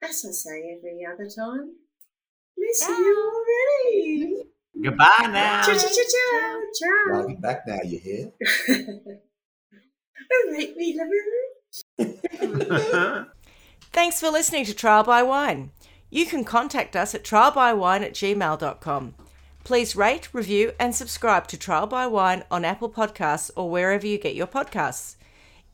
as 0.03 0.25
I 0.27 0.31
say 0.31 0.77
every 0.77 1.05
other 1.05 1.29
time, 1.29 1.75
miss 2.57 2.87
you 2.87 3.31
already. 3.33 4.43
Goodbye 4.81 5.29
now. 5.31 5.63
Ciao, 5.63 5.77
ciao, 5.77 5.89
ciao, 5.89 6.59
ciao. 6.73 7.15
I'll 7.15 7.27
be 7.27 7.35
back 7.35 7.67
now, 7.67 7.79
you 7.83 7.99
hear? 7.99 8.31
All 10.31 10.51
right, 10.51 10.73
we 10.75 10.97
love 10.97 11.07
you. 11.97 13.25
Thanks 13.93 14.19
for 14.19 14.29
listening 14.29 14.65
to 14.65 14.73
Trial 14.73 15.03
by 15.03 15.21
Wine. 15.21 15.71
You 16.09 16.25
can 16.25 16.43
contact 16.43 16.95
us 16.95 17.15
at 17.15 17.23
trialbywine 17.23 18.01
at 18.01 18.13
gmail.com. 18.13 19.15
Please 19.63 19.95
rate, 19.95 20.33
review, 20.33 20.73
and 20.79 20.93
subscribe 20.93 21.47
to 21.47 21.57
Trial 21.57 21.87
by 21.87 22.05
Wine 22.05 22.43
on 22.51 22.65
Apple 22.65 22.89
Podcasts 22.89 23.49
or 23.55 23.69
wherever 23.69 24.05
you 24.05 24.17
get 24.17 24.35
your 24.35 24.45
podcasts. 24.45 25.15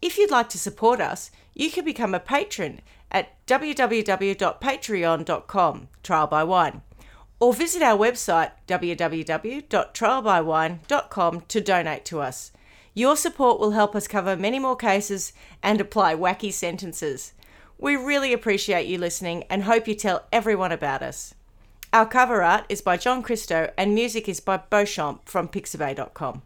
If 0.02 0.18
you'd 0.18 0.32
like 0.32 0.48
to 0.50 0.58
support 0.58 1.02
us, 1.02 1.32
you 1.54 1.70
can 1.72 1.84
become 1.84 2.14
a 2.14 2.20
patron 2.20 2.80
at 3.12 3.46
www.patreon.com, 3.48 5.88
Trial 6.04 6.28
by 6.28 6.44
Wine, 6.44 6.84
or 7.40 7.54
visit 7.54 7.82
our 7.82 7.98
website 7.98 8.52
www.trialbywine.com 8.68 11.42
to 11.42 11.62
donate 11.62 12.06
to 12.06 12.22
us. 12.22 12.52
Your 12.94 13.16
support 13.16 13.60
will 13.60 13.72
help 13.72 13.96
us 13.96 14.08
cover 14.08 14.36
many 14.36 14.60
more 14.60 14.76
cases 14.76 15.34
and 15.64 15.80
apply 15.80 16.14
wacky 16.16 16.52
sentences. 16.52 17.32
We 17.78 17.96
really 17.96 18.34
appreciate 18.34 18.88
you 18.88 18.98
listening 18.98 19.46
and 19.50 19.64
hope 19.64 19.88
you 19.88 19.96
tell 19.96 20.26
everyone 20.34 20.74
about 20.74 21.02
us. 21.02 21.34
Our 21.94 22.06
cover 22.06 22.44
art 22.44 22.66
is 22.70 22.82
by 22.82 22.98
John 22.98 23.24
Christo 23.24 23.72
and 23.78 23.96
music 23.96 24.28
is 24.28 24.42
by 24.42 24.58
Beauchamp 24.58 25.30
from 25.30 25.48
Pixabay.com. 25.48 26.42